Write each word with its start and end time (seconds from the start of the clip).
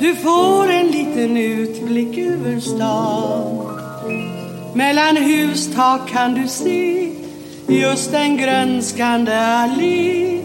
Du 0.00 0.14
får 0.14 0.70
en 0.70 0.86
liten 0.86 1.36
utblick 1.36 2.18
över 2.18 2.60
stan. 2.60 3.68
Mellan 4.74 5.16
hustak 5.16 6.08
kan 6.08 6.34
du 6.34 6.48
se 6.48 7.12
just 7.68 8.14
en 8.14 8.36
grönskande 8.36 9.36
allé 9.36 10.40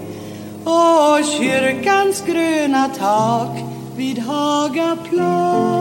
och 0.63 1.25
kyrkans 1.39 2.23
gröna 2.25 2.89
tak 2.99 3.59
vid 3.97 4.19
Hagaplan. 4.19 5.73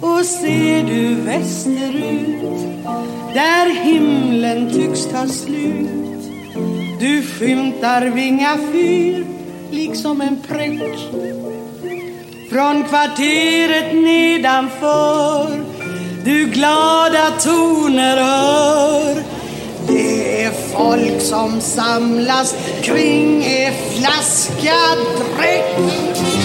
Och 0.00 0.24
ser 0.24 0.84
du 0.84 1.14
västerut 1.14 2.42
där 3.34 3.84
himlen 3.84 4.70
tycks 4.70 5.06
ta 5.06 5.26
slut. 5.26 5.90
Du 7.00 7.22
skymtar 7.22 8.06
Vinga 8.06 8.58
fyr 8.72 9.26
liksom 9.70 10.20
en 10.20 10.36
prick 10.48 10.82
från 12.50 12.84
kvarteret 12.84 13.94
nedanför 13.94 15.64
du 16.24 16.46
glada 16.46 17.30
toner 17.40 18.16
hör. 18.16 19.22
Det 19.88 20.42
är 20.42 20.50
folk 20.52 21.22
som 21.22 21.60
samlas 21.60 22.54
kring 22.82 23.44
en 23.44 23.72
flaska 23.94 24.76
dräck. 25.18 26.37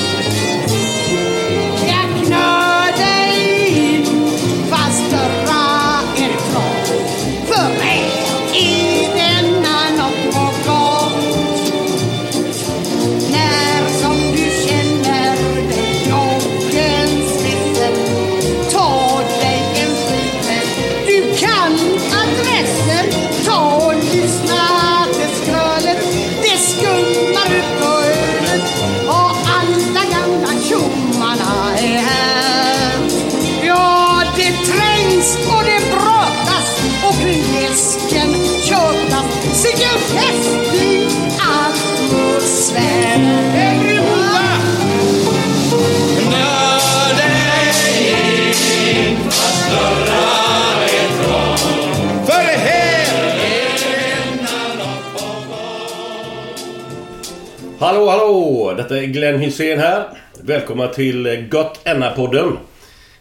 Hallå, 57.93 58.09
hallå! 58.09 58.73
Detta 58.77 58.97
är 58.97 59.03
Glenn 59.05 59.39
Hysén 59.39 59.79
här. 59.79 60.09
Välkomna 60.41 60.87
till 60.87 61.47
Gott 61.51 61.79
Enna-podden. 61.83 62.57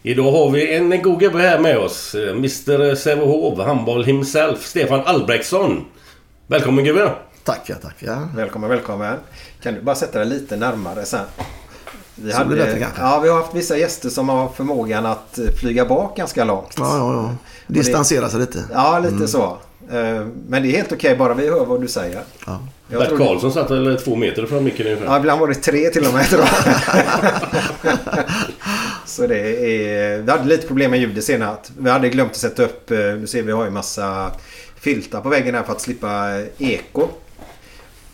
Idag 0.02 0.32
har 0.32 0.50
vi 0.50 0.74
en 0.74 1.02
god 1.02 1.20
gubbe 1.20 1.38
här 1.38 1.58
med 1.58 1.78
oss. 1.78 2.14
Mr 2.14 2.94
Sävehof, 2.94 3.58
handboll 3.58 4.04
himself, 4.04 4.66
Stefan 4.66 5.00
Albrektsson. 5.04 5.84
Välkommen 6.46 6.84
gubben! 6.84 7.08
Tackar, 7.44 7.74
tackar. 7.74 8.28
Välkommen, 8.36 8.70
välkommen. 8.70 9.16
Kan 9.62 9.74
du 9.74 9.80
bara 9.80 9.94
sätta 9.96 10.18
dig 10.18 10.28
lite 10.28 10.56
närmare 10.56 11.04
sen? 11.04 11.24
Vi, 12.14 12.32
Så 12.32 12.44
blir 12.44 12.56
det 12.58 12.64
bättre 12.64 12.78
kanske. 12.80 13.00
ja, 13.02 13.20
vi 13.22 13.28
har 13.28 13.36
haft 13.36 13.54
vissa 13.54 13.76
gäster 13.76 14.08
som 14.08 14.28
har 14.28 14.48
förmågan 14.48 15.06
att 15.06 15.38
eh, 15.38 15.44
flyga 15.60 15.84
bak 15.84 16.16
ganska 16.16 16.44
långt. 16.44 16.74
Ja, 16.78 16.96
ja, 16.98 17.12
ja. 17.14 17.36
Distansera 17.66 18.28
sig 18.28 18.40
lite. 18.40 18.64
Ja, 18.72 18.98
lite 18.98 19.28
så. 19.28 19.44
Eh, 19.90 20.26
Men 20.48 20.62
det 20.62 20.68
är 20.68 20.76
helt 20.76 20.92
okej 20.92 21.16
bara 21.16 21.34
vi 21.34 21.48
hör 21.50 21.64
vad 21.64 21.80
du 21.80 21.88
säger. 21.88 22.20
Ja. 22.46 22.60
Jag 22.92 23.00
Bert 23.00 23.18
Karlsson 23.18 23.52
satt 23.52 23.70
väl 23.70 23.96
två 24.00 24.16
meter 24.16 24.46
från 24.46 24.64
micken 24.64 24.86
ungefär. 24.86 25.04
Ja, 25.06 25.18
ibland 25.18 25.40
var 25.40 25.48
det 25.48 25.54
tre 25.54 25.88
till 25.90 26.06
och 26.06 26.14
med 26.14 26.24
tror 26.26 26.42
jag. 26.42 26.64
Så 29.06 29.26
det 29.26 29.38
är... 29.38 30.18
Vi 30.22 30.30
hade 30.30 30.44
lite 30.48 30.66
problem 30.66 30.90
med 30.90 31.00
ljudet 31.00 31.24
senast. 31.24 31.72
Vi 31.78 31.90
hade 31.90 32.08
glömt 32.08 32.30
att 32.30 32.36
sätta 32.36 32.62
upp... 32.64 32.90
eh, 32.90 32.98
Du 32.98 33.26
ser 33.26 33.42
vi 33.42 33.52
har 33.52 33.64
ju 33.64 33.70
massa 33.70 34.32
filtar 34.80 35.20
på 35.20 35.28
väggen 35.28 35.54
här 35.54 35.62
för 35.62 35.72
att 35.72 35.80
slippa 35.80 36.38
eh, 36.38 36.44
eko. 36.72 37.08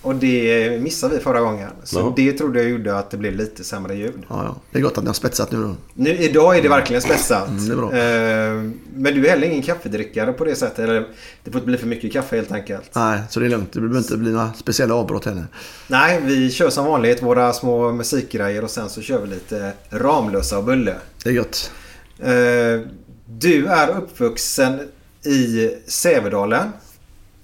Och 0.03 0.15
det 0.15 0.83
missade 0.83 1.15
vi 1.15 1.21
förra 1.21 1.41
gången. 1.41 1.71
Så 1.85 1.99
Jaha. 1.99 2.13
det 2.17 2.33
trodde 2.33 2.63
jag 2.63 2.71
gjorde 2.71 2.99
att 2.99 3.11
det 3.11 3.17
blev 3.17 3.35
lite 3.37 3.65
sämre 3.65 3.95
ljud. 3.95 4.13
Ja, 4.29 4.45
ja. 4.45 4.57
Det 4.73 4.79
är 4.79 4.83
gott 4.83 4.99
att 4.99 5.05
ni 5.05 5.09
har 5.09 5.15
spetsat 5.15 5.53
nu 5.53 5.63
då. 5.63 5.77
Nu, 5.95 6.11
idag 6.11 6.59
är 6.59 6.63
det 6.63 6.69
verkligen 6.69 7.03
spetsat. 7.03 7.49
Mm, 7.49 7.67
det 7.69 7.73
är 7.73 7.77
bra. 7.77 7.87
Eh, 7.93 8.71
Men 8.95 9.15
du 9.15 9.27
är 9.27 9.31
heller 9.31 9.47
ingen 9.49 9.63
kaffedrickare 9.63 10.33
på 10.33 10.45
det 10.45 10.55
sättet. 10.55 10.79
Eller 10.79 11.09
det 11.45 11.51
får 11.51 11.55
inte 11.59 11.67
bli 11.67 11.77
för 11.77 11.87
mycket 11.87 12.13
kaffe 12.13 12.37
helt 12.37 12.53
enkelt. 12.53 12.91
Nej, 12.95 13.21
så 13.31 13.41
det 13.41 13.47
är 13.47 13.51
lugnt. 13.51 13.73
Det 13.73 13.81
behöver 13.81 13.99
inte 13.99 14.17
bli 14.17 14.33
några 14.33 14.53
speciella 14.53 14.95
avbrott 14.95 15.25
heller. 15.25 15.45
Nej, 15.89 16.21
vi 16.25 16.51
kör 16.51 16.71
som 16.71 16.85
vanligt 16.85 17.23
våra 17.23 17.53
små 17.53 17.93
musikgrejer 17.93 18.65
och 18.65 18.71
sen 18.71 18.89
så 18.89 19.01
kör 19.03 19.21
vi 19.23 19.29
lite 19.29 19.73
Ramlösa 19.91 20.59
och 20.59 20.65
Bulle. 20.65 20.95
Det 21.25 21.31
är 21.31 21.35
gött. 21.35 21.71
Eh, 22.19 22.91
Du 23.31 23.67
är 23.67 23.89
uppvuxen 23.99 24.81
i 25.25 25.71
Sävedalen. 25.87 26.69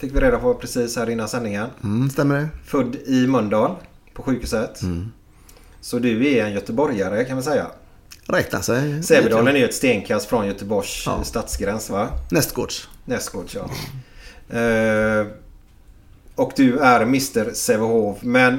Fick 0.05 0.17
vi 0.17 0.21
reda 0.21 0.39
på 0.39 0.55
precis 0.55 0.97
här 0.97 1.11
innan 1.11 1.29
sändningen. 1.29 1.67
Mm, 1.85 2.11
stämmer 2.11 2.35
det? 2.41 2.49
Född 2.65 2.97
i 3.06 3.27
Mölndal 3.27 3.75
på 4.15 4.23
sjukhuset. 4.23 4.81
Så 5.81 5.99
du 5.99 6.29
är 6.35 6.45
en 6.45 6.53
göteborgare 6.53 7.25
kan 7.25 7.37
man 7.37 7.43
säga. 7.43 7.67
Räknar 8.27 8.61
sig. 8.61 9.03
Sävedalen 9.03 9.55
är 9.55 9.59
ju 9.59 9.65
ett 9.65 9.75
stenkast 9.75 10.27
från 10.27 10.47
Göteborgs 10.47 11.03
Ja. 11.06 11.25
stadsgräns 11.25 11.91
va? 11.91 12.09
Nästgårds. 12.31 12.89
Nästgårds 13.05 13.55
ja. 13.56 13.71
Eh, 14.59 15.27
och 16.35 16.53
du 16.56 16.79
är 16.79 17.01
Mr 17.01 17.53
Sävehof. 17.55 18.19
Men 18.23 18.59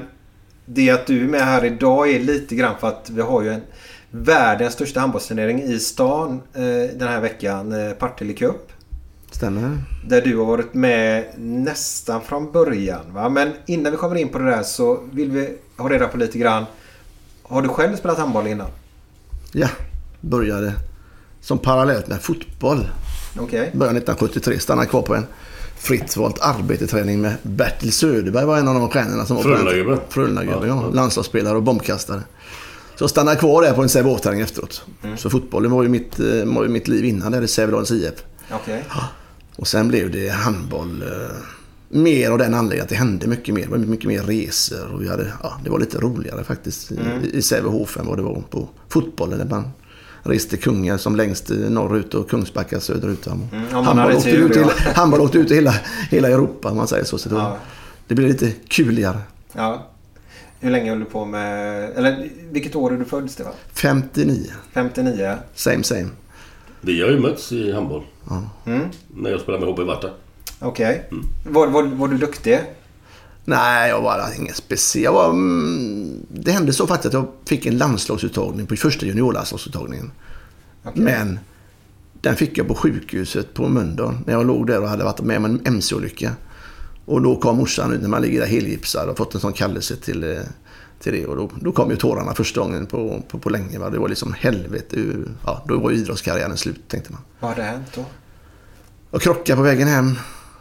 det 0.65 0.89
att 0.89 1.07
du 1.07 1.23
är 1.23 1.27
med 1.27 1.41
här 1.41 1.65
idag 1.65 2.09
är 2.11 2.19
lite 2.19 2.55
grann 2.55 2.75
för 2.79 2.87
att 2.87 3.09
vi 3.09 3.21
har 3.21 3.41
ju 3.41 3.49
en 3.49 3.61
världens 4.11 4.73
största 4.73 4.99
handbollsturnering 4.99 5.63
i 5.63 5.79
stan 5.79 6.41
eh, 6.53 6.61
den 6.97 7.07
här 7.07 7.21
veckan. 7.21 7.71
Eh, 7.87 7.93
Partille 7.93 8.33
Cup. 8.33 8.71
Stämmer. 9.35 9.77
Där 10.07 10.21
du 10.21 10.37
har 10.37 10.45
varit 10.45 10.73
med 10.73 11.25
nästan 11.37 12.21
från 12.21 12.51
början. 12.51 13.13
Va? 13.13 13.29
Men 13.29 13.53
innan 13.65 13.91
vi 13.91 13.97
kommer 13.97 14.15
in 14.15 14.29
på 14.29 14.37
det 14.37 14.45
där 14.45 14.63
så 14.63 14.99
vill 15.11 15.31
vi 15.31 15.57
ha 15.77 15.89
reda 15.89 16.07
på 16.07 16.17
lite 16.17 16.37
grann. 16.37 16.65
Har 17.43 17.61
du 17.61 17.69
själv 17.69 17.95
spelat 17.95 18.17
handboll 18.17 18.47
innan? 18.47 18.67
Ja, 19.51 19.67
började 20.21 20.73
som 21.41 21.59
parallellt 21.59 22.07
med 22.07 22.21
fotboll. 22.21 22.87
Okej. 23.39 23.71
Började 23.73 23.97
1973, 23.97 24.59
stannade 24.59 24.87
kvar 24.87 25.01
på 25.01 25.15
en 25.15 25.25
fritt 25.77 26.17
valt 26.17 26.39
arbetsträning 26.41 27.21
med 27.21 27.33
Bertil 27.41 27.93
Söderberg 27.93 28.45
var 28.45 28.57
en 28.57 28.67
av 28.67 28.75
de 28.75 28.89
stjärnorna 28.89 29.25
som 29.25 29.35
var 29.35 29.43
Frölunda-gubben. 29.43 29.99
Frölunda-gubben, 30.09 30.67
ja. 30.67 30.89
Landslagsspelare 30.93 31.55
och 31.55 31.63
bombkastare. 31.63 32.21
Så 32.95 33.07
stannade 33.07 33.37
kvar 33.37 33.61
där 33.61 33.73
på 33.73 33.81
en 33.81 33.89
Sävehofsträning 33.89 34.41
efteråt. 34.41 34.85
Så 35.17 35.29
fotbollen 35.29 35.71
var 35.71 35.83
ju 35.83 35.89
mitt, 35.89 36.19
eh, 36.19 36.25
var 36.45 36.63
ju 36.63 36.69
mitt 36.69 36.87
liv 36.87 37.05
innan 37.05 37.31
där 37.31 37.41
i 37.41 37.47
Sävedalens 37.47 37.91
IF. 37.91 38.13
Okej. 38.51 38.83
Och 39.55 39.67
sen 39.67 39.87
blev 39.87 40.11
det 40.11 40.29
handboll. 40.29 41.01
Eh, 41.01 41.35
mer 41.89 42.31
av 42.31 42.37
den 42.37 42.53
anledningen 42.53 42.83
att 42.83 42.89
det 42.89 42.95
hände 42.95 43.27
mycket 43.27 43.55
mer. 43.55 43.63
Det 43.63 43.69
var 43.71 43.77
mycket 43.77 44.07
mer 44.07 44.21
resor 44.23 44.93
och 44.93 45.01
vi 45.03 45.09
hade, 45.09 45.33
ja, 45.43 45.59
det 45.63 45.69
var 45.69 45.79
lite 45.79 45.97
roligare 45.99 46.43
faktiskt 46.43 46.91
i, 46.91 46.97
i 47.33 47.41
Sävehof 47.41 47.97
än 47.97 48.05
vad 48.05 48.17
det 48.17 48.21
var 48.23 48.41
på 48.49 48.69
fotbollen. 48.89 49.39
Där 49.39 49.45
man 49.45 49.69
reste 50.23 50.57
kungar 50.57 50.97
som 50.97 51.15
längst 51.15 51.49
norrut 51.49 52.13
och 52.13 52.29
Kungsbacka 52.29 52.79
söderut. 52.79 53.25
man 53.27 53.85
handboll, 53.85 54.11
åkte 54.15 54.31
tur, 54.31 54.45
ut 54.45 54.53
till, 54.53 54.61
ja. 54.61 54.71
handboll 54.95 55.21
åkte 55.21 55.37
ut 55.37 55.51
i 55.51 55.55
hela, 55.55 55.75
hela 56.09 56.29
Europa 56.29 56.69
om 56.69 56.77
man 56.77 56.87
säger 56.87 57.03
så. 57.03 57.17
så 57.17 57.29
det, 57.29 57.35
Ja. 57.35 57.57
det 58.07 58.15
blev 58.15 58.27
lite 58.27 58.51
kuligare. 58.51 59.17
Ja. 59.53 59.87
Hur 60.59 60.71
länge 60.71 60.89
höll 60.89 60.99
du 60.99 61.05
på 61.05 61.25
med... 61.25 61.83
Eller 61.95 62.29
vilket 62.51 62.75
år 62.75 62.93
är 62.93 62.97
du 62.97 63.05
född 63.05 63.31
Stefan? 63.31 63.53
59, 63.73 64.51
59? 64.73 65.35
same 65.55 65.83
same. 65.83 66.07
Vi 66.81 67.01
har 67.01 67.09
ju 67.09 67.19
mötts 67.19 67.51
i 67.51 67.71
handboll. 67.71 68.03
Mm. 68.65 68.89
När 69.07 69.29
jag 69.29 69.41
spelade 69.41 69.65
med 69.65 69.73
HB 69.73 69.79
Varta. 69.79 70.09
Okej. 70.59 71.09
Var, 71.43 71.67
var, 71.67 71.83
var 71.83 72.07
du 72.07 72.17
duktig? 72.17 72.59
Nej, 73.45 73.89
jag 73.89 74.01
var 74.01 74.39
ingen 74.39 74.53
speciell. 74.53 75.03
Jag 75.03 75.13
var, 75.13 75.29
mm, 75.29 76.25
det 76.29 76.51
hände 76.51 76.73
så 76.73 76.87
faktiskt 76.87 77.15
att 77.15 77.21
jag 77.21 77.27
fick 77.45 77.65
en 77.65 77.77
landslagsuttagning 77.77 78.65
på 78.65 78.75
första 78.75 79.05
juniorlandslagsuttagningen. 79.05 80.11
Okej. 80.83 81.03
Men 81.03 81.39
den 82.21 82.35
fick 82.35 82.57
jag 82.57 82.67
på 82.67 82.75
sjukhuset 82.75 83.53
på 83.53 83.67
Mölndal 83.67 84.17
när 84.25 84.33
jag 84.33 84.47
låg 84.47 84.67
där 84.67 84.81
och 84.81 84.89
hade 84.89 85.03
varit 85.03 85.21
med 85.21 85.37
om 85.37 85.45
en 85.45 85.61
MC-olycka. 85.65 86.31
Och 87.05 87.21
då 87.21 87.35
kom 87.35 87.57
morsan 87.57 87.93
ut 87.93 88.01
när 88.01 88.09
man 88.09 88.21
ligger 88.21 88.39
där 88.39 88.47
helgipsad 88.47 89.09
och 89.09 89.17
fått 89.17 89.35
en 89.35 89.41
sån 89.41 89.53
kallelse 89.53 89.95
till, 89.95 90.23
eh, 90.23 90.37
till 91.05 91.13
det. 91.21 91.25
Och 91.25 91.35
då, 91.35 91.49
då 91.61 91.71
kom 91.71 91.89
ju 91.89 91.97
tårarna 91.97 92.33
första 92.33 92.61
gången 92.61 92.85
på, 92.85 93.23
på, 93.27 93.39
på 93.39 93.49
länge. 93.49 93.79
Va? 93.79 93.89
Det 93.89 93.99
var 93.99 94.09
liksom 94.09 94.33
helvete. 94.33 95.13
Ja, 95.45 95.63
då 95.67 95.79
var 95.79 95.91
ju 95.91 95.97
idrottskarriären 95.97 96.57
slut 96.57 96.87
tänkte 96.87 97.11
man. 97.11 97.21
Vad 97.39 97.49
hade 97.49 97.63
hänt 97.63 97.87
då? 97.95 98.05
Jag 99.11 99.21
krockade 99.21 99.57
på 99.57 99.63
vägen 99.63 99.87
hem 99.87 100.15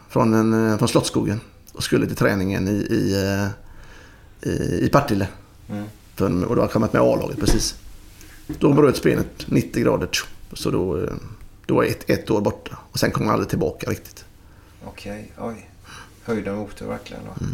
från, 0.08 0.34
en, 0.34 0.70
eh, 0.70 0.78
från 0.78 0.88
Slottsskogen 0.88 1.40
och 1.72 1.82
skulle 1.82 2.06
till 2.06 2.16
träningen 2.16 2.68
i, 2.68 2.70
i, 2.70 3.14
eh, 3.22 3.48
i, 4.50 4.84
i 4.86 4.88
Partille. 4.88 5.28
För, 6.14 6.26
och 6.26 6.40
då 6.40 6.48
hade 6.48 6.60
jag 6.60 6.70
kommit 6.70 6.92
med 6.92 7.02
A-laget 7.02 7.40
precis. 7.40 7.74
Då 8.46 8.72
bröt 8.72 9.02
benet 9.02 9.46
90 9.46 9.82
grader. 9.82 10.08
Så 10.52 10.70
då, 10.70 11.00
eh, 11.00 11.12
då 11.66 11.74
var 11.74 11.82
jag 11.82 11.90
ett, 11.90 12.10
ett 12.10 12.30
år 12.30 12.40
borta. 12.40 12.78
Och 12.90 12.98
sen 12.98 13.10
kom 13.10 13.26
jag 13.26 13.32
aldrig 13.32 13.48
tillbaka 13.48 13.90
riktigt. 13.90 14.24
Okej, 14.84 15.32
oj. 15.38 15.70
Höjden 16.22 16.56
motor 16.56 16.86
verkligen 16.86 17.22
då. 17.24 17.46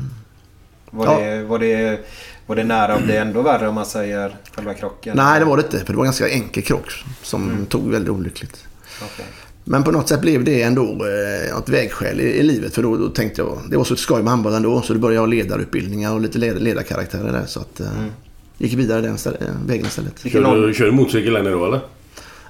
Var, 0.90 1.06
Ja. 1.06 1.18
det, 1.20 1.44
var, 1.44 1.58
det, 1.58 2.00
var 2.46 2.56
det 2.56 2.64
nära 2.64 2.94
att 2.94 3.02
bli 3.04 3.16
ändå 3.16 3.42
värre 3.42 3.68
om 3.68 3.74
man 3.74 3.86
säger 3.86 4.36
själva 4.56 4.74
krocken? 4.74 5.16
Nej, 5.16 5.38
det 5.40 5.44
var 5.46 5.56
det 5.56 5.62
inte. 5.62 5.78
För 5.78 5.86
det 5.92 5.96
var 5.96 6.04
en 6.04 6.06
ganska 6.06 6.28
enkel 6.28 6.62
krock 6.62 7.04
som 7.22 7.66
tog 7.68 7.90
väldigt 7.90 8.10
olyckligt. 8.10 8.64
Okej. 9.02 9.24
Men 9.64 9.82
på 9.84 9.90
något 9.90 10.08
sätt 10.08 10.20
blev 10.20 10.44
det 10.44 10.62
ändå 10.62 10.82
eh, 10.82 11.58
ett 11.58 11.68
vägskäl 11.68 12.20
i, 12.20 12.24
i 12.24 12.42
livet. 12.42 12.74
För 12.74 12.82
då, 12.82 12.96
då 12.96 13.08
tänkte 13.08 13.40
jag, 13.40 13.58
det 13.70 13.76
var 13.76 13.84
så 13.84 13.94
ett 13.94 14.00
skoj 14.00 14.22
med 14.22 14.30
handboll 14.30 14.54
ändå. 14.54 14.82
Så 14.82 14.92
då 14.94 14.98
började 14.98 15.14
jag 15.14 15.22
ha 15.22 15.26
ledarutbildningar 15.26 16.12
och 16.14 16.20
lite 16.20 16.38
led, 16.38 16.62
ledarkaraktärer 16.62 17.32
där. 17.32 17.46
Så 17.46 17.60
att, 17.60 17.80
eh, 17.80 17.86
gick 18.58 18.72
vidare 18.72 19.00
den 19.00 19.14
eh, 19.14 19.46
vägen 19.66 19.86
istället. 19.86 20.14
Kör 20.32 20.66
du, 20.66 20.74
kör 20.74 20.84
du 20.86 20.92
motorcykel 20.92 21.36
än 21.36 21.46
idag 21.46 21.66
eller? 21.68 21.80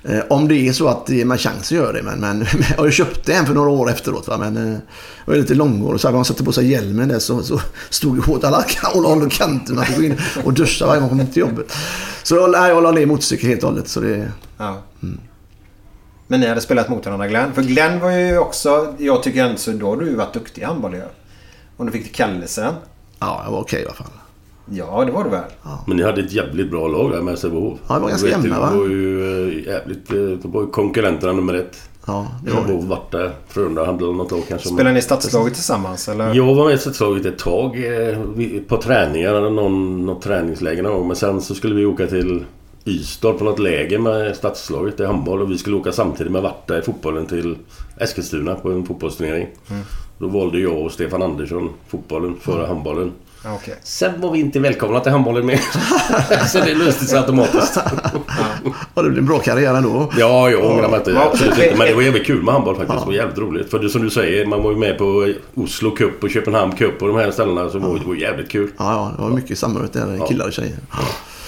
Eh, 0.05 0.21
om 0.31 0.49
det 0.49 0.69
är 0.69 0.73
så 0.73 0.89
att 0.89 1.07
det 1.07 1.15
ger 1.15 1.25
mig 1.25 1.39
chans 1.39 1.63
att 1.63 1.71
göra 1.71 1.93
det. 1.93 2.03
Men, 2.03 2.21
men 2.21 2.47
jag 2.71 2.77
har 2.77 2.87
ju 2.87 2.93
köpt 2.93 3.29
en 3.29 3.47
för 3.47 3.55
några 3.55 3.71
år 3.71 3.91
efteråt. 3.91 4.29
Va? 4.29 4.39
Men 4.39 4.57
eh, 4.57 4.79
jag 5.27 5.37
är 5.37 5.41
lite 5.41 5.55
långhårig. 5.55 6.01
Så 6.01 6.09
hade 6.09 6.17
man 6.17 6.25
satte 6.25 6.45
på 6.45 6.53
sig 6.53 6.71
hjälmen 6.71 7.09
där 7.09 7.19
så, 7.19 7.43
så 7.43 7.61
stod 7.91 8.17
det 8.17 8.33
åt 8.33 8.45
alla 8.45 8.65
håll 8.83 9.23
och 9.23 9.33
kanter. 9.33 9.75
Man 9.75 9.85
fick 9.85 9.97
gå 9.97 10.03
in 10.03 10.21
och 10.45 10.53
duscha 10.53 10.87
varje 10.87 11.01
gång 11.01 11.09
man 11.09 11.19
kom 11.19 11.27
till 11.27 11.41
jobbet. 11.41 11.73
Så 12.23 12.35
jag, 12.35 12.51
nej, 12.51 12.71
jag 12.71 12.83
la 12.83 12.91
ner 12.91 13.07
motorcykel 13.07 13.49
helt 13.49 13.63
och 13.63 13.71
hållet. 13.71 13.89
Så 13.89 14.01
det, 14.01 14.33
Ja. 14.59 14.83
Men 16.27 16.41
ni 16.41 16.47
hade 16.47 16.61
spelat 16.61 16.89
mot 16.89 17.07
varandra 17.07 17.29
Glenn. 17.29 17.53
För 17.53 17.63
Glenn 17.63 18.01
var 18.01 18.11
ju 18.11 18.39
också, 18.39 18.95
jag 18.99 19.23
tycker 19.23 19.45
ändå 19.45 19.59
så 19.59 19.71
då 19.71 19.89
har 19.89 19.97
du 19.97 20.15
varit 20.15 20.35
duktig 20.35 20.63
i 20.63 20.65
handboll 20.65 20.95
ju. 20.95 21.03
Om 21.77 21.87
du 21.87 21.93
fick 21.93 22.03
till 22.05 22.15
kallelsen. 22.15 22.75
ja, 23.19 23.43
jag 23.45 23.53
var 23.53 23.61
okej 23.61 23.83
i 23.83 23.85
alla 23.85 23.95
fall. 23.95 24.07
Ja, 24.73 25.05
det 25.05 25.13
var 25.13 25.25
du 25.25 25.31
väl? 25.31 25.43
Men 25.87 25.97
ni 25.97 26.03
hade 26.03 26.21
ett 26.21 26.33
jävligt 26.33 26.71
bra 26.71 26.89
lag 26.89 27.11
där 27.13 27.23
med 27.23 27.39
Sävehof. 27.39 27.79
Ja, 27.89 27.95
det 27.95 28.01
var 28.01 28.09
ganska 28.09 28.29
jämna, 28.29 28.61
va? 28.61 28.71
Det 28.73 28.79
var 28.79 28.87
ju 28.87 29.49
eh, 29.49 29.67
jävligt... 29.67 30.11
eh, 30.13 30.17
Det 30.19 30.45
var 30.49 30.61
ju 30.63 30.67
konkurrenterna 30.67 31.33
nummer 31.33 31.55
ett. 31.55 31.77
Ja, 32.07 32.27
det 32.45 32.51
var 32.51 32.61
det. 32.61 32.67
Sävehof, 32.67 32.85
Varta, 32.85 33.31
Frölunda 33.49 33.85
hade 33.87 34.05
något 34.05 34.31
lag 34.31 34.43
kanske. 34.49 34.69
Spelade 34.69 34.93
ni 34.93 34.99
i 34.99 35.03
stadslaget 35.03 35.55
tillsammans 35.55 36.09
eller? 36.09 36.35
Jag 36.35 36.55
var 36.55 36.65
med 36.65 36.75
i 36.75 36.79
stadslaget 36.79 37.27
ett 37.27 37.39
tag 37.39 37.77
eh, 38.11 38.19
på 38.69 38.77
träningar, 38.77 39.51
någon, 39.51 40.07
något 40.07 40.23
träningsläger 40.23 40.83
någon 40.83 40.93
gång. 40.99 41.07
Men 41.07 41.17
sen 41.17 41.41
så 41.41 41.55
skulle 41.55 41.75
vi 41.75 41.87
åka 41.87 42.07
till 42.07 42.45
Ystad 42.85 43.33
på 43.33 43.45
något 43.45 43.59
läger 43.59 43.99
med 43.99 44.37
stadslaget 44.37 45.01
i 45.01 45.05
handboll. 45.05 45.43
Och 45.43 45.51
vi 45.51 45.59
skulle 45.59 45.77
åka 45.77 45.93
samtidigt 45.93 46.33
med 46.33 46.43
Varta 46.43 46.79
i 46.79 46.83
fotbollen 46.83 47.27
till 47.27 47.57
Eskilstuna 47.99 48.55
på 48.55 48.71
en 48.71 48.87
fotbollsturnering. 48.87 49.47
Då 50.19 50.29
valde 50.29 50.59
jag 50.61 50.79
och 50.79 50.93
Stefan 50.93 51.23
Andersson 51.23 51.71
fotbollen 51.89 52.37
före 52.41 52.67
handbollen. 52.67 53.13
Ja, 53.45 53.55
Okej. 53.55 53.75
Sen 53.83 54.21
var 54.21 54.31
vi 54.33 54.41
inte 54.41 54.61
välkomna 54.61 55.01
till 55.01 55.13
handbollen 55.13 55.47
mer. 55.47 55.61
så 56.49 56.59
det 56.59 56.75
löste 56.75 57.05
sig 57.05 57.19
automatiskt. 57.19 57.79
Ja, 58.95 59.03
det 59.03 59.09
blev 59.09 59.19
en 59.19 59.27
bra 59.27 59.39
karriär 59.39 59.75
ändå. 59.75 60.13
Ja, 60.19 60.51
jag 60.51 60.65
ångrar 60.65 60.89
mig 60.89 60.99
inte. 60.99 61.11
Ja. 61.11 61.33
Men 61.77 61.87
det 61.87 61.95
var 61.95 62.03
jävligt 62.03 62.27
kul 62.27 62.43
med 62.43 62.55
handboll 62.55 62.77
faktiskt. 62.77 63.01
Det 63.01 63.07
var 63.07 63.13
jävligt 63.13 63.39
roligt. 63.39 63.71
För 63.71 63.79
det 63.79 63.89
som 63.89 64.03
du 64.03 64.11
säger, 64.11 64.47
man 64.47 64.63
var 64.63 64.71
ju 64.71 64.77
med 64.77 64.99
på 64.99 65.33
Oslo 65.55 65.91
Cup 65.91 66.25
och 66.25 66.31
Köpenhamn 66.31 66.77
Cup 66.77 67.03
och 67.03 67.09
de 67.09 67.17
här 67.17 67.31
ställena. 67.31 67.71
Så 67.71 67.79
var 67.79 67.99
det 67.99 68.07
var 68.07 68.15
jävligt 68.15 68.51
kul. 68.51 68.71
Ja, 68.79 68.85
ja, 68.93 69.13
det 69.17 69.23
var 69.23 69.31
mycket 69.31 69.59
samarbete 69.59 69.99
där, 69.99 70.27
killar 70.27 70.47
och 70.47 70.53
tjejer. 70.53 70.77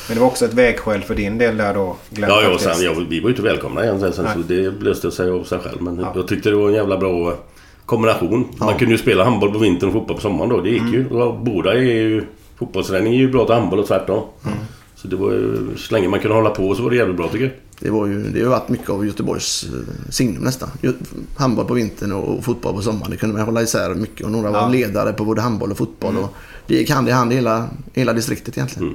Men 0.08 0.16
det 0.16 0.20
var 0.20 0.26
också 0.26 0.44
ett 0.44 0.54
vägskäl 0.54 1.02
för 1.02 1.14
din 1.14 1.38
del 1.38 1.56
där 1.56 1.74
då 1.74 1.96
Glenn 2.10 2.30
Ja, 2.30 2.42
ja, 2.42 2.54
och 2.54 2.60
sen, 2.60 2.82
ja, 2.82 2.92
vi 3.08 3.20
var 3.20 3.28
ju 3.28 3.32
inte 3.34 3.42
välkomna 3.42 3.84
igen 3.84 4.00
sen. 4.00 4.12
sen 4.12 4.26
så 4.34 4.38
det 4.38 4.70
löste 4.80 5.10
sig 5.10 5.30
av 5.30 5.44
sig 5.44 5.58
själv. 5.58 5.82
Men 5.82 6.06
jag 6.14 6.28
tyckte 6.28 6.50
det 6.50 6.56
var 6.56 6.68
en 6.68 6.74
jävla 6.74 6.98
bra 6.98 7.34
kombination. 7.86 8.48
Man 8.58 8.78
kunde 8.78 8.92
ju 8.94 8.98
spela 8.98 9.24
handboll 9.24 9.52
på 9.52 9.58
vintern 9.58 9.88
och 9.88 9.92
fotboll 9.94 10.16
på 10.16 10.22
sommaren 10.22 10.48
då. 10.50 10.60
Det 10.60 10.70
gick 10.70 10.82
ju. 10.92 11.08
Och 11.08 11.40
båda 11.44 11.72
är 11.74 11.78
ju... 11.82 12.24
Fotbollsträning 12.58 13.12
är 13.14 13.18
ju 13.18 13.30
bra 13.32 13.44
till 13.44 13.54
handboll 13.54 13.78
och 13.78 13.86
tvärtom. 13.86 14.22
Så 14.96 15.08
det 15.08 15.16
var 15.16 15.30
ju... 15.32 15.58
Så 15.76 15.94
länge 15.94 16.08
man 16.08 16.20
kunde 16.20 16.36
hålla 16.36 16.50
på 16.50 16.74
så 16.74 16.82
var 16.82 16.90
det 16.90 16.96
jävligt 16.96 17.16
bra 17.16 17.28
tycker 17.28 17.44
jag. 17.44 17.52
Det, 17.80 17.90
var 17.90 18.06
ju, 18.06 18.22
det 18.22 18.42
har 18.42 18.50
varit 18.50 18.68
mycket 18.68 18.90
av 18.90 19.06
Göteborgs 19.06 19.64
eh, 19.64 20.10
signum 20.10 20.42
nästan. 20.42 20.68
Ju- 20.82 20.92
Handboll 21.36 21.64
på 21.66 21.74
vintern 21.74 22.12
och 22.12 22.44
fotboll 22.44 22.74
på 22.74 22.82
sommaren. 22.82 23.10
Det 23.10 23.16
kunde 23.16 23.36
man 23.36 23.44
hålla 23.44 23.62
isär 23.62 23.94
mycket. 23.94 24.26
Och 24.26 24.32
några 24.32 24.50
var 24.50 24.60
Ja. 24.60 24.68
ledare 24.68 25.12
på 25.12 25.24
både 25.24 25.40
handboll 25.40 25.70
och 25.70 25.76
fotboll. 25.78 26.16
Och 26.16 26.34
det 26.66 26.74
gick 26.74 26.90
hand 26.90 27.08
i 27.08 27.12
hand 27.12 27.32
i 27.32 27.34
hela, 27.34 27.68
hela 27.92 28.12
distriktet 28.12 28.56
egentligen. 28.58 28.94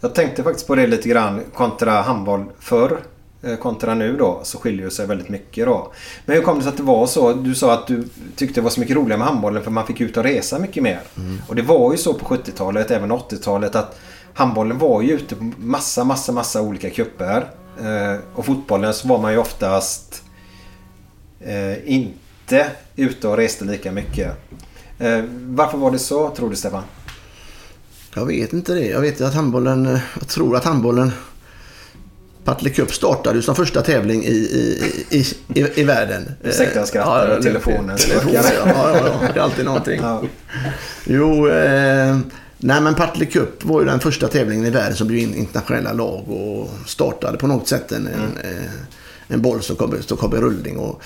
Jag 0.00 0.14
tänkte 0.14 0.42
faktiskt 0.42 0.66
på 0.66 0.74
det 0.74 0.86
lite 0.86 1.08
grann 1.08 1.40
kontra 1.54 1.90
handboll 2.02 2.44
förr. 2.60 2.98
Eh, 3.42 3.56
kontra 3.56 3.94
nu 3.94 4.16
då 4.16 4.40
så 4.42 4.58
skiljer 4.58 4.84
det 4.84 4.90
sig 4.90 5.06
väldigt 5.06 5.28
mycket 5.28 5.66
då. 5.66 5.92
Men 6.24 6.36
hur 6.36 6.42
kom 6.42 6.56
det 6.56 6.62
sig 6.62 6.70
att 6.70 6.76
det 6.76 6.82
var 6.82 7.06
så? 7.06 7.32
Du 7.32 7.54
sa 7.54 7.72
att 7.74 7.86
du 7.86 8.04
tyckte 8.36 8.60
det 8.60 8.64
var 8.64 8.70
så 8.70 8.80
mycket 8.80 8.96
roligare 8.96 9.18
med 9.18 9.28
handbollen 9.28 9.62
för 9.62 9.70
man 9.70 9.86
fick 9.86 10.00
ut 10.00 10.16
och 10.16 10.22
resa 10.22 10.58
mycket 10.58 10.82
mer. 10.82 11.00
Och 11.48 11.54
det 11.54 11.62
var 11.62 11.92
ju 11.92 11.98
så 11.98 12.14
på 12.14 12.24
70-talet, 12.24 12.90
även 12.90 13.12
80-talet 13.12 13.74
att 13.74 13.98
handbollen 14.34 14.78
var 14.78 15.02
ju 15.02 15.12
ute 15.12 15.36
på 15.36 15.52
massa, 15.58 16.04
massa, 16.04 16.32
massa 16.32 16.62
olika 16.62 16.90
kupper. 16.90 17.50
Eh, 17.80 18.20
och 18.34 18.46
fotbollen 18.46 18.94
så 18.94 19.08
var 19.08 19.18
man 19.18 19.32
ju 19.32 19.38
oftast 19.38 20.22
eh, 21.40 21.92
inte 21.92 22.66
ute 22.96 23.28
och 23.28 23.36
reste 23.36 23.64
lika 23.64 23.92
mycket. 23.92 24.32
Varför 25.30 25.78
var 25.78 25.90
det 25.90 25.98
så 25.98 26.30
tror 26.30 26.50
du 26.50 26.56
Stefan? 26.56 26.82
Jag 28.14 28.26
vet 28.26 28.52
inte 28.52 28.74
det. 28.74 28.86
Jag 28.86 29.00
vet 29.00 29.20
ju 29.20 29.24
att 29.24 29.34
handbollen... 29.34 29.98
Jag 30.18 30.28
tror 30.28 30.56
att 30.56 30.64
handbollen... 30.64 31.12
Partille 32.48 32.70
Cup 32.70 32.94
startade 32.94 33.36
ju 33.36 33.42
som 33.42 33.54
första 33.54 33.82
tävling 33.82 34.24
i, 34.24 34.28
i, 34.28 34.92
i, 35.10 35.20
i, 35.60 35.80
i 35.80 35.84
världen. 35.84 36.32
Ursäkta, 36.42 36.78
jag 36.78 36.88
skrattar. 36.88 37.28
Ja, 37.28 37.42
Telefonen 37.42 37.96
Telefon, 37.96 38.32
ja, 38.32 38.42
ja, 38.66 39.28
det 39.34 39.40
är 39.40 39.42
alltid 39.42 39.64
någonting. 39.64 40.00
Ja. 40.02 40.22
Jo, 41.04 41.48
eh, 41.48 42.18
nej 42.58 42.80
men 42.80 42.94
Partille 42.94 43.26
Cup 43.26 43.64
var 43.64 43.80
ju 43.80 43.86
den 43.86 44.00
första 44.00 44.28
tävlingen 44.28 44.66
i 44.66 44.70
världen 44.70 44.96
som 44.96 45.08
bjöd 45.08 45.22
in 45.22 45.34
internationella 45.34 45.92
lag 45.92 46.30
och 46.30 46.70
startade 46.86 47.38
på 47.38 47.46
något 47.46 47.68
sätt 47.68 47.92
en, 47.92 48.06
en, 48.06 48.36
eh, 48.44 48.70
en 49.28 49.42
boll 49.42 49.62
som 49.62 49.76
kom, 49.76 50.02
som 50.02 50.16
kom 50.16 50.36
i 50.36 50.38
rullning. 50.38 50.78
Och, 50.78 51.02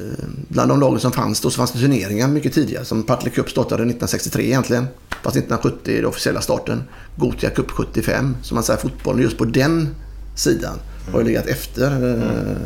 eh, 0.00 0.24
bland 0.48 0.70
de 0.70 0.80
lagen 0.80 1.00
som 1.00 1.12
fanns 1.12 1.40
då 1.40 1.50
så 1.50 1.56
fanns 1.56 1.72
det 1.72 1.78
turneringar 1.78 2.28
mycket 2.28 2.54
tidigare. 2.54 2.84
Som 2.84 3.02
Partille 3.02 3.30
Cup 3.30 3.50
startade 3.50 3.82
1963 3.82 4.44
egentligen. 4.44 4.86
Fast 5.08 5.36
1970 5.36 5.96
är 5.98 6.02
det 6.02 6.08
officiella 6.08 6.40
starten. 6.40 6.82
Gotia 7.16 7.50
Cup 7.50 7.70
75. 7.70 8.36
Så 8.42 8.54
man 8.54 8.64
säger 8.64 8.80
fotbollen 8.80 9.22
just 9.22 9.38
på 9.38 9.44
den 9.44 9.94
sidan 10.36 10.78
har 11.12 11.18
ju 11.20 11.26
legat 11.26 11.46
efter 11.46 11.90
eh, 11.90 12.56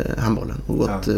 eh, 0.00 0.18
handbollen. 0.22 0.60
Och 0.66 0.78
gått, 0.78 1.08
eh, 1.08 1.14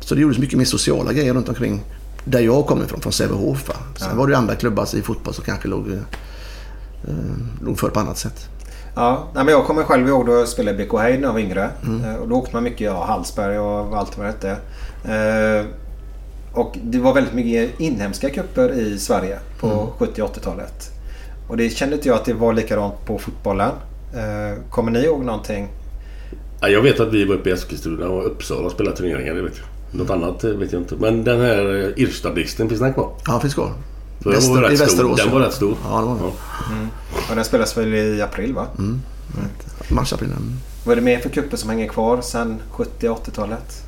så 0.00 0.14
det 0.14 0.20
gjordes 0.20 0.38
mycket 0.38 0.58
mer 0.58 0.64
sociala 0.64 1.12
grejer 1.12 1.34
runt 1.34 1.48
omkring 1.48 1.82
där 2.24 2.40
jag 2.40 2.66
kommer 2.66 2.84
ifrån, 2.84 3.00
från 3.00 3.12
Sävehof. 3.12 3.70
Sen 3.96 4.16
var 4.16 4.26
det 4.26 4.36
andra 4.38 4.54
klubbar 4.54 4.96
i 4.96 5.02
fotboll 5.02 5.34
som 5.34 5.44
kanske 5.44 5.68
låg, 5.68 5.88
eh, 5.88 7.14
låg 7.64 7.78
för 7.78 7.88
på 7.88 8.00
annat 8.00 8.18
sätt. 8.18 8.48
Ja, 8.94 9.28
men 9.34 9.48
jag 9.48 9.66
kommer 9.66 9.82
själv 9.82 10.08
ihåg 10.08 10.26
då 10.26 10.32
jag 10.32 10.48
spelade 10.48 10.82
i 10.82 10.86
BK 10.86 10.98
Heid 10.98 11.20
när 11.20 11.26
jag 11.28 11.32
var 11.32 11.40
yngre. 11.40 11.70
Mm. 11.86 12.16
Och 12.16 12.28
då 12.28 12.34
åkte 12.36 12.54
man 12.56 12.62
mycket, 12.64 12.80
ja, 12.80 13.04
Hallsberg 13.04 13.58
och 13.58 13.98
allt 13.98 14.18
vad 14.18 14.26
det 14.26 14.30
hette. 14.32 14.50
Eh, 15.04 15.66
och 16.52 16.78
det 16.82 16.98
var 16.98 17.14
väldigt 17.14 17.34
mycket 17.34 17.80
inhemska 17.80 18.30
kupper 18.30 18.72
i 18.72 18.98
Sverige 18.98 19.38
på 19.60 19.66
Mm. 19.66 19.86
70 19.98 20.22
80-talet. 20.22 20.90
Och 21.48 21.56
det 21.56 21.70
kände 21.70 21.96
inte 21.96 22.08
jag 22.08 22.16
att 22.18 22.24
det 22.24 22.34
var 22.34 22.52
likadant 22.52 22.94
på 23.06 23.18
fotbollen. 23.18 23.70
Eh, 24.14 24.58
kommer 24.70 24.90
ni 24.90 24.98
ihåg 25.04 25.24
någonting? 25.24 25.68
Ja, 26.60 26.68
jag 26.68 26.82
vet 26.82 27.00
att 27.00 27.12
vi 27.12 27.24
var 27.24 27.34
uppe 27.34 27.48
i 27.48 27.52
Eskilstuna 27.52 28.06
och 28.08 28.26
Uppsala 28.26 28.60
och 28.66 28.72
spelade 28.72 28.96
turneringar. 28.96 29.34
Det 29.34 29.42
vet 29.42 29.52
jag. 29.58 29.98
Något 30.00 30.10
annat 30.10 30.44
eh, 30.44 30.50
vet 30.50 30.72
jag 30.72 30.82
inte. 30.82 30.94
Men 30.96 31.24
den 31.24 31.40
här 31.40 31.84
eh, 31.96 32.02
Irstablixten, 32.02 32.68
finns 32.68 32.80
den 32.80 32.94
kvar? 32.94 33.10
Ja, 33.26 33.40
finns 33.40 33.54
kvar. 33.54 33.72
För 34.22 34.30
den 34.30 34.40
Väster- 34.40 34.54
var 34.62 34.72
i. 34.72 34.76
Västerås, 34.76 35.16
Den 35.18 35.26
ja. 35.28 35.34
var 35.34 35.40
rätt 35.40 35.52
stor. 35.54 35.76
Ja, 35.84 36.00
det 36.00 36.06
var 36.06 36.14
den. 36.16 36.88
Och 37.30 37.36
den 37.36 37.44
spelas 37.44 37.76
väl 37.78 37.94
i 37.94 38.22
april 38.22 38.54
va? 38.54 38.66
Mm. 38.78 39.00
Mars, 39.88 40.12
april. 40.12 40.30
mm. 40.30 40.52
Vad 40.84 40.92
är 40.92 40.96
det 40.96 41.02
mer 41.02 41.18
för 41.18 41.28
kupper 41.28 41.56
som 41.56 41.70
hänger 41.70 41.88
kvar 41.88 42.20
sen 42.20 42.58
70 42.70 43.08
80-talet? 43.08 43.82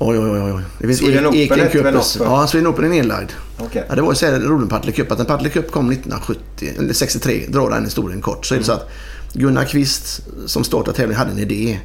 Oj, 0.00 0.18
oj, 0.18 0.40
oj. 0.40 0.62
Det 0.78 0.86
finns 0.86 0.98
Sweden 0.98 1.26
Open 1.26 1.38
Eken 1.38 1.68
Cup. 1.68 2.04
Ja, 2.20 2.46
Sweden 2.46 2.66
Open 2.66 2.84
är 2.84 2.88
nedlagd. 2.88 3.30
Okej. 3.58 3.84
Ja, 3.88 3.94
det 3.94 4.02
var 4.02 4.12
ju 4.12 4.14
så 4.14 4.26
här 4.26 4.40
roligt 4.40 4.70
Partille 4.70 4.92
Cup. 4.92 5.12
Att 5.12 5.20
en 5.20 5.26
Partille 5.26 5.50
Cup 5.50 5.70
kom 5.70 5.90
1970, 5.92 6.72
eller 6.78 6.92
63, 6.92 7.46
dra 7.48 7.68
den 7.68 7.84
historien 7.84 8.22
kort. 8.22 8.46
Så 8.46 8.54
är 8.54 8.58
det 8.58 8.64
så 8.64 8.72
att 8.72 8.88
Gunnar 9.32 9.64
Kvist 9.64 10.20
som 10.46 10.64
startade 10.64 10.96
tävlingen 10.96 11.18
hade 11.18 11.30
en 11.30 11.38
idé. 11.38 11.78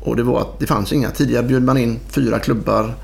Och 0.00 0.16
det 0.16 0.22
var 0.22 0.40
att 0.40 0.58
det 0.58 0.66
fanns 0.66 0.92
inga. 0.92 1.10
Tidigare 1.10 1.42
bjöd 1.42 1.62
man 1.62 1.78
in 1.78 1.98
fyra 2.08 2.38
klubbar. 2.38 2.94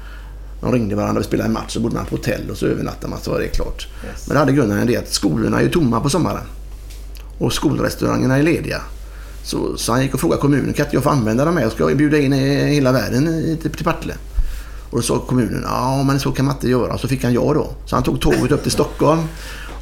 De 0.61 0.73
ringde 0.73 0.97
varandra 0.97 1.19
och 1.19 1.27
spelade 1.27 1.47
en 1.47 1.53
match. 1.53 1.73
Så 1.73 1.81
bodde 1.81 1.95
man 1.95 2.07
på 2.07 2.17
hotell 2.17 2.51
och 2.51 2.57
så 2.57 2.67
övernattade 2.67 3.09
man 3.09 3.19
så 3.23 3.31
var 3.31 3.39
det 3.39 3.49
klart. 3.49 3.89
Men 4.27 4.35
då 4.35 4.39
hade 4.39 4.53
Gunnar 4.53 4.77
en 4.77 4.89
idé 4.89 4.97
att 4.97 5.13
skolorna 5.13 5.59
är 5.59 5.63
ju 5.63 5.71
tomma 5.71 6.01
på 6.01 6.11
sommaren. 6.11 6.45
Och 7.39 7.53
skolrestaurangerna 7.53 8.39
är 8.39 8.43
lediga. 8.43 8.81
Så, 9.43 9.77
så 9.77 9.93
han 9.93 10.03
gick 10.03 10.15
och 10.15 10.21
frågade 10.21 10.41
kommunen, 10.41 10.73
kan 10.73 10.87
inte 10.87 10.97
jag 10.97 11.03
få 11.03 11.11
använda 11.11 11.45
dem 11.45 11.57
här? 11.57 11.63
Jag 11.63 11.73
ska 11.73 11.87
bjuda 11.87 12.19
in 12.19 12.33
hela 12.33 12.93
världen 12.93 13.57
till 13.63 13.85
Partille. 13.85 14.15
Och 14.97 15.03
då 15.03 15.07
sa 15.07 15.19
kommunen, 15.19 15.63
ja 15.67 16.03
men 16.03 16.21
så 16.21 16.33
kan 16.33 16.45
man 16.45 16.55
inte 16.55 16.69
göra. 16.69 16.99
Så 16.99 17.09
fick 17.09 17.25
han 17.25 17.33
ja 17.33 17.55
då. 17.55 17.71
Så 17.87 17.97
han 17.97 18.03
tog 18.03 18.21
tåget 18.21 18.53
upp 18.53 18.63
till 18.63 18.73
Stockholm. 18.73 19.21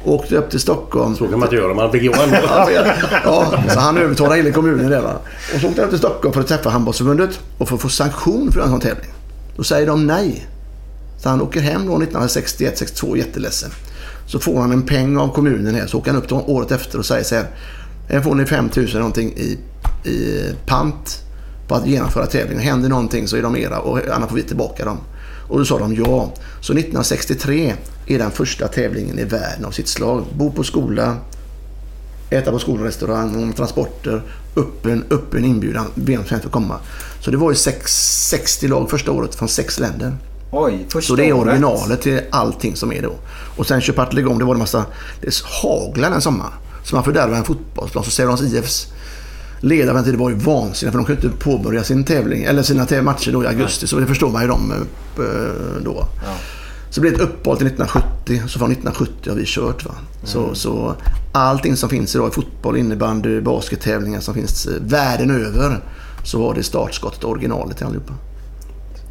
Åkte 0.03 0.35
upp 0.35 0.49
till 0.49 0.59
Stockholm. 0.59 1.15
Så 1.15 1.27
kan 1.27 1.39
man 1.39 1.47
inte 1.47 1.55
göra. 1.55 1.73
Man 1.73 1.91
fick 1.91 2.03
ja 2.03 2.23
ändå. 2.23 2.37
Ja, 3.23 3.63
så 3.69 3.79
han 3.79 3.97
övertalade 3.97 4.35
hela 4.35 4.51
kommunen 4.51 4.89
där. 4.89 5.01
Va? 5.01 5.13
Och 5.55 5.61
så 5.61 5.67
åkte 5.67 5.81
han 5.81 5.85
upp 5.85 5.89
till 5.89 5.99
Stockholm 5.99 6.33
för 6.33 6.41
att 6.41 6.47
träffa 6.47 6.69
handbollsförbundet 6.69 7.39
och 7.57 7.67
för 7.67 7.75
att 7.75 7.81
få 7.81 7.89
sanktion 7.89 8.51
för 8.51 8.61
en 8.61 8.69
sån 8.69 8.79
tävling. 8.79 9.11
Då 9.57 9.63
säger 9.63 9.87
de 9.87 10.07
nej. 10.07 10.47
Så 11.17 11.29
han 11.29 11.41
åker 11.41 11.61
hem 11.61 11.87
då 11.87 11.97
1961-62 11.97 13.17
jätteledsen. 13.17 13.71
Så 14.27 14.39
får 14.39 14.61
han 14.61 14.71
en 14.71 14.81
peng 14.81 15.17
av 15.17 15.33
kommunen 15.33 15.75
här. 15.75 15.87
Så 15.87 15.97
åker 15.97 16.11
han 16.11 16.23
upp 16.23 16.31
året 16.31 16.71
efter 16.71 16.99
och 16.99 17.05
säger 17.05 17.23
så 17.23 17.35
här. 17.35 17.45
Här 18.09 18.21
får 18.21 18.35
ni 18.35 18.45
5 18.45 18.69
000 18.75 18.87
någonting 18.93 19.33
i, 19.37 19.57
i 20.09 20.43
pant 20.65 21.24
på 21.67 21.75
att 21.75 21.87
genomföra 21.87 22.25
tävlingen. 22.25 22.63
Händer 22.63 22.89
någonting 22.89 23.27
så 23.27 23.37
är 23.37 23.41
de 23.41 23.55
era 23.57 23.79
och 23.79 23.99
annars 24.11 24.29
får 24.29 24.35
vi 24.35 24.43
tillbaka 24.43 24.85
dem. 24.85 24.97
Och 25.47 25.59
då 25.59 25.65
sa 25.65 25.79
de 25.79 25.95
ja. 25.95 26.31
Så 26.61 26.73
1963 26.73 27.73
är 28.07 28.19
den 28.19 28.31
första 28.31 28.67
tävlingen 28.67 29.19
i 29.19 29.23
världen 29.23 29.65
av 29.65 29.71
sitt 29.71 29.87
slag. 29.87 30.25
Bo 30.33 30.51
på 30.51 30.63
skola, 30.63 31.17
äta 32.29 32.51
på 32.51 32.59
skolrestaurang, 32.59 33.53
transporter, 33.53 34.21
öppen, 34.55 35.03
öppen 35.09 35.45
inbjudan, 35.45 35.85
vem 35.95 36.25
som 36.25 36.29
helst 36.35 36.51
komma. 36.51 36.79
Så 37.19 37.31
det 37.31 37.37
var 37.37 37.51
ju 37.51 37.55
sex, 37.55 37.91
60 38.29 38.67
lag 38.67 38.89
första 38.89 39.11
året 39.11 39.35
från 39.35 39.49
sex 39.49 39.79
länder. 39.79 40.17
Oj, 40.51 40.85
första 40.89 41.07
Så 41.07 41.15
det 41.15 41.25
är 41.25 41.33
året. 41.33 41.47
originalet 41.47 42.01
till 42.01 42.21
allting 42.29 42.75
som 42.75 42.91
är 42.93 43.01
då. 43.01 43.13
Och 43.57 43.67
sen 43.67 43.81
kör 43.81 43.93
Partille 43.93 44.21
igång, 44.21 44.39
det 44.39 44.45
var 44.45 44.53
en 44.53 44.59
massa, 44.59 44.85
det 45.21 45.35
haglade 45.61 46.15
en 46.15 46.21
sommar. 46.21 46.53
Så 46.83 46.95
man 46.95 47.03
fördärvade 47.03 47.37
en 47.37 47.43
fotbollsplan. 47.43 48.03
Så 48.03 48.11
Sävehofs 48.11 48.41
IFs 48.41 48.87
ledare 49.59 50.01
det 50.01 50.17
var 50.17 50.29
ju 50.29 50.35
vansinniga 50.35 50.91
för 50.91 50.97
de 50.97 51.05
kunde 51.05 51.27
inte 51.27 51.43
påbörja 51.43 51.83
sin 51.83 52.03
tävling, 52.03 52.43
eller 52.43 52.63
sina 52.63 53.01
matcher 53.01 53.31
då 53.31 53.43
i 53.43 53.47
augusti. 53.47 53.87
Så 53.87 53.99
det 53.99 54.07
förstår 54.07 54.29
man 54.29 54.41
ju 54.41 54.47
dem 54.47 54.73
eh, 55.17 55.83
då. 55.83 56.07
Så 56.89 57.01
det 57.01 57.09
blev 57.09 57.13
ett 57.13 57.21
uppehåll 57.21 57.57
till 57.57 57.67
1970. 57.67 58.41
Så 58.47 58.59
från 58.59 58.71
1970 58.71 59.29
har 59.29 59.35
vi 59.35 59.43
kört. 59.45 59.85
Va? 59.85 59.91
Så, 60.23 60.55
så 60.55 60.95
allting 61.31 61.77
som 61.77 61.89
finns 61.89 62.15
idag 62.15 62.29
i 62.29 62.31
fotboll, 62.31 62.77
innebandy, 62.77 63.41
baskettävlingar 63.41 64.19
som 64.19 64.33
finns 64.33 64.65
eh, 64.65 64.73
världen 64.81 65.31
över. 65.31 65.83
Så 66.23 66.39
var 66.39 66.53
det 66.53 66.63
startskottet 66.63 67.23
och 67.23 67.31
originalet 67.31 67.77
till 67.77 67.85
allihopa. 67.85 68.13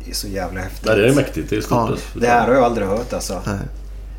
Det 0.05 0.11
är 0.11 0.15
så 0.15 0.29
jävla 0.29 0.61
häftigt. 0.61 0.87
Nej, 0.87 0.99
det 0.99 1.09
är 1.09 1.15
mäktigt. 1.15 1.51
Det 1.51 1.57
är 1.57 1.61
stort. 1.61 1.71
Ja. 1.71 1.89
alltså. 1.89 2.19
Det 2.19 2.27
här 2.27 2.47
har 2.47 2.55
jag 2.55 2.65
aldrig 2.65 2.87
hört 2.87 3.13
alltså. 3.13 3.41
Nej. 3.47 3.59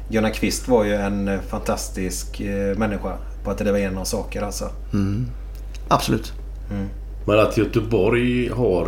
Gunnar 0.09 0.29
Kvist 0.29 0.67
var 0.67 0.83
ju 0.83 0.95
en 0.95 1.27
eh, 1.27 1.39
fantastisk 1.49 2.41
människa 2.77 3.17
på 3.43 3.51
att 3.51 3.57
driva 3.57 3.79
igenom 3.79 4.05
saker 4.05 4.41
alltså. 4.41 4.69
Absolut. 5.87 6.33
Men 7.25 7.39
att 7.39 7.57
Göteborg 7.57 8.49
har 8.49 8.87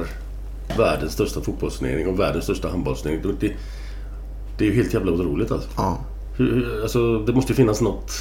världens 0.77 1.13
största 1.13 1.41
fotbollsturnering 1.41 2.07
och 2.07 2.19
världens 2.19 2.43
största 2.43 2.69
handbollsturnering. 2.69 3.21
Det, 3.39 3.51
det 4.57 4.65
är 4.65 4.69
ju 4.69 4.75
helt 4.75 4.93
jävla 4.93 5.11
otroligt 5.11 5.51
alltså. 5.51 5.69
Ja. 5.77 5.99
Hur, 6.37 6.81
alltså 6.81 7.19
det 7.19 7.33
måste 7.33 7.51
ju 7.51 7.55
finnas 7.55 7.81
något, 7.81 8.11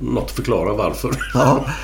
något 0.00 0.24
att 0.24 0.30
förklara 0.30 0.72
varför. 0.72 1.10
Ja. 1.34 1.64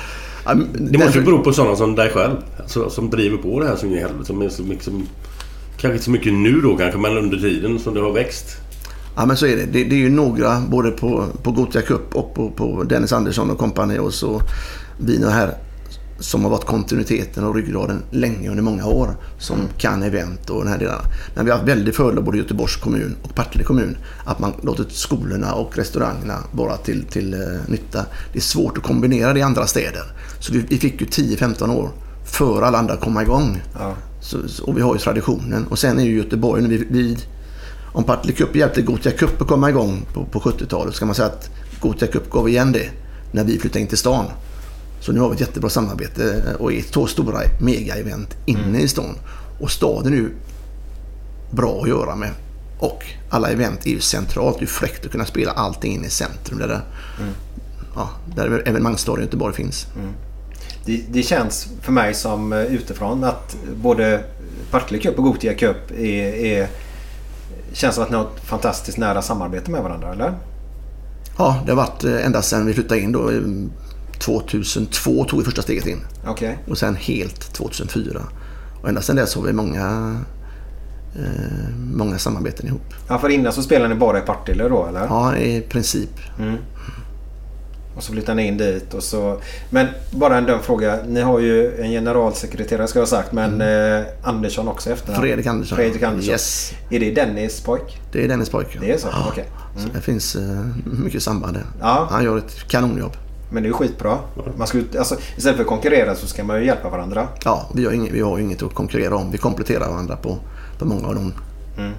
Ja, 0.45 0.53
men 0.53 0.91
Det 0.91 0.97
måste 0.97 1.19
ju 1.19 1.25
bero 1.25 1.43
på 1.43 1.53
sådana 1.53 1.75
som 1.75 1.95
dig 1.95 2.09
själv. 2.09 2.35
Alltså, 2.59 2.89
som 2.89 3.09
driver 3.09 3.37
på 3.37 3.59
det 3.59 3.67
här 3.67 3.75
som 3.75 3.93
i 3.93 3.99
helvete. 3.99 4.25
Som 4.25 4.41
är 4.41 4.49
så 4.49 4.63
mycket 4.63 4.83
som, 4.83 5.07
kanske 5.77 5.93
inte 5.93 6.05
så 6.05 6.11
mycket 6.11 6.33
nu 6.33 6.61
då 6.61 6.77
kanske, 6.77 6.99
men 6.99 7.17
under 7.17 7.37
tiden 7.37 7.79
som 7.79 7.93
det 7.93 8.01
har 8.01 8.11
växt. 8.11 8.45
Ja 9.15 9.25
men 9.25 9.37
så 9.37 9.45
är 9.45 9.55
det. 9.55 9.65
Det, 9.65 9.83
det 9.83 9.95
är 9.95 9.99
ju 9.99 10.09
några 10.09 10.61
både 10.69 10.91
på, 10.91 11.25
på 11.43 11.51
Gothia 11.51 11.81
Cup 11.81 12.15
och 12.15 12.35
på, 12.35 12.51
på 12.51 12.83
Dennis 12.83 13.13
Andersson 13.13 13.51
och 13.51 13.57
kompani 13.57 13.99
och 13.99 14.13
så 14.13 14.41
vi 14.97 15.25
här 15.29 15.53
som 16.23 16.43
har 16.43 16.51
varit 16.51 16.65
kontinuiteten 16.65 17.43
och 17.43 17.55
ryggraden 17.55 18.03
länge 18.11 18.49
under 18.49 18.63
många 18.63 18.85
år 18.85 19.15
som 19.39 19.57
kan 19.77 20.03
event 20.03 20.49
och 20.49 20.63
den 20.63 20.71
här 20.71 20.79
delarna. 20.79 21.01
Men 21.35 21.45
vi 21.45 21.51
har 21.51 21.57
haft 21.57 21.69
väldigt 21.69 21.95
fördel 21.95 22.23
både 22.23 22.37
Göteborgs 22.37 22.75
kommun 22.75 23.15
och 23.21 23.35
Partille 23.35 23.63
kommun 23.63 23.97
att 24.25 24.39
man 24.39 24.53
låtit 24.61 24.91
skolorna 24.91 25.53
och 25.53 25.77
restaurangerna 25.77 26.37
vara 26.51 26.77
till, 26.77 27.05
till 27.05 27.33
eh, 27.33 27.39
nytta. 27.67 28.05
Det 28.33 28.39
är 28.39 28.41
svårt 28.41 28.77
att 28.77 28.83
kombinera 28.83 29.33
det 29.33 29.39
i 29.39 29.43
andra 29.43 29.67
städer. 29.67 30.03
Så 30.39 30.53
vi, 30.53 30.59
vi 30.59 30.77
fick 30.77 31.01
ju 31.01 31.07
10-15 31.07 31.75
år 31.75 31.89
före 32.25 32.65
alla 32.65 32.77
andra 32.77 32.97
komma 32.97 33.21
igång. 33.21 33.61
Ja. 33.79 33.95
Så, 34.21 34.37
och 34.63 34.77
vi 34.77 34.81
har 34.81 34.93
ju 34.93 34.99
traditionen. 34.99 35.67
Och 35.67 35.79
sen 35.79 35.99
är 35.99 36.03
ju 36.03 36.17
Göteborg, 36.17 36.61
när 36.61 36.69
vi, 36.69 36.87
vi, 36.89 37.17
om 37.93 38.03
Partille 38.03 38.33
Cup 38.33 38.55
hjälpte 38.55 38.81
Gothia 38.81 39.11
Cup 39.11 39.41
att 39.41 39.47
komma 39.47 39.69
igång 39.69 40.05
på, 40.13 40.25
på 40.25 40.39
70-talet 40.39 40.93
så 40.93 40.99
kan 40.99 41.07
man 41.07 41.15
säga 41.15 41.27
att 41.27 41.49
Gothia 41.79 42.07
Cup 42.07 42.29
gav 42.29 42.49
igen 42.49 42.71
det 42.71 42.89
när 43.31 43.43
vi 43.43 43.59
flyttade 43.59 43.79
in 43.79 43.87
till 43.87 43.97
stan. 43.97 44.25
Så 45.03 45.11
nu 45.11 45.19
har 45.19 45.29
vi 45.29 45.33
ett 45.33 45.41
jättebra 45.41 45.69
samarbete 45.69 46.43
och 46.59 46.73
är 46.73 46.81
två 46.81 47.07
stora 47.07 47.39
mega-event 47.59 48.27
inne 48.45 48.79
i 48.79 48.87
stan. 48.87 49.15
Och 49.59 49.71
staden 49.71 50.13
är 50.13 50.17
ju 50.17 50.29
bra 51.51 51.81
att 51.81 51.89
göra 51.89 52.15
med. 52.15 52.29
Och 52.79 53.05
alla 53.29 53.49
event 53.49 53.85
är 53.85 53.89
ju 53.89 53.99
centralt. 53.99 54.59
Det 54.59 54.65
är 54.65 54.67
fräckt 54.67 55.05
att 55.05 55.11
kunna 55.11 55.25
spela 55.25 55.51
allting 55.51 55.93
inne 55.93 56.07
i 56.07 56.09
centrum. 56.09 56.59
Där, 56.59 56.67
det, 56.67 56.81
ja, 57.95 58.09
där 58.35 58.63
evenemangsstadion 58.65 59.21
i 59.21 59.25
Göteborg 59.25 59.55
finns. 59.55 59.87
Det, 60.85 61.03
det 61.09 61.23
känns 61.23 61.67
för 61.81 61.91
mig 61.91 62.13
som 62.13 62.53
eh, 62.53 62.59
utifrån 62.59 63.23
att 63.23 63.55
både 63.75 64.23
Partille 64.71 65.01
Cup 65.01 65.17
och 65.17 65.23
Gothia 65.23 65.53
Cup 65.53 65.91
är, 65.91 66.33
är, 66.33 66.67
känns 67.73 67.95
som 67.95 68.03
att 68.03 68.09
ni 68.09 68.15
har 68.15 68.23
ett 68.23 68.45
fantastiskt 68.45 68.97
nära 68.97 69.21
samarbete 69.21 69.71
med 69.71 69.83
varandra, 69.83 70.11
eller? 70.11 70.33
Ja, 71.37 71.61
det 71.65 71.71
har 71.71 71.77
varit 71.77 72.03
eh, 72.03 72.25
ända 72.25 72.41
sedan 72.41 72.65
vi 72.65 72.73
flyttade 72.73 73.01
in 73.01 73.11
då. 73.11 73.31
Eh, 74.13 74.19
2002 74.19 75.23
tog 75.25 75.39
vi 75.39 75.45
första 75.45 75.61
steget 75.61 75.87
in. 75.87 75.99
Okej. 76.27 76.57
Och 76.69 76.77
sen 76.77 76.95
helt 76.95 77.53
2004. 77.53 78.21
Och 78.81 78.89
ända 78.89 79.01
sedan 79.01 79.15
dess 79.15 79.35
har 79.35 79.41
vi 79.43 79.53
många, 79.53 80.15
eh, 81.15 81.75
många 81.93 82.17
samarbeten 82.17 82.67
ihop. 82.67 82.93
Ja, 83.07 83.17
för 83.19 83.29
innan 83.29 83.53
så 83.53 83.63
spelade 83.63 83.93
ni 83.93 83.99
bara 83.99 84.17
i 84.19 84.21
Partille 84.21 84.67
då, 84.69 84.85
eller? 84.87 84.99
Ja, 85.05 85.35
i 85.37 85.61
princip. 85.61 86.09
Och 87.95 88.03
så 88.03 88.11
flyttade 88.11 88.35
ni 88.35 88.47
in 88.47 88.57
dit 88.57 88.93
och 88.93 89.03
så... 89.03 89.41
Men 89.69 89.87
bara 90.11 90.37
en 90.37 90.45
dum 90.45 90.59
fråga. 90.61 90.99
Ni 91.07 91.21
har 91.21 91.39
ju 91.39 91.81
en 91.81 91.91
generalsekreterare 91.91 92.87
ska 92.87 92.99
jag 92.99 93.05
ha 93.05 93.09
sagt, 93.09 93.31
men 93.31 93.61
eh, 93.61 94.05
Andersson 94.23 94.67
också 94.67 94.89
efter 94.89 95.09
Mm. 95.09 95.21
Fredrik 95.21 95.45
Andersson. 95.45 95.75
Fredrik 95.75 96.03
Andersson. 96.03 96.31
Yes. 96.31 96.73
Är 96.89 96.99
det 96.99 97.11
Dennis 97.11 97.61
pojk? 97.61 98.01
Det 98.11 98.23
är 98.23 98.27
Dennis 98.27 98.49
pojke. 98.49 98.79
Det 98.81 98.91
är 98.91 98.97
så? 98.97 99.07
Okej. 99.29 99.45
Så 99.77 99.87
det 99.93 100.01
finns 100.01 100.35
eh, 100.35 100.65
mycket 100.85 101.23
samband 101.23 101.53
där. 101.53 101.63
Ja. 101.81 102.07
Han 102.11 102.23
gör 102.23 102.37
ett 102.37 102.67
kanonjobb. 102.67 103.17
Men 103.53 103.63
det 103.63 103.67
är 103.67 103.69
ju 103.69 103.73
skitbra. 103.73 104.17
Man 104.57 104.67
ska, 104.67 104.77
ut- 104.77 104.95
alltså, 104.95 105.15
istället 105.37 105.55
för 105.55 105.63
att 105.63 105.69
konkurrera 105.69 106.15
så 106.15 106.27
ska 106.27 106.43
man 106.43 106.59
ju 106.59 106.65
hjälpa 106.65 106.89
varandra. 106.89 107.27
Ja, 107.45 107.69
vi 107.75 107.85
har, 107.85 107.91
inget, 107.91 108.11
vi 108.13 108.21
har 108.21 108.37
ju 108.37 108.43
inget 108.43 108.63
att 108.63 108.73
konkurrera 108.73 109.15
om. 109.15 109.31
Vi 109.31 109.37
kompletterar 109.37 109.89
varandra 109.89 110.15
på, 110.15 110.37
på 110.79 110.85
många 110.85 111.07
av 111.07 111.15
de 111.15 111.33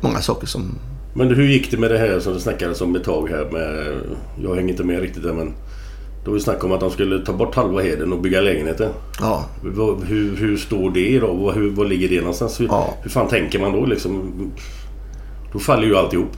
många 0.01 0.21
saker 0.21 0.47
som... 0.47 0.75
Men 1.15 1.35
hur 1.35 1.45
gick 1.45 1.71
det 1.71 1.77
med 1.79 1.91
det 1.91 1.99
här 1.99 2.21
som 2.21 2.33
det 2.33 2.41
snackades 2.41 2.81
om 2.81 2.97
ett 2.97 3.05
tag 3.05 3.29
här 3.31 3.49
med... 3.53 3.95
Jag 4.43 4.55
hänger 4.55 4.69
inte 4.71 4.85
med 4.85 5.01
riktigt 5.01 5.23
där 5.23 5.33
men... 5.33 5.53
Då 6.25 6.31
var 6.31 6.39
det 6.39 6.45
snack 6.45 6.65
om 6.65 6.73
att 6.73 6.81
de 6.81 6.91
skulle 6.91 7.25
ta 7.25 7.33
bort 7.33 7.55
halva 7.55 7.83
heden 7.83 8.13
och 8.13 8.21
bygga 8.21 8.41
lägenheter. 8.41 8.89
Ja, 9.21 9.45
Hur, 10.07 10.37
hur 10.37 10.57
står 10.57 10.91
det 10.91 11.19
då? 11.21 11.33
Vad- 11.33 11.55
Hur, 11.55 11.71
vad 11.71 11.89
ligger 11.89 12.09
det 12.09 12.19
någonstans? 12.21 12.61
Hur, 12.61 12.67
Ja. 12.67 12.95
hur 13.03 13.11
fan 13.11 13.29
tänker 13.29 13.59
man 13.61 13.73
då 13.73 13.87
liksom? 13.87 14.33
Då 15.53 15.59
faller 15.59 15.87
ju 15.87 15.97
alltihop. 15.97 16.29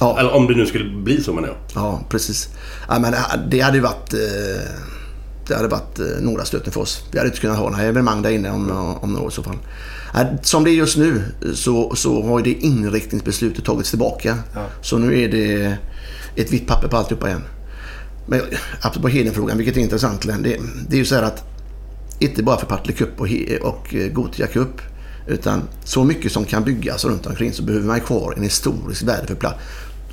Ja. 0.00 0.18
Eller 0.20 0.34
om 0.34 0.46
det 0.46 0.54
nu 0.54 0.66
skulle 0.66 0.90
bli 1.02 1.22
så 1.22 1.32
menar 1.32 1.48
jag. 1.48 1.56
ja 1.74 2.00
precis. 2.08 2.48
Ja, 2.88 2.98
men 2.98 3.14
det 3.50 3.60
hade 3.60 3.76
ju 3.76 3.82
varit... 3.82 4.12
eh, 4.14 4.70
Det 5.48 5.54
hade 5.56 5.68
varit 5.68 5.98
eh, 5.98 6.06
några 6.20 6.44
stöten 6.44 6.72
för 6.72 6.80
oss. 6.80 7.04
Vi 7.12 7.18
hade 7.18 7.28
inte 7.28 7.40
kunnat 7.40 7.58
ha 7.58 7.70
några 7.70 7.82
evenemang 7.82 8.22
där 8.22 8.30
inne 8.30 8.50
om, 8.50 8.70
om 9.00 9.12
några 9.12 9.24
år 9.24 9.30
i 9.30 9.34
så 9.34 9.42
fall. 9.42 9.56
Ja, 10.14 10.24
Som 10.42 10.64
det 10.64 10.70
är 10.70 10.74
just 10.74 10.96
nu 10.96 11.22
så, 11.54 11.94
så 11.96 12.22
har 12.22 12.38
ju 12.38 12.44
det 12.54 12.66
inriktningsbeslutet 12.66 13.64
tagits 13.64 13.90
tillbaka. 13.90 14.38
Så 14.82 14.98
nu 14.98 15.20
är 15.20 15.28
det 15.28 15.76
ett 16.36 16.52
vitt 16.52 16.66
papper 16.66 16.88
på 16.88 16.96
alltihopa 16.96 17.28
igen. 17.28 17.42
Men 18.26 18.40
apropå 18.80 19.08
Hedenfrågan, 19.08 19.56
vilket 19.58 19.76
är 19.76 19.80
intressant. 19.80 20.22
Det, 20.22 20.56
det 20.88 20.96
är 20.96 20.98
ju 20.98 21.04
så 21.04 21.14
här 21.14 21.22
att 21.22 21.44
inte 22.18 22.42
bara 22.42 22.56
för 22.58 22.66
Partille 22.66 22.92
Cup 22.96 23.20
och, 23.20 23.28
och 23.62 23.94
eh, 23.94 24.12
Gothia 24.12 24.46
Cup. 24.46 24.80
Utan 25.26 25.62
så 25.84 26.04
mycket 26.04 26.32
som 26.32 26.44
kan 26.44 26.64
byggas 26.64 27.04
runt 27.04 27.26
omkring 27.26 27.52
så 27.52 27.62
behöver 27.62 27.86
man 27.86 28.00
kvar 28.00 28.34
en 28.36 28.42
historisk 28.42 29.02
värdefull 29.02 29.36
plats. 29.36 29.58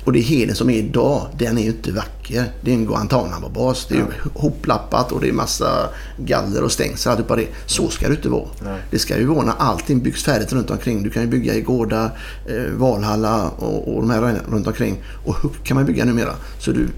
Och 0.04 0.12
det 0.12 0.20
Heden 0.20 0.56
som 0.56 0.70
är 0.70 0.74
idag, 0.74 1.28
den 1.38 1.58
är 1.58 1.62
ju 1.62 1.68
inte 1.68 1.92
vacker. 1.92 2.44
Det 2.60 2.70
är 2.70 2.74
en 2.74 2.86
Guantanamo-bas. 2.86 3.86
Det 3.88 3.94
är 3.94 3.98
ju 3.98 4.04
hoplappat 4.34 5.12
och 5.12 5.20
det 5.20 5.28
är 5.28 5.32
massa 5.32 5.88
galler 6.16 6.62
och 6.62 6.72
stängsel. 6.72 7.12
alltihopa 7.12 7.36
det. 7.36 7.46
Så 7.66 7.88
ska 7.88 8.08
det 8.08 8.14
inte 8.14 8.28
vara. 8.28 8.48
Det 8.90 8.98
ska 8.98 9.18
ju 9.18 9.24
vara 9.24 9.44
när 9.44 9.54
allting 9.58 10.00
byggs 10.00 10.24
färdigt 10.24 10.52
runt 10.52 10.70
omkring. 10.70 11.02
Du 11.02 11.10
kan 11.10 11.22
ju 11.22 11.28
bygga 11.28 11.54
i 11.54 11.60
Gårda, 11.60 12.10
eh, 12.48 12.72
Valhalla 12.76 13.48
och, 13.48 13.94
och 13.94 14.00
de 14.00 14.10
här 14.10 14.40
runt 14.50 14.66
omkring. 14.66 15.02
Och 15.24 15.34
Huck 15.34 15.64
kan 15.64 15.74
man 15.74 15.86
bygga 15.86 16.04
numera. 16.04 16.34
Så 16.58 16.70
du, 16.72 16.88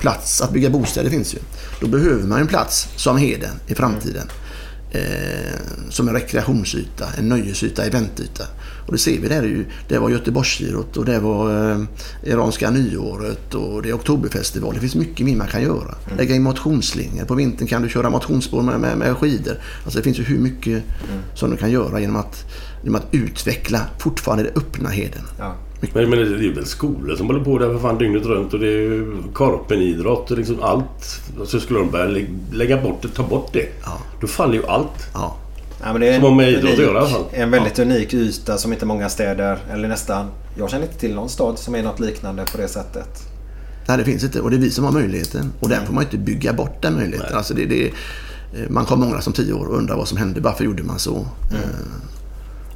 plats 0.00 0.40
att 0.40 0.52
bygga 0.52 0.70
bostäder 0.70 1.10
finns 1.10 1.34
ju. 1.34 1.38
Då 1.80 1.86
behöver 1.86 2.26
man 2.26 2.40
en 2.40 2.46
plats 2.46 2.88
som 2.96 3.16
Heden 3.16 3.54
i 3.66 3.74
framtiden. 3.74 4.28
Eh, 4.92 5.60
som 5.90 6.08
en 6.08 6.14
rekreationsyta, 6.14 7.12
en 7.18 7.28
nöjesyta, 7.28 7.84
eventyta. 7.84 8.46
Och 8.90 8.96
det 8.96 8.98
ser 9.02 9.20
vi 9.20 9.28
där 9.28 9.42
är 9.42 9.46
ju, 9.46 9.64
det 9.88 9.98
var 9.98 10.10
Göteborgsgirot 10.10 10.96
och 10.96 11.04
det 11.04 11.18
var 11.18 11.70
eh, 11.70 11.78
Iranska 12.24 12.70
nyåret 12.70 13.54
och 13.54 13.82
det 13.82 13.88
är 13.88 13.94
Oktoberfestival. 13.94 14.74
Det 14.74 14.80
finns 14.80 14.94
mycket 14.94 15.26
mer 15.26 15.36
man 15.36 15.46
kan 15.48 15.62
göra. 15.62 15.94
Lägga 16.18 16.34
in 16.34 16.42
motionsslingor. 16.42 17.24
På 17.24 17.34
vintern 17.34 17.68
kan 17.68 17.82
du 17.82 17.88
köra 17.88 18.10
motionsspår 18.10 18.62
med, 18.62 18.80
med, 18.80 18.98
med 18.98 19.16
skidor. 19.16 19.54
Alltså 19.84 19.98
det 19.98 20.02
finns 20.02 20.18
ju 20.18 20.22
hur 20.22 20.38
mycket 20.38 20.82
som 21.34 21.50
du 21.50 21.56
kan 21.56 21.70
göra 21.70 22.00
genom 22.00 22.16
att, 22.16 22.44
genom 22.82 22.96
att 23.00 23.06
utveckla 23.14 23.80
fortfarande 23.98 24.44
det 24.44 24.50
öppna 24.60 24.88
Heden. 24.88 25.22
Ja. 25.38 25.54
Men, 25.94 26.10
men 26.10 26.18
det 26.18 26.24
är 26.46 26.54
väl 26.54 26.66
skolor 26.66 27.16
som 27.16 27.26
håller 27.26 27.44
på 27.44 27.58
där 27.58 27.66
för 27.72 27.78
fan 27.78 27.98
dygnet 27.98 28.26
runt 28.26 28.52
och 28.54 28.60
det 28.60 28.66
är 28.66 28.70
ju 28.80 29.16
korpenidrott 29.32 30.30
och 30.30 30.38
liksom 30.38 30.62
allt. 30.62 31.20
Så 31.46 31.60
skulle 31.60 31.78
de 31.78 31.90
börja 31.90 32.04
lä- 32.06 32.26
lägga 32.52 32.82
bort 32.82 33.02
det, 33.02 33.08
ta 33.08 33.22
bort 33.22 33.52
det. 33.52 33.66
Ja. 33.84 33.98
Då 34.20 34.26
faller 34.26 34.54
ju 34.54 34.66
allt. 34.66 35.08
Ja. 35.14 35.36
Ja, 35.82 35.92
men 35.92 36.00
det 36.00 36.08
är 36.08 36.20
Som 36.20 36.36
med 36.36 36.48
idrott 36.50 36.72
att 36.72 36.78
unik- 36.78 36.82
göra 36.82 36.94
i 36.94 36.98
alla 36.98 37.08
fall. 37.08 37.24
En 37.32 37.50
väldigt 37.50 37.78
unik 37.78 38.14
yta 38.14 38.58
som 38.58 38.72
inte 38.72 38.86
många 38.86 39.08
städer, 39.08 39.58
eller 39.72 39.88
nästan, 39.88 40.26
jag 40.58 40.70
känner 40.70 40.84
inte 40.86 40.98
till 40.98 41.14
någon 41.14 41.28
stad 41.28 41.58
som 41.58 41.74
är 41.74 41.82
något 41.82 42.00
liknande 42.00 42.44
på 42.52 42.58
det 42.58 42.68
sättet. 42.68 43.08
Nej, 43.88 43.98
det 43.98 44.04
finns 44.04 44.24
inte. 44.24 44.40
Och 44.40 44.50
det 44.50 44.56
är 44.56 44.60
vi 44.60 44.70
som 44.70 44.84
har 44.84 44.92
möjligheten. 44.92 45.52
Och 45.60 45.68
den 45.68 45.86
får 45.86 45.94
man 45.94 46.04
inte 46.04 46.18
bygga 46.18 46.52
bort 46.52 46.82
den 46.82 46.94
möjligheten. 46.94 47.36
Alltså 47.36 47.54
det, 47.54 47.66
det, 47.66 47.86
eh, 47.86 47.92
man 48.70 48.84
kommer 48.84 49.06
många 49.06 49.20
som 49.20 49.32
tio 49.32 49.52
år 49.52 49.66
och 49.66 49.76
undrar 49.78 49.96
vad 49.96 50.08
som 50.08 50.18
hände. 50.18 50.40
Varför 50.40 50.64
gjorde 50.64 50.82
man 50.82 50.98
så? 50.98 51.16
Eh, 51.52 51.58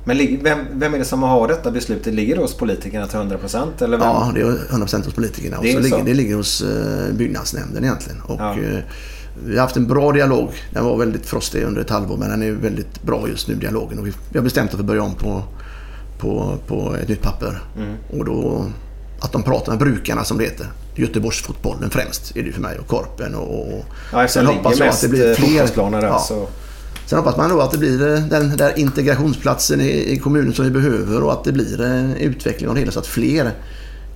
Men 0.04 0.38
vem, 0.42 0.58
vem 0.72 0.94
är 0.94 0.98
det 0.98 1.04
som 1.04 1.22
har 1.22 1.48
detta 1.48 1.70
beslutet? 1.70 2.14
Ligger 2.14 2.34
det 2.36 2.42
hos 2.42 2.54
politikerna 2.56 3.06
till 3.06 3.18
100% 3.18 3.82
eller 3.84 3.98
vem? 3.98 4.06
Ja, 4.08 4.32
det 4.34 4.40
är 4.40 4.44
100% 4.70 5.04
hos 5.04 5.14
politikerna. 5.14 5.56
Och 5.58 5.64
Det 5.64 5.70
är 5.72 5.82
så 5.82 5.88
så. 5.88 5.96
ligger, 5.96 6.04
det 6.04 6.14
ligger 6.14 6.36
hos 6.36 6.62
eh, 6.62 7.14
byggnadsnämnden 7.14 7.84
egentligen. 7.84 8.20
Och, 8.20 8.40
Ja. 8.40 8.56
Eh, 9.36 9.42
vi 9.44 9.56
har 9.56 9.62
haft 9.62 9.76
en 9.76 9.86
bra 9.86 10.12
dialog. 10.12 10.48
Den 10.70 10.84
var 10.84 10.96
väldigt 10.96 11.26
frostig 11.26 11.62
under 11.62 11.80
ett 11.80 11.90
halvår 11.90 12.16
men 12.16 12.30
den 12.30 12.42
är 12.42 12.52
väldigt 12.52 13.02
bra 13.02 13.28
just 13.28 13.48
nu, 13.48 13.54
dialogen. 13.54 13.98
Och 13.98 14.06
vi, 14.06 14.12
har 14.34 14.42
bestämt 14.42 14.70
oss 14.70 14.76
för 14.76 14.82
att 14.82 14.86
börja 14.86 15.02
om 15.02 15.14
på, 15.14 15.42
på, 16.18 16.58
på 16.66 16.96
ett 17.02 17.08
nytt 17.08 17.22
papper. 17.22 17.62
Mm. 17.76 17.94
Och 18.18 18.24
då 18.24 18.66
att 19.20 19.32
de 19.32 19.42
pratar 19.42 19.72
med 19.72 19.78
brukarna 19.78 20.24
som 20.24 20.38
det 20.38 20.44
heter. 20.44 20.66
Göteborgsfotbollen 20.94 21.90
främst 21.90 22.36
är 22.36 22.42
det 22.42 22.52
för 22.52 22.60
mig 22.60 22.78
och 22.78 22.86
Korpen 22.86 23.34
och... 23.34 23.58
och 23.58 23.84
Ja, 24.12 24.24
eftersom 24.24 24.46
det 24.46 24.52
ligger 24.52 24.84
mest 24.84 25.04
eh, 25.04 25.46
fotbollsplaner 25.46 26.00
där 26.00 26.08
Ja. 26.08 26.18
så... 26.18 26.48
Sen 27.06 27.18
hoppas 27.18 27.36
man 27.36 27.50
då 27.50 27.60
att 27.60 27.70
det 27.70 27.78
blir 27.78 28.14
eh, 28.14 28.20
den 28.20 28.56
där 28.56 28.78
integrationsplatsen 28.78 29.80
i, 29.80 30.12
i 30.12 30.18
kommunen 30.18 30.52
som 30.52 30.64
vi 30.64 30.70
behöver 30.70 31.22
och 31.22 31.32
att 31.32 31.44
det 31.44 31.52
blir 31.52 31.80
en 31.80 32.16
utveckling 32.16 32.68
av 32.68 32.74
det 32.74 32.80
hela 32.80 32.92
så 32.92 32.98
att 32.98 33.06
fler 33.06 33.52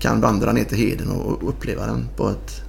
kan 0.00 0.20
vandra 0.20 0.52
ner 0.52 0.64
till 0.64 0.78
Heden 0.78 1.11
och 1.11 1.42
och 1.42 1.48
uppleva 1.48 1.87
den 1.87 2.09
på 2.16 2.28
ett 2.28 2.62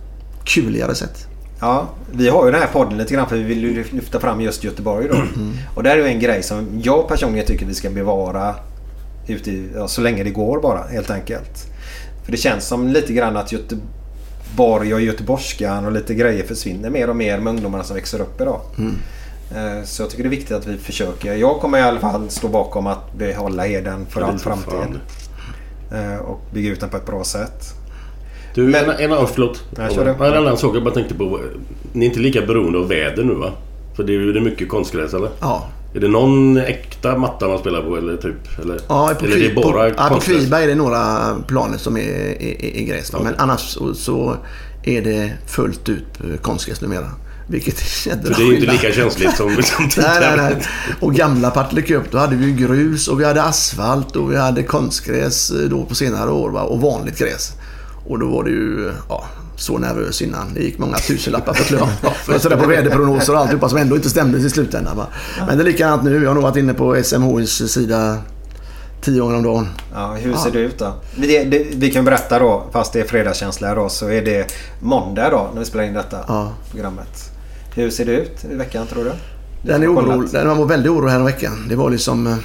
kuligare 0.45 0.95
sätt. 0.95 1.28
Ja, 1.61 1.87
vi 2.11 2.29
har 2.29 2.45
ju 2.45 2.51
den 2.51 2.61
här 2.61 2.67
podden 2.67 2.97
lite 2.97 3.13
grann 3.13 3.29
för 3.29 3.35
vi 3.35 3.43
vill 3.43 3.63
ju 3.63 3.83
lyfta 3.91 4.19
fram 4.19 4.41
just 4.41 4.63
Göteborg 4.63 5.07
då. 5.07 5.15
Mm. 5.15 5.53
Och 5.75 5.83
där 5.83 5.91
är 5.91 5.97
ju 5.97 6.07
en 6.07 6.19
grej 6.19 6.43
som 6.43 6.81
jag 6.83 7.07
personligen 7.07 7.47
tycker 7.47 7.65
vi 7.65 7.73
ska 7.73 7.89
bevara 7.89 8.55
ut 9.27 9.47
i, 9.47 9.69
ja, 9.75 9.87
så 9.87 10.01
länge 10.01 10.23
det 10.23 10.29
går 10.29 10.61
bara 10.61 10.83
helt 10.83 11.09
enkelt. 11.09 11.65
För 12.25 12.31
det 12.31 12.37
känns 12.37 12.65
som 12.67 12.87
lite 12.87 13.13
grann 13.13 13.37
att 13.37 13.51
Göteborg 13.51 14.93
och 14.93 15.01
göteborgskan 15.01 15.85
och 15.85 15.91
lite 15.91 16.13
grejer 16.13 16.43
försvinner 16.45 16.89
mer 16.89 17.09
och 17.09 17.15
mer 17.15 17.39
med 17.39 17.51
ungdomarna 17.53 17.83
som 17.83 17.95
växer 17.95 18.21
upp 18.21 18.41
idag. 18.41 18.61
Mm. 18.77 18.95
Eh, 19.55 19.83
Så 19.83 20.01
jag 20.03 20.09
tycker 20.09 20.23
det 20.23 20.27
är 20.27 20.37
viktigt 20.37 20.51
att 20.57 20.67
vi 20.67 20.77
försöker. 20.77 21.33
Jag 21.33 21.59
kommer 21.59 21.77
i 21.77 21.81
alla 21.81 21.99
fall 21.99 22.29
stå 22.29 22.47
bakom 22.47 22.87
att 22.87 23.13
behålla 23.17 23.63
Heden 23.63 24.05
för 24.05 24.19
det 24.21 24.27
all 24.27 24.39
framtid. 24.39 24.69
fan. 24.69 24.99
Eh, 26.13 26.17
Och 26.19 26.39
bygga 26.53 26.69
ut 26.71 26.79
den 26.79 26.89
på 26.89 26.97
ett 26.97 27.05
bra 27.05 27.23
sätt. 27.23 27.73
Du, 28.53 28.63
Men- 28.63 28.89
en, 28.89 28.91
en 28.99 29.11
annan... 29.11 29.27
Förlåt. 29.33 29.63
Nej, 29.77 29.95
kör 29.95 30.05
en 30.05 30.33
annan 30.37 30.57
sak 30.57 30.75
jag 30.75 30.83
bara 30.83 30.93
tänkte 30.93 31.13
på. 31.13 31.39
Ni 31.93 32.05
är 32.05 32.09
inte 32.09 32.19
lika 32.19 32.41
beroende 32.41 32.79
av 32.79 32.87
väder 32.87 33.23
nu 33.23 33.33
va? 33.33 33.51
För 33.95 34.03
det 34.03 34.13
är 34.13 34.19
ju 34.19 34.41
mycket 34.41 34.69
konstgräs 34.69 35.13
eller? 35.13 35.29
Ja, 35.39 35.67
Är 35.95 35.99
det 35.99 36.07
någon 36.07 36.57
äkta 36.57 37.17
matta 37.17 37.47
man 37.47 37.59
spelar 37.59 37.81
på 37.81 37.97
eller 37.97 38.17
typ? 38.17 38.59
Eller, 38.61 38.79
ja 38.87 39.11
på, 39.19 39.25
eller 39.25 39.37
är 39.37 39.49
det 39.49 39.49
på, 39.49 39.61
bara 39.61 39.89
ja, 39.89 40.09
på? 40.09 40.19
Kviberg 40.19 40.63
är 40.63 40.67
det 40.67 40.75
några 40.75 41.35
planer 41.47 41.77
som 41.77 41.97
är, 41.97 42.01
är, 42.41 42.65
är 42.65 42.83
gräs. 42.83 43.13
Va? 43.13 43.19
Men 43.23 43.35
annars 43.37 43.59
så, 43.59 43.93
så 43.93 44.35
är 44.83 45.01
det 45.01 45.31
fullt 45.47 45.89
ut 45.89 46.03
eh, 46.23 46.41
konstgräs 46.41 46.81
numera. 46.81 47.07
Vilket 47.47 47.73
är 47.81 47.83
Så 47.83 48.09
det 48.09 48.43
är 48.43 48.53
inte 48.53 48.71
lika 48.71 48.91
känsligt 48.91 49.35
som, 49.35 49.63
som 49.63 49.89
Nej, 49.97 50.19
nej, 50.19 50.37
nej. 50.37 50.63
Och 50.99 51.15
gamla 51.15 51.49
Partille 51.51 51.81
Cup, 51.81 52.11
då 52.11 52.17
hade 52.17 52.35
vi 52.35 52.51
grus 52.51 53.07
och 53.07 53.19
vi 53.19 53.25
hade 53.25 53.43
asfalt 53.43 54.15
och 54.15 54.31
vi 54.31 54.37
hade 54.37 54.63
konstgräs 54.63 55.51
eh, 55.51 55.69
då 55.69 55.85
på 55.85 55.95
senare 55.95 56.31
år 56.31 56.49
va? 56.49 56.61
och 56.61 56.81
vanligt 56.81 57.19
gräs. 57.19 57.51
Och 58.09 58.19
då 58.19 58.27
var 58.27 58.43
det 58.43 58.49
ju 58.49 58.91
ja, 59.09 59.23
så 59.57 59.77
nervös 59.77 60.21
innan. 60.21 60.53
Det 60.53 60.61
gick 60.61 60.77
många 60.77 60.97
tusenlappar 60.97 61.53
för 61.53 61.63
klubben. 61.63 61.87
Och 62.35 62.41
sådär 62.41 62.57
på 62.57 62.67
väderprognoser 62.67 63.33
och 63.33 63.39
alltihopa 63.39 63.69
som 63.69 63.77
ändå 63.77 63.95
inte 63.95 64.09
stämde 64.09 64.37
i 64.37 64.49
slutändan. 64.49 64.97
Va? 64.97 65.07
Men 65.47 65.57
det 65.57 65.63
är 65.63 65.65
likadant 65.65 66.03
nu. 66.03 66.21
Jag 66.23 66.29
har 66.29 66.33
nog 66.35 66.43
varit 66.43 66.55
inne 66.57 66.73
på 66.73 67.03
SMHIs 67.03 67.71
sida 67.73 68.17
tio 69.01 69.19
gånger 69.21 69.35
om 69.35 69.43
dagen. 69.43 69.67
Ja, 69.93 70.13
hur 70.13 70.33
ser 70.35 70.51
det 70.51 70.59
ut 70.59 70.77
då? 70.79 70.93
Det, 71.15 71.43
det, 71.43 71.67
vi 71.75 71.91
kan 71.91 72.05
berätta 72.05 72.39
då, 72.39 72.63
fast 72.71 72.93
det 72.93 72.99
är 72.99 73.03
fredagskänsla 73.05 73.75
då, 73.75 73.89
så 73.89 74.09
är 74.09 74.21
det 74.25 74.53
måndag 74.79 75.29
då 75.29 75.49
när 75.53 75.59
vi 75.59 75.65
spelar 75.65 75.83
in 75.85 75.93
detta 75.93 76.17
Ja. 76.27 76.53
programmet. 76.71 77.31
Hur 77.75 77.89
ser 77.89 78.05
det 78.05 78.11
ut 78.11 78.45
i 78.51 78.55
veckan 78.55 78.87
tror 78.87 79.03
du? 79.03 79.09
Du 79.61 79.71
Den 79.71 79.81
är 79.81 79.85
som 79.87 79.95
har 79.95 80.03
oro, 80.03 80.11
kollat. 80.15 80.31
den 80.31 80.57
var 80.57 80.65
väldigt 80.65 80.91
orolig 80.91 81.11
här 81.11 81.19
veckan. 81.23 81.65
Det 81.69 81.75
var 81.75 81.89
liksom 81.89 82.27
eh, 82.27 82.35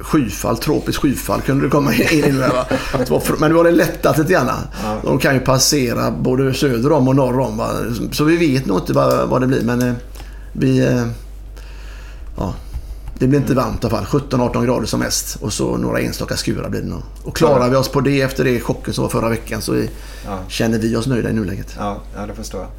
skyfall, 0.00 0.56
tropiskt 0.58 1.02
skyfall 1.02 1.40
kunde 1.40 1.64
det 1.64 1.70
komma 1.70 1.94
in 1.94 2.38
där, 2.38 3.38
Men 3.40 3.50
det 3.50 3.56
var 3.56 3.64
det 3.64 3.70
lättat 3.70 4.18
lite 4.18 4.32
grann. 4.32 4.50
De 5.04 5.18
kan 5.18 5.34
ju 5.34 5.40
passera 5.40 6.10
både 6.10 6.54
söder 6.54 6.92
om 6.92 7.08
och 7.08 7.16
norr 7.16 7.40
om. 7.40 7.56
Va? 7.56 7.70
Så 8.12 8.24
vi 8.24 8.36
vet 8.36 8.66
nog 8.66 8.78
inte 8.78 8.92
vad, 8.92 9.28
vad 9.28 9.40
det 9.40 9.46
blir 9.46 9.62
men 9.62 9.82
eh, 9.82 9.94
vi... 10.52 10.78
eh, 10.86 11.06
Ja, 12.40 12.54
det 13.18 13.26
blir 13.26 13.38
inte 13.40 13.54
varmt 13.54 13.84
i 13.84 13.86
alla 13.86 13.96
fall. 14.06 14.20
17-18 14.20 14.64
grader 14.64 14.86
som 14.86 15.00
mest. 15.00 15.36
Och 15.40 15.52
så 15.52 15.76
några 15.76 16.00
enstaka 16.00 16.36
skurar 16.36 16.68
blir 16.68 16.80
det 16.80 16.88
nog. 16.88 17.02
Och 17.24 17.36
klarar 17.36 17.68
vi 17.70 17.76
oss 17.76 17.88
på 17.88 18.00
det 18.00 18.20
efter 18.22 18.44
det 18.44 18.60
chocken 18.60 18.94
som 18.94 19.02
var 19.02 19.08
förra 19.08 19.28
veckan 19.28 19.62
så 19.62 19.72
är, 19.74 19.88
Ja. 20.26 20.38
känner 20.48 20.78
vi 20.78 20.96
oss 20.96 21.06
nöjda 21.06 21.30
i 21.30 21.32
nuläget. 21.32 21.74
Ja, 21.78 21.98
ja, 22.16 22.26
det 22.26 22.34
förstår 22.34 22.60
jag. 22.60 22.70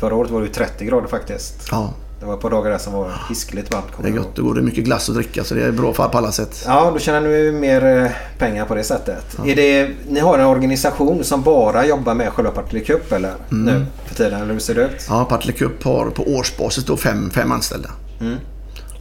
Förra 0.00 0.14
året 0.14 0.30
var 0.30 0.40
det 0.40 0.46
ju 0.46 0.52
30 0.52 0.84
grader 0.84 1.08
faktiskt. 1.08 1.54
Ja, 1.70 1.94
Det 2.20 2.26
var 2.26 2.34
ett 2.34 2.40
par 2.40 2.50
dagar 2.50 2.70
där 2.70 2.78
som 2.78 2.92
var 2.92 3.12
hiskligt 3.28 3.72
varmt. 3.72 3.86
det 4.02 4.08
är 4.08 4.12
gott. 4.12 4.36
Då 4.36 4.42
går 4.42 4.54
det 4.54 4.62
mycket 4.62 4.84
glass 4.84 5.08
att 5.08 5.14
dricka 5.14 5.44
så 5.44 5.54
det 5.54 5.64
är 5.64 5.72
bra 5.72 5.92
på 5.92 6.18
alla 6.18 6.32
sätt. 6.32 6.64
Ja, 6.66 6.90
då 6.90 6.98
tjänar 6.98 7.20
ni 7.20 7.52
mer 7.52 7.84
eh, 7.84 8.10
pengar 8.38 8.64
på 8.64 8.74
det 8.74 8.84
sättet. 8.84 9.38
Är 9.46 9.56
det, 9.56 9.90
ni 10.08 10.20
har 10.20 10.38
en 10.38 10.46
organisation 10.46 11.24
som 11.24 11.42
bara 11.42 11.86
jobbar 11.86 12.14
med 12.14 12.32
själva 12.32 12.50
Partille 12.50 12.84
Cup 12.84 13.12
eller? 13.12 13.34
Mm. 13.50 13.64
Nu 13.64 13.86
för 14.06 14.14
tiden, 14.14 14.42
eller 14.42 14.52
hur 14.52 14.60
ser 14.60 14.74
det 14.74 14.84
ut? 14.84 15.06
Ja, 15.08 15.24
Partille 15.24 15.52
Cup 15.52 15.84
har 15.84 16.10
på 16.10 16.22
årsbasis 16.22 16.84
då 16.84 16.96
fem, 16.96 17.30
fem 17.30 17.52
anställda. 17.52 17.90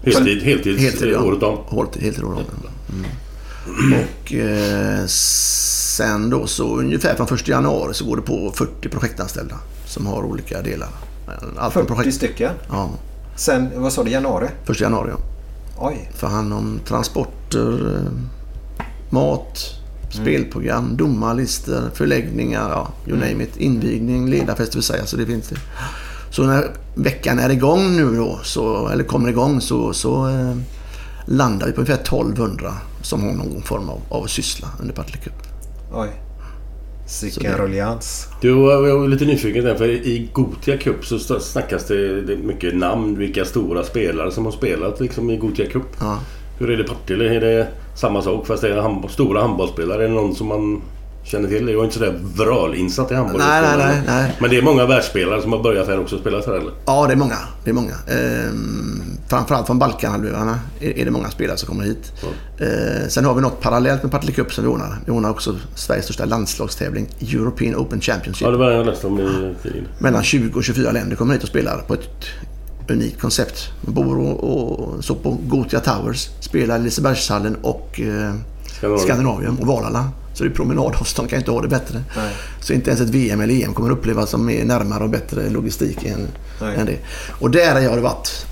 Heltid, 0.04 0.44
heltid, 0.44 0.80
Heltid, 0.80 1.14
ja. 1.14 1.24
året 1.24 1.44
om. 1.44 1.58
Heltid, 1.78 2.04
heltid 2.04 2.24
året 2.24 2.38
om. 2.38 2.70
Mm. 2.90 3.94
Och 3.94 4.34
eh, 4.34 5.06
sen 5.06 6.30
då 6.30 6.48
så 6.48 6.78
ungefär 6.78 7.16
från 7.16 7.28
1 7.38 7.48
januari 7.48 7.94
så 7.94 8.06
går 8.06 8.16
det 8.16 8.22
på 8.22 8.52
40 8.56 8.90
projektanställda 8.90 9.56
som 9.86 10.06
har 10.06 10.24
olika 10.24 10.62
delar. 10.62 10.90
Allt 11.58 11.74
från 11.74 11.88
40 11.88 12.12
stycken. 12.12 12.54
Ja, 12.70 12.90
Sen, 13.36 13.70
vad 13.76 13.94
sa 13.94 14.04
du, 14.04 14.12
januari? 14.12 14.48
1 14.68 14.80
januari 14.82 15.10
ja. 15.10 15.18
Oj. 15.78 16.10
För 16.14 16.28
hand 16.28 16.54
om 16.54 16.80
transporter, 16.86 17.96
eh, 17.96 18.12
mat, 19.10 19.60
spelprogram, 20.10 20.98
domarlistor, 20.98 21.90
förläggningar, 21.94 22.70
ja, 22.70 22.88
you 23.08 23.18
name 23.20 23.44
it. 23.44 23.58
Invigning, 23.58 24.30
ledarfest 24.30 24.76
vill 24.76 24.84
säga. 24.84 25.06
Så 25.06 25.18
det 25.18 25.26
finns 25.26 25.48
det. 25.48 25.56
Så 26.30 26.44
när 26.44 26.72
veckan 26.96 27.40
är 27.40 27.50
igång 27.50 27.96
nu 27.96 28.16
då, 28.16 28.40
så, 28.44 28.88
eller 28.88 29.04
kommer 29.04 29.30
igång, 29.30 29.62
så, 29.62 29.94
så 29.94 30.30
eh, 30.30 30.56
landar 31.26 31.68
vi 31.68 31.74
på 31.74 31.82
ungefär 31.82 32.02
1200 32.02 32.74
som 33.02 33.24
har 33.24 33.32
någon 33.32 33.62
form 33.62 33.90
av, 33.90 34.02
av 34.10 34.26
syssla 34.26 34.68
under 34.80 34.94
Partille 34.94 35.18
Cup. 35.18 35.34
Oj. 35.94 36.10
Sicken 37.08 37.58
rullians. 37.58 38.28
Du, 38.42 38.48
jag 38.50 38.98
var 39.00 39.08
lite 39.08 39.26
nyfiken 39.26 39.64
där, 39.66 39.76
för 39.76 39.88
i 39.90 40.30
Gotia 40.34 40.78
Cup 40.78 41.06
så 41.06 41.40
snackas 41.40 41.88
det, 41.88 42.38
mycket 42.44 42.76
namn, 42.76 43.18
vilka 43.18 43.46
stora 43.46 43.84
spelare 43.84 44.32
som 44.32 44.46
har 44.46 44.52
spelat 44.52 45.00
liksom, 45.00 45.30
i 45.30 45.38
Gotia 45.38 45.66
Cup. 45.66 45.84
Ja. 46.00 46.20
Hur 46.60 46.70
är 46.70 46.78
det 46.78 46.84
i 46.84 46.88
Partille? 46.88 47.36
Är 47.36 47.42
det 47.42 47.68
samma 47.96 48.22
sak 48.22 48.48
fast 48.48 48.62
det 48.62 48.70
är 48.70 48.82
hand- 48.82 49.10
stora 49.10 49.42
handbollsspelare? 49.42 50.04
Är 50.04 50.08
det 50.08 50.14
någon 50.14 50.36
som 50.36 50.48
man 50.48 50.82
känner 51.28 51.50
till? 51.50 51.68
Jag 51.68 51.80
är 51.80 51.84
inte 51.84 51.98
sådär 51.98 52.20
vrålinsatt 52.36 53.12
i 53.12 53.16
handboll. 53.16 53.42
Nej, 53.42 53.62
nej, 53.62 53.78
nej, 53.78 54.02
nej. 54.08 54.36
Men 54.40 54.50
det 54.50 54.58
är 54.58 54.62
många 54.62 54.86
världsspelare 54.86 55.42
som 55.42 55.52
har 55.52 55.64
börjat 55.64 55.88
här 55.88 56.00
också 56.00 56.16
och 56.16 56.22
spelat 56.22 56.46
här 56.46 56.54
eller? 56.54 56.72
Ja, 56.86 57.08
det 57.08 57.14
är 57.14 57.18
många. 57.18 57.38
Det 57.64 57.70
är 57.70 57.74
många. 57.74 57.94
Ehm, 58.08 59.02
framförallt 59.30 59.66
från 59.66 59.80
Balkanhalvöarna 59.80 60.60
är, 60.80 60.98
är 60.98 61.06
det 61.06 61.12
många 61.12 61.30
spelare 61.30 61.58
som 61.58 61.68
kommer 61.68 61.84
hit. 61.84 62.12
Ehm, 62.60 63.10
sen 63.10 63.26
har 63.26 63.34
vi 63.34 63.42
något 63.42 63.62
parallellt 63.62 64.04
med 64.04 64.12
Partille 64.12 64.34
Cup 64.34 64.54
som 64.54 64.64
vi 64.64 64.70
ordnar. 64.70 65.00
Vi 65.06 65.12
ordnar 65.12 65.30
också 65.30 65.56
Sveriges 65.76 66.06
största 66.06 66.26
landslagstävling, 66.26 67.08
European 67.20 67.76
Open 67.76 68.02
Championship. 68.02 68.46
Ja, 68.46 68.52
det 68.52 68.58
var 68.58 68.70
det 68.70 68.76
jag 68.76 68.86
läste 68.86 69.08
om 69.08 69.20
i 69.20 69.56
tidningen. 69.64 69.90
Mellan 70.00 70.24
20 70.24 70.58
och 70.58 70.64
24 70.64 70.92
länder 70.92 71.16
kommer 71.16 71.34
hit 71.34 71.44
och 71.44 71.50
spelar 71.50 71.78
på 71.88 71.94
ett 71.94 72.26
unikt 72.90 73.22
koncept. 73.22 73.70
Man 73.82 73.94
bor 73.94 74.20
och, 74.20 74.44
och 74.44 75.04
så 75.04 75.16
på 75.16 75.38
Gotia 75.48 75.80
Towers, 75.80 76.30
spelar 76.40 76.80
i 76.80 76.82
Lisebergshallen 76.82 77.56
och 77.62 78.00
eh, 78.00 78.34
Skandinavien. 78.78 79.00
Skandinavien 79.00 79.58
och 79.62 79.68
Valhalla. 79.68 80.10
Så 80.38 80.44
det 80.44 80.50
är 80.50 80.54
promenadavstånd, 80.54 81.30
kan 81.30 81.40
inte 81.40 81.52
ha 81.52 81.62
det 81.62 81.68
bättre. 81.68 82.04
Nej. 82.18 82.34
Så 82.60 82.74
inte 82.74 82.90
ens 82.90 83.02
ett 83.02 83.10
VM 83.10 83.42
eller 83.42 83.64
EM 83.66 83.74
kommer 83.74 83.90
upplevas 83.92 84.30
som 84.30 84.50
är 84.50 84.66
närmare 84.66 85.04
och 85.04 85.10
bättre 85.10 85.50
logistik 85.50 86.04
än, 86.06 86.28
än 86.78 86.86
det. 86.86 86.98
Och 87.40 87.52
där 87.52 87.88
har 87.90 87.96
det 87.96 88.02
varit, 88.02 88.46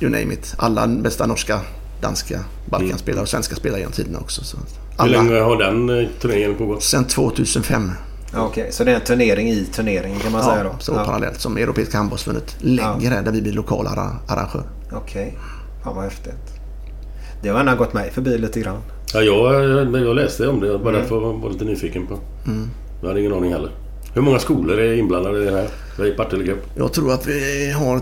you 0.00 0.10
name 0.10 0.34
it, 0.34 0.54
alla 0.58 0.86
bästa 0.86 1.26
norska, 1.26 1.60
danska, 2.00 2.40
Balkanspelare 2.70 3.22
och 3.22 3.28
svenska 3.28 3.54
spelare 3.56 3.80
genom 3.80 3.92
tiderna 3.92 4.18
också. 4.18 4.44
Så 4.44 4.56
Hur 4.98 5.08
länge 5.08 5.40
har 5.40 5.56
den 5.56 5.90
eh, 6.00 6.08
turneringen 6.20 6.54
pågått? 6.58 6.82
Sen 6.82 7.04
2005. 7.04 7.90
Ja, 8.32 8.40
Okej, 8.46 8.68
så 8.72 8.84
det 8.84 8.90
är 8.90 8.94
en 8.94 9.00
turnering 9.00 9.48
i 9.50 9.64
turneringen 9.72 10.20
kan 10.20 10.32
man 10.32 10.42
säga 10.44 10.56
Ja, 10.58 10.64
då? 10.64 10.74
så 10.78 10.94
parallellt 10.94 11.40
som 11.40 11.56
Europeiska 11.56 11.96
handbollsförbundet 11.98 12.56
lägger 12.58 13.10
här 13.10 13.22
där 13.22 13.32
vi 13.32 13.42
blir 13.42 13.52
lokala 13.52 13.90
arra- 13.90 14.16
arrangör. 14.28 14.62
Okej, 14.92 15.38
fan 15.84 15.94
vad 15.96 16.04
häftigt. 16.04 16.53
Det 17.44 17.50
har 17.50 17.60
ändå 17.60 17.74
gått 17.74 17.92
mig 17.92 18.10
förbi 18.10 18.38
lite 18.38 18.60
grann. 18.60 18.80
Ja, 19.14 19.20
jag, 19.22 19.54
jag 20.06 20.16
läste 20.16 20.48
om 20.48 20.60
det. 20.60 20.66
Jag 20.66 20.82
bara 20.82 20.98
därför 20.98 21.20
var 21.20 21.50
lite 21.50 21.64
nyfiken 21.64 22.06
på. 22.06 22.18
Jag 23.00 23.08
hade 23.08 23.20
ingen 23.20 23.32
aning 23.32 23.52
heller. 23.52 23.70
Hur 24.14 24.22
många 24.22 24.38
skolor 24.38 24.78
är 24.78 24.94
inblandade 24.94 25.42
i 25.42 25.44
det 25.44 25.68
här? 25.96 26.06
I 26.06 26.10
Partille 26.10 26.44
Cup. 26.44 26.58
Jag 26.76 26.92
tror 26.92 27.12
att 27.12 27.26
vi 27.26 27.70
har 27.70 28.00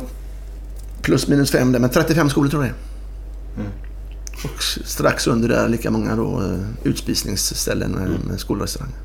plus 1.03 1.29
minus 1.29 1.51
fem 1.51 1.73
där, 1.73 1.81
men 1.81 1.91
35 1.91 2.31
skolor 2.31 2.51
tror 2.51 2.63
jag 2.63 2.71
är. 2.71 2.77
Och 4.45 4.63
strax 4.85 5.27
under 5.27 5.49
där 5.49 5.69
lika 5.69 5.91
många 5.91 6.17
då 6.17 6.41
eh, 6.41 6.89
utspisningsställen 6.89 7.91
med, 7.91 8.09
med 8.29 8.41
skolrestauranger. 8.41 8.97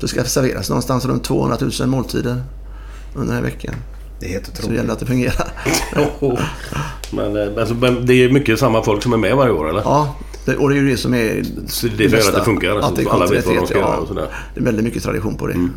Det 0.00 0.08
ska 0.08 0.24
serveras 0.24 0.68
någonstans 0.68 1.04
runt 1.04 1.24
200 1.24 1.56
000 1.80 1.88
måltider 1.88 2.42
under 3.14 3.34
den 3.34 3.44
här 3.44 3.50
veckan. 3.50 3.74
Det 4.20 4.26
är 4.26 4.30
helt 4.30 4.46
Så 4.46 4.52
det 4.52 4.58
otroligt. 4.58 4.76
gäller 4.76 4.92
att 4.92 4.98
det 4.98 5.06
fungerar. 5.06 5.52
Men, 7.12 7.36
eh, 7.36 7.60
alltså, 7.60 7.74
men 7.74 8.06
det 8.06 8.14
är 8.14 8.32
mycket 8.32 8.58
samma 8.58 8.82
folk 8.82 9.02
som 9.02 9.12
är 9.12 9.16
med 9.16 9.36
varje 9.36 9.52
år 9.52 9.70
eller? 9.70 9.80
Ja, 9.80 10.16
det, 10.44 10.56
och 10.56 10.68
det 10.68 10.74
är 10.74 10.80
ju 10.80 10.90
det 10.90 10.96
som 10.96 11.14
är 11.14 11.44
Så 11.66 11.86
det 11.86 12.04
är 12.04 12.08
för 12.08 12.18
att 12.18 12.34
det 12.34 12.44
funkar, 12.44 12.76
Att 12.76 12.96
det 12.96 13.02
är 13.02 13.10
alla 13.10 13.26
vet 13.26 13.46
vad 13.46 13.54
de 13.56 13.66
ska 13.66 13.74
kontinuitet, 13.74 13.76
göra 13.76 13.88
ja. 13.88 13.96
och 13.96 14.08
sådär. 14.08 14.28
Det 14.54 14.60
är 14.60 14.64
väldigt 14.64 14.84
mycket 14.84 15.02
tradition 15.02 15.36
på 15.36 15.46
det. 15.46 15.54
Mm. 15.54 15.72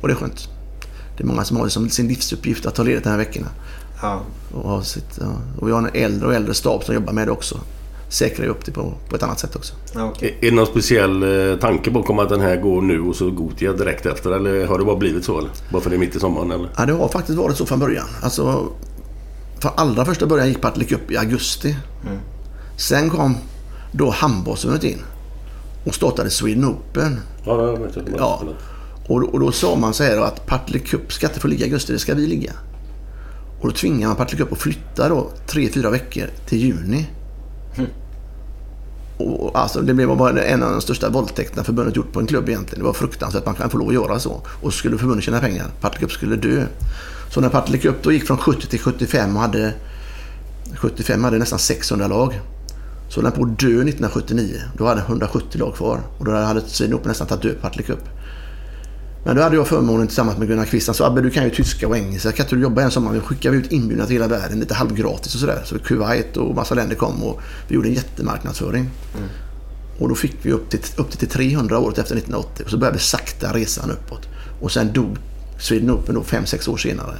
Och 0.00 0.08
det 0.08 0.14
är 0.14 0.16
skönt. 0.16 0.48
Det 1.16 1.22
är 1.22 1.26
många 1.26 1.44
som 1.44 1.56
har 1.56 1.64
det 1.64 1.70
som 1.70 1.90
sin 1.90 2.08
livsuppgift 2.08 2.66
att 2.66 2.74
ta 2.74 2.82
ledigt 2.82 3.04
de 3.04 3.10
här 3.10 3.16
veckorna. 3.16 3.48
Ja. 4.02 4.20
Och, 4.52 4.70
ha 4.70 4.82
sitt, 4.82 5.18
ja. 5.20 5.26
och 5.58 5.68
vi 5.68 5.72
har 5.72 5.78
en 5.78 5.90
äldre 5.94 6.28
och 6.28 6.34
äldre 6.34 6.54
stab 6.54 6.84
som 6.84 6.94
jobbar 6.94 7.12
med 7.12 7.28
det 7.28 7.32
också. 7.32 7.60
Säkrar 8.08 8.46
upp 8.46 8.64
det 8.64 8.72
på, 8.72 8.94
på 9.08 9.16
ett 9.16 9.22
annat 9.22 9.38
sätt 9.38 9.56
också. 9.56 9.74
Ja, 9.94 10.04
okej. 10.04 10.38
Är 10.40 10.50
det 10.50 10.56
någon 10.56 10.66
speciell 10.66 11.22
eh, 11.22 11.58
tanke 11.58 11.90
bakom 11.90 12.18
att 12.18 12.28
den 12.28 12.40
här 12.40 12.56
går 12.56 12.82
nu 12.82 13.00
och 13.00 13.16
så 13.16 13.30
Gotia 13.30 13.72
direkt 13.72 14.06
efter? 14.06 14.30
Eller 14.30 14.66
har 14.66 14.78
det 14.78 14.84
bara 14.84 14.96
blivit 14.96 15.24
så? 15.24 15.38
Eller? 15.38 15.50
Bara 15.72 15.82
för 15.82 15.90
det 15.90 15.96
är 15.96 16.00
mitt 16.00 16.16
i 16.16 16.20
sommaren 16.20 16.50
eller? 16.50 16.70
Ja, 16.76 16.86
det 16.86 16.92
har 16.92 17.08
faktiskt 17.08 17.38
varit 17.38 17.56
så 17.56 17.66
från 17.66 17.78
början. 17.78 18.06
Alltså, 18.22 18.68
från 19.58 19.72
allra 19.76 20.04
första 20.04 20.26
början 20.26 20.48
gick 20.48 20.60
Partille 20.60 20.84
Cup 20.84 21.10
i 21.10 21.16
augusti. 21.16 21.76
Sen 22.76 23.10
kom 23.10 23.36
då 23.92 24.10
handbollsförbundet 24.10 24.84
in 24.84 24.98
och 25.86 25.94
startade 25.94 26.30
Sweden 26.30 26.64
Open. 26.64 27.20
Ja, 27.44 27.56
det 27.56 27.78
vet 27.78 27.96
jag. 27.96 28.04
Ja. 28.18 28.42
Och, 29.08 29.22
och 29.22 29.40
då 29.40 29.52
sa 29.52 29.76
man 29.76 29.94
så 29.94 30.02
här 30.02 30.16
då 30.16 30.22
att 30.22 30.46
Partille 30.46 30.78
Cup 30.78 31.12
ska 31.12 31.26
inte 31.26 31.40
få 31.40 31.48
ligga 31.48 31.60
i 31.60 31.68
augusti, 31.68 31.92
det 31.92 31.98
ska 31.98 32.14
vi 32.14 32.26
ligga. 32.26 32.52
Och 33.60 33.68
då 33.68 33.74
tvingar 33.74 34.08
man 34.08 34.16
Partille 34.16 34.42
Cup 34.42 34.52
att 34.52 34.58
flytta 34.58 35.08
då 35.08 35.30
tre, 35.46 35.68
fyra 35.68 35.90
veckor 35.90 36.26
till 36.48 36.58
juni. 36.58 37.06
Och, 39.16 39.58
alltså, 39.58 39.80
det 39.80 39.94
blev 39.94 40.16
bara 40.16 40.42
en 40.42 40.62
av 40.62 40.72
de 40.72 40.80
största 40.80 41.08
våldtäkterna 41.08 41.64
förbundet 41.64 41.96
gjort 41.96 42.12
på 42.12 42.20
en 42.20 42.26
klubb 42.26 42.48
egentligen. 42.48 42.78
Det 42.78 42.86
var 42.86 42.92
fruktansvärt 42.92 43.40
att 43.40 43.46
man 43.46 43.54
kan 43.54 43.70
få 43.70 43.78
lov 43.78 43.88
att 43.88 43.94
göra 43.94 44.18
så. 44.18 44.42
Och 44.62 44.72
så 44.72 44.78
skulle 44.78 44.98
förbundet 44.98 45.24
tjäna 45.24 45.40
pengar. 45.40 45.66
Partille 45.80 46.00
Cup 46.00 46.12
skulle 46.12 46.36
dö. 46.36 46.66
Så 47.30 47.40
när 47.40 47.48
Partille 47.48 47.78
Cup 47.78 48.02
då 48.02 48.12
gick 48.12 48.26
från 48.26 48.38
70 48.38 48.66
till 48.66 48.80
75 48.80 49.36
och 49.36 49.42
hade 49.42 49.74
75 50.74 51.24
hade 51.24 51.38
nästan 51.38 51.58
600 51.58 52.08
lag. 52.08 52.40
Så 53.08 53.20
den 53.20 53.32
på 53.32 53.42
att 53.42 53.58
dö 53.58 53.66
1979. 53.66 54.60
Då 54.78 54.86
hade 54.86 55.00
170 55.00 55.58
lag 55.58 55.74
kvar. 55.74 56.00
Och 56.18 56.24
då 56.24 56.32
hade 56.32 56.60
Sweden 56.60 56.98
nästan 57.04 57.26
tagit 57.26 57.42
död 57.42 57.60
Partille 57.60 57.82
Cup. 57.82 58.08
Men 59.26 59.36
då 59.36 59.42
hade 59.42 59.56
jag 59.56 59.68
förmånen 59.68 60.06
tillsammans 60.06 60.38
med 60.38 60.48
Gunnar 60.48 60.64
Kvist. 60.64 60.86
Han 60.86 60.94
sa 60.94 61.06
Abbe 61.06 61.20
du 61.20 61.30
kan 61.30 61.44
ju 61.44 61.50
tyska 61.50 61.88
och 61.88 61.96
engelska. 61.96 62.32
Kan 62.32 62.46
inte 62.46 62.56
du 62.56 62.62
jobba 62.62 62.82
en 62.82 62.90
sommar? 62.90 63.12
Vi 63.12 63.20
skickade 63.20 63.56
ut 63.56 63.72
inbjudna 63.72 64.06
till 64.06 64.12
hela 64.12 64.28
världen 64.28 64.60
lite 64.60 64.74
halvgratis 64.74 65.34
och 65.34 65.40
sådär. 65.40 65.62
Så 65.64 65.78
Kuwait 65.78 66.36
och 66.36 66.54
massa 66.54 66.74
länder 66.74 66.96
kom 66.96 67.22
och 67.22 67.40
vi 67.68 67.74
gjorde 67.74 67.88
en 67.88 67.94
jättemarknadsföring. 67.94 68.90
Och 69.98 70.08
då 70.08 70.14
fick 70.14 70.36
vi 70.42 70.52
upp 70.52 70.70
till, 70.70 70.80
upp 70.96 71.18
till 71.18 71.28
300 71.28 71.78
året 71.78 71.98
efter 71.98 72.14
1980. 72.14 72.64
Och 72.64 72.70
så 72.70 72.78
började 72.78 72.98
sakta 72.98 73.52
resan 73.52 73.90
uppåt. 73.90 74.28
Och 74.60 74.72
sen 74.72 74.92
dog 74.92 75.16
Sweden 75.58 75.90
Open 75.90 76.14
då 76.14 76.22
5-6 76.22 76.70
år 76.70 76.76
senare. 76.76 77.16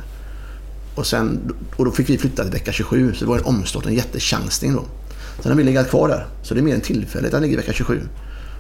Och, 0.94 1.06
sen, 1.06 1.54
och 1.76 1.84
då 1.84 1.90
fick 1.90 2.10
vi 2.10 2.18
flytta 2.18 2.42
till 2.42 2.52
vecka 2.52 2.72
27. 2.72 3.14
Så 3.14 3.24
det 3.24 3.28
var 3.28 3.38
en 3.38 3.44
omstart, 3.44 3.86
en 3.86 3.94
jättechansning 3.94 4.74
då. 4.74 4.84
Sen 5.42 5.52
har 5.52 5.56
vi 5.58 5.64
legat 5.64 5.90
kvar 5.90 6.08
där. 6.08 6.26
Så 6.42 6.54
det 6.54 6.60
är 6.60 6.62
mer 6.62 6.74
en 6.74 6.80
tillfällighet 6.80 7.34
att 7.34 7.42
ligga 7.42 7.52
i 7.52 7.56
vecka 7.56 7.72
27. 7.72 8.00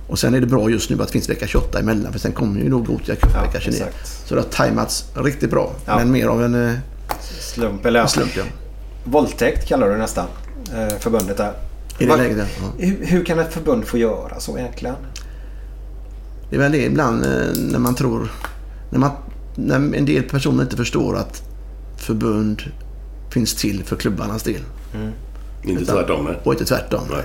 Och 0.06 0.18
sen 0.18 0.34
är 0.34 0.40
det 0.40 0.46
bra 0.46 0.70
just 0.70 0.90
nu 0.90 1.02
att 1.02 1.06
det 1.08 1.12
finns 1.12 1.28
vecka 1.28 1.46
28 1.46 1.78
emellan. 1.78 2.12
För 2.12 2.18
sen 2.18 2.32
kommer 2.32 2.60
ju 2.60 2.70
då 2.70 2.78
Gothia 2.78 3.16
Cup 3.16 3.30
Ja, 3.34 3.42
vecka 3.42 3.60
29. 3.60 3.76
exakt. 3.78 4.28
Så 4.28 4.34
det 4.34 4.40
har 4.40 4.48
tajmats 4.48 5.04
riktigt 5.14 5.50
bra. 5.50 5.72
Ja. 5.86 5.96
Men 5.96 6.10
mer 6.10 6.26
av 6.26 6.44
en 6.44 6.68
eh, 6.68 6.74
Slump 7.40 7.86
eller 7.86 8.00
ja. 8.00 8.06
slump 8.06 8.36
ja. 8.36 8.42
Våldtäkt 9.04 9.68
kallar 9.68 9.88
du 9.88 9.96
nästan 9.96 10.26
eh, 10.74 10.98
förbundet 10.98 11.36
där. 11.36 11.52
I 11.98 12.06
det 12.06 12.16
läget, 12.16 12.36
ja. 12.38 12.72
Hur, 12.78 13.06
hur 13.06 13.24
kan 13.24 13.38
ett 13.38 13.52
förbund 13.52 13.84
få 13.84 13.98
göra 13.98 14.40
så 14.40 14.58
egentligen? 14.58 14.94
Det 16.50 16.56
är 16.56 16.60
väl 16.60 16.72
det 16.72 16.84
ibland 16.84 17.24
eh, 17.24 17.30
när 17.56 17.78
man 17.78 17.94
tror... 17.94 18.32
När, 18.90 18.98
man, 18.98 19.10
när 19.54 19.76
en 19.76 20.04
del 20.04 20.22
personer 20.22 20.62
inte 20.62 20.76
förstår 20.76 21.16
att 21.16 21.42
förbund 21.96 22.62
finns 23.30 23.54
till 23.54 23.84
för 23.84 23.96
klubbarnas 23.96 24.42
del. 24.42 24.60
Inte 25.62 25.84
tvärtom 25.84 26.24
nej. 26.24 26.38
Och 26.44 26.52
inte 26.52 26.64
tvärtom. 26.64 27.02
Nej. 27.10 27.24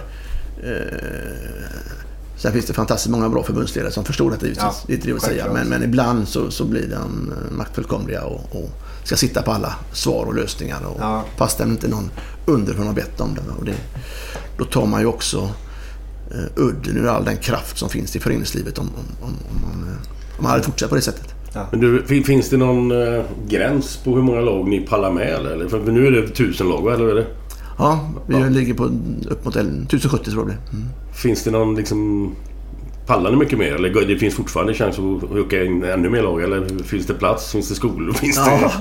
Sen 2.42 2.54
finns 2.54 2.66
det 2.66 2.74
fantastiskt 2.74 3.12
många 3.12 3.30
bra 3.30 3.44
förbundsledare 3.44 3.92
som 3.92 4.06
förstår 4.06 4.32
detta 4.32 4.46
givetvis. 4.46 4.64
Ja, 4.64 4.74
det 4.88 4.94
är 4.94 4.96
inte 4.96 5.12
det 5.12 5.20
säga. 5.20 5.54
Men, 5.54 5.68
men 5.68 5.84
ibland 5.84 6.28
så, 6.28 6.52
så 6.52 6.66
blir 6.66 6.88
de 6.88 7.32
eh, 7.32 7.58
maktfullkomliga 7.58 8.24
och, 8.24 8.56
och 8.56 8.70
ska 9.04 9.16
sitta 9.16 9.42
på 9.42 9.52
alla 9.52 9.76
svar 9.94 10.26
och 10.26 10.36
lösningar. 10.36 10.86
Och, 10.86 10.98
Ja. 11.02 11.24
Fastän 11.38 11.70
inte 11.72 11.88
någon 11.88 12.12
underifrån 12.46 12.88
har 12.88 12.94
bett 12.94 13.22
om 13.22 13.36
det. 13.36 13.42
Och 13.60 13.66
det 13.66 13.76
då 14.58 14.66
tar 14.66 14.86
man 14.86 15.02
ju 15.02 15.08
också 15.08 15.50
eh, 16.32 16.46
udden 16.64 16.98
ur 16.98 17.08
all 17.08 17.26
den 17.26 17.38
kraft 17.38 17.78
som 17.78 17.90
finns 17.90 18.16
i 18.16 18.20
föreningslivet 18.20 18.78
om, 18.78 18.88
om, 18.88 19.28
om, 19.28 19.34
om, 19.50 19.62
man, 19.62 19.88
eh, 19.90 19.96
om 20.38 20.44
man 20.44 20.52
hade 20.52 20.64
fortsatt 20.64 20.90
på 20.90 20.96
det 20.96 21.02
sättet. 21.02 21.34
Men 21.72 21.80
du, 21.80 22.06
fin- 22.06 22.24
finns 22.24 22.50
det 22.50 22.58
någon 22.58 22.92
eh, 23.18 23.24
gräns 23.48 23.98
på 24.04 24.16
hur 24.16 24.22
många 24.22 24.42
lag 24.42 24.68
ni 24.68 24.80
pallar 24.82 25.12
med 25.12 25.28
eller? 25.34 25.68
För 25.68 25.92
nu 25.92 26.08
är 26.08 26.12
det 26.12 26.28
tusen 26.28 26.70
lag 26.70 26.94
eller? 26.94 27.08
Är 27.08 27.16
det? 27.16 27.26
Ja, 27.82 28.10
vi 28.28 28.50
ligger 28.50 28.74
på 28.74 28.84
upp 29.30 29.46
mot 29.46 29.56
1070 29.56 30.32
tror 30.32 30.36
jag 30.36 30.42
det 30.42 30.46
blir. 30.46 30.80
mm. 30.80 30.90
Finns 31.14 31.44
det 31.44 31.52
någon 31.52 31.76
liksom... 31.76 32.32
Pallar 33.06 33.32
ni 33.32 33.38
mycket 33.38 33.60
mer? 33.60 33.76
Eller 33.76 34.06
det 34.06 34.18
finns 34.18 34.36
fortfarande 34.36 34.74
chans 34.74 35.00
att 35.00 35.38
öka 35.38 35.64
in 35.64 35.84
ännu 35.84 36.10
mer 36.10 36.22
lag? 36.22 36.44
Eller 36.44 36.84
finns 36.84 37.06
det 37.06 37.14
plats? 37.14 37.52
Finns 37.52 37.70
det 37.70 37.76
skolor? 37.76 38.14
Finns 38.22 38.36
det... 38.36 38.72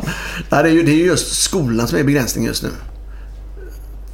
Ja, 0.50 0.62
det, 0.62 0.68
är 0.68 0.72
ju, 0.72 0.82
det 0.82 0.90
är 0.90 0.96
ju 0.96 1.04
just 1.04 1.42
skolan 1.42 1.88
som 1.88 1.98
är 1.98 2.04
begränsningen 2.04 2.48
just 2.48 2.62
nu. 2.62 2.70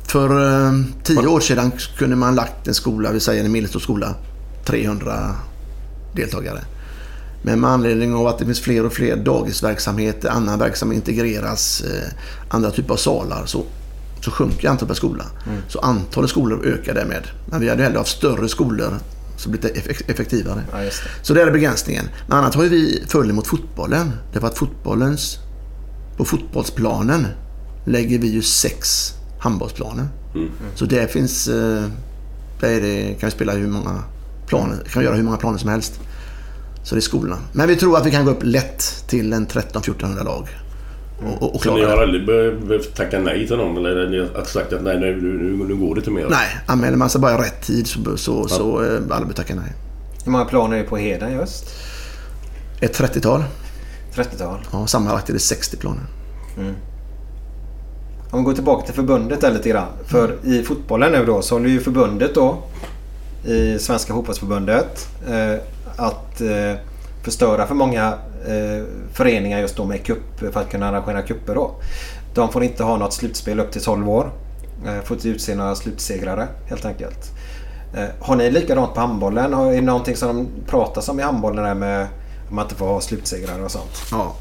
För 0.05 0.31
eh, 0.67 0.73
tio 1.03 1.27
år 1.27 1.41
sedan 1.41 1.73
kunde 1.99 2.17
man 2.17 2.35
lagt 2.35 2.69
en 2.69 2.75
skola, 2.75 3.13
vi 3.13 3.21
säger 3.21 3.45
en 3.45 3.53
medelstor 3.53 3.81
skola, 3.81 4.15
300 4.65 5.35
deltagare. 6.15 6.61
Men 7.43 7.61
med 7.61 7.71
anledning 7.71 8.15
av 8.15 8.27
att 8.27 8.39
det 8.39 8.45
finns 8.45 8.61
fler 8.61 8.87
och 8.87 8.93
fler 8.93 9.17
dagisverksamheter, 9.17 10.29
annan 10.29 10.59
verksamhet 10.59 11.09
integreras, 11.09 11.81
eh, 11.81 12.09
andra 12.49 12.71
typer 12.71 12.93
av 12.93 12.97
salar, 12.97 13.47
så 13.47 13.65
så 14.21 14.31
sjunker 14.31 14.69
antalet 14.69 14.89
per 14.89 14.95
skola. 14.95 15.25
Så 15.69 15.79
antalet 15.79 16.31
skolor 16.31 16.65
ökar 16.67 16.95
därmed. 16.95 17.23
Men 17.47 17.61
vi 17.61 17.69
hade 17.69 17.83
hellre 17.83 17.99
haft 17.99 18.11
större 18.17 18.49
skolor 18.49 18.95
som 19.37 19.53
blir 19.53 19.61
eff- 19.61 20.11
effektivare. 20.11 20.63
Ja, 20.73 20.79
det. 20.79 20.91
Så 21.23 21.35
det 21.35 21.43
är 21.43 21.51
begränsningen. 21.51 22.05
Men 22.29 22.39
annat 22.39 22.55
har 22.55 22.63
ju 22.63 22.69
vi 22.69 23.05
fördel 23.09 23.33
mot 23.33 23.47
fotbollen. 23.47 24.13
Därför 24.33 24.47
att 24.47 24.59
fotbollens, 24.59 25.39
på 26.17 26.25
fotbollsplanen 26.25 27.27
lägger 27.85 28.19
vi 28.19 28.27
ju 28.29 28.43
sex 28.43 29.13
handbollsplaner. 29.41 30.09
Så 30.75 30.85
där 30.85 31.07
finns, 31.07 31.49
eh, 31.49 31.85
där 32.61 32.69
är 32.71 32.81
det, 32.81 33.15
kan 33.21 33.27
vi 33.27 33.31
spela 33.31 33.53
hur 33.53 33.67
många 33.69 34.03
planer, 34.47 34.77
kan 34.93 35.01
vi 35.01 35.05
göra 35.07 35.17
hur 35.17 35.23
många 35.23 35.37
planer 35.37 35.59
som 35.59 35.69
helst. 35.71 36.01
Så 36.85 36.95
det 36.95 36.99
är 36.99 37.03
skolorna. 37.03 37.39
Men 37.53 37.69
vi 37.69 37.77
tror 37.77 37.97
att 37.97 38.07
vi 38.07 38.11
kan 38.11 38.25
gå 38.25 38.31
upp 38.31 38.43
lätt 38.43 39.05
till 39.09 39.33
en 39.33 39.47
13-1400 39.47 40.25
lag. 40.25 40.49
Och, 41.19 41.43
och, 41.43 41.55
och 41.55 41.63
Så 41.63 41.75
ni 41.75 41.85
har 41.85 42.03
aldrig 42.03 42.27
be- 42.27 42.53
behövt 42.67 42.95
tacka 42.95 43.19
nej 43.19 43.47
till 43.47 43.57
någon? 43.57 43.77
Eller 43.87 44.09
ni 44.09 44.19
har 44.19 44.45
sagt 44.45 44.73
att 44.73 44.83
nej, 44.83 45.01
nu, 45.01 45.17
nu, 45.23 45.65
nu 45.65 45.75
går 45.75 45.95
det 45.95 45.99
inte 45.99 46.11
mer? 46.11 46.27
Nej, 46.31 46.49
anmäler 46.67 46.97
man 46.97 47.11
sig 47.11 47.21
bara 47.21 47.35
i 47.35 47.39
rätt 47.39 47.63
tid 47.63 47.87
så, 47.87 48.17
så, 48.17 48.49
så 48.49 48.85
eh, 48.85 49.01
bör 49.01 49.33
tacka 49.33 49.55
nej. 49.55 49.73
Hur 50.25 50.33
många 50.33 50.45
planer 50.45 50.77
är 50.77 50.83
det 50.83 50.89
på 50.89 50.97
Heden 50.97 51.33
just? 51.33 51.65
Ett 52.81 53.01
30-tal. 53.01 53.45
30-tal. 54.15 54.59
Ja, 54.73 54.87
sammanlagt 54.87 55.29
är 55.29 55.33
det 55.33 55.39
60 55.39 55.77
planer. 55.77 56.03
Om 58.31 58.39
vi 58.39 58.45
går 58.45 58.53
tillbaka 58.55 58.87
till 58.87 58.95
förbundet 58.95 59.41
där 59.41 59.51
lite 59.53 59.69
grann. 59.69 59.89
För 60.05 60.37
i 60.45 60.63
fotbollen 60.63 61.13
nu 61.13 61.25
då 61.25 61.43
så 61.43 61.55
håller 61.55 61.69
ju 61.69 61.81
förbundet 61.81 62.35
då 62.35 62.63
i 63.45 63.79
Svenska 63.79 64.13
fotbollsförbundet 64.15 65.09
eh, 65.29 65.55
att 65.97 66.41
eh, 66.41 66.73
förstöra 67.27 67.67
för 67.67 67.75
många 67.75 68.07
eh, 68.47 68.85
föreningar 69.13 69.61
just 69.61 69.77
då 69.77 69.85
med 69.85 70.05
cup 70.07 70.39
för 70.53 70.61
att 70.61 70.71
kunna 70.71 70.89
arrangera 70.89 71.23
kupper 71.23 71.55
då. 71.55 71.75
De 72.35 72.53
får 72.53 72.65
inte 72.65 72.83
ha 72.83 72.97
något 72.97 73.13
slutspel 73.13 73.61
upp 73.61 73.73
till 73.73 73.83
12 73.83 74.09
år. 74.09 74.33
Eh, 74.87 75.01
får 75.05 75.17
inte 75.17 75.29
utse 75.29 75.55
några 75.55 75.75
slutsegrare 75.75 76.49
helt 76.67 76.85
enkelt. 76.85 77.33
Eh, 77.95 78.05
har 78.21 78.37
ni 78.37 78.51
likadant 78.51 78.95
på 78.95 79.01
handbollen? 79.01 79.53
Har- 79.53 79.67
Är 79.73 79.75
det 79.75 79.81
någonting 79.81 80.17
som 80.17 80.29
de 80.37 80.49
pratas 80.71 81.09
om 81.09 81.21
i 81.21 81.23
handbollen 81.23 81.65
där 81.65 81.75
med 81.75 82.03
att 82.47 82.53
man 82.53 82.65
inte 82.65 82.75
får 82.75 82.87
ha 82.87 83.01
slutsegrare 83.01 83.63
och 83.63 83.71
sånt? 83.71 84.03
Ja, 84.11 84.37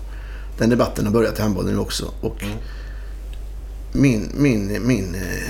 den 0.57 0.69
debatten 0.69 1.05
har 1.05 1.13
börjat 1.13 1.39
i 1.39 1.41
handbollen 1.41 1.73
nu 1.73 1.79
också. 1.79 2.05
Och 2.21 2.43
min, 3.93 4.31
min, 4.35 4.87
min 4.87 5.15
eh, 5.15 5.49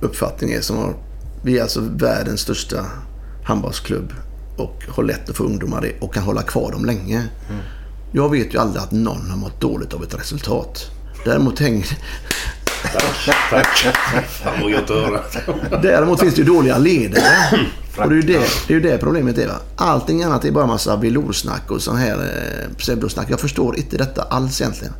uppfattning 0.00 0.52
är 0.52 0.60
som 0.60 0.76
har, 0.76 0.94
vi 1.42 1.58
är 1.58 1.62
alltså 1.62 1.80
världens 1.80 2.40
största 2.40 2.86
handbollsklubb 3.44 4.12
och 4.58 4.84
har 4.88 5.02
lätt 5.02 5.30
att 5.30 5.36
få 5.36 5.44
ungdomar 5.44 5.80
det 5.80 5.92
och 6.00 6.14
kan 6.14 6.22
hålla 6.22 6.42
kvar 6.42 6.72
dem 6.72 6.84
länge. 6.84 7.24
Jag 8.12 8.28
vet 8.28 8.54
ju 8.54 8.58
aldrig 8.58 8.82
att 8.82 8.92
någon 8.92 9.30
har 9.30 9.36
mått 9.36 9.60
dåligt 9.60 9.94
av 9.94 10.02
ett 10.02 10.14
resultat. 10.14 10.90
Däremot, 11.24 11.58
hänger, 11.58 11.98
Tack. 13.50 13.78
Fan 14.28 14.60
vad 14.62 14.70
gött 14.70 14.90
att 14.90 14.96
höra. 14.96 15.20
däremot 15.82 16.20
finns 16.20 16.34
det 16.34 16.40
ju 16.40 16.46
dåliga 16.46 16.78
ledare. 16.78 17.22
Och 17.96 18.08
det 18.08 18.14
är 18.14 18.16
ju 18.16 18.22
det, 18.22 18.40
det, 18.68 18.74
är 18.74 18.80
det 18.80 18.98
problemet 18.98 19.38
är. 19.38 19.46
Va? 19.46 19.54
Allting 19.76 20.22
annat 20.22 20.44
är 20.44 20.50
bara 20.50 20.66
massa 20.66 20.96
veloursnack 20.96 21.70
och 21.70 21.82
sån 21.82 21.96
här 21.96 22.16
eh, 22.16 22.74
pseudosnack. 22.76 23.30
Jag 23.30 23.40
förstår 23.40 23.76
inte 23.76 23.96
detta 23.96 24.22
alls 24.22 24.60
egentligen. 24.60 24.94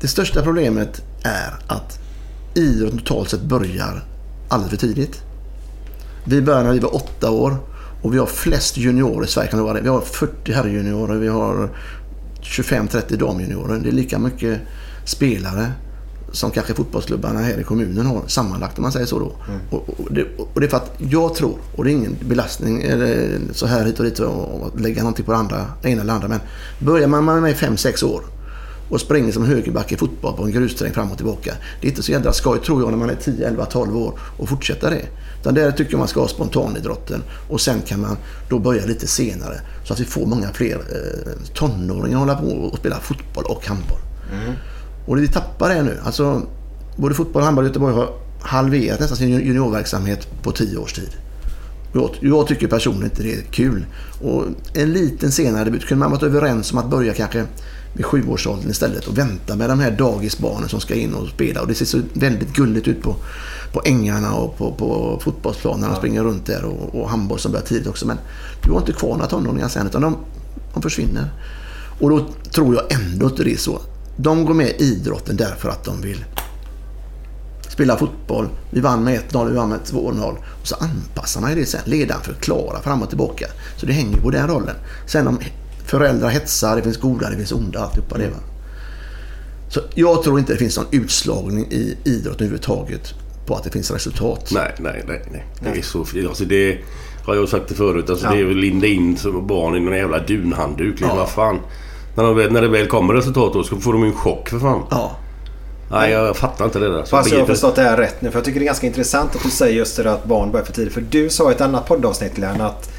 Det 0.00 0.08
största 0.08 0.42
problemet 0.42 1.02
är 1.22 1.54
att 1.66 1.98
idrotten 2.54 2.98
totalt 2.98 3.30
sett 3.30 3.42
börjar 3.42 4.04
alldeles 4.48 4.70
för 4.70 4.86
tidigt. 4.86 5.22
Vi 6.24 6.42
började 6.42 6.64
när 6.64 6.72
vi 6.72 6.78
var 6.78 6.94
åtta 6.94 7.30
år 7.30 7.56
och 8.02 8.14
vi 8.14 8.18
har 8.18 8.26
flest 8.26 8.76
juniorer 8.76 9.24
i 9.24 9.28
Sverige. 9.28 9.50
Kan 9.50 9.58
det 9.58 9.64
vara 9.64 9.74
det? 9.74 9.80
Vi 9.80 9.88
har 9.88 10.00
40 10.00 10.52
herrjuniorer, 10.52 11.14
vi 11.14 11.28
har 11.28 11.70
25-30 12.42 13.16
damjuniorer. 13.16 13.78
Det 13.78 13.88
är 13.88 13.92
lika 13.92 14.18
mycket 14.18 14.60
spelare 15.04 15.72
som 16.32 16.50
kanske 16.50 16.74
fotbollsklubbarna 16.74 17.40
här 17.40 17.60
i 17.60 17.64
kommunen 17.64 18.06
har 18.06 18.22
sammanlagt 18.26 18.78
om 18.78 18.82
man 18.82 18.92
säger 18.92 19.06
så 19.06 19.18
då. 19.18 19.32
Och, 19.70 19.88
och, 19.88 20.12
det, 20.14 20.26
och 20.36 20.60
det 20.60 20.66
är 20.66 20.70
för 20.70 20.76
att 20.76 20.92
jag 20.98 21.34
tror, 21.34 21.56
och 21.76 21.84
det 21.84 21.90
är 21.90 21.92
ingen 21.92 22.16
belastning 22.20 22.82
eller 22.82 23.40
så 23.52 23.66
här 23.66 23.84
hit 23.84 23.98
och 23.98 24.04
dit 24.04 24.18
och, 24.18 24.62
och 24.62 24.80
lägga 24.80 25.02
någonting 25.02 25.24
på 25.24 25.32
det 25.32 25.38
andra, 25.38 25.66
det 25.82 25.90
ena 25.90 26.02
eller 26.02 26.12
andra. 26.12 26.28
Men 26.28 26.40
börjar 26.78 27.08
man 27.08 27.42
med 27.42 27.54
5-6 27.56 28.04
år 28.04 28.22
och 28.92 29.00
springer 29.00 29.32
som 29.32 29.44
högerback 29.44 29.92
i 29.92 29.96
fotboll 29.96 30.36
på 30.36 30.42
en 30.44 30.52
grusträng 30.52 30.92
fram 30.92 31.10
och 31.10 31.16
tillbaka. 31.16 31.54
Det 31.80 31.86
är 31.86 31.90
inte 31.90 32.02
så 32.02 32.12
jädra 32.12 32.32
skoj 32.32 32.58
tror 32.58 32.82
jag 32.82 32.90
när 32.90 32.98
man 32.98 33.10
är 33.10 33.14
10, 33.14 33.48
11, 33.48 33.64
12 33.64 33.96
år 33.96 34.18
och 34.38 34.48
fortsätta 34.48 34.90
det. 34.90 35.02
Utan 35.40 35.54
där 35.54 35.70
tycker 35.70 35.92
jag 35.92 35.98
man 35.98 36.08
ska 36.08 36.20
ha 36.20 36.28
spontanidrotten 36.28 37.22
och 37.48 37.60
sen 37.60 37.80
kan 37.80 38.00
man 38.00 38.16
då 38.48 38.58
börja 38.58 38.86
lite 38.86 39.06
senare 39.06 39.60
så 39.84 39.92
att 39.92 40.00
vi 40.00 40.04
får 40.04 40.26
många 40.26 40.52
fler 40.52 40.74
eh, 40.74 41.54
tonåringar 41.54 42.18
hålla 42.18 42.34
på 42.34 42.46
och 42.46 42.78
spela 42.78 43.00
fotboll 43.00 43.44
och 43.44 43.66
handboll. 43.66 43.98
Och 45.06 45.16
det 45.16 45.22
vi 45.22 45.28
tappar 45.28 45.70
är 45.70 45.82
nu, 45.82 45.98
alltså 46.04 46.42
både 46.96 47.14
fotboll 47.14 47.40
och 47.40 47.46
handboll 47.46 47.64
i 47.64 47.68
Göteborg 47.68 47.94
har 47.94 48.08
halverat 48.40 49.00
nästan 49.00 49.18
sin 49.18 49.28
juniorverksamhet 49.28 50.28
på 50.42 50.52
10 50.52 50.76
års 50.76 50.92
tid. 50.92 51.10
Jag, 51.94 52.10
jag 52.20 52.46
tycker 52.46 52.66
personligen 52.66 53.10
inte 53.10 53.22
det 53.22 53.34
är 53.34 53.42
kul. 53.42 53.86
Och 54.20 54.44
en 54.74 54.92
liten 54.92 55.32
senare 55.32 55.64
debut 55.64 55.86
kunde 55.86 56.04
man 56.04 56.10
varit 56.10 56.22
överens 56.22 56.72
om 56.72 56.78
att 56.78 56.90
börja 56.90 57.14
kanske 57.14 57.46
vid 57.92 58.04
sjuårsåldern 58.04 58.70
istället 58.70 59.06
och 59.06 59.18
vänta 59.18 59.56
med 59.56 59.70
de 59.70 59.80
här 59.80 59.90
dagisbarnen 59.90 60.68
som 60.68 60.80
ska 60.80 60.94
in 60.94 61.14
och 61.14 61.28
spela. 61.28 61.60
Och 61.60 61.66
det 61.66 61.74
ser 61.74 61.84
så 61.84 62.00
väldigt 62.12 62.52
gulligt 62.52 62.88
ut 62.88 63.02
på, 63.02 63.16
på 63.72 63.82
ängarna 63.84 64.34
och 64.34 64.58
på, 64.58 64.72
på 64.72 65.20
fotbollsplanerna. 65.22 65.88
De 65.88 65.96
springer 65.96 66.24
runt 66.24 66.46
där 66.46 66.64
och, 66.64 67.00
och 67.00 67.10
handboll 67.10 67.38
som 67.38 67.52
börjar 67.52 67.66
tidigt 67.66 67.88
också. 67.88 68.06
Men 68.06 68.18
du 68.64 68.72
har 68.72 68.78
inte 68.78 68.92
kvar 68.92 69.10
några 69.10 69.26
tonåringar 69.26 69.68
sen 69.68 69.86
utan 69.86 70.02
de, 70.02 70.16
de 70.74 70.82
försvinner. 70.82 71.30
Och 72.00 72.10
då 72.10 72.26
tror 72.50 72.74
jag 72.74 72.92
ändå 72.92 73.26
inte 73.26 73.44
det 73.44 73.52
är 73.52 73.56
så. 73.56 73.80
De 74.16 74.44
går 74.44 74.54
med 74.54 74.68
i 74.68 74.84
idrotten 74.84 75.36
därför 75.36 75.68
att 75.68 75.84
de 75.84 76.00
vill 76.00 76.24
spela 77.68 77.96
fotboll. 77.96 78.48
Vi 78.70 78.80
vann 78.80 79.04
med 79.04 79.20
1-0, 79.30 79.48
vi 79.48 79.56
vann 79.56 79.68
med 79.68 79.80
2-0. 79.80 80.36
Och 80.60 80.66
så 80.66 80.74
anpassar 80.74 81.40
man 81.40 81.50
ju 81.50 81.56
det 81.56 81.66
sen. 81.66 81.80
Ledaren 81.84 82.22
förklarar 82.22 82.80
fram 82.80 83.02
och 83.02 83.08
tillbaka. 83.08 83.46
Så 83.76 83.86
det 83.86 83.92
hänger 83.92 84.16
på 84.16 84.30
den 84.30 84.48
rollen. 84.48 84.76
Sen 85.06 85.28
om 85.28 85.38
föräldrar 85.92 86.28
hetsar, 86.28 86.76
det 86.76 86.82
finns 86.82 86.96
goda, 86.96 87.30
det 87.30 87.36
finns 87.36 87.52
onda, 87.52 87.80
alltihopa 87.80 88.18
det 88.18 88.28
va. 88.28 88.36
Så 89.68 89.80
jag 89.94 90.22
tror 90.22 90.38
inte 90.38 90.52
det 90.52 90.58
finns 90.58 90.76
någon 90.76 90.86
utslagning 90.90 91.66
i 91.70 91.96
idrott 92.04 92.34
överhuvudtaget 92.34 93.14
på 93.46 93.54
att 93.54 93.64
det 93.64 93.70
finns 93.70 93.90
resultat. 93.90 94.50
Nej, 94.54 94.74
nej, 94.78 95.04
nej. 95.06 95.22
nej. 95.32 95.44
Det 95.60 95.78
är 95.78 95.82
så 95.82 96.04
fint. 96.04 96.28
Alltså 96.28 96.44
det 96.44 96.78
har 97.24 97.34
jag 97.34 97.48
sagt 97.48 97.68
det 97.68 97.74
förut. 97.74 98.10
Alltså 98.10 98.28
Det 98.28 98.40
är 98.40 98.50
att 98.50 98.56
linda 98.56 98.86
in 98.86 99.16
som 99.16 99.46
barn 99.46 99.76
i 99.76 99.80
någon 99.80 99.96
jävla 99.96 100.18
dunhandduk. 100.18 101.00
Liksom. 101.00 101.16
Vad 101.16 101.28
fan. 101.28 101.58
När, 102.16 102.24
de, 102.24 102.36
väl- 102.36 102.52
när 102.52 102.62
det 102.62 102.68
väl 102.68 102.86
kommer 102.86 103.14
resultat 103.14 103.52
då 103.52 103.64
så 103.64 103.76
får 103.76 103.92
de 103.92 104.02
ju 104.02 104.08
en 104.08 104.14
chock 104.14 104.48
för 104.48 104.58
fan. 104.58 104.82
Ja. 104.90 105.16
Nej, 105.90 106.10
jag 106.10 106.36
fattar 106.36 106.64
inte 106.64 106.78
det 106.78 106.92
där. 106.92 107.04
Så 107.04 107.16
Fast 107.16 107.32
jag 107.32 107.38
har 107.38 107.46
förstått 107.46 107.76
det 107.76 107.82
här 107.82 107.96
rätt 107.96 108.22
nu. 108.22 108.30
För 108.30 108.38
jag 108.38 108.44
tycker 108.44 108.60
det 108.60 108.64
är 108.64 108.66
ganska 108.66 108.86
intressant 108.86 109.36
att 109.36 109.42
du 109.42 109.50
säger 109.50 109.76
just 109.76 109.96
det 109.96 110.02
där 110.02 110.10
att 110.10 110.24
barn 110.24 110.52
börjar 110.52 110.64
för 110.66 110.72
tidigt. 110.72 110.92
För 110.92 111.00
du 111.00 111.30
sa 111.30 111.50
i 111.50 111.54
ett 111.54 111.60
annat 111.60 111.86
poddavsnitt 111.86 112.34
Glenn 112.34 112.60
att 112.60 112.90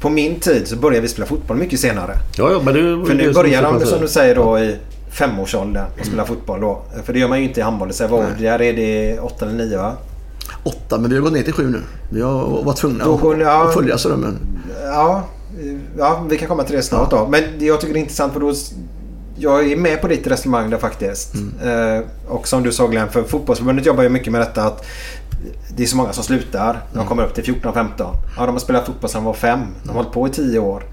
på 0.00 0.08
min 0.08 0.40
tid 0.40 0.68
så 0.68 0.76
började 0.76 1.00
vi 1.00 1.08
spela 1.08 1.26
fotboll 1.26 1.56
mycket 1.56 1.80
senare. 1.80 2.12
Ja, 2.36 2.52
ja, 2.52 2.60
men 2.64 2.74
det, 2.74 3.06
För 3.06 3.14
det 3.14 3.26
nu 3.26 3.32
börjar 3.32 3.62
de 3.62 3.86
som 3.86 4.00
du 4.00 4.08
säger. 4.08 4.34
då 4.34 4.58
i 4.58 4.76
femårsåldern 5.10 5.86
och 6.00 6.06
spela 6.06 6.24
fotboll 6.24 6.60
då. 6.60 6.82
För 7.04 7.12
det 7.12 7.18
gör 7.18 7.28
man 7.28 7.38
ju 7.38 7.44
inte 7.44 7.60
i 7.60 7.62
handboll. 7.62 7.92
Så 7.92 8.06
vad, 8.06 8.24
där 8.38 8.62
är 8.62 8.72
det 8.72 9.18
åtta 9.20 9.44
eller 9.44 9.54
nio 9.54 9.78
va? 9.78 9.96
Åtta, 10.62 10.98
men 10.98 11.10
vi 11.10 11.16
har 11.16 11.22
gått 11.22 11.32
ner 11.32 11.42
till 11.42 11.52
sju 11.52 11.70
nu. 11.70 11.80
Vi 12.10 12.22
har 12.22 12.62
varit 12.64 12.76
tvungna 12.76 13.04
Då 13.04 13.32
att, 13.32 13.40
ja. 13.40 13.68
att 13.68 13.74
följa 13.74 13.98
strömmen. 13.98 14.38
Ja, 14.84 15.24
ja, 15.98 16.24
vi 16.30 16.38
kan 16.38 16.48
komma 16.48 16.64
till 16.64 16.76
det 16.76 16.82
snart 16.82 17.10
då. 17.10 17.28
Men 17.30 17.42
jag 17.58 17.80
tycker 17.80 17.94
det 17.94 17.98
är 17.98 18.02
intressant 18.02 18.32
för 18.32 18.40
då... 18.40 18.52
Jag 19.40 19.72
är 19.72 19.76
med 19.76 20.00
på 20.00 20.08
ditt 20.08 20.26
resonemang 20.26 20.70
där 20.70 20.78
faktiskt. 20.78 21.34
Eh, 21.64 22.06
och 22.28 22.48
som 22.48 22.62
du 22.62 22.72
sa 22.72 22.86
Glenn, 22.86 23.08
för 23.08 23.22
fotbollsförbundet 23.22 23.86
jobbar 23.86 24.02
ju 24.02 24.08
mycket 24.08 24.32
med 24.32 24.40
detta 24.40 24.62
att 24.64 24.86
det 25.76 25.82
är 25.82 25.86
så 25.86 25.96
många 25.96 26.12
som 26.12 26.24
slutar. 26.24 26.78
De 26.94 27.06
kommer 27.06 27.24
upp 27.24 27.34
till 27.34 27.44
14-15. 27.44 27.84
Ja, 27.98 28.46
de 28.46 28.48
har 28.52 28.58
spelat 28.58 28.86
fotboll 28.86 29.10
sedan 29.10 29.20
de 29.22 29.26
var 29.26 29.32
fem. 29.34 29.60
De 29.82 29.88
har 29.88 29.94
hållit 29.96 30.12
på 30.12 30.26
i 30.28 30.30
tio 30.30 30.58
år. 30.58 30.84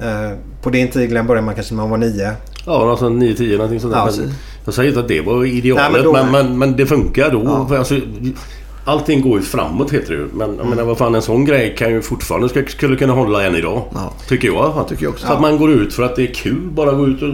Eh, 0.00 0.36
på 0.62 0.70
din 0.70 0.88
tid 0.90 1.08
Glenn 1.10 1.26
började 1.26 1.46
man 1.46 1.54
kanske 1.54 1.74
när 1.74 1.82
man 1.82 1.90
var 1.90 1.98
nio. 1.98 2.32
Ja, 2.66 2.90
alltså 2.90 3.08
9-10 3.08 3.52
någonting 3.56 3.80
sånt 3.80 3.92
där. 3.92 3.98
Ja, 4.00 4.04
Men 4.04 4.14
så- 4.14 4.22
jag 4.64 4.74
säger 4.74 4.88
inte 4.88 5.00
att 5.00 5.08
det 5.08 5.20
var 5.20 5.44
idealet. 5.44 5.92
Nej, 5.92 6.02
men 6.02 6.12
men, 6.12 6.26
då- 6.26 6.32
men, 6.32 6.58
men, 6.58 6.76
det 6.76 6.86
funkar 6.86 7.30
då. 7.30 7.66
För 7.68 7.78
alltså, 7.78 7.94
allting 8.88 9.20
går 9.20 9.38
ju 9.38 9.44
framåt 9.44 9.92
heter 9.92 10.08
det 10.14 10.18
ju. 10.18 10.28
Men 10.32 10.56
jag 10.56 10.66
menar 10.66 10.82
vad 10.84 10.98
fan 10.98 11.14
en 11.14 11.22
sån 11.22 11.44
grej 11.44 11.74
kan 11.78 11.90
ju 11.90 12.02
fortfarande 12.02 12.48
ska, 12.48 12.64
skulle 12.66 12.96
kunna 12.96 13.12
hålla 13.12 13.46
än 13.46 13.54
idag. 13.54 13.82
Ja. 13.94 14.12
Tycker 14.28 14.48
jag 14.48 14.56
i 14.56 14.58
alla 14.58 14.72
fall. 14.74 14.88
Tycker 14.88 15.02
jag 15.02 15.12
också. 15.12 15.26
Så 15.26 15.32
att 15.32 15.40
man 15.40 15.58
går 15.58 15.70
ut 15.70 15.94
för 15.94 16.02
att 16.02 16.16
det 16.16 16.22
är 16.22 16.34
kul. 16.34 16.68
Bara 16.72 16.92
gå 16.92 17.06
ut 17.06 17.22
och 17.22 17.28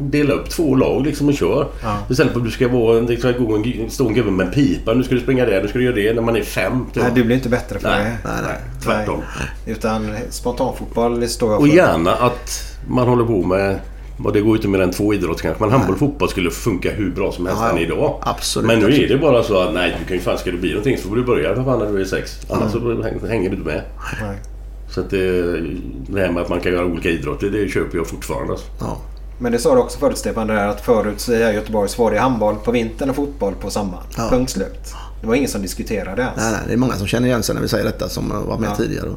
dela 0.00 0.34
upp 0.34 0.50
två 0.50 0.74
lag 0.74 1.06
liksom 1.06 1.28
och 1.28 1.34
kör. 1.34 1.66
Istället 2.10 2.32
för 2.32 2.40
att 2.40 2.46
du 2.46 2.52
ska 2.52 2.68
vara 2.68 3.00
det 3.00 3.16
ska 3.16 3.32
gå 3.32 3.56
en 3.56 3.64
en 4.00 4.14
gubbe 4.14 4.30
med 4.30 4.46
en 4.46 4.52
pipa. 4.52 4.94
Nu 4.94 5.02
ska 5.02 5.14
du 5.14 5.20
springa 5.20 5.44
där, 5.44 5.62
nu 5.62 5.68
ska 5.68 5.78
du 5.78 5.84
göra 5.84 5.94
det 5.94 6.12
när 6.14 6.22
man 6.22 6.36
är 6.36 6.42
fem. 6.42 6.86
typ. 6.92 7.02
Nej, 7.02 7.12
du 7.14 7.24
blir 7.24 7.36
inte 7.36 7.48
bättre 7.48 7.78
för 7.78 7.88
nej, 7.88 8.04
det. 8.04 8.28
nej, 8.28 8.42
nej, 8.42 8.56
tvärtom. 8.84 9.20
Utan 9.66 10.08
spontanfotboll 10.30 11.20
det 11.20 11.28
står 11.28 11.50
jag 11.52 11.60
Och 11.60 11.66
för. 11.68 11.74
gärna 11.76 12.12
att 12.12 12.76
man 12.88 13.08
håller 13.08 13.24
på 13.24 13.42
med 13.42 13.78
och 14.24 14.32
det 14.32 14.40
går 14.40 14.50
ju 14.50 14.56
inte 14.56 14.68
mer 14.68 14.80
än 14.80 14.90
två 14.90 15.14
idrotter 15.14 15.42
kanske. 15.42 15.62
Men 15.62 15.72
handboll 15.72 15.92
och 15.94 15.98
fotboll 15.98 16.28
skulle 16.28 16.50
funka 16.50 16.90
hur 16.90 17.10
bra 17.10 17.32
som 17.32 17.46
helst 17.46 17.62
Ja, 17.62 17.70
än 17.70 17.78
idag. 17.78 18.22
Absolut, 18.22 18.66
Men 18.66 18.78
nu 18.78 19.04
är 19.04 19.08
det 19.08 19.16
bara 19.18 19.42
så 19.42 19.58
att 19.60 19.74
nej, 19.74 19.96
du 20.00 20.04
kan 20.06 20.16
ju 20.16 20.22
fan 20.22 20.38
ska 20.38 20.50
det 20.50 20.56
bli 20.56 20.68
någonting 20.70 20.98
så 20.98 21.08
får 21.08 21.16
du 21.16 21.24
börja 21.24 21.54
för 21.54 21.64
fan 21.64 21.78
när 21.78 21.92
du 21.92 22.00
är 22.00 22.04
sex. 22.04 22.40
Annars 22.50 22.72
så 22.72 22.78
hänger 23.26 23.50
du 23.50 23.56
inte 23.56 23.68
med. 23.68 23.82
Nej. 24.22 24.36
Så 24.90 25.00
att 25.00 25.10
det, 25.10 25.42
det 26.08 26.20
här 26.20 26.32
med 26.32 26.42
att 26.42 26.48
man 26.48 26.60
kan 26.60 26.72
göra 26.72 26.84
olika 26.86 27.08
idrotter, 27.08 27.50
det 27.50 27.68
köper 27.68 27.98
jag 27.98 28.06
fortfarande. 28.06 28.52
Alltså. 28.52 28.66
Ja. 28.80 28.98
Men 29.38 29.52
det 29.52 29.58
sa 29.58 29.74
du 29.74 29.80
också 29.80 29.98
förut 29.98 30.18
Stefan, 30.18 30.46
det 30.46 30.52
här 30.52 30.68
att 30.68 30.80
förut 30.80 31.20
så 31.20 31.32
i 31.32 31.38
Göteborg 31.54 31.88
så 31.88 32.02
var 32.02 32.10
det 32.10 32.18
handboll 32.18 32.56
på 32.64 32.70
vintern 32.70 33.10
och 33.10 33.16
fotboll 33.16 33.54
på 33.60 33.70
sommaren. 33.70 34.04
Ja. 34.16 34.28
Punkt 34.30 34.50
slut. 34.50 34.94
Det 35.20 35.26
var 35.26 35.34
ingen 35.34 35.48
som 35.48 35.62
diskuterade 35.62 36.22
ens. 36.22 36.36
Nej, 36.36 36.50
nej, 36.52 36.60
det 36.66 36.72
är 36.72 36.76
många 36.76 36.92
som 36.92 37.06
känner 37.06 37.28
igen 37.28 37.42
sig 37.42 37.54
när 37.54 37.62
vi 37.62 37.68
säger 37.68 37.84
detta 37.84 38.08
som 38.08 38.28
varit 38.46 38.60
med 38.60 38.68
Ja. 38.70 38.76
tidigare. 38.76 39.08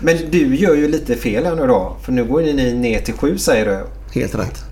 Men 0.00 0.16
du 0.30 0.56
gör 0.56 0.74
ju 0.74 0.88
lite 0.88 1.14
fel 1.16 1.44
här 1.44 1.56
nu 1.56 1.66
då. 1.66 1.96
För 2.04 2.12
nu 2.12 2.24
går 2.24 2.40
ni 2.40 2.72
ner 2.74 3.00
till 3.00 3.14
sju 3.14 3.38
säger 3.38 3.66
du. 3.66 3.84
Helt 4.12 4.34
rätt. 4.34 4.64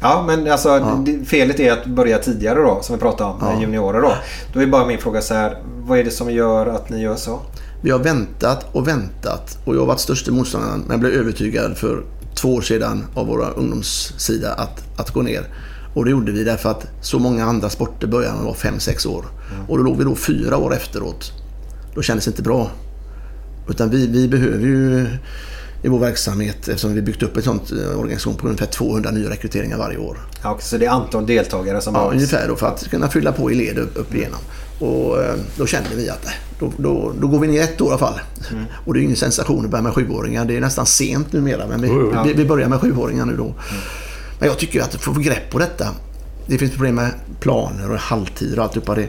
Ja, 0.00 0.24
men 0.26 0.52
alltså 0.52 1.02
det, 1.06 1.24
felet 1.24 1.60
är 1.60 1.72
att 1.72 1.86
börja 1.86 2.18
tidigare 2.18 2.62
då, 2.62 2.78
som 2.82 2.96
vi 2.96 3.00
pratade 3.00 3.30
om, 3.30 3.38
med 3.38 3.60
juniorer 3.60 4.00
då. 4.00 4.14
Då 4.52 4.60
är 4.60 4.66
bara 4.66 4.86
min 4.86 4.98
fråga 4.98 5.20
så 5.20 5.34
här, 5.34 5.58
vad 5.64 5.98
är 5.98 6.04
det 6.04 6.10
som 6.10 6.30
gör 6.30 6.66
att 6.66 6.90
ni 6.90 7.02
gör 7.02 7.16
så? 7.16 7.40
Vi 7.82 7.90
har 7.90 7.98
väntat 7.98 8.66
och 8.72 8.88
väntat 8.88 9.58
och 9.64 9.74
jag 9.74 9.80
har 9.80 9.86
varit 9.86 10.00
största 10.00 10.32
motståndaren 10.32 10.80
men 10.80 10.90
jag 10.90 11.00
blev 11.00 11.12
övertygad 11.12 11.76
för 11.76 12.02
två 12.34 12.54
år 12.54 12.60
sedan 12.60 13.06
av 13.14 13.26
våra 13.26 13.50
ungdomssida 13.50 14.52
att, 14.52 15.00
att 15.00 15.10
gå 15.10 15.22
ner. 15.22 15.46
Och 15.94 16.04
det 16.04 16.10
gjorde 16.10 16.32
vi 16.32 16.44
därför 16.44 16.70
att 16.70 16.86
så 17.00 17.18
många 17.18 17.44
andra 17.44 17.70
sporter 17.70 18.06
började 18.06 18.34
när 18.34 18.42
man 18.42 18.46
var 18.46 18.54
5-6 18.54 19.08
år. 19.08 19.24
Och 19.68 19.78
då 19.78 19.84
låg 19.84 19.98
vi 19.98 20.04
då 20.04 20.14
fyra 20.14 20.56
år 20.56 20.74
efteråt. 20.74 21.32
Då 21.94 22.02
kändes 22.02 22.24
det 22.24 22.28
inte 22.28 22.42
bra. 22.42 22.70
Utan 23.68 23.90
vi, 23.90 24.06
vi 24.06 24.28
behöver 24.28 24.66
ju 24.66 25.06
i 25.84 25.88
vår 25.88 25.98
verksamhet, 25.98 26.68
eftersom 26.68 26.94
vi 26.94 27.02
byggt 27.02 27.22
upp 27.22 27.36
en 27.36 27.42
sån 27.42 27.60
eh, 27.72 27.98
organisation 27.98 28.36
på 28.36 28.46
ungefär 28.46 28.66
200 28.66 29.10
nya 29.10 29.30
rekryteringar 29.30 29.78
varje 29.78 29.98
år. 29.98 30.18
Ja, 30.42 30.50
okej, 30.50 30.64
så 30.64 30.78
det 30.78 30.86
är 30.86 30.90
antal 30.90 31.26
deltagare 31.26 31.80
som 31.80 31.94
Ja, 31.94 32.00
behövs? 32.00 32.14
ungefär 32.14 32.48
då 32.48 32.56
för 32.56 32.66
att 32.66 32.90
kunna 32.90 33.08
fylla 33.08 33.32
på 33.32 33.50
i 33.52 33.54
led 33.54 33.78
upp, 33.78 33.90
upp 33.94 34.14
igenom. 34.14 34.38
Och 34.78 35.22
eh, 35.22 35.34
då 35.56 35.66
kände 35.66 35.88
vi 35.96 36.10
att 36.10 36.24
nej, 36.24 36.34
då, 36.58 36.72
då, 36.76 37.12
då 37.20 37.28
går 37.28 37.38
vi 37.38 37.48
ner 37.48 37.62
ett 37.62 37.80
år 37.80 37.88
i 37.88 37.90
alla 37.90 37.98
fall. 37.98 38.20
Och 38.86 38.94
det 38.94 39.00
är 39.00 39.02
ingen 39.02 39.16
sensation 39.16 39.64
att 39.64 39.70
börja 39.70 39.82
med 39.82 39.94
sjuåringar. 39.94 40.44
Det 40.44 40.56
är 40.56 40.60
nästan 40.60 40.86
sent 40.86 41.32
numera. 41.32 41.66
Men 41.66 41.82
vi, 41.82 41.88
jo. 41.88 42.12
vi, 42.26 42.32
vi 42.32 42.44
börjar 42.44 42.68
med 42.68 42.80
sjuåringar 42.80 43.26
nu 43.26 43.36
då. 43.36 43.54
Men 44.38 44.48
jag 44.48 44.58
tycker 44.58 44.80
att 44.80 44.94
få 44.94 45.12
grepp 45.12 45.50
på 45.50 45.58
detta. 45.58 45.86
Det 46.46 46.58
finns 46.58 46.72
problem 46.72 46.94
med 46.94 47.10
planer 47.40 47.90
och 47.90 47.98
halvtider 47.98 48.58
och 48.58 48.64
alltihopa 48.64 48.94
det. 48.94 49.08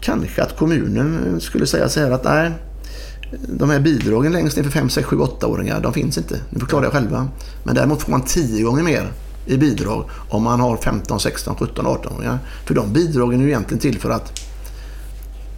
Kanske 0.00 0.42
att 0.42 0.56
kommunen 0.56 1.40
skulle 1.40 1.66
säga 1.66 1.88
så 1.88 2.00
här 2.00 2.10
att 2.10 2.24
nej, 2.24 2.50
de 3.48 3.70
här 3.70 3.80
bidragen 3.80 4.32
längst 4.32 4.56
ner 4.56 4.64
för 4.64 4.70
5, 4.70 4.90
6, 4.90 5.06
7, 5.06 5.16
8-åringar, 5.16 5.80
de 5.80 5.92
finns 5.92 6.18
inte. 6.18 6.40
Ni 6.50 6.60
får 6.60 6.66
klara 6.66 6.86
er 6.86 6.90
själva. 6.90 7.28
Men 7.64 7.74
däremot 7.74 8.02
får 8.02 8.10
man 8.10 8.22
10 8.22 8.62
gånger 8.62 8.82
mer 8.82 9.12
i 9.46 9.56
bidrag 9.56 10.04
om 10.28 10.42
man 10.42 10.60
har 10.60 10.76
15, 10.76 11.20
16, 11.20 11.56
17, 11.56 11.86
18-åringar. 11.86 12.38
För 12.66 12.74
de 12.74 12.92
bidragen 12.92 13.40
är 13.40 13.44
ju 13.44 13.50
egentligen 13.50 13.80
till 13.80 13.98
för 13.98 14.10
att 14.10 14.40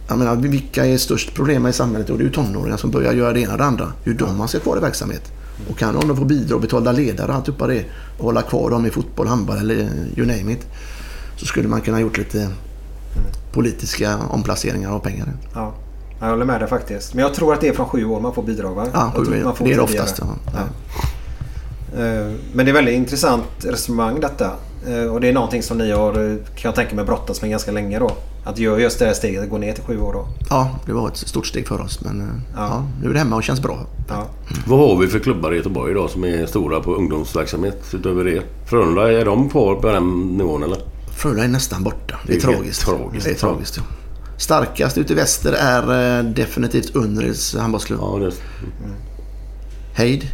jag 0.07 0.17
menar, 0.17 0.35
vilka 0.35 0.85
är 0.85 0.97
störst 0.97 1.33
problem 1.33 1.67
i 1.67 1.73
samhället? 1.73 2.09
Och 2.09 2.17
det 2.17 2.23
är 2.23 2.25
ju 2.25 2.31
tonåringar 2.31 2.77
som 2.77 2.91
börjar 2.91 3.13
göra 3.13 3.33
det 3.33 3.39
ena 3.39 3.51
och 3.51 3.57
det 3.57 3.65
andra. 3.65 3.93
Hur 4.03 4.13
de 4.13 4.37
man 4.37 4.47
ska 4.47 4.59
kvar 4.59 4.77
i 4.77 4.79
verksamhet. 4.79 5.31
Och 5.69 5.77
kan 5.77 6.07
de 6.07 6.17
få 6.17 6.25
bidrag, 6.25 6.61
betalda 6.61 6.91
ledare 6.91 7.27
och 7.27 7.35
alltihopa 7.35 7.67
det 7.67 7.85
och 8.17 8.25
hålla 8.25 8.41
kvar 8.41 8.69
dem 8.69 8.85
i 8.85 8.89
fotboll, 8.89 9.27
handboll 9.27 9.57
eller 9.57 9.75
you 10.17 10.27
name 10.27 10.53
it. 10.53 10.67
Så 11.37 11.45
skulle 11.45 11.67
man 11.67 11.81
kunna 11.81 11.97
ha 11.97 12.01
gjort 12.01 12.17
lite 12.17 12.49
politiska 13.51 14.17
omplaceringar 14.17 14.91
av 14.91 14.99
pengar. 14.99 15.33
Ja, 15.53 15.73
jag 16.19 16.29
håller 16.29 16.45
med 16.45 16.61
dig 16.61 16.69
faktiskt. 16.69 17.13
Men 17.13 17.23
jag 17.23 17.33
tror 17.33 17.53
att 17.53 17.61
det 17.61 17.67
är 17.67 17.73
från 17.73 17.85
sju 17.89 18.05
år 18.05 18.19
man 18.19 18.33
får 18.33 18.43
bidrag 18.43 18.75
va? 18.75 18.85
Ja, 18.93 19.11
sju, 19.15 19.43
man 19.43 19.55
får 19.55 19.65
det 19.65 19.71
är 19.71 19.75
det 19.75 19.81
oftast. 19.81 20.19
Ja. 20.19 20.59
Eh, 21.93 22.31
Men 22.53 22.65
det 22.65 22.71
är 22.71 22.73
väldigt 22.73 22.95
intressant 22.95 23.43
resonemang 23.63 24.19
detta. 24.19 24.51
Eh, 24.87 25.03
Och 25.13 25.21
det 25.21 25.29
är 25.29 25.33
någonting 25.33 25.63
som 25.63 25.77
ni 25.77 25.91
har, 25.91 26.09
eh, 26.31 26.35
kan 26.35 26.69
jag 26.69 26.75
tänka 26.75 26.95
mig, 26.95 27.05
brottats 27.05 27.41
med 27.41 27.51
ganska 27.51 27.71
länge 27.71 27.99
då. 27.99 28.11
Att 28.43 28.57
göra 28.59 28.79
just 28.79 28.99
det 28.99 29.05
här 29.05 29.13
steget, 29.13 29.43
att 29.43 29.49
gå 29.49 29.57
ner 29.57 29.73
till 29.73 29.83
sju 29.83 30.01
år 30.01 30.13
då. 30.13 30.27
ja, 30.49 30.69
det 30.85 30.93
var 30.93 31.07
ett 31.07 31.17
stort 31.17 31.45
steg 31.47 31.67
för 31.67 31.81
oss. 31.81 32.01
Men 32.01 32.21
eh, 32.21 32.27
ja. 32.55 32.83
nu 33.01 33.09
är 33.09 33.13
det 33.13 33.19
hemma 33.19 33.35
och 33.35 33.43
känns 33.43 33.61
bra. 33.61 33.79
Ja. 34.09 34.25
Vad 34.67 34.79
har 34.79 34.97
vi 34.97 35.07
för 35.07 35.19
klubbar 35.19 35.53
i 35.53 35.57
Göteborg 35.57 35.91
idag 35.91 36.09
som 36.09 36.23
är 36.25 36.45
stora 36.45 36.79
på 36.79 36.95
ungdomsverksamhet 36.95 37.83
utöver 37.93 38.23
det? 38.23 38.41
Frölunda, 38.69 39.11
är 39.11 39.25
de 39.25 39.49
kvar 39.49 39.75
på 39.75 39.87
den 39.87 40.19
nivån 40.37 40.63
eller? 40.63 40.77
Frölunda 41.17 41.43
är 41.43 41.47
nästan 41.47 41.83
borta. 41.83 42.15
Det 42.27 42.33
är, 42.33 42.37
Det 42.37 42.43
är 42.47 42.53
tragiskt. 42.53 42.81
tragiskt. 42.85 43.25
Det 43.25 43.31
är 43.31 43.35
tragiskt. 43.35 43.77
Ja. 43.77 43.83
Starkast 44.39 44.97
ute 44.97 45.13
i 45.13 45.15
väster 45.15 45.53
är 45.53 46.17
eh, 46.17 46.23
definitivt 46.23 46.95
Unrils 46.95 47.55
handbollsklubb. 47.55 47.99
Ja, 48.01 48.19
det, 48.19 48.31
Heid. 49.93 50.27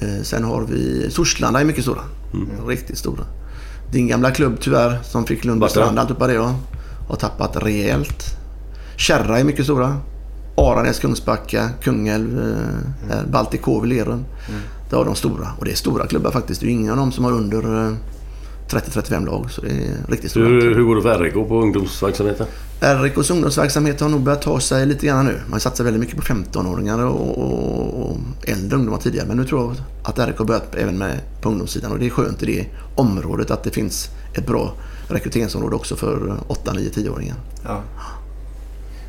Eh, 0.00 0.22
sen 0.22 0.44
har 0.44 0.62
vi 0.62 1.10
Torslanda 1.14 1.60
är 1.60 1.64
mycket 1.64 1.82
stora. 1.82 2.00
Riktigt 2.66 2.98
stora. 2.98 3.24
Din 3.92 4.08
gamla 4.08 4.30
klubb 4.30 4.56
tyvärr 4.60 4.98
som 5.02 5.26
fick 5.26 5.44
Lundbystrand 5.44 5.98
alltihopa 5.98 6.26
det 6.26 6.34
ja, 6.34 6.54
har 7.08 7.16
tappat 7.16 7.56
rejält. 7.56 8.24
Kärra 8.96 9.38
är 9.38 9.44
mycket 9.44 9.64
stora. 9.64 9.96
Aranäs, 10.56 10.98
Kungsbacka, 10.98 11.70
Kungälv, 11.82 12.40
eh, 12.40 13.14
här, 13.14 13.26
Baltikov, 13.26 13.86
Lerum. 13.86 14.24
Det 14.90 14.96
har 14.96 15.04
de 15.04 15.14
stora. 15.14 15.48
Och 15.58 15.64
det 15.64 15.70
är 15.70 15.76
stora 15.76 16.06
klubbar 16.06 16.30
faktiskt. 16.30 16.60
Det 16.60 16.66
är 16.66 16.70
ingen 16.70 16.90
av 16.90 16.96
dem 16.96 17.12
som 17.12 17.24
har 17.24 17.32
under 17.32 17.96
30-35 18.70 19.26
lag. 19.26 19.50
Så 19.50 19.60
det 19.60 19.68
är 19.68 20.10
riktigt 20.10 20.30
stora. 20.30 20.46
hur, 20.46 20.74
hur 20.74 20.82
går 20.82 20.96
det 20.96 21.02
för 21.02 21.18
RIK 21.18 21.34
på 21.34 21.60
ungdomsverksamheten? 21.62 22.46
RIKs 22.80 23.30
ungdomsverksamhet 23.30 24.00
har 24.00 24.08
nog 24.08 24.20
börjat 24.20 24.42
ta 24.42 24.60
sig 24.60 24.86
lite 24.86 25.06
grann 25.06 25.26
nu. 25.26 25.40
Man 25.50 25.60
satsar 25.60 25.84
väldigt 25.84 26.00
mycket 26.00 26.16
på 26.16 26.22
15-åringar 26.22 27.06
och, 27.06 27.38
och, 27.38 28.10
och 28.10 28.16
äldre 28.42 28.76
ungdomar 28.76 28.98
tidigare. 28.98 29.26
Men 29.28 29.36
nu 29.36 29.44
tror 29.44 29.60
jag 29.62 29.76
att 30.02 30.28
RIK 30.28 30.38
har 30.38 30.44
börjat 30.44 30.74
även 30.74 30.98
med 30.98 31.20
på 31.42 31.48
ungdomssidan. 31.48 31.92
Och 31.92 31.98
det 31.98 32.06
är 32.06 32.10
skönt 32.10 32.42
i 32.42 32.46
det 32.46 32.66
området 32.94 33.50
att 33.50 33.64
det 33.64 33.70
finns 33.70 34.08
ett 34.34 34.46
bra 34.46 34.72
rekryteringsområde 35.08 35.76
också 35.76 35.96
för 35.96 36.36
8, 36.46 36.72
9, 36.72 36.90
10-åringar. 36.90 37.36
Ja. 37.64 37.82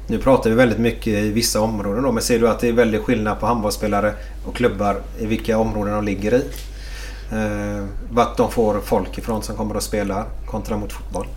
Nu 0.08 0.18
pratar 0.18 0.50
vi 0.50 0.56
väldigt 0.56 0.80
mycket 0.80 1.08
i 1.08 1.32
vissa 1.32 1.62
områden 1.62 2.04
då, 2.04 2.12
men 2.12 2.24
ser 2.24 2.40
du 2.40 2.48
att 2.50 2.60
det 2.60 2.68
är 2.68 2.74
väldigt 2.74 3.02
skillnad 3.02 3.40
på 3.40 3.46
handbollsspelare 3.46 4.14
och 4.46 4.56
klubbar 4.56 5.02
i 5.20 5.26
vilka 5.26 5.58
områden 5.58 5.94
de 5.94 6.06
ligger 6.06 6.34
i? 6.34 6.44
Eh, 7.32 7.86
vart 8.12 8.38
de 8.38 8.52
får 8.52 8.80
folk 8.86 9.18
ifrån 9.18 9.44
som 9.44 9.56
kommer 9.56 9.76
och 9.76 9.84
spelar 9.84 10.26
kontra 10.48 10.78
mot 10.78 10.94
fotboll. 10.94 11.28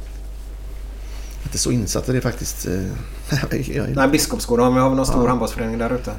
Inte 1.44 1.58
så 1.58 1.70
insatt 1.70 2.08
i 2.08 2.12
det 2.12 2.20
faktiskt. 2.20 2.66
eh, 2.66 2.72
jag, 3.50 3.68
jag, 3.74 3.96
Nej, 3.96 4.08
Biskopsgården, 4.08 4.72
har 4.72 4.90
vi 4.90 4.96
någon 4.96 5.06
stor 5.06 5.28
handbollsförening 5.28 5.78
där 5.78 5.94
ute? 5.94 6.10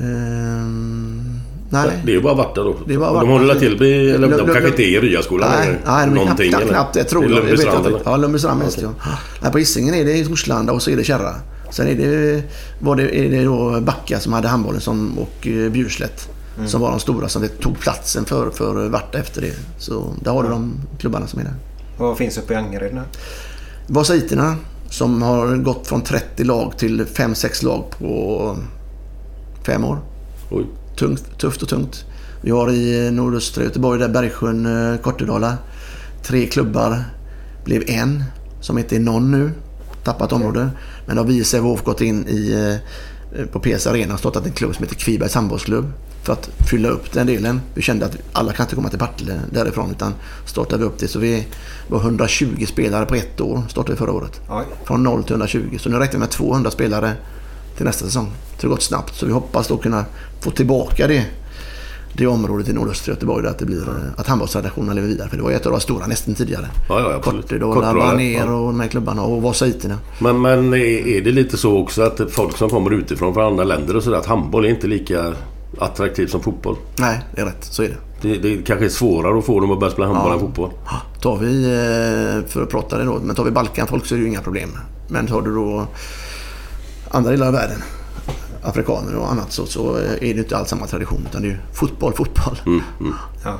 Ehm, 0.00 1.40
nej. 1.70 1.90
Det 2.04 2.10
är 2.10 2.14
ju 2.14 2.22
bara 2.22 2.34
Varta 2.34 2.62
då. 2.62 2.76
Det 2.86 2.94
är 2.94 2.98
bara 2.98 3.08
de 3.08 3.14
Varta. 3.14 3.26
håller 3.28 3.54
till 3.54 3.82
i, 3.82 4.10
eller 4.10 4.28
de 4.28 4.46
kanske 4.46 4.68
inte 4.68 4.82
är 4.82 4.86
i 4.86 5.00
Ryaskolan 5.00 5.50
Nej, 5.50 5.68
nej 5.68 5.78
de 5.84 5.90
är 5.90 6.04
knappt, 6.04 6.14
Någonting, 6.14 6.48
knappt, 6.50 6.62
eller? 6.64 6.72
knappt 6.72 6.94
det 6.94 7.04
tror 7.04 7.22
Det 7.22 7.28
är 7.28 7.30
jag. 7.30 7.38
jag. 7.38 7.42
vet 7.42 7.50
Lundbystrand, 7.58 7.86
inte. 7.86 7.88
eller? 7.88 8.10
Ja, 8.10 8.16
Lundbystrand 8.16 8.58
mest 8.62 8.82
ja. 8.82 8.92
Nej, 9.42 9.52
på 9.52 9.58
Hisingen 9.58 9.94
är 9.94 10.04
det 10.04 10.24
Torslanda 10.24 10.72
och 10.72 10.82
så 10.82 10.90
är 10.90 10.96
det 10.96 11.04
Kärra. 11.04 11.34
Sen 11.70 11.88
är 11.88 11.94
det, 11.94 12.42
var 12.78 12.96
det, 12.96 13.18
är 13.18 13.30
det 13.30 13.44
då 13.44 13.80
Backa 13.80 14.20
som 14.20 14.32
hade 14.32 14.48
handbollen 14.48 14.80
som, 14.80 15.18
och 15.18 15.46
eh, 15.46 15.70
Bjurslätt. 16.56 16.70
Som 16.70 16.80
var 16.80 16.90
de 16.90 17.00
stora 17.00 17.28
som 17.28 17.48
tog 17.60 17.78
platsen 17.80 18.24
för, 18.24 18.50
för 18.50 18.88
Varta 18.88 19.18
efter 19.18 19.40
det. 19.40 19.54
Så 19.78 20.14
där 20.22 20.30
har 20.30 20.42
du 20.42 20.48
de 20.48 20.80
klubbarna 20.98 21.26
som 21.26 21.40
är 21.40 21.44
där. 21.44 21.54
Vad 21.98 22.18
finns 22.18 22.38
uppe 22.38 22.52
i 22.52 22.56
Angered 22.56 22.94
nu? 22.94 23.02
Vasaiterna 23.86 24.56
som 24.90 25.22
har 25.22 25.56
gått 25.56 25.86
från 25.86 26.02
30 26.02 26.44
lag 26.44 26.78
till 26.78 27.04
5-6 27.04 27.64
lag 27.64 27.84
på 27.98 28.56
fem 29.66 29.84
år. 29.84 29.98
Oj. 30.50 30.66
Tungt, 30.98 31.38
tufft 31.38 31.62
och 31.62 31.68
tungt. 31.68 32.04
Vi 32.40 32.50
har 32.50 32.70
i 32.70 33.10
nordöstra 33.10 33.64
Göteborg, 33.64 34.00
där 34.00 34.08
Bergsjön, 34.08 34.92
eh, 34.92 35.00
Kortedala. 35.00 35.58
Tre 36.22 36.46
klubbar. 36.46 37.04
Blev 37.64 37.82
en, 37.86 38.24
som 38.60 38.78
inte 38.78 38.96
är 38.96 39.00
någon 39.00 39.30
nu. 39.30 39.50
Tappat 40.04 40.32
område. 40.32 40.70
Men 41.06 41.16
då 41.16 41.22
har 41.22 41.28
vi 41.28 41.36
i 41.36 41.44
Sävehof 41.44 41.82
gått 41.82 42.00
in 42.00 42.28
i, 42.28 42.52
eh, 42.52 42.90
på 43.52 43.60
PS 43.60 43.86
Arena 43.86 44.18
startat 44.18 44.46
en 44.46 44.52
klubb 44.52 44.74
som 44.74 44.82
heter 44.82 44.96
Kvibergs 44.96 45.34
handbollsklubb. 45.34 45.92
För 46.22 46.32
att 46.32 46.50
fylla 46.70 46.88
upp 46.88 47.12
den 47.12 47.26
delen. 47.26 47.60
Vi 47.74 47.82
kände 47.82 48.06
att 48.06 48.16
alla 48.32 48.52
kan 48.52 48.64
inte 48.64 48.74
komma 48.74 48.88
till 48.88 48.98
Partille 48.98 49.40
därifrån 49.52 49.90
utan 49.90 50.14
startade 50.46 50.82
vi 50.82 50.88
upp 50.88 50.98
det. 50.98 51.08
Så 51.08 51.18
vi 51.18 51.46
var 51.88 52.00
120 52.00 52.66
spelare 52.66 53.06
på 53.06 53.14
ett 53.14 53.40
år 53.40 53.62
startade 53.68 53.92
vi 53.92 53.98
förra 53.98 54.12
året. 54.12 54.40
Oj. 54.50 54.64
Från 54.84 55.02
0 55.02 55.24
till 55.24 55.32
120. 55.32 55.78
Så 55.78 55.88
nu 55.88 55.96
räknar 55.96 56.12
vi 56.12 56.18
med 56.18 56.30
200 56.30 56.70
spelare 56.70 57.12
till 57.76 57.84
nästa 57.84 58.04
säsong. 58.04 58.32
Så 58.56 58.60
det 58.60 58.66
har 58.66 58.74
gått 58.74 58.82
snabbt. 58.82 59.14
Så 59.14 59.26
vi 59.26 59.32
hoppas 59.32 59.68
då 59.68 59.76
kunna 59.76 60.04
få 60.40 60.50
tillbaka 60.50 61.06
det, 61.06 61.26
det 62.16 62.26
området 62.26 62.68
i 62.68 62.72
nordöstra 62.72 63.12
Göteborg 63.12 63.42
där 63.42 63.50
att, 63.50 63.58
det 63.58 63.66
blir, 63.66 63.82
eh, 63.88 64.20
att 64.20 64.26
handbollstraditionerna 64.26 64.92
lever 64.92 65.08
vidare. 65.08 65.28
För 65.28 65.36
det 65.36 65.42
var 65.42 65.50
ju 65.50 65.56
ett 65.56 65.66
av 65.66 65.72
de 65.72 65.80
stora 65.80 66.06
nästan 66.06 66.34
tidigare. 66.34 66.66
Ja, 66.88 67.00
ja. 67.00 67.20
Kortedala, 67.20 68.22
ja. 68.22 68.44
och 68.44 68.66
de 68.66 68.80
här 68.80 68.88
klubbarna 68.88 69.22
och 69.22 69.42
Vasaiterna. 69.42 69.98
Men, 70.18 70.40
men 70.40 70.74
är 70.74 71.20
det 71.20 71.32
lite 71.32 71.56
så 71.56 71.78
också 71.78 72.02
att 72.02 72.20
folk 72.30 72.56
som 72.56 72.70
kommer 72.70 72.90
utifrån 72.90 73.34
från 73.34 73.44
andra 73.46 73.64
länder 73.64 73.96
och 73.96 74.02
sådär 74.02 74.18
att 74.18 74.26
handboll 74.26 74.64
är 74.64 74.68
inte 74.68 74.86
lika 74.86 75.32
attraktivt 75.78 76.30
som 76.30 76.40
fotboll? 76.40 76.76
Nej, 76.98 77.20
det 77.34 77.40
är 77.40 77.44
rätt. 77.46 77.64
Så 77.64 77.82
är 77.82 77.88
det. 77.88 77.96
Det, 78.22 78.38
det 78.38 78.62
kanske 78.62 78.84
är 78.84 78.88
svårare 78.88 79.38
att 79.38 79.46
få 79.46 79.60
dem 79.60 79.70
att 79.70 79.80
börja 79.80 79.92
spela 79.92 80.06
handboll 80.06 80.28
Ja. 80.28 80.34
än 80.34 80.40
fotboll. 80.40 80.70
Tar 81.20 81.36
vi, 81.36 81.64
eh, 81.64 82.48
för 82.48 82.62
att 82.62 82.70
prata 82.70 82.98
det 82.98 83.04
då, 83.04 83.20
men 83.22 83.36
tar 83.36 83.44
vi 83.44 83.50
Balkanfolk 83.50 84.06
så 84.06 84.14
är 84.14 84.18
det 84.18 84.22
ju 84.22 84.28
inga 84.28 84.42
problem. 84.42 84.70
Men 85.08 85.26
tar 85.26 85.42
du 85.42 85.54
då 85.54 85.86
andra 87.10 87.30
delar 87.30 87.46
av 87.46 87.52
världen, 87.52 87.82
afrikaner 88.66 89.16
och 89.16 89.32
annat, 89.32 89.52
så, 89.52 89.66
så 89.66 89.96
är 89.96 90.20
det 90.20 90.38
inte 90.38 90.56
alls 90.56 90.68
samma 90.68 90.86
tradition. 90.86 91.26
Utan 91.30 91.42
det 91.42 91.48
är 91.48 91.50
ju 91.50 91.58
fotboll, 91.72 92.12
fotboll. 92.12 92.58
Ja. 93.44 93.58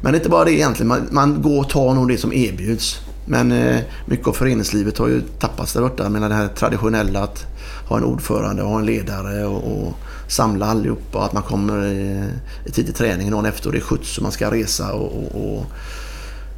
Men 0.00 0.12
det 0.12 0.16
är 0.16 0.20
inte 0.20 0.30
bara 0.30 0.44
det 0.44 0.52
egentligen. 0.52 0.88
Man, 0.88 1.08
man 1.10 1.42
går 1.42 1.60
och 1.60 1.68
tar 1.68 1.94
nog 1.94 2.08
det 2.08 2.18
som 2.18 2.32
erbjuds. 2.32 3.00
Men 3.24 3.52
eh, 3.52 3.80
mycket 4.06 4.26
av 4.26 4.32
föreningslivet 4.32 4.98
har 4.98 5.08
ju 5.08 5.22
tappats 5.38 5.72
där 5.72 5.80
borta. 5.80 6.02
Jag 6.02 6.12
menar 6.12 6.28
det 6.28 6.34
här 6.34 6.48
traditionella 6.48 7.22
att 7.22 7.46
ha 7.88 7.96
en 7.96 8.04
ordförande 8.04 8.62
och 8.62 8.70
ha 8.70 8.78
en 8.78 8.86
ledare 8.86 9.44
och, 9.44 9.72
och 9.72 9.94
samla 10.28 10.66
allihopa 10.66 11.24
att 11.24 11.32
man 11.32 11.42
kommer 11.42 11.86
i, 11.86 12.30
i 12.66 12.70
tidig 12.70 12.94
träning 12.94 13.30
dagen 13.30 13.46
efter 13.46 13.66
och 13.66 13.72
det 13.72 13.78
är 13.78 13.82
skjuts 13.82 14.16
och 14.16 14.22
man 14.22 14.32
ska 14.32 14.50
resa 14.50 14.92
och, 14.92 15.16
och, 15.16 15.58
och 15.58 15.66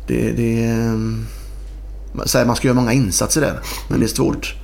det, 0.07 0.32
det 0.32 0.64
eh, 0.64 0.93
man 2.12 2.28
säger 2.28 2.47
man 2.47 2.57
ska 2.57 2.68
göra 2.68 2.74
många 2.74 2.93
insatser 2.93 3.40
där 3.40 3.61
men 3.88 4.01
det 4.01 4.07
är 4.07 4.09
svårt. 4.09 4.55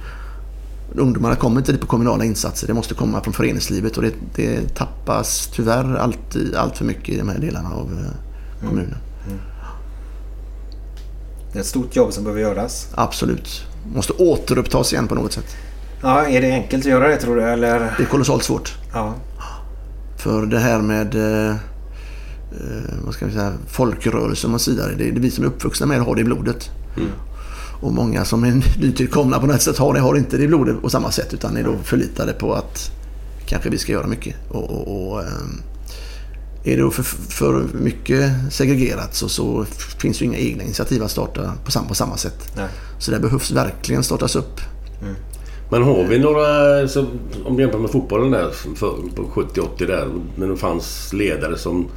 Ungdomarna 0.95 1.37
kommer 1.37 1.61
inte 1.61 1.73
dit 1.73 1.81
på 1.81 1.87
kommunala 1.87 2.25
insatser. 2.25 2.67
Det 2.67 2.75
måste 2.75 2.95
komma 2.95 3.21
från 3.21 3.35
föreningslivet 3.35 3.97
och 3.97 4.03
det, 4.03 4.15
det 4.35 4.75
tappas 4.75 5.51
tyvärr 5.55 5.97
alltid, 5.97 6.55
allt 6.55 6.77
för 6.77 6.85
mycket 6.85 7.09
i 7.09 7.19
de 7.19 7.29
här 7.29 7.39
delarna 7.39 7.69
av 7.69 7.87
eh, 7.93 8.69
kommunen. 8.69 8.95
Det 11.53 11.59
är 11.59 11.61
ett 11.61 11.67
stort 11.67 11.97
jobb 11.97 12.13
som 12.13 12.25
behöver 12.25 12.41
göras. 12.41 12.89
Absolut. 12.95 13.67
Måste 13.95 14.13
återupptas 14.13 14.93
igen 14.93 15.09
på 15.09 15.15
något 15.15 15.33
sätt. 15.33 15.57
Ja, 16.03 16.29
är 16.29 16.41
det 16.41 16.53
enkelt 16.53 16.85
att 16.85 16.91
göra 16.91 17.09
det 17.09 17.17
tror 17.17 17.37
du? 17.37 17.43
Eller? 17.43 17.79
Det 17.97 18.03
är 18.03 18.07
kolossalt 18.07 18.43
svårt. 18.43 18.75
Ja. 18.93 19.15
För 20.17 20.47
det 20.47 20.59
här 20.59 20.79
med 20.79 21.15
eh, 21.15 21.51
eh, 21.51 21.57
vad 23.05 23.15
ska 23.15 23.27
vi 23.27 23.33
säga, 23.33 23.53
folkrörelsen 23.69 24.55
och 24.55 24.61
så 24.61 24.71
vidare. 24.71 24.95
Det 24.99 25.09
är 25.09 25.13
det 25.13 25.21
vi 25.21 25.31
som 25.31 25.45
är 25.45 25.49
uppvuxna 25.49 25.87
med 25.87 26.01
att 26.01 26.07
ha 26.07 26.15
det 26.15 26.21
i 26.21 26.25
blodet. 26.25 26.71
Och 27.81 27.93
många 27.93 28.25
som 28.25 28.45
är 28.45 28.63
nytillkomna 28.81 29.41
på 29.41 29.47
något 29.47 29.63
sätt 29.63 29.79
har 29.79 29.95
det, 29.95 30.01
har 30.01 30.17
inte 30.17 30.37
det 30.37 30.45
i 30.45 30.49
blodet 30.49 30.83
på 30.83 30.91
samma 30.91 31.11
sätt 31.11 31.35
utan 31.35 31.57
är 31.57 31.65
då 31.65 31.77
förlitade 31.85 32.33
på 32.33 32.55
att 32.55 32.91
kanske 33.47 33.71
vi 33.71 33.79
ska 33.79 33.93
göra 33.93 34.07
mycket. 34.07 34.37
Och, 34.49 34.71
och, 34.71 35.13
och, 35.13 35.23
ehm, 35.23 35.63
är 36.65 36.77
det 36.77 36.83
då 36.83 36.91
för, 36.91 37.03
för 37.03 37.67
mycket 37.73 38.33
segregerat 38.51 39.15
så, 39.15 39.29
så 39.29 39.65
finns 39.99 40.23
ju 40.23 40.27
inga 40.27 40.39
egna 40.39 40.63
initiativ 40.63 41.03
att 41.03 41.11
starta 41.11 41.53
på 41.65 41.71
samma, 41.71 41.89
på 41.89 41.95
samma 41.95 42.17
sätt. 42.17 42.53
Nej. 42.57 42.69
Så 42.99 43.11
det 43.11 43.19
behövs 43.19 43.51
verkligen 43.51 44.03
startas 44.05 44.37
upp. 44.37 44.61
Men 45.71 45.83
har 45.83 46.05
vi 46.05 46.19
några, 46.19 46.89
så, 46.89 47.07
om 47.45 47.57
du 47.57 47.63
jämför 47.63 47.79
med 47.79 47.91
fotbollen 47.91 48.31
där 48.31 48.51
för, 48.51 48.93
på 49.15 49.23
70-80 49.23 49.87
där, 49.87 50.09
när 50.37 50.49
det 50.49 50.57
fanns 50.57 51.13
ledare 51.13 51.59
som... 51.59 51.89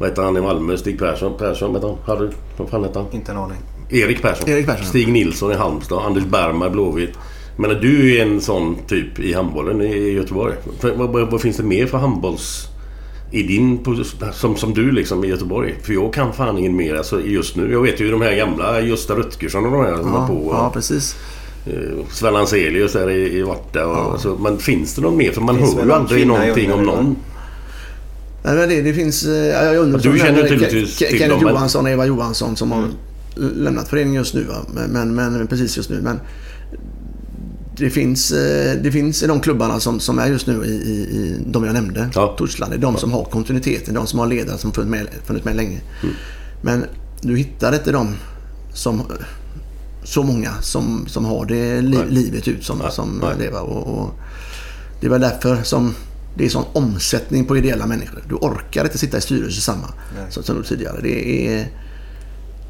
Vad 0.00 0.08
heter 0.08 0.22
han 0.22 0.36
i 0.36 0.40
Malmö? 0.40 0.76
Stig 0.76 0.98
Persson? 0.98 1.38
Persson 1.38 1.74
heter 1.74 1.88
han? 1.88 1.98
Harry? 2.04 2.30
Vad 2.56 2.68
fan 2.68 2.84
heter 2.84 3.00
han? 3.00 3.12
Inte 3.12 3.32
en 3.32 3.38
aning. 3.38 3.58
Erik 3.90 4.22
Persson. 4.22 4.48
Erik 4.48 4.66
Persson. 4.66 4.86
Stig 4.86 5.08
Nilsson 5.08 5.52
i 5.52 5.54
Halmstad. 5.54 6.06
Anders 6.06 6.24
Bergman 6.24 6.72
Blåvitt. 6.72 7.12
Men 7.56 7.70
du 7.80 8.16
är 8.16 8.22
en 8.22 8.40
sån 8.40 8.76
typ 8.88 9.18
i 9.18 9.32
handbollen 9.32 9.82
i 9.82 10.12
Göteborg. 10.12 10.54
Vad, 10.96 11.08
vad, 11.08 11.30
vad 11.30 11.40
finns 11.40 11.56
det 11.56 11.62
mer 11.62 11.86
för 11.86 11.98
handbolls... 11.98 12.64
I 13.30 13.42
din 13.42 13.78
som, 14.32 14.56
som 14.56 14.74
du 14.74 14.90
liksom 14.92 15.24
i 15.24 15.28
Göteborg? 15.28 15.74
För 15.82 15.92
jag 15.92 16.14
kan 16.14 16.32
fan 16.32 16.58
ingen 16.58 16.76
mer 16.76 16.94
alltså, 16.94 17.20
just 17.20 17.56
nu. 17.56 17.72
Jag 17.72 17.82
vet 17.82 18.00
ju 18.00 18.10
de 18.10 18.20
här 18.22 18.34
gamla 18.36 18.80
Gösta 18.80 19.14
Rutgersson 19.14 19.64
och 19.66 19.72
de 19.72 19.84
här 19.84 19.96
som 19.96 20.12
var 20.12 20.26
på. 20.26 20.48
ja, 20.52 20.70
precis. 20.74 21.16
Eh, 21.66 22.04
Sven 22.10 22.36
Anselius 22.36 22.92
där 22.92 23.10
i, 23.10 23.38
i 23.38 23.42
Varta. 23.42 23.86
Och, 23.86 24.20
så, 24.20 24.36
men 24.36 24.58
finns 24.58 24.94
det 24.94 25.02
någon 25.02 25.16
mer? 25.16 25.32
För 25.32 25.40
man 25.40 25.56
hör 25.56 25.84
ju 25.84 25.92
aldrig 25.92 26.26
någonting 26.26 26.72
om 26.72 26.82
någon. 26.82 27.16
Nej, 28.44 28.56
men 28.56 28.68
det, 28.68 28.82
det 28.82 28.94
finns... 28.94 29.26
eh, 29.26 29.32
ja, 29.32 29.64
Jag 29.64 29.76
undrar 29.76 30.00
Du 30.00 30.18
känner 30.18 30.42
Ke- 30.42 30.68
till 30.68 31.18
Kenneth 31.18 31.42
Johansson 31.42 31.84
och 31.84 31.90
Eva 31.90 32.06
Johansson 32.06 32.56
som 32.56 32.72
har 32.72 32.84
lämnat 33.36 33.88
föreningen 33.88 34.14
just 34.14 34.34
nu. 34.34 34.46
Men, 34.74 34.90
men, 34.90 35.14
men 35.14 35.46
precis 35.46 35.76
just 35.76 35.90
nu. 35.90 36.00
Men 36.00 36.20
det 37.76 37.90
finns, 37.90 38.30
eh, 38.30 38.82
det 38.82 38.92
finns 38.92 39.22
i 39.22 39.26
de 39.26 39.40
klubbarna 39.40 39.80
som, 39.80 40.00
som 40.00 40.18
är 40.18 40.26
just 40.26 40.46
nu 40.46 40.64
i, 40.64 40.70
i, 40.70 40.92
i 40.92 41.40
de 41.46 41.64
jag 41.64 41.72
nämnde. 41.72 42.10
Ja. 42.14 42.34
Torslanda. 42.38 42.76
Är 42.76 42.80
de 42.80 42.96
som 42.96 43.12
har 43.12 43.24
kontinuiteten. 43.24 43.94
De 43.94 44.06
som 44.06 44.18
har 44.18 44.26
ledare 44.26 44.58
som 44.58 44.72
funnits 44.72 44.90
med, 44.90 45.06
funnits 45.24 45.44
med 45.44 45.56
länge. 45.56 45.80
Mm. 46.02 46.14
Men 46.62 46.84
du 47.20 47.36
hittar 47.36 47.74
inte 47.74 47.92
de 47.92 48.14
som... 48.72 49.02
Så 50.04 50.22
många 50.22 50.50
som, 50.60 51.04
som 51.08 51.24
har 51.24 51.46
det 51.46 51.80
li, 51.80 51.96
Nej. 51.96 52.06
livet 52.08 52.48
ut 52.48 52.64
som, 52.64 52.78
Nej, 52.78 52.92
som 52.92 53.20
nej. 53.22 53.34
det. 53.38 53.50
Va? 53.50 53.60
Och, 53.60 53.98
och 53.98 54.14
det 55.00 55.08
var 55.08 55.18
därför 55.18 55.62
som 55.62 55.94
det 56.36 56.44
är 56.44 56.48
sån 56.48 56.64
omsättning 56.72 57.44
på 57.44 57.56
ideella 57.56 57.86
människor. 57.86 58.22
Du 58.28 58.34
orkar 58.34 58.84
inte 58.84 58.98
sitta 58.98 59.18
i 59.18 59.20
styrelse 59.20 59.60
samma 59.60 59.88
som, 60.30 60.42
som 60.42 60.56
du 60.56 60.62
tidigare. 60.62 61.00
Det 61.02 61.46
är, 61.48 61.68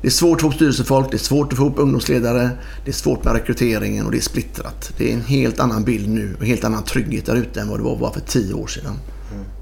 det 0.03 0.09
är 0.09 0.11
svårt 0.13 0.37
att 0.37 0.41
få 0.41 0.47
ihop 0.47 0.55
styrelsefolk, 0.55 1.11
det 1.11 1.17
är 1.17 1.19
svårt 1.19 1.53
att 1.53 1.59
få 1.59 1.65
ihop 1.65 1.79
ungdomsledare, 1.79 2.51
det 2.85 2.91
är 2.91 2.95
svårt 2.95 3.25
med 3.25 3.35
rekryteringen 3.35 4.07
och 4.07 4.13
det 4.13 4.19
är 4.19 4.23
splittrat. 4.23 4.93
Det 4.99 5.11
är 5.11 5.15
en 5.15 5.23
helt 5.23 5.61
annan 5.61 5.85
bild 5.85 6.09
nu 6.09 6.35
och 6.37 6.43
en 6.43 6.47
helt 6.49 6.65
annan 6.65 6.85
trygghet 6.85 7.27
där 7.27 7.37
ute 7.37 7.61
än 7.61 7.69
vad 7.69 7.79
det 7.79 7.85
var 7.85 7.97
bara 7.97 8.13
för 8.13 8.21
tio 8.21 8.55
år 8.55 8.67
sedan. 8.67 8.95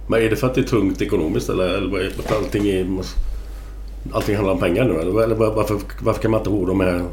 Men 0.08 0.22
är 0.22 0.30
det 0.30 0.36
för 0.36 0.46
att 0.46 0.54
det 0.54 0.60
är 0.60 0.64
tungt 0.64 1.02
ekonomiskt 1.02 1.48
eller, 1.48 1.68
eller 1.68 2.12
att 2.18 2.32
allting 2.32 2.66
är... 2.68 3.00
Allting 4.12 4.34
handlar 4.36 4.54
om 4.54 4.60
pengar 4.60 4.84
nu 4.84 5.00
eller? 5.00 5.22
eller 5.22 5.34
var- 5.34 5.54
varför, 5.54 5.78
varför 6.02 6.22
kan 6.22 6.30
man 6.30 6.40
inte 6.40 6.50
ha 6.50 6.66
de 6.66 6.80
här 6.80 7.04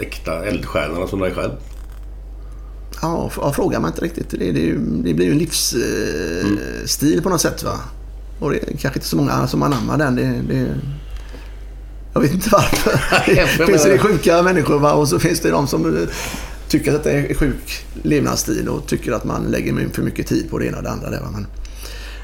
äkta 0.00 0.44
eldstjärnorna 0.44 1.06
som 1.06 1.20
dig 1.20 1.32
själv? 1.34 1.50
Ja, 3.02 3.30
frågar 3.54 3.80
man 3.80 3.90
inte 3.90 4.04
riktigt. 4.04 4.30
Det, 4.30 4.52
det, 4.52 4.72
det 5.04 5.14
blir 5.14 5.26
ju 5.26 5.32
en 5.32 5.38
livsstil 5.38 6.58
eh, 6.80 6.86
stil 6.86 7.22
på 7.22 7.28
något 7.28 7.40
sätt. 7.40 7.62
Va? 7.62 7.78
Och 8.40 8.50
det 8.50 8.56
är 8.56 8.76
kanske 8.76 8.98
inte 8.98 9.06
så 9.06 9.16
många 9.16 9.46
som 9.46 9.62
anammar 9.62 9.98
den. 9.98 10.16
Det, 10.16 10.42
det, 10.48 10.66
jag 12.12 12.20
vet 12.20 12.32
inte 12.32 12.48
varför. 12.52 12.92
Det 13.58 13.66
finns 13.66 13.84
det 13.84 13.98
sjuka 13.98 14.42
människor 14.42 14.78
va? 14.78 14.92
och 14.92 15.08
så 15.08 15.18
finns 15.18 15.40
det 15.40 15.50
de 15.50 15.66
som 15.66 15.96
eh, 15.96 16.08
tycker 16.68 16.94
att 16.94 17.04
det 17.04 17.12
är 17.12 17.34
sjuk 17.34 17.84
levnadsstil 18.02 18.68
och 18.68 18.86
tycker 18.86 19.12
att 19.12 19.24
man 19.24 19.42
lägger 19.42 19.88
för 19.92 20.02
mycket 20.02 20.26
tid 20.26 20.50
på 20.50 20.58
det 20.58 20.66
ena 20.66 20.76
och 20.76 20.82
det 20.82 20.90
andra. 20.90 21.10
Där? 21.10 21.20
Men, 21.32 21.46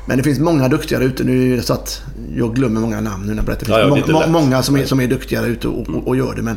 men 0.07 0.17
det 0.17 0.23
finns 0.23 0.39
många 0.39 0.69
duktiga 0.69 0.99
där 0.99 1.07
ute. 1.07 1.25
Nu 1.25 1.53
är 1.53 1.57
det 1.57 1.63
så 1.63 1.73
att 1.73 2.03
jag 2.35 2.55
glömmer 2.55 2.81
många 2.81 3.01
namn 3.01 3.23
nu 3.23 3.29
när 3.29 3.37
jag 3.37 3.45
berättar. 3.45 3.67
Det 3.67 3.73
Ja, 3.73 3.79
ja, 3.79 3.95
finns 3.95 4.09
är 4.09 4.13
inte 4.15 4.29
må, 4.31 4.41
många 4.41 4.63
som 4.63 4.77
är, 4.77 4.85
som 4.85 5.01
är 5.01 5.07
duktiga 5.07 5.43
där 5.43 5.49
ute 5.49 5.69
och, 5.69 5.89
och, 5.89 6.09
och 6.09 6.17
gör 6.17 6.35
det. 6.35 6.43
Men 6.43 6.57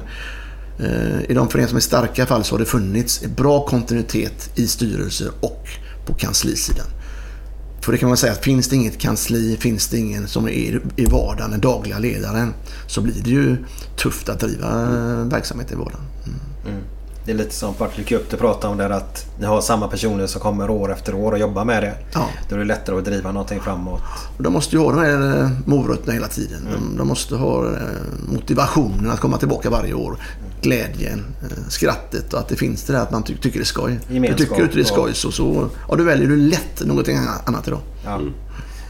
eh, 0.79 1.31
i 1.31 1.33
de 1.33 1.49
föreningar 1.49 1.67
som 1.67 1.77
är 1.77 1.81
starka 1.81 2.25
fall 2.25 2.43
så 2.43 2.53
har 2.53 2.59
det 2.59 2.65
funnits 2.65 3.23
bra 3.35 3.65
kontinuitet 3.65 4.49
i 4.55 4.67
styrelser 4.67 5.29
och 5.39 5.67
på 6.05 6.13
kanslisidan. 6.13 6.85
För 7.81 7.91
det 7.91 7.97
kan 7.97 8.09
man 8.09 8.17
säga 8.17 8.33
att 8.33 8.43
finns 8.43 8.67
det 8.67 8.75
inget 8.75 8.97
kansli, 8.97 9.57
finns 9.57 9.87
det 9.87 9.97
ingen 9.97 10.27
som 10.27 10.47
är 10.47 10.81
i 10.95 11.05
vardagen, 11.05 11.51
den 11.51 11.61
dagliga 11.61 11.99
ledaren, 11.99 12.53
så 12.87 13.01
blir 13.01 13.23
det 13.23 13.29
ju 13.29 13.57
tufft 13.95 14.29
att 14.29 14.39
driva 14.39 14.81
eh, 14.81 15.25
verksamhet 15.25 15.71
i 15.71 15.75
vardagen. 15.75 16.01
Det 17.25 17.31
är 17.31 17.35
lite 17.35 17.55
som 17.55 17.73
Partille 17.73 18.07
Cup 18.07 18.29
du 18.29 18.37
pratade 18.37 18.71
om 18.71 18.77
där 18.77 18.89
att 18.89 19.25
ni 19.39 19.45
har 19.45 19.61
samma 19.61 19.87
personer 19.87 20.27
som 20.27 20.41
kommer 20.41 20.69
år 20.69 20.91
efter 20.91 21.15
år 21.15 21.31
och 21.31 21.39
jobbar 21.39 21.65
med 21.65 21.83
det. 21.83 21.93
Ja. 22.13 22.27
Då 22.49 22.55
är 22.55 22.59
det 22.59 22.65
lättare 22.65 22.97
att 22.97 23.05
driva 23.05 23.31
någonting 23.31 23.59
framåt. 23.59 24.01
De 24.37 24.53
måste 24.53 24.75
ju 24.75 24.81
ha 24.81 24.91
de 24.91 25.01
här 25.01 25.41
eh, 25.41 25.49
morötterna 25.65 26.13
hela 26.13 26.27
tiden. 26.27 26.67
Mm. 26.67 26.73
De, 26.73 26.97
de 26.97 27.07
måste 27.07 27.35
ha 27.35 27.65
eh, 27.65 27.79
motivationen 28.33 29.11
att 29.11 29.19
komma 29.19 29.37
tillbaka 29.37 29.69
varje 29.69 29.93
år. 29.93 30.17
Glädjen, 30.61 31.25
eh, 31.41 31.47
skrattet 31.69 32.33
och 32.33 32.39
att 32.39 32.47
det 32.47 32.55
finns 32.55 32.83
det 32.83 32.93
där 32.93 32.99
att 32.99 33.11
man 33.11 33.23
ty- 33.23 33.37
tycker 33.37 33.59
det 33.59 33.63
är 33.63 33.65
skoj. 33.65 33.99
Gemenskap 34.09 34.37
tycker 34.39 34.55
du 34.55 34.63
inte 34.63 34.75
det 34.75 34.81
är 34.81 34.85
skoj 34.85 35.13
så, 35.13 35.31
så 35.31 35.69
ja, 35.89 35.95
då 35.95 36.03
väljer 36.03 36.27
du 36.27 36.35
lätt 36.37 36.85
någonting 36.85 37.17
annat 37.45 37.67
idag. 37.67 37.79
Ja. 38.05 38.19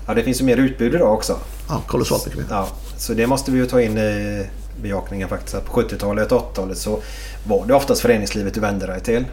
ja, 0.07 0.13
det 0.13 0.23
finns 0.23 0.41
ju 0.41 0.45
mer 0.45 0.57
utbud 0.57 0.95
idag 0.95 1.13
också. 1.13 1.37
Ja, 1.69 1.81
kolossalt 1.87 2.25
mycket 2.25 2.39
mer. 2.41 2.47
Ja, 2.49 2.67
så 2.97 3.13
det 3.13 3.27
måste 3.27 3.51
vi 3.51 3.57
ju 3.59 3.65
ta 3.65 3.81
in 3.81 3.97
i 3.97 4.45
bejakningen 4.81 5.29
faktiskt. 5.29 5.55
Att 5.55 5.65
på 5.65 5.81
70-talet 5.81 6.31
och 6.31 6.41
80-talet 6.53 6.77
så 6.77 6.99
var 7.47 7.65
det 7.65 7.73
oftast 7.73 8.01
föreningslivet 8.01 8.53
du 8.53 8.59
vände 8.59 8.87
dig 8.87 8.99
till. 8.99 9.25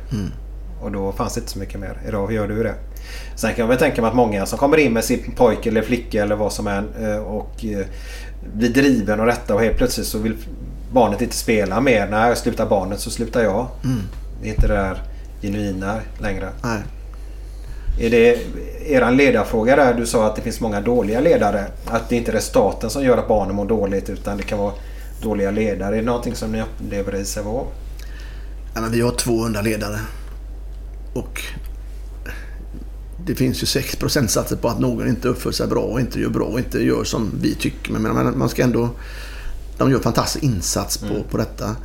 Och 0.81 0.93
då 0.93 1.13
fanns 1.13 1.35
det 1.35 1.41
inte 1.41 1.53
så 1.53 1.59
mycket 1.59 1.81
mer. 1.81 2.01
Idag 2.09 2.33
gör 2.33 2.49
du 2.49 2.63
det. 2.63 2.75
Sen 3.37 3.51
kan 3.55 3.61
jag 3.63 3.69
väl 3.69 3.79
tänka 3.79 4.01
mig 4.03 4.09
att 4.09 4.17
många 4.17 4.47
som 4.47 4.59
kommer 4.59 4.77
in 4.77 4.93
med 4.93 5.05
sin 5.05 5.33
pojke 5.37 5.69
eller 5.69 5.83
flicka 5.83 6.23
eller 6.23 6.37
vad 6.37 6.53
som 6.53 6.67
är 6.67 6.85
eh, 7.01 7.17
och 7.19 7.65
eh, 7.65 7.87
blir 8.55 8.69
driven 8.69 9.21
och 9.21 9.27
detta 9.27 9.55
och 9.55 9.61
helt 9.61 9.77
plötsligt 9.77 10.07
så 10.07 10.19
vill 10.19 10.37
barnet 10.93 11.23
inte 11.23 11.37
spela 11.37 11.81
mer. 11.81 12.07
När 12.07 12.29
jag 12.29 12.39
slutar 12.39 12.67
barnet 12.67 13.01
så 13.01 13.11
slutar 13.11 13.43
jag. 13.43 13.67
Det 14.43 14.49
är 14.49 14.55
inte 14.55 14.67
det 14.67 14.75
där 14.75 15.03
genuina 15.43 16.01
längre. 16.19 16.49
Nej. 16.63 16.81
Är 18.01 18.11
det 18.11 18.39
er 18.87 19.11
ledarfråga 19.11 19.77
där? 19.77 19.95
Du 19.95 20.07
sa 20.07 20.27
att 20.27 20.37
det 20.37 20.43
finns 20.43 20.61
många 20.61 20.81
dåliga 20.81 21.21
ledare. 21.21 21.67
Att 21.87 22.09
det 22.09 22.17
inte 22.17 22.33
är 22.33 22.41
staten 22.41 22.91
som 22.91 23.05
gör 23.05 23.19
att 23.19 23.29
barnen 23.29 23.57
mår 23.57 23.67
dåligt 23.67 24.11
utan 24.11 24.37
det 24.37 24.43
kan 24.43 24.59
vara 24.59 24.73
dåliga 25.23 25.51
ledare. 25.51 25.95
Är 25.95 26.01
det 26.01 26.07
någonting 26.07 26.35
som 26.35 26.53
ni 26.53 26.63
upplever 26.63 27.17
i 27.17 27.25
Sävehof? 27.25 27.67
Ja, 28.75 28.81
men 28.81 28.93
vi 28.93 29.01
har 29.01 29.11
200 29.11 29.63
ledare. 29.63 29.99
Och 31.15 31.43
det 33.27 33.35
finns 33.35 33.63
ju 33.63 33.67
6 33.67 33.97
procentsatser 33.97 34.57
på 34.57 34.69
att 34.69 34.79
någon 34.79 35.09
inte 35.09 35.29
uppför 35.29 35.53
sig 35.53 35.67
bra 35.67 35.81
och 35.81 36.01
inte 36.01 36.21
gör 36.21 36.31
bra 36.31 36.45
och 36.45 36.59
inte 36.59 36.79
gör 36.79 37.05
som 37.05 37.31
vi 37.43 37.55
tycker. 37.55 37.93
Men 37.93 38.39
man 38.39 38.49
ska 38.49 38.63
ändå... 38.63 38.91
De 39.79 39.91
gör 39.91 40.01
fantastisk 40.01 40.45
insats 40.45 40.99
på, 40.99 41.23
på 41.31 41.37
detta. 41.37 41.77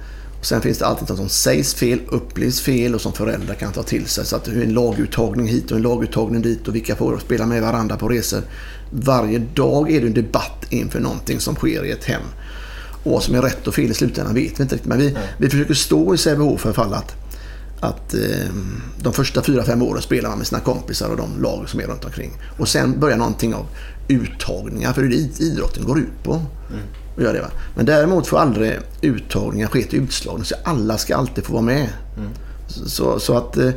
Och 0.43 0.47
sen 0.47 0.61
finns 0.61 0.77
det 0.77 0.85
alltid 0.85 1.09
något 1.09 1.17
som 1.17 1.29
sägs 1.29 1.73
fel, 1.73 1.99
upplevs 2.07 2.61
fel 2.61 2.95
och 2.95 3.01
som 3.01 3.13
föräldrar 3.13 3.55
kan 3.55 3.71
ta 3.71 3.83
till 3.83 4.07
sig. 4.07 4.25
Så 4.25 4.35
att 4.35 4.43
det 4.43 4.51
är 4.51 4.63
en 4.63 4.73
laguttagning 4.73 5.47
hit 5.47 5.71
och 5.71 5.77
en 5.77 5.83
laguttagning 5.83 6.41
dit 6.41 6.67
och 6.67 6.75
vilka 6.75 6.95
får 6.95 7.17
spela 7.17 7.45
med 7.45 7.61
varandra 7.61 7.97
på 7.97 8.09
resor. 8.09 8.41
Varje 8.91 9.39
dag 9.39 9.91
är 9.91 10.01
det 10.01 10.07
en 10.07 10.13
debatt 10.13 10.65
inför 10.69 10.99
någonting 10.99 11.39
som 11.39 11.55
sker 11.55 11.85
i 11.85 11.91
ett 11.91 12.03
hem. 12.03 12.21
Och 13.03 13.11
vad 13.11 13.23
som 13.23 13.35
är 13.35 13.41
rätt 13.41 13.67
och 13.67 13.75
fel 13.75 13.91
i 13.91 13.93
slutändan 13.93 14.35
vet 14.35 14.59
vi 14.59 14.63
inte 14.63 14.75
riktigt. 14.75 14.89
Men 14.89 14.97
vi, 14.97 15.17
vi 15.37 15.49
försöker 15.49 15.73
stå 15.73 16.13
i 16.13 16.17
Sävehof 16.17 16.61
för 16.61 16.73
fall 16.73 16.93
att, 16.93 17.15
att 17.79 18.13
eh, 18.13 18.53
de 18.99 19.13
första 19.13 19.43
fyra, 19.43 19.63
fem 19.63 19.81
åren 19.81 20.01
spelar 20.01 20.29
man 20.29 20.37
med 20.37 20.47
sina 20.47 20.61
kompisar 20.61 21.09
och 21.09 21.17
de 21.17 21.41
lag 21.41 21.69
som 21.69 21.79
är 21.79 21.87
runt 21.87 22.05
omkring. 22.05 22.31
Och 22.57 22.67
sen 22.67 22.99
börjar 22.99 23.17
någonting 23.17 23.53
av 23.53 23.65
uttagningar. 24.07 24.93
För 24.93 25.01
det 25.01 25.07
är 25.07 25.09
det 25.09 25.39
idrotten 25.43 25.83
går 25.83 25.99
ut 25.99 26.23
på. 26.23 26.41
Och 27.16 27.22
gör 27.22 27.34
det, 27.34 27.41
va? 27.41 27.47
Men 27.76 27.86
däremot 27.86 28.28
får 28.28 28.38
aldrig 28.38 28.80
uttagningar 29.01 29.68
ske 29.68 29.84
till 29.84 29.99
utslagning. 29.99 30.45
Så 30.45 30.55
alla 30.64 30.97
ska 30.97 31.16
alltid 31.16 31.43
få 31.45 31.53
vara 31.53 31.64
med. 31.64 31.89
Så, 32.68 33.20
så 33.20 33.38
att 33.38 33.57
eh, 33.57 33.70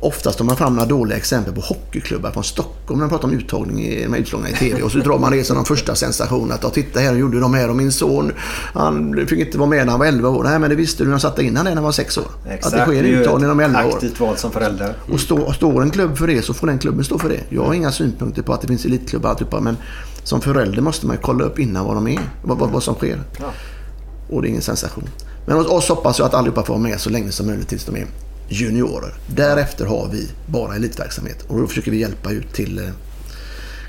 oftast 0.00 0.38
tar 0.38 0.44
man 0.44 0.56
fram 0.56 0.74
några 0.74 0.88
dåliga 0.88 1.16
exempel 1.18 1.54
på 1.54 1.60
hockeyklubbar 1.60 2.30
från 2.30 2.44
Stockholm 2.44 2.98
när 3.00 3.06
man 3.06 3.08
pratar 3.08 3.28
om 3.28 3.34
uttagning 3.34 3.84
i, 3.84 4.02
de 4.04 4.12
här 4.12 4.20
utslagningarna 4.20 4.56
i 4.56 4.58
TV. 4.70 4.82
Och 4.82 4.92
så 4.92 4.98
drar 4.98 5.18
man 5.18 5.32
det 5.32 5.44
som 5.44 5.56
de 5.56 5.64
första 5.64 5.94
sensationerna. 5.94 6.54
Att 6.54 6.62
"Ja, 6.62 6.70
titta 6.70 7.00
här, 7.00 7.14
gjorde 7.14 7.40
de 7.40 7.54
här 7.54 7.70
och 7.70 7.76
min 7.76 7.92
son 7.92 8.32
han 8.74 9.26
fick 9.28 9.38
inte 9.38 9.58
vara 9.58 9.68
med 9.68 9.78
när 9.86 9.90
han 9.90 10.00
var 10.00 10.06
11 10.06 10.28
år. 10.28 10.44
Nej 10.44 10.58
men 10.58 10.70
det 10.70 10.76
visste 10.76 11.02
du 11.02 11.04
när 11.04 11.10
han 11.12 11.20
satte 11.20 11.42
in 11.44 11.56
han 11.56 11.64
när 11.64 11.74
han 11.74 11.84
var 11.84 11.92
6 11.92 12.18
år. 12.18 12.24
Exakt. 12.48 12.66
Att 12.66 12.86
det 12.86 12.92
sker 12.92 13.02
uttagning 13.04 13.40
när 13.42 13.48
de 13.48 13.60
är 13.60 13.64
11 13.64 13.84
år. 13.86 13.94
aktivt 13.94 14.20
val 14.20 14.36
som 14.36 14.52
förälder. 14.52 14.94
Och 15.12 15.20
stå, 15.20 15.52
står 15.52 15.82
en 15.82 15.90
klubb 15.90 16.18
för 16.18 16.26
det 16.26 16.42
så 16.42 16.54
får 16.54 16.66
den 16.66 16.78
klubben 16.78 17.04
stå 17.04 17.18
för 17.18 17.28
det. 17.28 17.40
Jag 17.48 17.64
har 17.64 17.74
inga 17.74 17.92
synpunkter 17.92 18.42
på 18.42 18.52
att 18.52 18.60
det 18.60 18.68
finns 18.68 18.84
elitklubbar 18.84 19.28
och 19.28 19.30
alltihopa, 19.30 19.60
men 19.60 19.76
som 20.24 20.40
förälder 20.40 20.82
måste 20.82 21.06
man 21.06 21.16
ju 21.16 21.22
kolla 21.22 21.44
upp 21.44 21.58
innan 21.58 21.84
vad 21.86 21.94
de 21.96 22.08
är, 22.08 22.20
vad, 22.42 22.58
vad, 22.58 22.70
vad 22.70 22.82
som 22.82 22.94
sker. 22.94 23.20
Och 24.28 24.42
det 24.42 24.48
är 24.48 24.50
ingen 24.50 24.62
sensation. 24.62 25.04
Men 25.46 25.56
hos 25.56 25.66
oss 25.66 25.88
hoppas 25.88 26.18
jag 26.18 26.26
att 26.26 26.34
allihopa 26.34 26.62
får 26.64 26.74
vara 26.74 26.82
med 26.82 27.00
så 27.00 27.10
länge 27.10 27.32
som 27.32 27.46
möjligt 27.46 27.68
tills 27.68 27.84
de 27.84 27.96
är 27.96 28.06
juniorer. 28.48 29.14
Därefter 29.26 29.86
har 29.86 30.08
vi 30.12 30.28
bara 30.46 30.74
elitverksamhet 30.74 31.44
och 31.48 31.60
då 31.60 31.66
försöker 31.66 31.90
vi 31.90 32.00
hjälpa 32.00 32.30
ut 32.30 32.52
till 32.52 32.78
eh, 32.78 32.84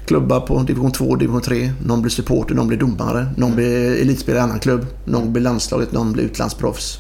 klubbar 0.06 0.40
på 0.40 0.60
division 0.64 0.92
2, 0.92 1.16
division 1.16 1.42
3. 1.42 1.72
Någon 1.86 2.02
blir 2.02 2.12
supporter, 2.12 2.56
någon 2.56 2.68
blir 2.68 2.78
domare, 2.78 3.28
någon 3.38 3.56
blir 3.56 4.02
elitspelare 4.02 4.40
i 4.42 4.44
annan 4.44 4.60
klubb, 4.60 4.86
någon 5.06 5.34
blir 5.34 5.44
landslaget, 5.44 5.92
någon 5.92 6.14
blir 6.14 6.24
utlandsproffs. 6.24 6.98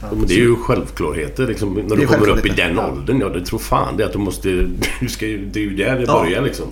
Ja, 0.00 0.06
men 0.16 0.26
det 0.26 0.34
är 0.34 0.38
ju 0.38 0.56
självklarheter 0.56 1.46
liksom, 1.46 1.74
när 1.74 1.96
du 1.96 2.02
är 2.02 2.06
kommer 2.06 2.28
upp 2.28 2.46
i 2.46 2.48
den 2.48 2.78
åldern. 2.78 3.20
Ja, 3.20 3.28
det 3.28 3.44
tror 3.44 3.58
fan 3.58 3.96
det 3.96 4.04
att 4.06 4.12
du 4.12 4.18
måste... 4.18 4.48
Du 5.00 5.08
ska, 5.08 5.26
det 5.26 5.56
är 5.56 5.62
ju 5.64 5.76
där 5.76 5.96
det 5.96 6.04
Ja. 6.06 6.20
börjar 6.22 6.42
liksom. 6.42 6.66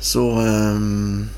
Så... 0.00 0.30
ehm, 0.30 1.28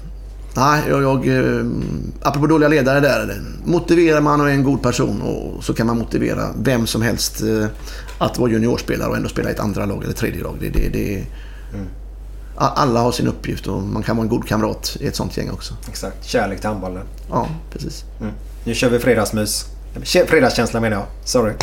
nej, 0.57 0.83
jag... 0.89 1.03
jag 1.03 1.27
ehm, 1.29 1.83
apropå 2.23 2.47
dåliga 2.47 2.69
ledare 2.69 3.01
där. 3.01 3.43
Motiverar 3.65 4.21
man 4.21 4.41
och 4.41 4.49
är 4.49 4.53
en 4.53 4.65
god 4.65 4.83
person 4.83 5.23
och 5.23 5.65
så 5.65 5.75
kan 5.75 5.87
man 5.87 5.99
motivera 5.99 6.49
vem 6.63 6.87
som 6.87 7.03
helst 7.03 7.43
eh, 7.43 7.67
att 8.19 8.39
vara 8.39 8.51
juniorspelare 8.51 9.09
och 9.09 9.17
ändå 9.17 9.29
spela 9.29 9.49
i 9.49 9.53
ett 9.53 9.61
andra 9.61 9.87
lag 9.87 10.05
eller 10.05 10.15
tredje 10.15 10.43
lag. 10.43 10.57
Det, 10.61 10.69
det, 10.69 10.89
det, 10.89 11.25
a- 12.57 12.73
alla 12.77 13.01
har 13.01 13.13
sin 13.13 13.27
uppgift 13.29 13.67
och 13.67 13.83
man 13.83 14.03
kan 14.03 14.17
vara 14.17 14.25
en 14.25 14.31
god 14.31 14.49
kamrat 14.49 14.97
i 15.01 15.07
ett 15.07 15.17
sånt 15.17 15.37
gäng 15.37 15.51
också. 15.51 15.75
Exakt. 15.89 16.25
Kärlek 16.27 16.61
till 16.61 16.69
handbollen. 16.69 17.03
Ja, 17.31 17.49
precis. 17.73 18.05
Mm. 18.21 18.33
Nu 18.65 18.75
kör 18.75 18.91
vi 18.91 18.99
fredagsmys. 18.99 19.67
Kä- 19.97 20.27
Fredagskänsla 20.27 20.81
menar 20.81 20.97
jag. 20.97 21.07
Sorry. 21.25 21.53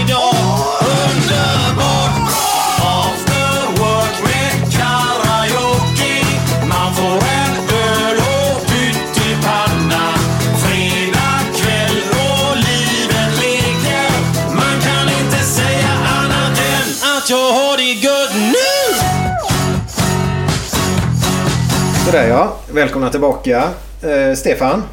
Sådär 22.11 22.29
ja. 22.29 22.55
Välkomna 22.71 23.09
tillbaka. 23.09 23.69
Eh, 24.01 24.35
Stefan. 24.35 24.83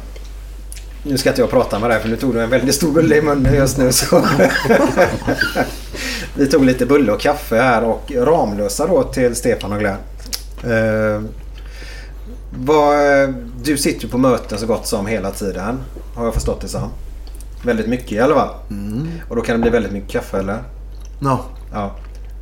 Nu 1.03 1.17
ska 1.17 1.29
inte 1.29 1.41
jag 1.41 1.49
prata 1.49 1.79
med 1.79 1.89
dig 1.89 1.99
för 1.99 2.09
nu 2.09 2.15
tog 2.15 2.33
du 2.33 2.41
en 2.41 2.49
väldigt 2.49 2.75
stor 2.75 2.91
bulle 2.91 3.15
i 3.15 3.21
munnen 3.21 3.53
just 3.53 3.77
nu. 3.77 3.91
Så. 3.91 4.25
Vi 6.35 6.47
tog 6.47 6.65
lite 6.65 6.85
bulle 6.85 7.11
och 7.11 7.19
kaffe 7.19 7.55
här 7.55 7.83
och 7.83 8.11
Ramlösa 8.15 8.87
då 8.87 9.03
till 9.03 9.35
Stefan 9.35 9.73
och 9.73 9.79
Glenn. 9.79 9.97
Eh, 10.63 11.21
vad, 12.59 12.97
du 13.63 13.77
sitter 13.77 14.03
ju 14.03 14.09
på 14.09 14.17
möten 14.17 14.57
så 14.57 14.65
gott 14.65 14.87
som 14.87 15.07
hela 15.07 15.31
tiden. 15.31 15.79
Har 16.15 16.25
jag 16.25 16.33
förstått 16.33 16.61
det 16.61 16.67
som. 16.67 16.89
Väldigt 17.63 17.87
mycket 17.87 18.11
i 18.11 18.19
alla 18.19 18.35
fall. 18.35 18.49
Och 19.29 19.35
då 19.35 19.41
kan 19.41 19.55
det 19.55 19.61
bli 19.61 19.69
väldigt 19.69 19.91
mycket 19.91 20.11
kaffe 20.11 20.37
eller? 20.37 20.63
Ja, 21.21 21.45
Ja. 21.73 21.95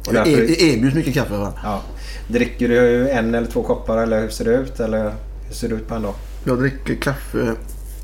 Och 0.07 0.13
det 0.13 0.19
därför, 0.19 0.31
er- 0.43 0.73
erbjuds 0.73 0.95
mycket 0.95 1.13
kaffe 1.13 1.37
va? 1.37 1.53
ja. 1.63 1.81
Dricker 2.27 2.67
du 2.69 3.09
en 3.09 3.35
eller 3.35 3.47
två 3.47 3.63
koppar 3.63 3.97
eller 3.97 4.21
hur 4.21 4.29
ser 4.29 4.45
det 4.45 4.51
ut? 4.55 4.79
Eller 4.79 5.03
hur 5.47 5.53
ser 5.53 5.69
det 5.69 5.75
ut 5.75 5.87
på 5.87 5.95
en 5.95 6.01
dag? 6.01 6.13
Jag 6.45 6.59
dricker 6.59 6.95
kaffe 6.95 7.53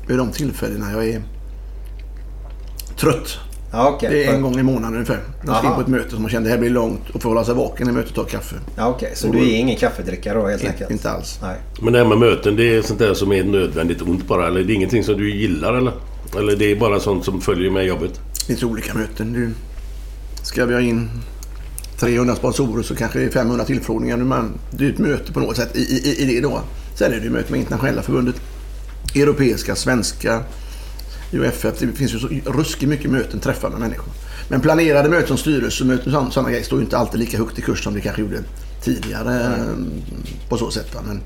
vid 0.08 0.18
de 0.18 0.30
tillfällena 0.32 0.92
jag 0.92 1.08
är 1.08 1.22
trött. 2.96 3.38
Ja, 3.72 3.88
okej. 3.88 4.08
Det 4.12 4.24
är 4.24 4.34
en 4.34 4.42
gång 4.42 4.58
i 4.58 4.62
månaden 4.62 4.94
ungefär. 4.94 5.20
Jag 5.46 5.56
ska 5.56 5.68
in 5.68 5.74
på 5.74 5.80
ett 5.80 5.86
möte 5.88 6.10
som 6.10 6.22
man 6.22 6.30
kände 6.30 6.48
det 6.48 6.52
här 6.52 6.60
blir 6.60 6.70
långt 6.70 7.10
och 7.12 7.22
får 7.22 7.28
hålla 7.28 7.44
sig 7.44 7.54
vaken 7.54 7.88
i 7.88 7.92
mötet 7.92 8.10
och 8.10 8.16
ta 8.16 8.36
kaffe. 8.38 8.56
Ja, 8.76 8.88
okej. 8.88 9.12
Så 9.14 9.26
du 9.32 9.38
är 9.38 9.54
ingen 9.56 9.76
kaffedrickare 9.76 10.38
då 10.38 10.46
helt 10.46 10.62
In, 10.62 10.68
enkelt? 10.68 10.90
inte 10.90 11.10
alls. 11.10 11.38
Nej. 11.42 11.56
Men 11.82 11.92
det 11.92 11.98
här 11.98 12.06
med 12.06 12.18
möten, 12.18 12.56
det 12.56 12.76
är 12.76 12.82
sånt 12.82 12.98
där 12.98 13.14
som 13.14 13.32
är 13.32 13.44
nödvändigt 13.44 14.02
ont 14.02 14.26
bara? 14.28 14.46
Eller 14.46 14.64
det 14.64 14.72
är 14.72 14.74
ingenting 14.74 15.04
som 15.04 15.16
du 15.16 15.34
gillar 15.36 15.74
eller? 15.74 15.92
Eller 16.38 16.56
det 16.56 16.64
är 16.72 16.76
bara 16.76 17.00
sånt 17.00 17.24
som 17.24 17.40
följer 17.40 17.70
med 17.70 17.84
jobbet? 17.86 18.20
Det 18.40 18.44
finns 18.46 18.62
olika 18.62 18.94
möten. 18.94 19.32
Nu 19.32 19.50
ska 20.42 20.66
vi 20.66 20.74
ha 20.74 20.80
in 20.80 21.10
300 21.98 22.36
sponsorer 22.36 22.82
så 22.82 22.96
kanske 22.96 23.18
det 23.18 23.24
är 23.24 23.30
500 23.30 23.64
tillfrågningar. 23.64 24.16
Man, 24.16 24.58
det 24.70 24.86
är 24.86 24.92
ett 24.92 24.98
möte 24.98 25.32
på 25.32 25.40
något 25.40 25.56
sätt 25.56 25.76
i, 25.76 25.80
i, 25.80 26.22
i 26.22 26.34
det 26.34 26.40
då. 26.40 26.60
Sen 26.94 27.12
är 27.12 27.16
det 27.16 27.24
ju 27.24 27.30
möte 27.30 27.52
med 27.52 27.60
internationella 27.60 28.02
förbundet. 28.02 28.34
Europeiska, 29.14 29.76
svenska, 29.76 30.42
UFF. 31.32 31.78
Det 31.78 31.86
finns 31.86 32.14
ju 32.14 32.18
så 32.18 32.28
ruskigt 32.46 32.88
mycket 32.88 33.10
möten, 33.10 33.40
träffar 33.40 33.70
med 33.70 33.80
människor. 33.80 34.12
Men 34.48 34.60
planerade 34.60 35.08
möten 35.08 35.28
som 35.28 35.38
styrelsemöten 35.38 36.14
och 36.14 36.32
sådana 36.32 36.50
grejer 36.50 36.64
står 36.64 36.78
ju 36.78 36.84
inte 36.84 36.98
alltid 36.98 37.20
lika 37.20 37.38
högt 37.38 37.58
i 37.58 37.62
kurs 37.62 37.84
som 37.84 37.94
det 37.94 38.00
kanske 38.00 38.22
gjorde 38.22 38.38
tidigare 38.82 39.44
eh, 39.44 40.48
på 40.48 40.56
så 40.56 40.70
sätt. 40.70 40.96
Men 41.06 41.20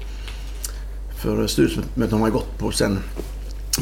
för 1.23 1.47
styrelsemöten 1.47 2.13
har 2.13 2.19
man 2.19 2.29
ju 2.29 2.33
gått 2.33 2.59
på 2.59 2.71
sen 2.71 2.99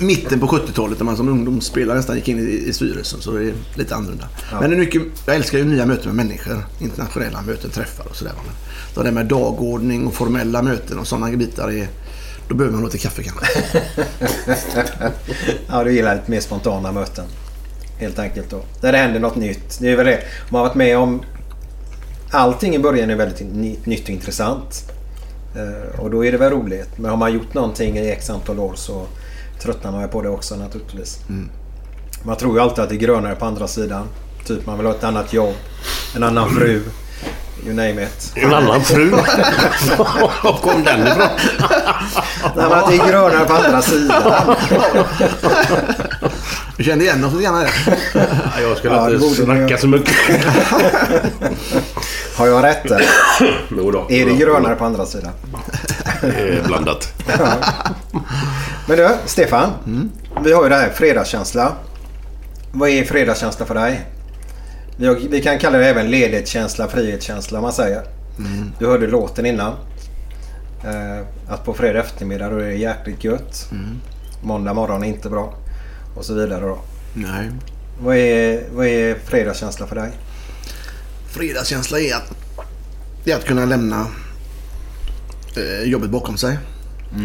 mitten 0.00 0.40
på 0.40 0.46
70-talet 0.46 0.98
när 0.98 1.04
man 1.04 1.16
som 1.16 1.28
ungdomsspelare 1.28 1.96
nästan 1.96 2.16
gick 2.16 2.28
in 2.28 2.38
i, 2.38 2.64
i 2.68 2.72
styrelsen. 2.72 3.20
Så 3.20 3.30
det 3.32 3.44
är 3.44 3.52
lite 3.74 3.94
annorlunda. 3.94 4.28
Men 4.60 4.70
det 4.70 4.76
är 4.76 4.80
mycket, 4.80 5.02
jag 5.26 5.36
älskar 5.36 5.58
ju 5.58 5.64
nya 5.64 5.86
möten 5.86 6.06
med 6.16 6.26
människor. 6.26 6.66
Internationella 6.80 7.42
möten, 7.42 7.70
träffar 7.70 8.06
och 8.08 8.16
sådär. 8.16 8.32
Men 8.36 8.54
då 8.94 9.02
det 9.02 9.12
med 9.12 9.26
dagordning 9.26 10.06
och 10.06 10.14
formella 10.14 10.62
möten 10.62 10.98
och 10.98 11.06
sådana 11.06 11.36
bitar 11.36 11.70
är... 11.72 11.88
Då 12.48 12.54
behöver 12.54 12.72
man 12.76 12.82
nog 12.82 12.92
lite 12.92 13.02
kaffe 13.08 13.22
kanske. 13.22 13.46
Ja, 15.68 15.84
du 15.84 15.92
gillar 15.92 16.14
lite 16.14 16.30
mer 16.30 16.40
spontana 16.40 16.92
möten. 16.92 17.24
Helt 17.98 18.18
enkelt 18.18 18.50
då. 18.50 18.62
Där 18.80 18.92
det 18.92 18.98
händer 18.98 19.20
något 19.20 19.36
nytt. 19.36 19.78
Det 19.80 19.92
är 19.92 19.96
väl 19.96 20.06
det. 20.06 20.20
Man 20.50 20.58
har 20.60 20.68
varit 20.68 20.76
med 20.76 20.98
om... 20.98 21.22
Allting 22.30 22.74
i 22.74 22.78
början 22.78 23.10
är 23.10 23.16
väldigt 23.16 23.40
ny- 23.54 23.76
nytt 23.84 24.02
och 24.02 24.10
intressant. 24.10 24.90
Eh, 25.56 26.00
Och 26.00 26.10
då 26.10 26.24
är 26.24 26.32
det 26.32 26.38
väl 26.38 26.52
roligt. 26.52 26.88
Men 26.98 27.10
har 27.10 27.16
man 27.16 27.32
gjort 27.32 27.54
någonting 27.54 27.98
i 27.98 28.10
x 28.10 28.30
antal 28.30 28.58
år 28.58 28.72
så 28.74 29.06
tröttnar 29.62 29.92
man 29.92 30.02
ju 30.02 30.08
på 30.08 30.22
det 30.22 30.28
också 30.28 30.56
naturligtvis. 30.56 31.18
Man 32.22 32.36
tror 32.36 32.54
ju 32.54 32.60
alltid 32.60 32.84
att 32.84 32.88
det 32.88 32.94
är 32.94 32.98
grönare 32.98 33.34
på 33.34 33.44
andra 33.46 33.68
sidan. 33.68 34.08
Typ 34.46 34.66
man 34.66 34.76
vill 34.76 34.86
ha 34.86 34.94
ett 34.94 35.04
annat 35.04 35.32
jobb, 35.32 35.54
en 36.16 36.22
annan 36.22 36.50
fru. 36.50 36.82
You 37.64 37.74
name 37.74 38.02
it. 38.02 38.32
En 38.34 38.54
annan 38.54 38.82
fru? 38.84 39.10
Var 40.42 40.60
kom 40.62 40.84
den 40.84 41.06
ifrån? 41.06 41.28
Nej, 42.56 42.68
men 42.68 42.72
att 42.72 42.88
det 42.90 42.96
är 42.96 43.08
grönare 43.08 43.44
på 43.46 43.52
andra 43.52 43.82
sidan. 43.82 44.22
Du 46.76 46.84
kände 46.84 47.04
igen 47.04 47.24
oss 47.24 47.32
lite 47.32 47.44
grann 47.44 47.54
där. 47.60 47.70
Ja, 48.14 48.60
Jag 48.60 48.76
skulle 48.78 48.94
Ja, 48.94 49.10
inte 49.10 49.28
snacka 49.34 49.60
göra. 49.68 49.78
så 49.78 49.86
mycket. 49.88 50.14
Har 52.36 52.46
jag 52.46 52.64
rätt 52.64 52.84
eller? 52.86 53.04
Jo 53.70 53.90
då. 53.90 54.06
Är 54.10 54.26
det 54.26 54.32
grönare 54.32 54.74
på 54.74 54.84
andra 54.84 55.06
sidan? 55.06 55.32
Det 56.20 56.26
är 56.58 56.62
blandat. 56.66 57.12
Men 58.88 58.96
du, 58.96 59.08
Stefan. 59.26 59.70
Mm. 59.86 60.10
Vi 60.44 60.52
har 60.52 60.62
ju 60.62 60.68
det 60.68 60.74
här 60.74 60.90
fredagskänsla. 60.90 61.72
Vad 62.72 62.88
är 62.88 63.04
fredagskänsla 63.04 63.66
för 63.66 63.74
dig? 63.74 64.00
Vi, 64.96 65.06
har, 65.06 65.14
vi 65.30 65.42
kan 65.42 65.58
kalla 65.58 65.78
det 65.78 65.86
även 65.88 66.10
ledighetskänsla, 66.10 66.88
frihetskänsla 66.88 67.58
om 67.58 67.62
man 67.62 67.72
säger. 67.72 68.02
Mm. 68.38 68.72
Du 68.78 68.86
hörde 68.86 69.06
låten 69.06 69.46
innan. 69.46 69.72
Eh, 70.84 71.26
att 71.48 71.64
på 71.64 71.74
fredag 71.74 72.00
eftermiddag 72.00 72.48
då 72.50 72.56
är 72.58 72.64
det 72.66 72.74
jäkligt 72.74 73.24
gött. 73.24 73.68
Mm. 73.72 74.00
Måndag 74.42 74.74
morgon 74.74 75.04
är 75.04 75.08
inte 75.08 75.28
bra. 75.28 75.54
Och 76.16 76.24
så 76.24 76.34
vidare 76.34 76.60
då. 76.60 76.78
Nej. 77.14 77.50
Vad 78.00 78.16
är, 78.16 78.64
vad 78.74 78.86
är 78.86 79.14
fredagskänsla 79.14 79.86
för 79.86 79.96
dig? 79.96 80.10
Fredagskänsla 81.26 82.00
är 82.00 82.14
att, 82.14 82.32
det 83.24 83.32
är 83.32 83.36
att 83.36 83.44
kunna 83.44 83.64
lämna 83.64 84.06
eh, 85.56 85.88
jobbet 85.88 86.10
bakom 86.10 86.36
sig. 86.36 86.58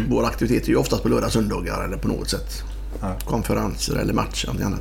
Våra 0.08 0.26
aktiviteter 0.26 0.66
är 0.66 0.70
ju 0.70 0.76
oftast 0.76 1.02
på 1.02 1.08
lördag 1.08 1.32
söndagar 1.32 1.84
eller 1.84 1.96
på 1.96 2.08
något 2.08 2.30
sätt. 2.30 2.62
Ja. 3.00 3.16
Konferenser 3.24 3.96
eller 3.96 4.12
matcher 4.12 4.50
eller 4.50 4.64
annat. 4.64 4.80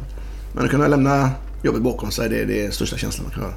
Men 0.54 0.66
att 0.66 0.72
kunna 0.72 0.88
lämna 0.88 1.30
jobbet 1.64 1.82
bakom 1.82 2.12
sig 2.12 2.30
det 2.30 2.42
är 2.42 2.46
det 2.46 2.74
största 2.74 2.98
känslan 2.98 3.24
man 3.24 3.34
kan 3.34 3.44
göra. 3.44 3.54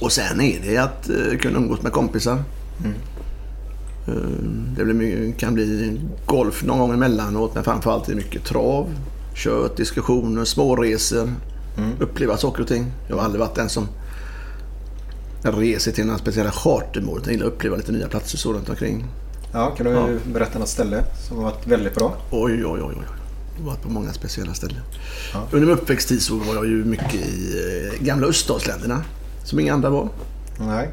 Och 0.00 0.12
sen 0.12 0.40
är 0.40 0.60
det 0.62 0.76
att 0.76 1.08
eh, 1.08 1.38
kunna 1.38 1.58
umgås 1.58 1.82
med 1.82 1.92
kompisar. 1.92 2.42
Eh, 4.06 4.14
det 4.76 5.32
kan 5.38 5.54
bli 5.54 6.00
golf 6.26 6.64
någon 6.64 6.78
gång 6.78 6.92
emellanåt 6.92 7.54
men 7.54 7.64
framförallt 7.64 8.08
är 8.08 8.12
det 8.12 8.16
mycket 8.16 8.44
trav, 8.44 8.86
kött, 9.38 9.76
diskussioner, 9.76 10.44
småresor. 10.44 11.32
Uppleva 12.00 12.36
saker 12.36 12.62
och 12.62 12.68
ting. 12.68 12.92
Jag 13.08 13.16
har 13.16 13.24
aldrig 13.24 13.40
varit 13.40 13.54
den 13.54 13.68
som 13.68 13.88
reser 15.42 15.92
till 15.92 16.06
några 16.06 16.18
speciella 16.18 16.50
chartermål. 16.50 17.20
Jag 17.24 17.32
gillar 17.32 17.46
att 17.46 17.52
uppleva 17.52 17.76
lite 17.76 17.92
nya 17.92 18.08
platser 18.08 18.38
så 18.38 18.52
runt 18.52 18.68
omkring. 18.68 19.04
Ja, 19.52 19.70
kan 19.70 19.86
du 19.86 20.20
berätta 20.32 20.58
något 20.58 20.68
ställe 20.68 21.04
som 21.28 21.36
har 21.36 21.44
varit 21.44 21.66
väldigt 21.66 21.94
bra? 21.94 22.16
Oj, 22.30 22.66
oj, 22.66 22.80
oj. 22.82 22.82
oj. 22.82 22.94
Jag 23.56 23.64
har 23.64 23.70
varit 23.70 23.82
på 23.82 23.88
många 23.88 24.12
speciella 24.12 24.54
ställen. 24.54 24.80
Under 25.50 25.66
min 25.66 25.78
uppväxttid 25.78 26.22
så 26.22 26.36
var 26.36 26.54
jag 26.54 26.66
ju 26.66 26.84
mycket 26.84 27.14
i 27.14 27.54
eh, 27.94 28.04
gamla 28.04 28.26
öststatsländerna. 28.26 29.02
Som 29.44 29.60
inga 29.60 29.74
andra 29.74 29.90
var. 29.90 30.08
Nej. 30.58 30.90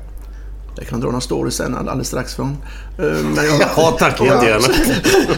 Jag 0.77 0.87
kan 0.87 0.99
dra 0.99 1.07
några 1.07 1.21
stories 1.21 1.55
sen 1.55 1.75
alldeles 1.75 2.07
strax 2.07 2.35
från. 2.35 2.57
Eh, 2.97 3.05
Men 3.05 3.45
jag 3.45 3.69
Ja, 3.77 3.95
tack 3.99 4.21
jättegärna. 4.21 4.73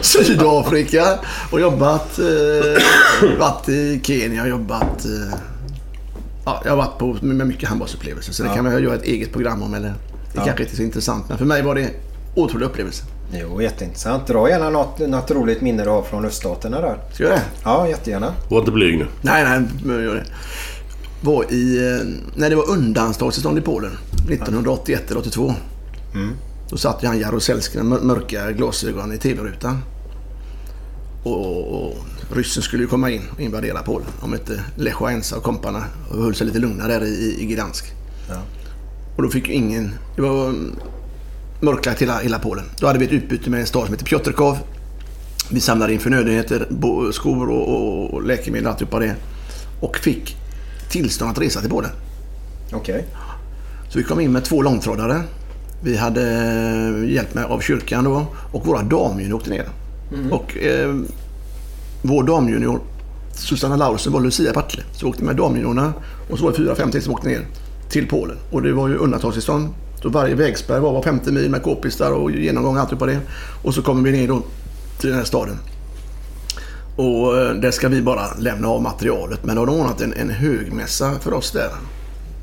Sydafrika 0.02 1.18
och 1.52 1.60
jobbat. 1.60 2.18
Eh, 2.18 3.38
varit 3.38 3.68
i 3.68 4.00
Kenya 4.02 4.42
och 4.42 4.48
jobbat. 4.48 5.04
Eh, 5.04 5.38
ja, 6.44 6.62
jag 6.64 6.70
har 6.72 6.76
varit 6.76 6.98
på 6.98 7.16
med 7.20 7.46
mycket 7.46 7.68
handbollsupplevelser. 7.68 8.32
Så 8.32 8.42
det 8.42 8.48
kan 8.48 8.64
man 8.64 8.82
göra 8.82 8.94
ett 8.94 9.02
eget 9.04 9.32
program 9.32 9.62
om. 9.62 9.74
Eller, 9.74 9.94
det 10.32 10.38
kanske 10.44 10.62
inte 10.62 10.74
är 10.74 10.76
så 10.76 10.82
intressant. 10.82 11.28
Men 11.28 11.38
för 11.38 11.44
mig 11.44 11.62
var 11.62 11.74
det 11.74 11.90
otrolig 12.34 12.66
upplevelse. 12.66 13.04
Jo, 13.32 13.62
jätteintressant. 13.62 14.26
Dra 14.26 14.48
gärna 14.48 14.70
något, 14.70 14.98
något 14.98 15.30
roligt 15.30 15.60
minne 15.60 15.84
du 15.84 15.90
har 15.90 16.02
från 16.02 16.24
öststaterna 16.24 16.80
där. 16.80 16.98
Ska 17.12 17.24
jag 17.24 17.32
det? 17.32 17.42
Ja, 17.64 17.88
jättegärna. 17.88 18.34
Var 18.48 18.58
inte 18.58 18.70
blyg 18.70 18.98
nu. 18.98 19.06
Nej, 19.22 19.44
nej, 19.84 20.04
gör 20.04 20.14
det. 20.14 20.24
Var 21.20 21.52
i, 21.52 21.76
eh, 21.76 22.06
när 22.34 22.50
det 22.50 22.56
var 22.56 22.70
undantagstillstånd 22.70 23.58
i 23.58 23.60
Polen, 23.60 23.92
1981 24.28 25.10
eller 25.10 25.20
82. 25.20 25.54
Då 26.70 26.76
satt 26.76 27.04
han 27.04 27.18
Jaruzelski 27.18 27.78
med 27.78 28.02
mörka 28.02 28.52
glasögon 28.52 29.12
i 29.12 29.18
tv-rutan. 29.18 29.78
Och, 31.22 31.74
och 31.74 31.96
ryssen 32.32 32.62
skulle 32.62 32.82
ju 32.82 32.88
komma 32.88 33.10
in 33.10 33.22
och 33.34 33.40
invadera 33.40 33.82
Polen 33.82 34.08
om 34.20 34.34
inte 34.34 34.64
Lech 34.76 35.00
Wałęsa 35.00 35.36
och 35.36 35.42
komparna 35.42 35.84
höll 36.10 36.34
sig 36.34 36.46
lite 36.46 36.58
lugna 36.58 36.88
där 36.88 37.04
i, 37.04 37.36
i 37.40 37.46
Gdansk. 37.46 37.84
Och 39.16 39.22
då 39.22 39.28
fick 39.28 39.48
ju 39.48 39.54
ingen... 39.54 39.94
Det 40.16 40.22
var 40.22 40.48
mm, 40.48 40.76
mörklagt 41.60 42.02
hela, 42.02 42.18
hela 42.18 42.38
Polen. 42.38 42.64
Då 42.80 42.86
hade 42.86 42.98
vi 42.98 43.04
ett 43.04 43.12
utbyte 43.12 43.50
med 43.50 43.60
en 43.60 43.66
stad 43.66 43.84
som 43.84 43.94
heter 43.94 44.06
Piotrków. 44.06 44.58
Vi 45.50 45.60
samlade 45.60 45.92
in 45.92 46.00
förnödenheter, 46.00 46.68
skor 47.12 47.50
och, 47.50 47.68
och, 47.68 48.14
och 48.14 48.22
läkemedel 48.22 48.66
och 48.66 48.72
alltihopa 48.72 48.98
det. 48.98 49.14
Och 49.80 49.96
fick 49.96 50.36
tillstånd 50.88 51.30
att 51.30 51.38
resa 51.38 51.60
till 51.60 51.70
Polen. 51.70 51.90
Okej. 52.72 53.04
Så 53.88 53.98
vi 53.98 54.04
kom 54.04 54.20
in 54.20 54.32
med 54.32 54.44
två 54.44 54.62
långtradare. 54.62 55.22
Vi 55.82 55.96
hade 55.96 56.22
hjälp 57.06 57.34
med 57.34 57.44
av 57.44 57.60
kyrkan 57.60 58.04
då 58.04 58.26
och 58.52 58.66
våra 58.66 58.82
damjunior 58.82 59.36
åkte 59.36 59.50
ner. 59.50 59.68
Och 60.30 60.58
eh, 60.58 60.94
vår 62.02 62.22
damjunior 62.22 62.80
Susanna 63.34 63.76
Laursen 63.76 64.12
var 64.12 64.20
Lucia 64.20 64.52
Partille. 64.52 64.82
Så 64.92 65.06
vi 65.06 65.10
åkte 65.10 65.24
med 65.24 65.36
damjuniorerna 65.36 65.92
och 66.30 66.38
så 66.38 66.44
var 66.44 66.50
det 66.50 66.56
fyra, 66.56 66.74
fem 66.74 66.90
till 66.90 67.02
som 67.02 67.12
åkte 67.14 67.28
ner 67.28 67.46
till 67.90 68.08
Polen. 68.08 68.36
Och 68.50 68.62
det 68.62 68.72
var 68.72 68.88
ju 68.88 68.96
undantagstillstånd. 68.96 69.68
Så 70.02 70.08
varje 70.08 70.34
vägspärr 70.34 70.80
var 70.80 70.92
var 70.92 71.02
femte 71.02 71.32
mil 71.32 71.50
med 71.50 71.62
k-pistar 71.62 72.12
och 72.12 72.30
genomgång 72.30 72.76
och 72.76 72.82
allt 72.82 72.98
på 72.98 73.06
det. 73.06 73.18
Och 73.62 73.74
så 73.74 73.82
kommer 73.82 74.10
vi 74.10 74.18
ner 74.18 74.28
då 74.28 74.42
till 75.00 75.08
den 75.08 75.18
här 75.18 75.24
staden. 75.24 75.56
Och 76.98 77.38
eh, 77.38 77.54
där 77.54 77.70
ska 77.70 77.88
vi 77.88 78.02
bara 78.02 78.34
lämna 78.38 78.68
av 78.68 78.82
materialet. 78.82 79.44
Men 79.44 79.56
då 79.56 79.62
har 79.62 79.66
de 79.66 79.80
ordnat 79.80 80.00
en, 80.00 80.12
en 80.12 80.30
högmässa 80.30 81.18
för 81.20 81.32
oss 81.32 81.52
där. 81.52 81.70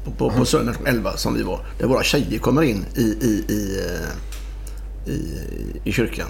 På, 0.05 0.11
på, 0.11 0.29
på 0.29 0.45
söndagen 0.45 0.75
klockan 0.75 0.95
11 0.95 1.17
som 1.17 1.33
vi 1.33 1.43
var. 1.43 1.59
Där 1.79 1.87
våra 1.87 2.03
tjejer 2.03 2.39
kommer 2.39 2.61
in 2.61 2.85
i, 2.95 3.01
i, 3.01 3.45
i, 3.49 3.79
eh, 3.85 5.13
i, 5.13 5.41
i 5.83 5.91
kyrkan. 5.91 6.27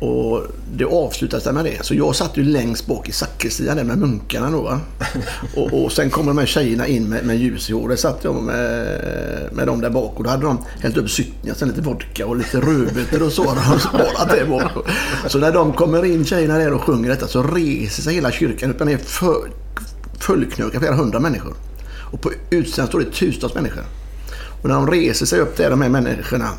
Och 0.00 0.42
det 0.72 0.84
avslutades 0.84 1.44
där 1.44 1.52
med 1.52 1.64
det. 1.64 1.84
Så 1.84 1.94
jag 1.94 2.16
satt 2.16 2.36
ju 2.36 2.44
längst 2.44 2.86
bak 2.86 3.08
i 3.08 3.12
sakristian 3.12 3.76
där 3.76 3.84
med 3.84 3.98
munkarna 3.98 4.50
då 4.50 4.62
va. 4.62 4.80
Och, 5.56 5.84
och 5.84 5.92
sen 5.92 6.10
kommer 6.10 6.30
de 6.30 6.38
här 6.38 6.46
tjejerna 6.46 6.86
in 6.86 7.08
med, 7.08 7.24
med 7.24 7.38
ljus 7.38 7.70
i 7.70 7.72
håret. 7.72 8.00
satt 8.00 8.24
jag 8.24 8.34
med, 8.34 8.86
med 9.52 9.66
dem 9.66 9.80
där 9.80 9.90
bak 9.90 10.12
och 10.16 10.24
då 10.24 10.30
hade 10.30 10.42
de 10.42 10.58
hällt 10.80 10.96
upp 10.96 11.10
cykeln, 11.10 11.54
sen 11.54 11.68
lite 11.68 11.80
vodka 11.80 12.26
och 12.26 12.36
lite 12.36 12.60
rödbetor 12.60 13.22
och 13.22 13.32
så. 13.32 13.44
har 13.44 13.72
de 13.72 13.80
sparat 13.80 14.30
det 14.30 14.44
bak. 14.44 14.86
Så 15.26 15.38
när 15.38 15.52
de 15.52 15.72
kommer 15.72 16.04
in 16.04 16.24
tjejerna 16.24 16.58
där 16.58 16.72
och 16.72 16.82
sjunger 16.82 17.08
detta 17.08 17.26
så 17.26 17.42
reser 17.42 18.02
sig 18.02 18.14
hela 18.14 18.30
kyrkan 18.30 18.70
upp 18.70 18.80
och 18.80 18.86
ner 18.86 18.96
för, 18.96 19.50
fullknökad 20.20 20.80
flera 20.80 20.94
hundra 20.94 21.20
människor. 21.20 21.54
Och 22.12 22.20
på 22.20 22.30
utsidan 22.50 22.88
står 22.88 22.98
det 22.98 23.10
tusentals 23.10 23.54
människor. 23.54 23.84
Och 24.62 24.68
när 24.68 24.74
de 24.74 24.90
reser 24.90 25.26
sig 25.26 25.40
upp 25.40 25.56
där, 25.56 25.70
de 25.70 25.82
här 25.82 25.88
människorna, 25.88 26.50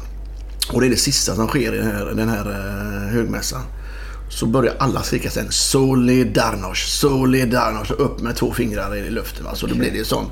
och 0.74 0.82
det 0.82 0.88
är 0.88 0.90
det 0.90 0.98
sista 0.98 1.36
som 1.36 1.48
sker 1.48 1.74
i 1.74 1.78
den 1.78 1.88
här, 1.92 2.06
den 2.06 2.30
här 2.30 2.46
eh, 2.50 3.14
högmässan. 3.14 3.62
Så 4.30 4.46
börjar 4.46 4.76
alla 4.80 5.04
skrika 5.04 5.30
sen 5.30 5.52
Solidarność, 5.52 6.90
Solidarność 6.90 7.92
och 7.92 8.06
upp 8.06 8.22
med 8.22 8.36
två 8.36 8.54
fingrar 8.54 8.96
i 8.96 9.10
luften. 9.10 9.46
Va? 9.46 9.56
Så 9.56 9.68
då 9.68 9.76
blir 9.76 9.92
det 9.92 10.06
sån. 10.06 10.26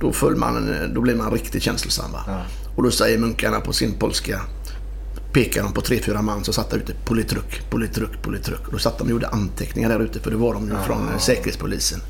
Då, 0.00 0.12
föll 0.12 0.36
man, 0.36 0.74
eh, 0.74 0.88
då 0.88 1.00
blir 1.00 1.14
man 1.14 1.32
riktigt 1.32 1.62
känslosam. 1.62 2.12
Va? 2.12 2.42
Och 2.76 2.82
då 2.82 2.90
säger 2.90 3.18
munkarna 3.18 3.60
på 3.60 3.72
sin 3.72 3.92
polska 3.92 4.40
pekar 5.32 5.62
de 5.62 5.72
på 5.72 5.80
tre, 5.80 6.00
fyra 6.02 6.22
man 6.22 6.44
som 6.44 6.54
satt 6.54 6.70
där 6.70 6.78
ute. 6.78 6.92
Politruk, 7.04 7.70
politruk, 7.70 8.22
politruk. 8.22 8.66
Och 8.66 8.72
då 8.72 8.78
satt 8.78 8.98
de 8.98 9.04
och 9.04 9.10
gjorde 9.10 9.28
anteckningar 9.28 9.88
där 9.88 10.00
ute 10.00 10.20
för 10.20 10.30
det 10.30 10.36
var 10.36 10.54
de 10.54 10.68
ju 10.68 10.74
från 10.86 11.08
eh, 11.08 11.18
Säkerhetspolisen. 11.18 12.00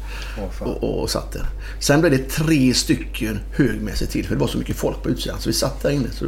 och, 0.61 1.03
och 1.03 1.11
satt 1.11 1.33
där. 1.33 1.47
Sen 1.81 2.01
blev 2.01 2.13
det 2.13 2.29
tre 2.29 2.75
stycken 2.75 3.39
högmässor 3.55 4.07
till 4.07 4.27
för 4.27 4.35
det 4.35 4.41
var 4.41 4.49
så 4.49 4.59
mycket 4.59 4.77
folk 4.77 5.03
på 5.03 5.09
utsidan. 5.09 5.41
Så 5.41 5.49
vi 5.49 5.53
satt 5.53 5.83
där 5.83 5.91
inne. 5.91 6.11
Så 6.13 6.25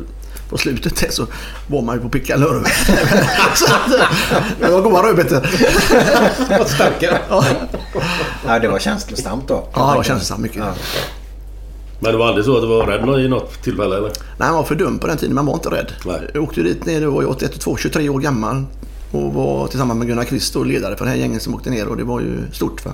på 0.51 0.59
slutet 0.59 0.97
där 0.97 1.11
så 1.11 1.27
var 1.67 1.83
man 1.83 1.97
ju 1.97 2.03
på 2.03 2.09
att, 3.69 3.95
eh, 3.95 4.43
det 4.61 4.71
var 4.71 4.81
goda 4.81 5.03
rödbetor. 5.03 5.47
Ja, 8.47 8.59
det 8.59 8.69
var 8.69 8.79
känslosamt 8.79 9.49
då. 9.49 9.69
Ja, 9.75 9.91
det 9.91 9.97
var 9.97 10.03
känslosamt 10.03 10.41
mycket. 10.41 10.59
Ja. 10.59 10.75
Men 12.01 12.13
det 12.13 12.19
var 12.19 12.29
aldrig 12.29 12.45
så 12.45 12.57
att 12.57 12.63
du 12.63 12.69
var 12.69 12.87
rädd 12.87 13.21
i 13.21 13.29
något 13.29 13.63
tillfälle 13.63 13.97
eller? 13.97 14.09
Nej, 14.39 14.49
man 14.49 14.55
var 14.55 14.65
för 14.65 14.75
dum 14.75 14.99
på 14.99 15.07
den 15.07 15.17
tiden. 15.17 15.35
Man 15.35 15.47
var 15.47 15.55
inte 15.55 15.71
rädd. 15.71 15.93
Nej. 16.07 16.31
Jag 16.35 16.43
åkte 16.43 16.63
dit 16.63 16.87
ner, 16.87 17.01
då 17.01 17.11
var 17.11 17.23
jag 17.23 17.31
81, 17.31 17.61
2, 17.61 17.77
23 17.77 18.09
år 18.09 18.21
gammal. 18.21 18.65
Och 19.11 19.35
var 19.35 19.69
tillsammans 19.69 19.99
med 19.99 20.09
Gunnar 20.09 20.25
Kvist 20.25 20.57
och 20.57 20.67
ledare 20.67 20.97
för 20.97 21.05
det 21.05 21.11
här 21.11 21.19
gänget 21.19 21.43
som 21.43 21.55
åkte 21.55 21.71
ner 21.71 21.89
och 21.89 21.97
det 21.97 22.05
var 22.05 22.21
ju 22.21 22.39
stort. 22.53 22.85
Va? 22.85 22.93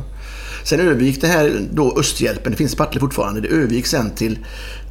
Sen 0.64 0.80
övergick 0.80 1.20
det 1.20 1.26
här 1.26 1.60
då 1.72 1.98
Östhjälpen, 1.98 2.52
det 2.52 2.58
finns 2.58 2.74
i 2.74 2.76
Partille 2.76 3.00
fortfarande, 3.00 3.40
det 3.40 3.48
övergick 3.48 3.86
sen 3.86 4.10
till, 4.10 4.38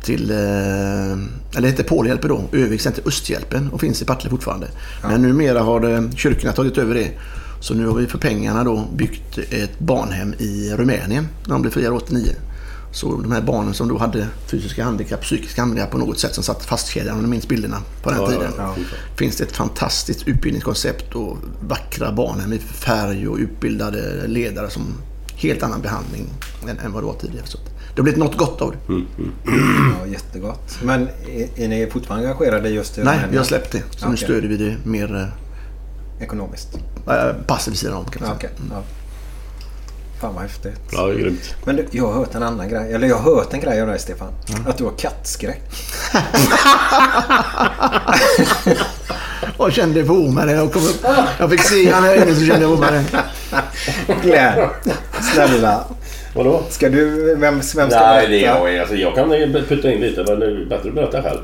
till 0.04 0.32
eh, 0.32 0.38
eller 1.58 1.68
hette 1.68 1.84
Polhjälpen 1.84 2.30
då, 2.30 2.44
övergick 2.52 2.82
sen 2.82 2.94
till 2.94 3.08
Östhjälpen 3.08 3.70
och 3.70 3.82
finns 3.82 4.02
i 4.02 4.06
Partille 4.06 4.30
fortfarande. 4.30 4.68
Men 5.04 5.22
numera 5.22 5.60
har 5.60 6.10
kyrkorna 6.18 6.54
tagit 6.54 6.78
över 6.78 6.96
det. 6.96 7.12
Så 7.62 7.74
nu 7.74 7.88
har 7.88 7.96
vi 7.96 8.08
för 8.08 8.18
pengarna 8.18 8.64
då 8.64 8.88
byggt 8.96 9.38
ett 9.38 9.80
barnhem 9.80 10.34
i 10.38 10.74
Rumänien 10.78 11.28
när 11.46 11.54
de 11.54 11.62
blev 11.62 11.72
fria 11.72 11.94
89. 11.94 12.36
Så 12.96 13.22
de 13.22 13.32
här 13.32 13.42
barnen 13.42 13.74
som 13.74 13.88
då 13.88 13.98
hade 13.98 14.28
fysiska 14.48 14.84
handikapp, 14.84 15.22
psykiska 15.22 15.62
handikapp 15.62 15.92
på 15.92 15.98
något 15.98 16.20
sätt 16.20 16.36
som 16.36 16.44
satt 16.44 16.66
fastkedjade, 16.66 17.12
om 17.12 17.22
ni 17.22 17.28
minns 17.28 17.48
bilderna 17.48 17.78
på 18.04 18.10
den 18.10 18.20
Ja, 18.22 18.28
tiden. 18.28 18.52
ja, 18.58 18.76
ja. 18.78 18.84
Finns 19.18 19.36
det 19.38 19.44
ett 19.44 19.56
fantastiskt 19.56 20.28
utbildningskoncept 20.28 21.16
och 21.16 21.38
vackra 21.62 22.12
barnhem 22.12 22.54
i 22.54 22.60
färg 22.60 23.28
och 23.28 23.38
utbildade 23.38 24.28
ledare 24.28 24.70
som 24.70 24.84
helt 25.36 25.64
annan 25.64 25.82
behandling 25.82 26.30
än, 26.70 26.80
än 26.80 26.92
vad 26.94 27.04
det 27.04 27.08
var 27.08 27.14
tidigare. 27.14 27.46
Så 27.48 27.58
det 27.58 28.02
har 28.02 28.04
blivit 28.04 28.20
något 28.20 28.38
gott 28.38 28.62
av 28.62 28.72
det. 28.72 28.78
Ja, 30.00 30.06
jättegott. 30.08 30.78
Men 30.84 31.02
är, 31.28 31.50
är 31.64 31.68
ni 31.68 31.90
fortfarande 31.92 32.28
engagerade 32.28 32.70
just 32.70 32.98
i 32.98 33.04
Nej, 33.04 33.20
vi 33.32 33.38
har 33.38 33.44
släppt 33.44 33.72
det. 33.72 33.84
Så 33.92 34.06
nu 34.08 34.14
Okej. 34.14 34.26
stödjer 34.26 34.50
vi 34.50 34.58
det 34.58 34.76
mer 34.84 35.32
Ekonomiskt? 36.20 36.70
äh, 37.08 37.34
passivt 37.48 37.72
vid 37.74 37.80
sidan 37.80 37.94
om 37.98 38.06
kan 38.06 38.28
man 38.28 38.28
säga. 38.28 38.36
okej. 38.36 38.50
Ja. 38.72 38.84
Fan 40.26 40.34
vad 40.34 40.44
häftigt. 40.44 40.80
Ja, 40.92 41.06
det 41.08 41.14
är 41.14 41.18
grymt. 41.18 41.56
Men 41.66 41.76
du, 41.76 41.88
jag 41.92 42.08
har 42.08 42.14
hört 42.14 42.36
en 42.36 42.44
annan 42.44 42.70
grej. 42.70 42.94
Eller 42.94 43.08
jag 43.08 43.16
har 43.16 43.36
hört 43.36 43.54
en 43.54 43.60
grej 43.60 43.82
av 43.82 43.88
dig 43.88 44.00
Stefan. 44.00 44.28
Att 44.68 44.78
du 44.78 44.84
har 44.84 44.92
kattskräck. 44.98 45.62
Och 49.58 49.72
kände 49.72 50.04
på 50.04 50.14
med 50.14 50.48
det. 50.48 50.54
Jag, 50.54 50.74
kom 50.74 50.82
upp. 50.82 51.06
jag 51.40 51.50
fick 51.50 51.62
se 51.62 51.92
han 51.92 52.04
här 52.04 52.16
inne 52.16 52.36
så 52.36 52.46
kände 52.46 52.62
jag 52.62 52.76
på 52.76 52.82
med 52.82 52.94
det. 52.94 53.06
Glenn, 54.24 54.70
snälla. 55.34 55.84
Vadå? 56.36 56.64
Ska 56.70 56.90
du... 56.90 57.36
Vem, 57.36 57.40
vem 57.40 57.62
ska 57.62 57.86
Nej, 57.86 58.28
det 58.28 58.46
är 58.46 58.56
jag. 58.56 58.80
Alltså, 58.80 58.96
jag 58.96 59.16
kan 59.16 59.30
putta 59.70 59.92
in 59.92 60.02
lite 60.02 60.24
men 60.28 60.40
det 60.40 60.46
är 60.46 60.66
bättre 60.66 60.90
att 60.90 60.96
berätta 60.96 61.22
själv. 61.22 61.40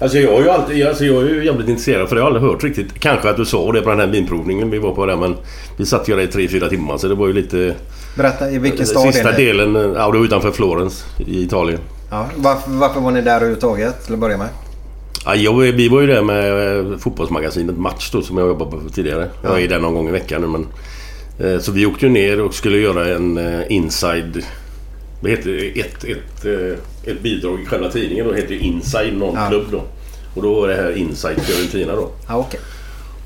Alltså 0.00 0.18
jag 0.18 0.34
är 0.34 0.42
ju 0.42 0.48
alltid, 0.48 0.86
alltså 0.86 1.04
jag 1.04 1.22
är 1.22 1.28
ju 1.28 1.44
jävligt 1.44 1.68
intresserad 1.68 2.08
för 2.08 2.16
jag 2.16 2.22
har 2.22 2.26
aldrig 2.26 2.50
hört 2.52 2.64
riktigt. 2.64 3.00
Kanske 3.00 3.30
att 3.30 3.36
du 3.36 3.44
sa 3.44 3.72
det 3.72 3.82
på 3.82 3.90
den 3.90 4.00
här 4.00 4.06
vinprovningen 4.06 4.70
vi 4.70 4.78
var 4.78 4.94
på 4.94 5.06
där 5.06 5.16
men 5.16 5.36
vi 5.76 5.86
satt 5.86 6.08
ju 6.08 6.16
där 6.16 6.22
i 6.22 6.46
3-4 6.46 6.68
timmar 6.68 6.98
så 6.98 7.08
det 7.08 7.14
var 7.14 7.26
ju 7.26 7.32
lite... 7.32 7.74
Berätta, 8.16 8.50
i 8.50 8.58
vilken 8.58 8.86
stad 8.86 9.06
är 9.06 9.12
Sista 9.12 9.30
ni? 9.30 9.36
delen, 9.36 9.74
ja 9.74 10.10
det 10.10 10.18
var 10.18 10.24
utanför 10.24 10.50
Florens 10.50 11.04
i 11.26 11.42
Italien. 11.42 11.80
Ja, 12.10 12.28
varför, 12.36 12.70
varför 12.70 13.00
var 13.00 13.10
ni 13.10 13.20
där 13.22 13.36
överhuvudtaget 13.36 14.04
till 14.04 14.14
att 14.14 14.20
börja 14.20 14.36
med? 14.36 14.48
Ja, 15.24 15.34
jag, 15.34 15.52
vi 15.52 15.88
var 15.88 16.00
ju 16.00 16.06
där 16.06 16.22
med 16.22 16.78
eh, 16.78 16.98
fotbollsmagasinet 16.98 17.78
Match 17.78 18.10
då 18.10 18.22
som 18.22 18.38
jag 18.38 18.48
jobbade 18.48 18.70
på 18.70 18.80
tidigare. 18.94 19.28
Jag 19.42 19.62
är 19.62 19.68
där 19.68 19.78
någon 19.78 19.94
gång 19.94 20.08
i 20.08 20.12
veckan 20.12 20.40
nu 20.40 20.46
men... 20.46 20.66
eh, 21.42 21.58
Så 21.58 21.72
vi 21.72 21.86
åkte 21.86 22.08
ner 22.08 22.40
och 22.40 22.54
skulle 22.54 22.78
göra 22.78 23.08
en 23.08 23.38
eh, 23.38 23.72
inside... 23.72 24.44
Vad 25.20 25.30
heter 25.30 25.50
det? 25.50 25.80
Ett, 25.80 26.04
ett, 26.04 26.44
eh, 26.44 27.12
ett 27.12 27.22
bidrag 27.22 27.60
i 27.62 27.66
själva 27.66 27.88
tidningen 27.90 28.26
då 28.28 28.32
heter 28.34 28.54
ju 28.54 28.60
Inside 28.60 29.14
någon 29.18 29.34
Ja. 29.34 29.48
klubb 29.48 29.64
då. 29.72 29.82
Och 30.34 30.42
då 30.42 30.54
var 30.60 30.68
det 30.68 30.74
här 30.74 30.96
Inside 30.96 31.40
Fiorentina 31.40 31.96
då. 31.96 32.08
Ja, 32.28 32.36
okej. 32.36 32.60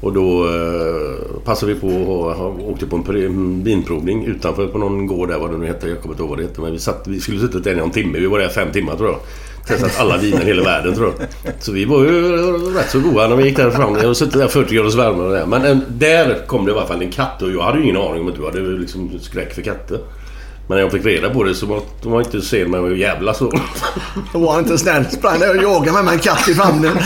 Och 0.00 0.12
då 0.12 0.44
eh, 0.46 1.40
passade 1.44 1.74
vi 1.74 1.80
på 1.80 1.88
och 1.88 2.70
åkte 2.70 2.86
på 2.86 2.96
en 2.96 3.64
vinprovning 3.64 4.26
utanför 4.26 4.66
på 4.66 4.78
någon 4.78 5.06
gård 5.06 5.28
där 5.28 5.38
vad 5.38 5.50
det 5.50 5.58
nu 5.58 5.66
hette. 5.66 5.88
Jag 5.88 6.00
kommer 6.00 6.12
inte 6.14 6.22
ihåg 6.22 6.30
vad 6.30 6.38
det 6.38 6.42
hette. 6.44 6.60
Men 6.60 6.72
vi, 6.72 6.78
satt, 6.78 7.06
vi 7.06 7.20
skulle 7.20 7.40
suttit 7.40 7.64
där 7.64 7.72
i 7.72 7.76
någon 7.76 7.90
timme. 7.90 8.18
Vi 8.18 8.26
var 8.26 8.38
där 8.38 8.48
fem 8.48 8.72
timmar 8.72 8.96
tror 8.96 9.08
jag. 9.08 9.18
Testat 9.66 10.00
alla 10.00 10.16
viner 10.16 10.42
i 10.42 10.46
hela 10.46 10.62
världen 10.62 10.94
tror 10.94 11.14
jag. 11.18 11.54
Så 11.60 11.72
vi 11.72 11.84
var 11.84 12.04
ju 12.04 12.36
rätt 12.74 12.90
så 12.90 13.00
goda 13.00 13.28
när 13.28 13.36
vi 13.36 13.44
gick 13.44 13.56
där 13.56 13.70
fram. 13.70 13.94
Jag 13.94 14.06
har 14.06 14.14
suttit 14.14 14.38
där 14.38 14.48
40 14.48 14.74
graders 14.74 14.94
värme 14.94 15.22
och 15.22 15.32
det. 15.32 15.46
Men 15.46 15.64
en, 15.64 15.82
där 15.88 16.46
kom 16.46 16.64
det 16.64 16.72
i 16.72 16.74
alla 16.74 16.86
fall 16.86 17.02
en 17.02 17.10
katt 17.10 17.42
och 17.42 17.50
jag 17.50 17.62
hade 17.62 17.78
ju 17.78 17.84
ingen 17.84 17.96
aning 17.96 18.20
om 18.20 18.28
att 18.28 18.36
du 18.36 18.44
hade 18.44 18.60
liksom 18.60 19.18
skräck 19.20 19.54
för 19.54 19.62
katter. 19.62 19.98
Men 20.68 20.76
när 20.76 20.82
jag 20.82 20.92
fick 20.92 21.04
reda 21.04 21.30
på 21.30 21.44
det 21.44 21.54
så 21.54 21.66
var 21.66 21.80
de 22.02 22.12
var 22.12 22.20
inte 22.20 22.42
sen 22.42 22.70
med 22.70 22.82
mig 22.82 23.00
jävla 23.00 23.34
så. 23.34 23.52
Då 24.32 24.38
var 24.38 24.52
han 24.52 24.62
inte 24.62 24.78
snäll. 24.78 25.04
Sprang 25.10 25.42
och 25.42 25.62
jagade 25.62 25.92
mig 25.92 26.02
med 26.02 26.12
en 26.12 26.18
katt 26.18 26.48
i 26.48 26.54
famnen. 26.54 26.98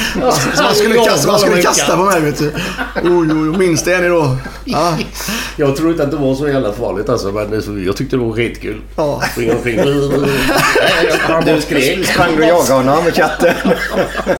Så 0.54 0.62
man 0.62 0.74
skulle 0.74 0.94
kasta, 0.94 1.30
man 1.32 1.40
skulle 1.40 1.62
kasta 1.62 1.96
på 1.96 2.02
mig 2.02 2.20
vet 2.20 2.38
du. 2.38 2.52
Oj, 3.02 3.10
oj, 3.12 3.50
oj. 3.50 3.58
Minns 3.58 3.84
det 3.84 4.00
ni 4.00 4.08
då? 4.08 4.36
Ja. 4.64 4.98
Jag 5.56 5.76
tror 5.76 5.90
inte 5.90 6.02
att 6.02 6.10
det 6.10 6.16
var 6.16 6.34
så 6.34 6.48
jävla 6.48 6.72
farligt 6.72 7.08
alltså. 7.08 7.32
Men 7.32 7.84
jag 7.86 7.96
tyckte 7.96 8.16
det 8.16 8.22
var 8.22 8.32
skitkul. 8.32 8.80
Ja. 8.96 9.22
Springa 9.32 9.54
omkring. 9.54 9.76
Du 11.44 11.60
skrek. 11.60 12.06
Sprang 12.06 12.36
du 12.36 12.42
och 12.42 12.48
jagade 12.48 12.72
honom 12.72 13.04
med 13.04 13.14
katten? 13.14 13.54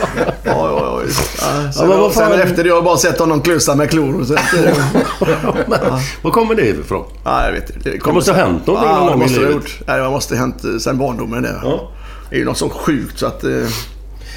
Oj, 0.00 0.04
oj, 0.44 0.82
oj. 0.86 1.04
Ja, 1.40 1.72
så 1.72 1.84
Ja, 1.84 2.10
sen 2.14 2.32
efter 2.40 2.64
det 2.64 2.70
har 2.70 2.76
jag 2.76 2.84
bara 2.84 2.96
sett 2.96 3.18
honom 3.18 3.40
klussa 3.40 3.74
med 3.74 3.90
klor. 3.90 4.20
Och 4.20 4.26
så, 4.26 4.34
Var 6.22 6.30
kommer 6.30 6.54
det 6.54 6.66
ifrån? 6.66 7.04
ja, 7.24 7.44
jag 7.46 7.52
vet 7.52 7.70
inte. 7.76 7.90
Det 7.90 8.12
måste 8.12 8.32
ha 8.32 8.38
hänt 8.38 8.66
någonting 8.66 8.90
någon 8.90 9.04
Ja, 9.04 9.10
det 9.10 9.18
gång 9.18 9.24
i 9.24 9.28
livet. 9.38 9.52
gjort. 9.54 9.78
Det 9.86 10.10
måste 10.10 10.34
ha 10.34 10.40
hänt 10.40 10.64
eh, 10.64 10.76
sen 10.76 10.98
barndomen 10.98 11.42
det. 11.42 11.60
Ja. 11.62 11.90
Det 12.30 12.36
är 12.36 12.38
ju 12.38 12.44
något 12.44 12.58
så 12.58 12.68
sjukt 12.70 13.18
så 13.18 13.26
att... 13.26 13.44
Eh, 13.44 13.50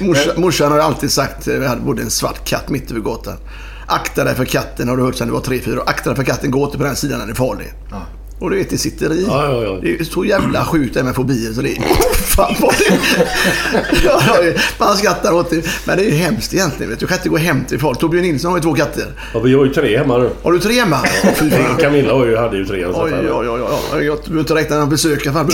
morsa, 0.00 0.30
morsan 0.36 0.72
har 0.72 0.78
alltid 0.78 1.12
sagt, 1.12 1.48
eh, 1.48 1.54
vi 1.54 1.66
hade 1.66 1.80
bodde 1.80 2.02
en 2.02 2.10
svart 2.10 2.44
katt 2.44 2.68
mitt 2.68 2.90
över 2.90 3.00
gatan. 3.00 3.36
Akta 3.86 4.24
dig 4.24 4.34
för 4.34 4.44
katten 4.44 4.88
har 4.88 4.96
du 4.96 5.02
hört 5.02 5.14
sedan 5.14 5.26
du 5.28 5.32
var 5.34 5.40
tre 5.40 5.60
fyra 5.60 5.80
år. 5.80 5.88
Akta 5.88 6.10
dig 6.10 6.16
för 6.16 6.24
katten, 6.24 6.50
gå 6.50 6.64
inte 6.64 6.78
på 6.78 6.84
den 6.84 6.96
sidan, 6.96 7.18
den 7.18 7.30
är 7.30 7.34
farlig. 7.34 7.72
Och 8.38 8.50
du 8.50 8.56
vet, 8.56 8.70
det 8.70 8.78
sitter 8.78 9.12
i. 9.12 9.24
Ja, 9.28 9.44
ja, 9.52 9.62
ja. 9.62 9.78
Det 9.82 10.00
är 10.00 10.04
så 10.04 10.24
jävla 10.24 10.64
sjukt 10.64 10.94
det 10.94 11.02
med 11.02 11.14
fobier 11.14 11.52
så 11.52 11.62
det 11.62 11.70
är... 11.70 11.82
Fan 12.36 12.54
vad 12.60 12.74
det... 12.78 14.54
man 14.78 14.96
skrattar 14.96 15.32
åt 15.32 15.50
det. 15.50 15.66
Men 15.84 15.96
det 15.96 16.04
är 16.04 16.10
ju 16.10 16.16
hemskt 16.16 16.54
egentligen. 16.54 16.90
Vet 16.90 17.00
du. 17.00 17.06
du 17.06 17.08
kan 17.08 17.18
inte 17.18 17.28
gå 17.28 17.36
hem 17.36 17.64
till 17.64 17.78
folk. 17.80 17.98
Torbjörn 17.98 18.22
Nilsson 18.24 18.50
har 18.50 18.58
ju 18.58 18.62
två 18.62 18.74
katter. 18.74 19.04
Ja, 19.34 19.40
vi 19.40 19.54
har 19.54 19.64
ju 19.64 19.72
tre 19.72 19.98
hemma 19.98 20.18
nu. 20.18 20.30
Har 20.42 20.52
du 20.52 20.58
tre 20.58 20.72
hemma? 20.80 20.96
Fan. 20.96 21.76
Camilla 21.80 22.12
har 22.12 22.26
ju, 22.26 22.36
hade 22.36 22.56
ju 22.56 22.64
tre. 22.64 22.86
Oj, 22.86 22.94
oj, 22.94 23.30
oj, 23.30 23.48
oj. 23.48 23.60
oj. 23.94 24.04
Jag 24.04 24.18
behöver 24.18 24.40
inte 24.40 24.54
räkna 24.54 24.76
några 24.76 24.90
besökare. 24.90 25.34
Fan. 25.34 25.50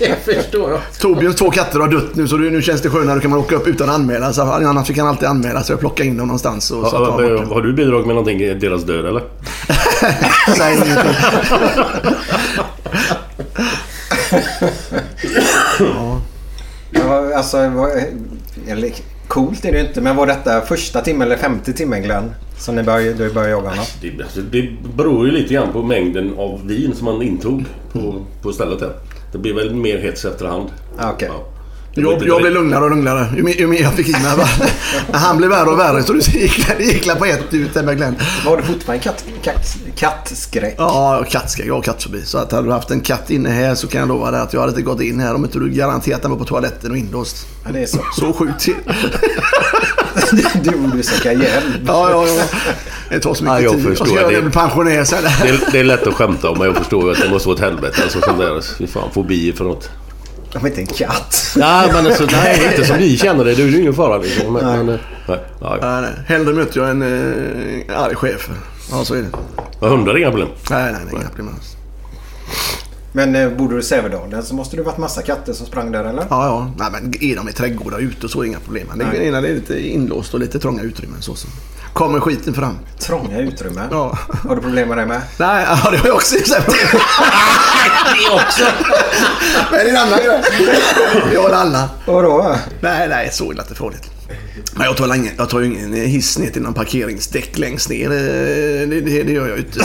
Jag 0.00 0.18
förstår. 0.34 0.70
jag. 0.70 0.80
Torbjörns 1.00 1.36
två 1.36 1.50
katter 1.50 1.80
har 1.80 1.88
dött 1.88 2.14
nu 2.14 2.28
så 2.28 2.36
nu 2.36 2.62
känns 2.62 2.82
det 2.82 2.90
skönare. 2.90 3.14
Då 3.16 3.20
kan 3.20 3.30
man 3.30 3.40
åka 3.40 3.56
upp 3.56 3.66
utan 3.66 3.90
anmälan. 3.90 4.34
Så 4.34 4.42
annars 4.42 4.86
fick 4.86 4.98
han 4.98 5.08
alltid 5.08 5.28
anmäla 5.28 5.62
så 5.62 5.72
jag 5.72 5.80
plockade 5.80 6.08
in 6.08 6.16
dem 6.16 6.26
någonstans. 6.26 6.70
Och 6.70 6.86
så 6.86 6.96
Ja, 6.96 7.02
att 7.02 7.12
har, 7.12 7.54
har 7.54 7.62
du 7.62 7.72
bidragit 7.72 8.06
med 8.06 8.14
någonting 8.16 8.40
i 8.40 8.54
deras 8.54 8.82
död 8.84 9.06
eller? 9.06 9.22
Säg 10.56 10.74
ingenting. 10.74 11.12
Ja, 16.90 17.34
alltså, 17.34 17.68
vad, 17.68 17.90
eller, 18.68 18.92
coolt 19.28 19.64
är 19.64 19.72
det 19.72 19.80
inte. 19.80 20.00
Men 20.00 20.16
var 20.16 20.26
detta 20.26 20.60
första 20.60 21.00
timmen 21.00 21.22
eller 21.22 21.36
femte 21.36 21.72
timmen 21.72 22.02
Glenn? 22.02 22.34
Som 22.58 22.74
ni 22.74 22.82
började, 22.82 23.24
du 23.24 23.34
började 23.34 23.50
jaga 23.50 23.68
honom? 23.68 23.84
Det, 24.00 24.22
alltså, 24.22 24.40
det 24.40 24.68
beror 24.96 25.26
ju 25.26 25.32
lite 25.32 25.54
grann 25.54 25.72
på 25.72 25.82
mängden 25.82 26.34
av 26.38 26.66
vin 26.66 26.94
som 26.94 27.04
man 27.04 27.22
intog 27.22 27.64
på, 27.92 28.24
på 28.42 28.52
stället 28.52 28.80
här. 28.80 28.92
Det 29.32 29.38
blir 29.38 29.54
väl 29.54 29.74
mer 29.74 29.98
hets 29.98 30.24
efterhand. 30.24 30.68
Ah. 30.98 31.12
Det 31.18 31.28
var 31.28 31.57
Jag, 32.02 32.22
jag 32.26 32.40
blev 32.40 32.52
lugnare 32.52 32.84
och 32.84 32.90
lugnare 32.90 33.26
ju 33.36 33.42
mer, 33.42 33.54
ju 33.54 33.66
mer 33.66 33.82
jag 33.82 33.92
fick 33.94 34.08
i 34.08 34.12
mig. 34.12 34.36
va. 34.36 34.48
Han 35.18 35.36
blev 35.36 35.50
värre 35.50 35.70
och 35.70 35.78
värre 35.78 36.02
så 36.02 36.12
det 36.12 36.34
gick, 36.34 36.66
det 36.78 36.84
gick 36.84 37.18
på 37.18 37.24
ett 37.24 37.54
ut 37.54 37.74
där 37.74 37.82
med 37.82 37.96
Glenn. 37.96 38.16
Var 38.46 38.56
du 38.56 38.62
fortfarande 38.62 39.04
katt, 39.04 39.24
katt, 39.42 39.76
kattskräck? 39.96 40.74
Ja, 40.78 41.24
kattskräck. 41.30 41.66
Jag 41.68 41.74
har 41.74 41.82
kattfobi. 41.82 42.22
Så 42.24 42.38
att 42.38 42.52
hade 42.52 42.68
du 42.68 42.72
haft 42.72 42.90
en 42.90 43.00
katt 43.00 43.30
inne 43.30 43.48
här 43.50 43.74
så 43.74 43.86
kan 43.86 44.00
jag 44.00 44.08
lova 44.08 44.30
dig 44.30 44.40
att 44.40 44.52
jag 44.52 44.60
hade 44.60 44.70
inte 44.70 44.82
gått 44.82 45.00
in 45.00 45.20
här 45.20 45.34
om 45.34 45.44
inte 45.44 45.58
du 45.58 45.70
garanterat 45.70 46.22
den 46.22 46.30
var 46.30 46.38
på 46.38 46.44
toaletten 46.44 46.90
och 46.90 46.96
inlåst. 46.96 47.46
Ja, 47.64 47.72
det 47.72 47.82
är 47.82 47.86
så. 47.86 47.98
Så 48.16 48.32
sjukt 48.32 48.68
du 50.62 50.70
borde 50.70 51.02
söka 51.02 51.32
hjälp. 51.32 51.64
Ja, 51.86 52.10
ja, 52.10 52.26
ja. 52.26 52.42
Det 53.10 53.20
tar 53.20 53.34
så 53.34 53.44
mycket 53.44 53.56
Ja, 53.58 53.62
jag 53.62 53.72
tid. 53.72 53.86
Jag 53.86 53.98
förstår 53.98 54.30
det 54.30 54.42
med 54.42 54.52
pensionär 54.52 55.04
sen. 55.04 55.22
Det 55.42 55.48
är, 55.48 55.72
det 55.72 55.80
är 55.80 55.84
lätt 55.84 56.06
att 56.06 56.14
skämta 56.14 56.50
om 56.50 56.58
men 56.58 56.66
jag 56.66 56.76
förstår 56.76 57.04
ju 57.04 57.10
att 57.12 57.22
det 57.22 57.30
måste 57.30 57.48
vara 57.48 57.56
ett 57.56 57.64
helvete. 57.64 58.02
Alltså 58.02 58.18
där, 58.18 58.86
fan, 58.86 59.10
fobier 59.14 59.52
för 59.52 59.64
något. 59.64 59.90
De 60.52 60.64
är 60.64 60.68
inte 60.68 60.80
en 60.80 60.86
katt. 60.86 61.54
Nej, 61.56 61.88
men 61.92 62.06
alltså, 62.06 62.26
nej, 62.32 62.68
inte 62.70 62.84
som 62.86 62.98
vi 62.98 63.16
känner 63.18 63.44
det. 63.44 63.54
Det 63.54 63.62
är 63.62 63.66
ju 63.66 63.80
ingen 63.80 63.94
fara 63.94 64.18
liksom. 64.18 64.52
Men, 64.52 64.64
men, 64.64 64.88
eh, 64.88 65.00
nej, 65.28 65.38
ja, 65.60 65.78
ja. 65.80 66.00
Nej, 66.00 66.02
nej. 66.02 66.24
Hellre 66.26 66.52
möter 66.54 66.80
jag 66.80 66.90
en 66.90 67.02
eh, 67.02 68.00
arg 68.02 68.14
chef. 68.14 68.50
Ja, 68.90 69.04
så 69.04 69.14
är 69.14 69.18
det. 69.22 69.28
Men 69.80 69.90
hundar 69.90 70.14
är 70.14 70.18
inga 70.18 70.30
problem. 70.30 70.48
Nej, 70.70 70.92
nej, 70.92 71.00
nej. 71.04 71.14
Inga 71.14 71.28
problem 71.28 71.48
alls. 71.54 71.74
Men 73.12 73.34
eh, 73.36 73.48
bor 73.50 73.68
du 73.68 73.78
i 73.78 73.82
Sävedalen 73.82 74.42
så 74.42 74.54
måste 74.54 74.76
det 74.76 74.82
varit 74.82 74.98
massa 74.98 75.22
katter 75.22 75.52
som 75.52 75.66
sprang 75.66 75.92
där 75.92 76.04
eller? 76.04 76.24
Ja, 76.30 76.46
ja. 76.46 76.70
Nej, 76.78 76.88
men 76.92 77.12
är 77.24 77.36
de 77.36 77.48
i 77.48 77.52
trädgårdar 77.52 77.98
ute 77.98 78.28
så 78.28 78.38
är 78.38 78.42
det 78.42 78.48
inga 78.48 78.58
problem. 78.60 78.86
Men 78.88 78.98
det, 78.98 79.04
är- 79.04 79.32
det 79.32 79.38
är 79.48 79.54
lite 79.54 79.88
inlåst 79.88 80.34
och 80.34 80.40
lite 80.40 80.58
trånga 80.58 80.82
utrymmen 80.82 81.22
så. 81.22 81.34
så. 81.34 81.48
Kommer 81.92 82.20
skiten 82.20 82.54
fram. 82.54 82.78
Trånga 82.98 83.38
utrymmen? 83.38 83.88
Ja. 83.90 84.18
Har 84.48 84.56
du 84.56 84.62
problem 84.62 84.88
med 84.88 84.98
det 84.98 85.06
med? 85.06 85.20
Nej, 85.36 85.66
ja, 85.68 85.90
det 85.90 85.96
har 85.98 86.06
jag 86.06 86.16
också. 86.16 86.36
det 86.36 88.34
också. 88.34 88.64
Men 89.70 89.84
det 89.84 89.90
är 89.90 89.90
en 89.90 89.96
annan 89.96 90.18
grej. 90.18 90.42
Jag 91.34 91.42
har 91.42 91.50
alla. 91.50 91.88
Vadå? 92.06 92.56
Nej, 92.80 93.08
nej, 93.08 93.28
så 93.32 93.52
illa 93.52 93.62
inte 93.62 93.74
farligt. 93.74 94.10
Men 94.74 94.86
jag 94.86 94.96
tar, 94.96 95.06
länge, 95.06 95.32
jag 95.38 95.48
tar 95.50 95.60
ju 95.60 95.66
ingen 95.66 95.92
hiss 95.92 96.38
ner 96.38 96.50
till 96.50 96.62
någon 96.62 96.74
parkeringsdäck 96.74 97.58
längst 97.58 97.88
ner. 97.90 98.04
Eh, 98.10 98.88
Det, 98.88 99.00
det, 99.00 99.22
det 99.22 99.32
gör 99.32 99.48
jag 99.48 99.58
ju 99.58 99.64
inte. 99.64 99.78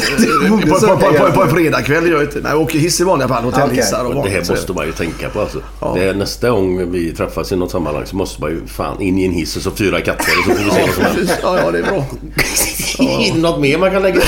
På, 0.70 0.80
på, 0.80 0.98
på, 0.98 1.14
på, 1.26 1.32
på 1.32 1.44
en 1.44 1.50
fredagkväll 1.50 2.08
gör 2.08 2.14
jag 2.14 2.24
inte. 2.24 2.40
Nej, 2.40 2.52
jag 2.52 2.62
åker 2.62 2.80
hiss 2.80 3.02
i 3.02 3.04
vanliga 3.04 3.28
fall. 3.28 3.44
Hotellhissar 3.44 4.06
och 4.06 4.16
Och 4.16 4.24
det 4.26 4.30
här 4.30 4.50
måste 4.50 4.74
man 4.74 4.86
ju 4.86 4.92
tänka 4.92 5.30
på 5.30 5.40
alltså. 5.42 5.62
Det 5.96 6.04
är 6.04 6.14
nästa 6.14 6.50
gång 6.50 6.92
vi 6.92 7.12
träffas 7.14 7.52
i 7.52 7.56
något 7.56 7.72
sammanhang 7.72 8.06
så 8.06 8.16
måste 8.16 8.42
man 8.42 8.50
ju 8.52 8.68
fan 8.68 9.02
in 9.02 9.18
i 9.20 9.26
en 9.26 9.32
hiss 9.32 9.56
och 9.56 9.62
så 9.62 9.72
fyra 9.72 10.02
katter 10.02 10.32
och 10.40 10.44
så 10.46 10.52
får 10.52 10.64
vi 10.64 10.72
se 10.72 10.82
vad 10.82 10.94
som 10.94 11.04
händer. 11.04 11.36
Ja, 11.44 11.60
ja, 11.60 11.72
det 11.72 11.80
är 11.80 11.84
bra. 11.84 12.06
Något 13.50 13.60
mer 13.60 13.78
man 13.78 13.92
kan 13.92 14.02
lägga 14.02 14.22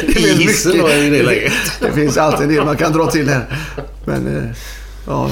till 0.00 0.16
i 0.26 0.32
hissen 0.42 0.78
då 0.78 0.88
i 0.90 1.10
det 1.10 1.22
läget? 1.22 1.52
Det 1.80 1.92
finns 1.92 2.16
alltid 2.16 2.42
en 2.48 2.54
del 2.54 2.64
man 2.64 2.76
kan 2.76 2.92
dra 2.92 3.06
till 3.10 3.28
här. 3.28 3.44
Men, 4.04 4.36
eh, 4.36 4.42
ja. 5.06 5.30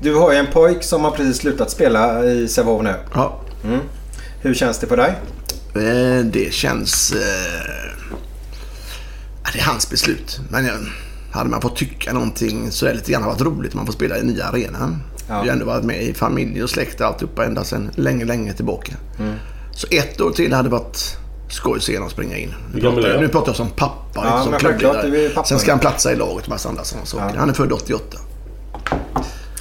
Du 0.00 0.14
har 0.14 0.32
ju 0.32 0.38
en 0.38 0.46
pojk 0.52 0.82
som 0.84 1.04
har 1.04 1.10
precis 1.10 1.36
slutat 1.36 1.70
spela 1.70 2.24
i 2.24 2.48
Sävehof 2.48 2.82
nu. 2.82 2.94
ja. 3.14 3.40
Mm. 3.64 3.80
Hur 4.40 4.54
känns 4.54 4.78
det 4.78 4.86
för 4.86 4.96
dig? 4.96 5.14
Eh, 5.74 6.24
Det 6.24 6.52
känns... 6.54 7.12
Eh, 7.12 7.90
ja, 9.44 9.50
det 9.52 9.58
är 9.58 9.64
hans 9.64 9.90
beslut. 9.90 10.40
Men 10.50 10.66
jag, 10.66 10.74
hade 11.32 11.50
man 11.50 11.60
fått 11.60 11.76
tycka 11.76 12.12
någonting 12.12 12.70
så 12.72 12.86
är 12.86 12.90
det 12.90 12.96
lite 12.96 13.12
grann 13.12 13.24
varit 13.24 13.40
roligt 13.40 13.74
man 13.74 13.86
får 13.86 13.92
spela 13.92 14.18
i 14.18 14.22
nya 14.22 14.44
arenan. 14.44 15.02
Ja. 15.28 15.42
Vi 15.42 15.48
har 15.48 15.52
ändå 15.54 15.66
varit 15.66 15.84
med 15.84 16.02
i 16.02 16.14
familj 16.14 16.62
och 16.62 16.70
släkt 16.70 17.00
och 17.00 17.06
alltihopa 17.06 17.44
ända 17.44 17.64
sedan 17.64 17.90
länge, 17.94 18.24
länge 18.24 18.52
tillbaka. 18.52 18.92
Så 19.72 19.86
ett 19.90 20.20
år 20.20 20.30
till 20.30 20.52
hade 20.52 20.68
varit 20.68 21.16
skoj 21.50 21.76
att 21.76 21.82
se 21.82 21.94
honom 21.96 22.10
springa 22.10 22.36
in. 22.36 22.54
Nu 22.74 22.80
pratar, 22.80 23.08
jag, 23.08 23.20
nu 23.20 23.28
pratar 23.28 23.48
jag 23.48 23.56
som 23.56 23.70
pappa. 23.70 24.20
Ja, 24.24 24.42
inte 24.42 24.50
som 24.50 24.58
klubbledare. 24.58 25.44
Sen 25.46 25.58
ska 25.58 25.72
han 25.72 25.78
platsa 25.78 26.12
i 26.12 26.16
laget 26.16 26.44
och 26.44 26.48
massa 26.50 26.68
andra 26.68 26.84
sådana 26.84 27.06
saker. 27.06 27.36
Han 27.38 27.50
är 27.50 27.54
född 27.54 27.72
88. 27.72 28.18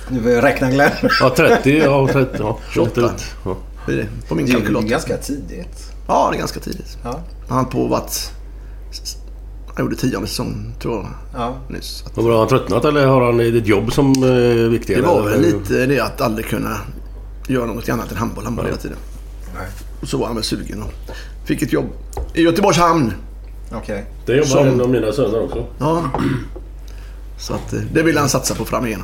Nu 0.10 0.20
vill 0.20 0.34
jag 0.34 0.43
räkna 0.43 0.72
Glenn. 0.72 0.91
Ja, 1.20 1.34
30. 1.38 1.78
Ja, 1.78 2.08
30. 2.14 2.36
Ja, 2.39 2.60
28. 2.74 3.02
Ja. 3.45 3.58
Det 3.88 3.94
är 3.94 3.98
det, 3.98 4.08
på 4.28 4.36
min 4.36 4.46
Det 4.46 4.52
är 4.54 4.82
ganska 4.82 5.18
tidigt. 5.18 5.92
Ja, 6.08 6.28
det 6.32 6.38
är 6.38 6.40
ganska 6.40 6.60
tidigt. 6.60 6.98
Ja. 7.04 7.20
Han 7.50 7.58
har 7.58 7.66
på 7.72 7.88
varit... 7.88 8.32
Han 9.76 9.86
gjorde 9.86 9.96
tionde 9.96 10.28
säsong, 10.28 10.74
tror 10.82 10.96
jag, 10.96 11.08
Ja. 11.34 11.56
nyss. 11.70 12.04
Att 12.08 12.16
Men 12.16 12.26
Har 12.26 12.40
han 12.40 12.48
tröttnat 12.48 12.86
eller 12.86 13.08
har 13.08 13.26
han 13.26 13.40
ett 13.40 13.68
jobb 13.68 13.94
som 13.94 14.12
är 14.24 14.70
viktigare? 14.70 15.02
Det 15.02 15.08
var 15.08 15.22
väl 15.30 15.42
lite 15.42 15.86
det 15.86 16.00
att 16.00 16.22
aldrig 16.22 16.46
kunna 16.46 16.78
göra 17.48 17.66
något 17.66 17.90
annat 17.90 18.12
än 18.12 18.18
handboll, 18.18 18.44
handboll 18.44 18.66
hela 18.66 18.78
tiden. 18.78 18.98
Nej. 19.58 19.68
Och 20.02 20.08
så 20.08 20.18
var 20.18 20.26
han 20.28 20.36
väl 20.36 20.44
sugen 20.44 20.84
och 20.84 20.92
fick 21.46 21.62
ett 21.62 21.74
jobb 21.74 21.86
i 22.34 22.42
Göteborgs 22.42 22.78
hamn. 22.78 23.14
Okej. 23.74 24.06
Det 24.26 24.34
jobbar 24.34 24.48
Som- 24.48 24.68
en 24.68 24.82
av 24.82 24.90
mina 24.90 25.12
söner 25.12 25.44
också. 25.44 25.66
Ja. 25.80 26.04
Så 27.40 27.54
att 27.54 27.74
eh, 27.74 27.80
det 27.94 28.04
vill 28.04 28.18
han 28.18 28.30
satsa 28.30 28.56
på 28.56 28.66
fram 28.66 28.86
igen. 28.86 29.04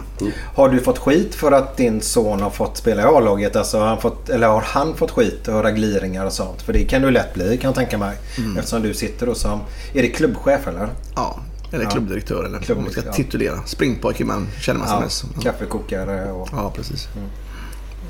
Har 0.56 0.70
du 0.70 0.80
fått 0.80 0.98
skit 1.00 1.36
för 1.36 1.52
att 1.52 1.78
din 1.78 2.02
son 2.02 2.42
har 2.42 2.50
fått 2.50 2.78
spela 2.78 3.02
i 3.02 3.06
A-laget? 3.06 3.56
Alltså 3.56 3.80
har 3.80 3.88
han 3.88 4.02
fått, 4.02 4.30
eller 4.30 4.48
har 4.48 4.62
han 4.62 4.96
fått 4.96 5.12
skit 5.12 5.48
och 5.48 5.54
höra 5.54 5.72
gliringar 5.72 6.26
och 6.26 6.34
sånt? 6.34 6.62
För 6.62 6.74
det 6.74 6.84
kan 6.84 7.02
du 7.02 7.12
lätt 7.12 7.34
bli 7.34 7.58
kan 7.58 7.68
jag 7.68 7.76
tänka 7.76 7.98
mig. 7.98 8.18
Mm. 8.38 8.58
Eftersom 8.58 8.82
du 8.82 8.94
sitter 8.94 9.26
då 9.26 9.36
som... 9.36 9.60
Är 9.94 10.02
det 10.02 10.08
klubbchef 10.10 10.68
eller? 10.68 10.90
Ja, 11.16 11.40
eller 11.72 11.86
klubbdirektör 11.86 12.44
eller 12.44 12.62
vad 12.68 12.78
man 12.78 12.92
ska 12.92 13.02
ja. 13.06 13.14
titulera. 13.14 13.60
Springpojke 13.66 14.26
man 14.26 14.48
känner 14.62 14.80
man 14.80 15.10
som 15.10 15.30
Ja. 15.36 15.42
Ja. 15.46 15.52
kaffekokare 15.52 16.32
och... 16.32 16.50
ja, 16.52 16.72
precis. 16.76 17.08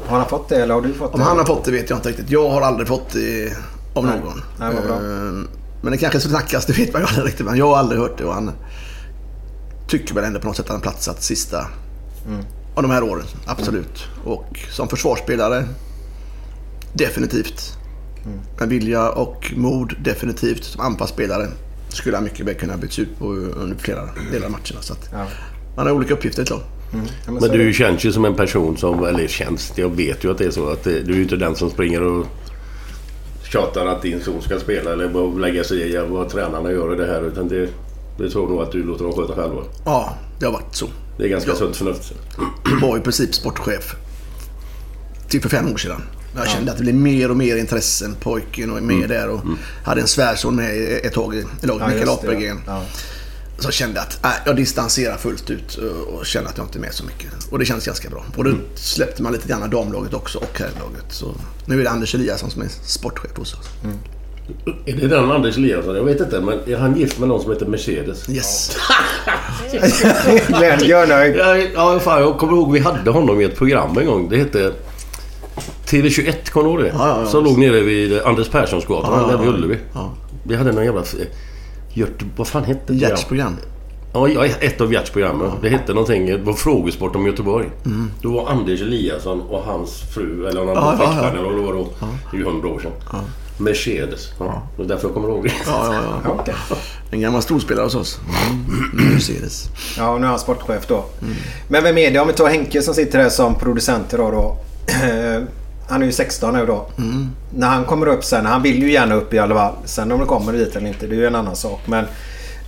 Har 0.08 0.18
han 0.18 0.30
fått 0.30 0.50
det 0.50 0.62
eller 0.62 0.74
har 0.74 0.82
du 0.82 0.94
fått 0.94 1.14
Om 1.14 1.20
det? 1.20 1.26
han 1.26 1.38
har 1.38 1.46
fått 1.46 1.66
det 1.66 1.72
vet 1.72 1.90
jag 1.90 1.98
inte 2.00 2.10
riktigt. 2.10 2.30
Jag 2.30 2.50
har 2.50 2.62
aldrig 2.62 2.88
fått 2.88 3.10
det 3.14 3.54
av 3.94 4.06
Nej. 4.06 4.20
någon. 4.20 4.42
Nej, 4.60 4.76
vad 4.76 4.84
bra. 4.84 4.96
Eh, 4.96 5.34
Men 5.82 5.92
det 5.92 5.98
kanske 5.98 6.20
snackas, 6.20 6.66
det 6.66 6.74
vet 6.78 6.94
man 6.94 7.02
ju 7.02 7.08
aldrig 7.08 7.26
riktigt. 7.26 7.46
Men 7.46 7.58
jag 7.58 7.68
har 7.68 7.78
aldrig 7.78 8.02
hört 8.02 8.18
det 8.18 8.26
och 8.26 8.34
han 8.34 8.52
tycker 10.00 10.14
väl 10.16 10.24
ändå 10.24 10.39
på 10.39 10.48
något 10.48 10.56
sätt 10.56 10.66
att 10.66 10.72
han 10.72 10.82
platsat 10.82 11.24
sista 11.24 11.68
Mm. 12.28 12.46
av 12.76 12.84
de 12.84 12.91
här 12.91 13.04
åren. 13.04 13.26
Absolut. 13.46 14.04
Och 14.26 14.60
som 14.72 14.88
försvarsspelare, 14.88 15.66
definitivt. 16.94 17.78
Mm. 18.26 18.39
Med 18.60 18.70
vilja 18.70 19.10
och 19.10 19.54
mod, 19.56 19.94
definitivt. 20.04 20.64
Som 20.64 20.82
anfallsspelare 20.82 21.48
skulle 21.89 22.18
han 22.18 22.24
mycket 22.24 22.46
väl 22.46 22.56
kunna 22.56 22.78
byts 22.78 23.00
ut 23.00 23.20
på 23.20 23.26
under 23.34 23.76
flera 23.78 24.10
delar 24.32 24.46
av 24.46 24.52
matcherna. 24.52 24.82
Så 24.82 24.94
att 24.94 25.10
Ja. 25.12 25.26
man 25.76 25.86
har 25.88 25.94
olika 25.94 26.14
uppgifter, 26.14 26.46
klart. 26.46 26.64
Ja, 26.91 26.98
men 27.26 27.34
Men 27.34 27.41
så 27.41 27.54
är 27.54 27.58
du 27.58 27.74
känns 27.74 28.04
ju 28.06 28.12
som 28.12 28.26
en 28.26 28.36
person 28.36 28.78
som, 28.78 29.04
eller 29.04 29.28
känns, 29.28 29.72
jag 29.76 29.89
vet 29.89 30.24
ju 30.24 30.32
att 30.32 30.38
det 30.38 30.46
är 30.46 30.52
så 30.52 30.70
att 30.70 30.84
det, 30.84 31.02
du 31.02 31.12
är 31.12 31.18
ju 31.18 31.24
inte 31.24 31.36
den 31.36 31.56
som 31.56 31.70
springer 31.70 32.04
och 32.04 32.26
tjatar 33.52 33.86
att 33.86 34.02
din 34.02 34.22
son 34.22 34.41
ska 34.41 34.60
spela 34.60 34.91
eller 34.94 35.39
lägga 35.39 35.64
sig 35.64 35.94
i 35.94 35.98
vad 36.10 36.30
tränarna 36.30 36.72
gör 36.72 36.94
i 36.94 36.98
det 36.98 37.06
här. 37.06 37.22
Utan 37.22 37.48
det, 37.48 37.70
det 38.18 38.30
tror 38.30 38.49
nog 38.49 38.61
att 38.61 38.72
du 38.72 38.84
låter 38.84 39.03
dem 39.03 39.14
sköta 39.14 39.36
själva. 39.36 39.61
Ja, 39.86 40.16
det 40.39 40.45
har 40.45 40.53
varit 40.53 40.76
så. 40.76 40.88
Det 41.18 41.24
är 41.24 41.28
ganska 41.28 41.49
Ja. 41.51 41.55
sunt 41.55 41.76
förnuft. 41.76 42.14
Jag 42.66 42.88
var 42.88 42.97
i 42.97 43.01
princip 43.01 43.36
sportchef 43.36 43.95
till 45.28 45.41
för 45.41 45.49
fem 45.49 45.74
år 45.74 45.78
sedan. 45.78 46.01
Jag 46.36 46.47
kände 46.49 46.72
att 46.72 46.78
det 46.78 46.84
blev 46.84 46.95
mer 46.95 47.32
och 47.32 47.38
mer 47.38 47.57
intressen. 47.57 48.16
Pojken 48.20 48.72
och 48.72 48.84
med 48.84 49.09
där 49.09 49.30
och 49.30 49.41
hade 49.84 50.01
en 50.01 50.07
svärson 50.07 50.55
med 50.55 50.99
ett 51.05 51.14
tag 51.14 51.36
i 51.36 51.45
laget, 51.61 51.82
Ja, 51.82 51.88
Mikael 51.88 52.09
Apelgren. 52.09 52.61
ja. 52.68 52.84
Så 53.57 53.68
jag 53.68 53.74
kände 53.74 54.01
att 54.01 54.26
äh, 54.26 54.32
jag 54.45 54.55
distanserar 54.55 55.18
fullt 55.18 55.49
ut 55.49 55.76
och- 56.07 56.26
känner 56.26 56.49
att 56.49 56.57
jag 56.57 56.66
inte 56.68 56.78
är 56.78 56.82
med 56.82 56.93
så 56.93 57.03
mycket. 57.05 57.30
Och 57.51 57.59
det 57.59 57.66
känns 57.66 57.86
ganska 57.86 58.09
bra. 58.09 58.26
Och 58.36 58.43
då 58.43 58.51
släppte 58.76 59.24
man 59.24 59.34
lite 59.34 59.47
grann 59.47 59.70
damlaget 59.70 60.14
också 60.14 60.38
och 60.38 60.59
herrlaget. 60.59 61.05
Så 61.09 61.36
nu 61.66 61.80
är 61.80 61.84
det 61.84 61.89
Anders 61.89 62.16
Eliasson 62.16 62.49
som 62.51 62.61
är 62.61 62.68
sportchef 62.86 63.32
hos 63.38 63.53
oss. 63.53 63.66
Är 64.86 64.94
det 64.94 65.08
den 65.08 65.32
Anders 65.32 65.58
Eliasson? 65.58 65.96
Jag 65.96 66.04
vet 66.04 66.20
inte. 66.20 66.41
Men 66.41 66.60
är 66.68 66.78
han 66.78 66.98
gift 66.98 67.20
med 67.20 67.28
någon 67.30 67.41
som 67.41 67.52
heter 67.52 67.66
Mercedes? 67.66 68.30
Yes. 68.30 68.78
Glenn, 70.48 70.80
gör 70.84 71.08
nöjd. 71.08 71.36
Ja, 71.36 71.58
ja, 71.58 72.00
fan, 72.00 72.22
jag 72.22 72.38
kommer 72.38 72.54
ihåg 72.54 72.72
vi 72.72 72.80
hade 72.80 73.12
honom 73.12 73.41
i 73.41 73.44
ett 73.44 73.58
program 73.58 73.98
en 73.98 74.06
gång. 74.06 74.30
Det 74.30 74.38
hette 74.38 74.72
TV21, 75.86 76.52
kommer 76.52 76.70
du 76.70 76.74
ihåg 76.74 76.80
det? 76.84 76.88
Ja, 76.88 77.08
ja, 77.08 77.20
ja. 77.22 77.26
Som 77.28 77.44
låg 77.44 77.58
nere 77.58 77.82
vid 77.82 78.22
Anders 78.22 78.50
Perssonsgatan, 78.50 79.12
Ja, 79.14 79.22
ja, 79.22 79.28
där 79.28 79.38
vid 79.38 79.48
ja. 79.48 79.54
Ullevi. 79.54 79.78
Ja. 79.94 80.14
Vi 80.44 80.56
hade 80.56 80.72
någon 80.72 80.86
jävla... 80.86 81.02
eh, 81.02 81.28
Göte... 81.94 82.26
Vad 82.36 82.48
fan 82.48 82.64
hette 82.64 82.94
det? 82.94 83.00
Gerts 83.00 83.26
program. 83.26 83.58
Ja, 84.14 84.46
ett 84.46 84.82
av 84.82 84.94
Gerts 84.94 85.10
program. 85.12 85.44
Det 85.62 85.70
hette 85.70 85.94
någonting, 85.94 86.26
det 86.26 86.38
var 86.38 86.54
frågesport 86.54 87.16
om 87.16 87.26
Göteborg. 87.28 87.70
Mm. 87.86 88.12
Då 88.22 88.32
var 88.32 88.50
Anders 88.50 88.82
Eliasson 88.82 89.41
och 89.41 89.64
hans 89.64 90.02
fru, 90.14 90.48
eller 90.48 90.66
någon 90.66 90.78
annan 90.78 90.98
ja, 91.00 91.14
ja. 91.22 91.30
eller 91.30 91.44
vad 91.44 91.56
det 91.56 91.62
var 91.62 91.74
då. 91.74 91.88
Det 92.32 92.38
är 92.38 92.39
ju 92.39 92.46
hundra 92.46 92.68
år 92.68 92.80
sedan. 92.80 92.91
Mercedes. 93.58 94.30
Ja. 94.39 94.62
Det 94.78 94.84
är 94.84 94.88
därför 94.88 95.08
jag 95.08 95.14
kommer 95.14 95.30
ihåg 95.30 95.43
det. 95.43 95.51
Ja, 95.66 95.93
ja, 95.93 96.22
ja. 96.24 96.30
Okej. 96.39 96.56
En 97.12 97.22
gammal 97.22 97.41
storspelare 97.41 97.84
hos 97.84 97.95
oss. 97.95 98.20
Mm. 98.49 99.14
Mercedes. 99.14 99.70
Ja, 99.97 100.18
nu 100.18 100.26
är 100.26 100.30
han 100.30 100.39
sportchef 100.39 100.88
då. 100.88 101.06
Men 101.68 101.84
vem 101.84 101.97
är 101.97 102.12
det? 102.12 102.20
Om 102.20 102.28
vi 102.28 102.34
tar 102.34 102.49
Henke 102.49 102.82
som 102.82 102.93
sitter 102.93 103.20
här 103.20 103.30
som 103.30 103.56
producent 103.56 104.14
idag 104.14 104.34
då. 104.34 104.58
Han 105.89 106.01
är 106.01 106.06
ju 106.06 106.12
16 106.12 106.54
nu 106.54 106.66
då. 106.66 106.88
När 107.56 107.68
han 107.68 107.86
kommer 107.86 108.08
upp 108.08 108.24
sen, 108.24 108.45
han 108.45 108.62
vill 108.62 108.84
ju 108.84 108.91
gärna 108.91 109.16
upp 109.16 109.34
i 109.34 109.39
alla 109.39 109.56
fall. 109.56 109.74
Sen 109.86 110.12
om 110.12 110.20
det 110.20 110.26
kommer 110.26 110.54
dit 110.54 110.76
eller 110.76 110.88
inte, 110.88 111.08
det 111.08 111.16
är 111.16 111.18
ju 111.18 111.28
en 111.28 111.36
annan 111.36 111.56
sak. 111.56 111.80
Men 111.86 112.06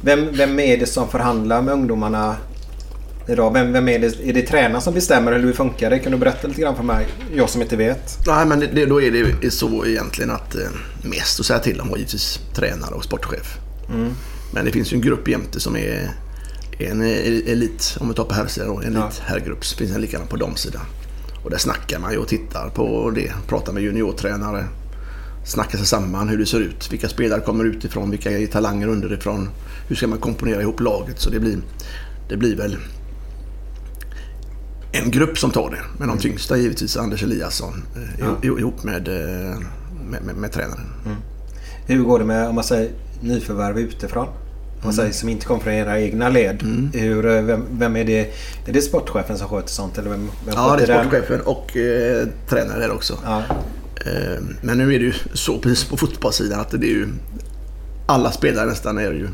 vem, 0.02 0.28
vem 0.32 0.60
är 0.60 0.78
det 0.78 0.86
som 0.86 1.08
förhandlar 1.08 1.62
med 1.62 1.74
ungdomarna 1.74 2.36
idag? 3.28 3.54
Vem, 3.54 3.74
vem 3.74 3.88
är 3.90 4.00
det? 4.00 4.30
Är 4.30 4.34
det 4.34 4.42
tränaren 4.42 4.82
som 4.82 4.94
bestämmer 4.94 5.32
eller 5.32 5.46
hur 5.46 5.54
funkar 5.54 5.90
det? 5.90 6.00
Kan 6.00 6.12
du 6.12 6.18
berätta 6.18 6.48
lite 6.48 6.62
grann 6.62 6.76
för 6.76 6.84
mig? 6.84 7.08
Jag 7.36 7.50
som 7.50 7.62
inte 7.62 7.76
vet. 7.76 8.18
Nej, 8.28 8.46
men 8.46 8.60
det, 8.60 8.86
då 8.86 9.02
är 9.02 9.36
det 9.42 9.52
så 9.52 9.86
egentligen 9.86 10.32
att 10.32 10.56
eh, 10.56 10.62
mest 11.04 11.40
att 11.40 11.46
säga 11.46 11.60
till 11.60 11.82
om 11.82 11.90
var 11.90 11.98
givetvis 11.98 12.40
tränare 12.54 12.96
och 12.96 13.04
sportchef. 13.04 13.58
Men 14.54 14.66
det 14.66 14.72
finns 14.72 14.94
ju 14.94 14.96
en 14.96 15.02
grupp 15.02 15.28
jämte 15.28 15.60
som 15.60 15.76
är 15.76 16.12
en 16.80 17.02
elit, 17.02 17.98
om 18.00 18.10
vi 18.10 18.14
tar 18.16 18.24
på 18.24 18.34
herrsidan, 18.34 18.68
då, 18.70 18.82
en 18.82 18.94
Ja. 18.94 19.04
elit 19.04 19.20
herrgrupp. 19.26 19.66
Så 19.66 19.78
finns 19.78 19.96
en 19.96 20.02
likadan 20.02 20.28
på 20.28 20.36
damsidan. 20.36 20.82
Och 21.44 21.52
där 21.52 21.58
snackar 21.58 22.00
man 22.00 22.12
ju 22.12 22.18
och 22.18 22.28
tittar 22.28 22.70
på 22.70 23.12
det. 23.16 23.32
Pratar 23.48 23.74
med 23.74 23.84
juniortränare. 23.84 24.66
Snackar 25.46 25.78
sig 25.78 25.88
samman 25.88 26.30
hur 26.30 26.38
det 26.38 26.46
ser 26.46 26.60
ut. 26.60 26.92
Vilka 26.92 27.10
spelare 27.10 27.42
kommer 27.42 27.64
utifrån? 27.66 28.10
Vilka 28.10 28.32
är 28.32 28.48
talanger 28.48 28.88
underifrån? 28.88 29.50
Hur 29.88 29.96
ska 29.96 30.08
man 30.08 30.20
komponera 30.20 30.62
ihop 30.62 30.80
laget? 30.80 31.20
Så 31.22 31.30
det 31.30 31.40
blir, 31.40 31.58
det 32.30 32.38
blir 32.38 32.56
väl 32.56 32.78
en 35.04 35.12
grupp 35.12 35.38
som 35.38 35.52
tar 35.52 35.70
det. 35.70 35.82
Men 35.98 36.08
de 36.08 36.18
tyngsta 36.18 36.56
är 36.56 36.60
givetvis 36.60 36.98
Anders 36.98 37.24
Eliasson 37.24 37.84
eh, 37.96 38.26
Ja. 38.42 38.58
ihop 38.60 38.84
med, 38.84 39.08
eh, 39.08 39.60
med, 40.10 40.22
med, 40.26 40.36
med 40.36 40.52
tränaren. 40.52 40.86
Hur 41.88 42.04
går 42.04 42.20
det 42.20 42.26
med, 42.26 42.48
om 42.48 42.56
man 42.56 42.64
säger, 42.64 42.92
nyförvärv 43.22 43.80
utifrån? 43.80 44.28
man 44.84 44.94
säger, 44.94 45.12
som 45.12 45.30
inte 45.30 45.46
kommer 45.46 45.62
från 45.62 45.74
era 45.74 46.00
egna 46.00 46.30
led. 46.30 46.64
Mm. 46.64 46.90
Hur, 46.94 47.26
eh, 47.26 47.42
vem, 47.42 47.66
vem 47.72 47.96
är 47.96 48.06
det? 48.06 48.20
Är 48.66 48.74
det 48.74 48.82
sportchefen 48.82 49.38
som 49.38 49.48
sköter 49.48 49.70
sånt? 49.70 49.98
Eller 49.98 50.10
vem, 50.10 50.30
vem 50.46 50.54
Ja, 50.58 50.76
det 50.78 50.84
är 50.84 50.88
den? 50.88 51.00
sportchefen 51.10 51.42
och 51.42 51.78
eh, 51.78 52.28
tränare 52.50 52.80
där 52.80 52.92
också. 52.92 53.18
Ja. 53.26 53.38
Eh, 54.06 54.42
men 54.62 54.78
nu 54.78 54.96
är 54.96 55.00
det 55.00 55.06
ju 55.06 55.14
så 55.34 55.60
precis 55.60 55.84
på 55.90 55.98
fotbollssidan 55.98 56.60
att 56.60 56.72
det 56.72 56.78
är 56.88 56.90
ju... 56.90 57.08
Alla 58.08 58.32
spelare 58.32 58.66
nästan 58.66 58.98
är 58.98 59.12
ju, 59.12 59.28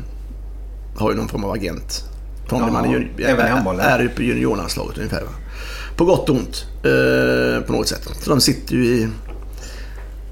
har 0.96 1.10
ju 1.10 1.16
någon 1.16 1.28
form 1.28 1.44
av 1.44 1.50
agent. 1.52 2.04
Från 2.48 2.60
Ja, 2.60 2.70
man 2.72 2.84
är, 2.84 2.92
ju- 2.98 3.08
i 3.24 3.40
handbollen. 3.50 3.80
är 3.80 4.04
uppe 4.04 4.22
i 4.22 4.26
juniorlandslaget 4.26 4.98
ungefär. 4.98 5.20
Va? 5.22 5.30
På 6.02 6.06
gott 6.06 6.28
och 6.28 6.36
ont 6.36 6.66
eh, 6.82 7.66
på 7.66 7.72
något 7.72 7.88
sätt. 7.88 8.08
Så 8.20 8.30
de 8.30 8.40
sitter 8.40 8.74
ju 8.74 8.84
i... 8.84 9.08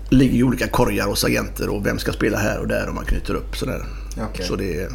Ligger 0.09 0.39
i 0.39 0.43
olika 0.43 0.69
korgar 0.69 1.07
hos 1.07 1.25
agenter 1.25 1.69
och 1.69 1.87
vem 1.87 1.99
ska 1.99 2.13
spela 2.13 2.39
här 2.39 2.61
och 2.61 2.69
där 2.69 2.89
och 2.89 2.95
man 2.95 3.05
knyter 3.05 3.35
upp 3.35 3.57
sådär. 3.57 3.85
Okej. 4.31 4.47
Så 4.47 4.57
det 4.57 4.81
är... 4.81 4.89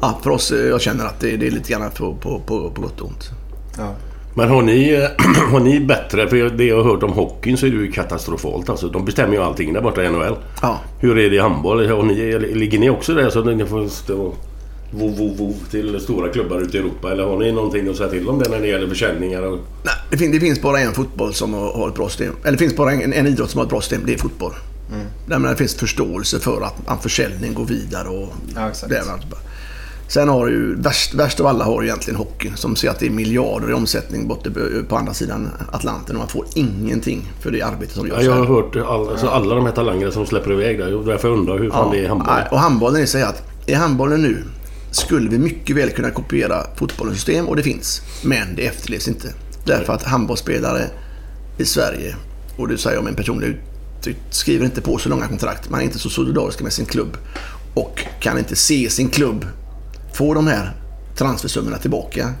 Ja, 0.00 0.20
för 0.22 0.30
oss, 0.30 0.52
eh, 0.52 0.58
jag 0.58 0.80
känner 0.80 1.04
att 1.04 1.20
det, 1.20 1.36
det 1.36 1.46
är 1.46 1.50
lite 1.50 1.72
grann 1.72 1.90
på, 1.90 2.14
på, 2.14 2.40
på, 2.46 2.70
på 2.70 2.80
gott 2.80 3.00
och 3.00 3.08
ont. 3.08 3.30
Ja. 3.78 3.94
Men 4.34 4.48
har 4.48 4.62
ni, 4.62 4.92
eh, 4.92 5.24
har 5.52 5.60
ni 5.60 5.80
bättre... 5.80 6.28
För 6.28 6.50
det 6.50 6.64
jag 6.64 6.76
har 6.76 6.84
hört 6.84 7.02
om 7.02 7.12
hockeyn 7.12 7.56
så 7.56 7.66
är 7.66 7.70
det 7.70 7.76
ju 7.76 7.92
katastrofalt. 7.92 8.68
Alltså, 8.68 8.88
de 8.88 9.04
bestämmer 9.04 9.34
ju 9.34 9.42
allting 9.42 9.72
där 9.72 9.80
borta 9.80 10.04
i 10.04 10.08
NHL. 10.08 10.36
Ja. 10.62 10.80
Hur 10.98 11.18
är 11.18 11.30
det 11.30 11.36
i 11.36 11.38
handboll? 11.38 11.88
Har 11.88 12.02
ni, 12.02 12.38
ligger 12.38 12.78
ni 12.78 12.90
också 12.90 13.14
där 13.14 13.30
så 13.30 13.38
att 13.38 13.56
ni 13.56 13.66
får 13.66 13.88
stå 14.96 14.98
vo, 14.98 15.08
vo, 15.08 15.34
vo 15.34 15.54
till 15.70 16.00
stora 16.00 16.28
klubbar 16.28 16.60
ute 16.60 16.76
i 16.76 16.80
Europa? 16.80 17.12
Eller 17.12 17.24
har 17.24 17.38
ni 17.38 17.52
någonting 17.52 17.88
att 17.88 17.96
säga 17.96 18.08
till 18.08 18.28
om 18.28 18.38
det 18.38 18.48
när 18.50 18.60
det 18.60 18.66
gäller 18.66 18.88
försäljningar? 18.88 19.42
Och... 19.42 19.58
Nej, 19.84 19.94
det, 20.10 20.16
fin- 20.16 20.32
det 20.32 20.40
finns 20.40 20.62
bara 20.62 20.80
en 20.80 20.92
fotboll 20.92 21.34
som 21.34 21.54
har 21.54 21.88
ett 21.88 21.94
bra 21.94 22.08
system. 22.08 22.34
Eller 22.42 22.52
det 22.52 22.58
finns 22.58 22.76
bara 22.76 22.92
en, 22.92 23.12
en 23.12 23.26
idrott 23.26 23.50
som 23.50 23.58
har 23.58 23.64
ett 23.64 23.70
bra 23.70 23.80
system. 23.80 24.00
Det 24.06 24.14
är 24.14 24.18
fotboll. 24.18 24.52
Mm. 24.92 25.06
Där 25.26 25.38
men 25.38 25.50
det 25.50 25.56
finns 25.56 25.74
förståelse 25.74 26.40
för 26.40 26.62
att, 26.86 27.02
försäljning 27.02 27.54
går 27.54 27.64
vidare. 27.64 28.08
Och 28.08 28.28
Ja, 28.54 28.68
exakt. 28.68 28.90
Sen 30.08 30.28
har 30.28 30.46
du 30.46 30.52
ju, 30.52 30.74
värst, 30.74 31.14
värst 31.14 31.40
av 31.40 31.46
alla 31.46 31.64
har 31.64 31.82
ju 31.82 31.88
egentligen 31.88 32.16
hockeyn 32.18 32.56
som 32.56 32.76
ser 32.76 32.90
att 32.90 32.98
det 32.98 33.06
är 33.06 33.10
miljarder 33.10 33.70
i 33.70 33.72
omsättning 33.72 34.28
borta 34.28 34.50
på- 34.88 34.96
andra 34.96 35.14
sidan 35.14 35.48
Atlanten 35.72 36.16
och 36.16 36.18
man 36.20 36.28
får 36.28 36.44
ingenting 36.54 37.32
för 37.40 37.50
det 37.50 37.62
arbete 37.62 37.94
som 37.94 38.06
görs. 38.08 38.16
Ja, 38.18 38.24
jag 38.24 38.32
har 38.32 38.44
hört 38.46 38.76
all, 38.76 39.08
alltså, 39.08 39.26
alla 39.26 39.54
de 39.54 39.64
här 39.66 39.72
talangerna 39.72 40.12
som 40.12 40.26
släpper 40.26 40.52
iväg 40.52 40.78
där. 40.78 41.06
Därför 41.06 41.28
undrar 41.28 41.54
jag 41.54 41.62
hur 41.62 41.70
fan 41.70 41.90
det 41.90 41.98
är 41.98 42.02
i 42.02 42.06
handboll. 42.06 42.32
nej, 42.36 42.48
Och 42.50 42.58
handbollen 42.58 43.02
är 43.02 43.06
så 43.06 43.18
här 43.18 43.26
att 43.26 43.42
i 43.66 43.74
handbollen 43.74 44.22
nu 44.22 44.44
skulle 44.92 45.30
vi 45.30 45.38
mycket 45.38 45.76
väl 45.76 45.90
kunna 45.90 46.10
kopiera 46.10 46.66
fotbollens 46.76 47.16
system 47.16 47.48
och 47.48 47.56
det 47.56 47.62
finns. 47.62 48.02
Men 48.24 48.54
det 48.56 48.66
efterlevs 48.66 49.08
inte. 49.08 49.34
Därför 49.64 49.92
att 49.92 50.02
handbollsspelare 50.02 50.90
i 51.58 51.64
Sverige, 51.64 52.16
och 52.56 52.68
det 52.68 52.78
säger 52.78 52.96
jag 52.96 53.04
med 53.04 53.10
en 53.10 53.16
personlig 53.16 53.46
uttryck, 53.98 54.16
skriver 54.30 54.64
inte 54.64 54.80
på 54.80 54.98
så 54.98 55.08
långa 55.08 55.28
kontrakt. 55.28 55.70
Man 55.70 55.80
är 55.80 55.84
inte 55.84 55.98
så 55.98 56.10
solidarisk 56.10 56.62
med 56.62 56.72
sin 56.72 56.86
klubb. 56.86 57.16
Och 57.74 58.06
kan 58.20 58.38
inte 58.38 58.56
se 58.56 58.90
sin 58.90 59.08
klubb 59.08 59.46
få 60.14 60.34
de 60.34 60.46
här 60.46 60.72
transfersummorna 61.16 61.78
tillbaka. 61.78 62.34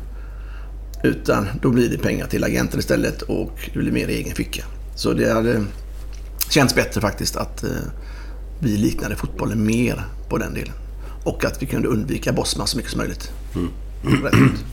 Utan 1.02 1.48
då 1.62 1.70
blir 1.70 1.88
det 1.88 1.98
pengar 1.98 2.26
till 2.26 2.44
agenter 2.44 2.78
istället 2.78 3.22
och 3.22 3.70
det 3.72 3.78
blir 3.78 3.92
mer 3.92 4.08
i 4.08 4.14
egen 4.14 4.34
ficka. 4.34 4.64
Så 4.96 5.12
det 5.12 5.32
hade 5.32 5.54
eh, 5.54 5.62
känts 6.50 6.74
bättre 6.74 7.00
faktiskt 7.00 7.36
att 7.36 7.64
eh, 7.64 7.70
vi 8.60 8.76
liknade 8.76 9.16
fotbollen 9.16 9.66
mer 9.66 10.04
på 10.28 10.38
den 10.38 10.54
delen. 10.54 10.74
Och 11.24 11.44
att 11.44 11.62
vi 11.62 11.66
kunde 11.66 11.88
undvika 11.88 12.32
Bosman 12.32 12.66
så 12.66 12.76
mycket 12.76 12.92
som 12.92 12.98
möjligt. 12.98 13.30
Ut. 14.32 14.64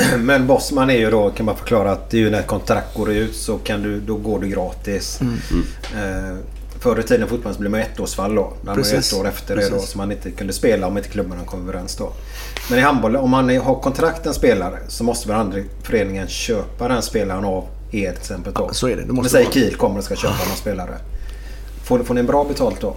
Men 0.18 0.46
Bosman 0.46 0.90
är 0.90 0.98
ju 0.98 1.10
då, 1.10 1.30
kan 1.30 1.46
man 1.46 1.56
förklara, 1.56 1.92
att 1.92 2.10
det 2.10 2.16
är 2.16 2.20
ju 2.20 2.30
när 2.30 2.42
kontrakt 2.42 2.96
går 2.96 3.10
ut 3.10 3.36
så 3.36 3.58
kan 3.58 3.82
du, 3.82 4.00
då 4.00 4.16
går 4.16 4.40
du 4.40 4.48
gratis. 4.48 5.20
Mm. 5.20 5.36
Eh, 5.94 6.38
förr 6.80 7.00
i 7.00 7.02
tiden 7.02 7.28
fotbollen 7.28 7.58
blev 7.58 7.70
man 7.70 7.80
ettårsfall 7.80 8.34
då. 8.34 8.52
När 8.60 8.66
man 8.66 8.74
Precis. 8.74 9.12
ett 9.12 9.18
år 9.18 9.28
efter 9.28 9.56
det 9.56 9.68
då. 9.68 9.70
Precis. 9.70 9.90
Så 9.90 9.98
man 9.98 10.12
inte 10.12 10.30
kunde 10.30 10.52
spela 10.52 10.86
om 10.86 10.96
inte 10.96 11.08
klubbarna 11.08 11.44
kom 11.44 11.68
överens 11.68 11.96
då. 11.96 12.12
Men 12.70 12.78
i 12.78 12.82
handboll, 12.82 13.16
om 13.16 13.30
man 13.30 13.58
har 13.58 13.80
kontrakt 13.80 14.26
en 14.26 14.34
spelare 14.34 14.78
så 14.88 15.04
måste 15.04 15.28
väl 15.28 15.36
andra 15.36 15.58
föreningen 15.82 16.28
köpa 16.28 16.88
den 16.88 17.02
spelaren 17.02 17.44
av 17.44 17.64
er 17.90 18.10
till 18.10 18.20
exempel 18.20 18.52
då. 18.52 18.68
så 18.72 18.88
är 18.88 18.96
det. 18.96 19.04
Det 19.04 19.12
måste 19.12 19.30
säger 19.30 19.44
vara. 19.44 19.54
Kiel 19.54 19.74
kommer 19.74 19.98
och 19.98 20.04
ska 20.04 20.16
köpa 20.16 20.44
någon 20.48 20.56
spelare. 20.56 20.98
Får, 21.84 21.98
får 21.98 22.14
ni 22.14 22.22
bra 22.22 22.44
betalt 22.44 22.80
då? 22.80 22.96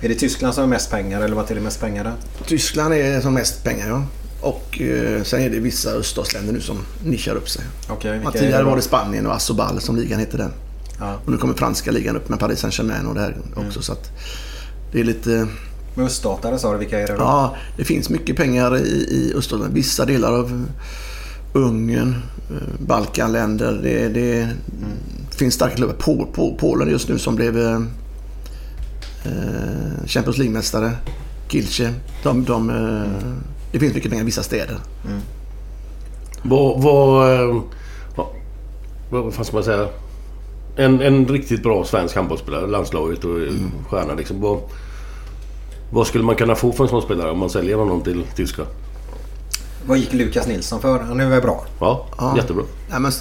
Är 0.00 0.08
det 0.08 0.14
Tyskland 0.14 0.54
som 0.54 0.62
har 0.62 0.68
mest 0.68 0.90
pengar 0.90 1.20
eller 1.20 1.36
vad 1.36 1.50
är 1.50 1.54
det 1.54 1.60
mest 1.60 1.80
pengar 1.80 2.04
där? 2.04 2.14
Tyskland 2.46 2.94
är 2.94 3.20
som 3.20 3.34
mest 3.34 3.64
pengar 3.64 3.88
ja. 3.88 4.04
Och 4.40 4.80
eh, 4.80 5.22
sen 5.22 5.40
är 5.40 5.50
det 5.50 5.60
vissa 5.60 5.90
öststatsländer 5.90 6.52
nu 6.52 6.60
som 6.60 6.78
nischar 7.04 7.34
upp 7.34 7.48
sig. 7.48 7.62
Det 8.02 8.38
tidigare 8.38 8.62
var 8.62 8.76
det 8.76 8.82
Spanien 8.82 9.26
och 9.26 9.34
Asobal 9.34 9.80
som 9.80 9.96
ligan 9.96 10.20
hette 10.20 10.36
den. 10.36 10.52
Ja. 10.98 11.18
Och 11.24 11.32
nu 11.32 11.38
kommer 11.38 11.54
franska 11.54 11.90
ligan 11.90 12.16
upp 12.16 12.28
med 12.28 12.38
Paris 12.38 12.60
Saint-Germain 12.60 13.06
och 13.06 13.14
det 13.14 13.20
här 13.20 13.36
också. 13.54 13.82
Så 13.82 13.92
att 13.92 14.10
det 14.92 15.00
är 15.00 15.04
lite... 15.04 15.46
Men 15.94 16.06
öststatare 16.06 16.58
sa 16.58 16.72
du, 16.72 16.78
vilka 16.78 17.00
är 17.00 17.06
det 17.06 17.12
då? 17.12 17.18
Ja, 17.18 17.56
det 17.76 17.84
finns 17.84 18.10
mycket 18.10 18.36
pengar 18.36 18.76
i, 18.76 18.90
i 18.90 19.34
Öststaterna. 19.36 19.70
Vissa 19.72 20.04
delar 20.04 20.32
av 20.32 20.66
Ungern, 21.52 22.14
eh, 22.50 22.86
Balkanländer. 22.86 23.80
Det, 23.82 24.08
det 24.08 24.48
finns 25.36 25.54
starka 25.54 25.76
klubbar. 25.76 25.94
Pol, 25.94 26.26
Pol, 26.32 26.56
Polen 26.58 26.90
just 26.90 27.08
nu 27.08 27.18
som 27.18 27.36
blev 27.36 27.58
eh, 29.24 30.06
Champions 30.06 30.38
League-mästare. 30.38 30.92
Kielce. 31.48 31.94
De, 32.22 32.44
de, 32.44 32.70
eh, 32.70 33.32
Det 33.72 33.78
finns 33.78 33.94
mycket 33.94 34.10
pengar 34.10 34.22
i 34.22 34.26
vissa 34.26 34.42
städer. 34.42 34.78
Vad... 36.42 36.82
Vad, 36.82 37.32
eh, 37.34 37.62
vad, 39.10 39.24
vad 39.24 39.46
ska 39.46 39.56
man 39.56 39.64
säga? 39.64 39.88
En, 40.76 41.00
en 41.00 41.26
riktigt 41.28 41.62
bra 41.62 41.84
svensk 41.84 42.16
handbollsspelare, 42.16 42.66
landslaget 42.66 43.24
och 43.24 43.36
mm. 43.36 43.70
stjärna 43.88 44.14
liksom. 44.14 44.40
Vad, 44.40 44.60
vad 45.90 46.06
skulle 46.06 46.24
man 46.24 46.36
kunna 46.36 46.54
få 46.54 46.72
för 46.72 46.84
en 46.84 46.90
sån 46.90 47.02
spelare 47.02 47.30
om 47.30 47.38
man 47.38 47.50
säljer 47.50 47.76
honom 47.76 48.00
till 48.00 48.24
Tyskland? 48.36 48.70
Vad 49.86 49.98
gick 49.98 50.12
Lukas 50.12 50.46
Nilsson 50.46 50.80
för? 50.80 50.98
Han 50.98 51.20
är 51.20 51.28
väl 51.28 51.42
bra? 51.42 51.64
Ja, 51.80 52.06
Ja. 52.18 52.36
jättebra. 52.36 52.64
Nej, 52.90 53.00
men, 53.00 53.12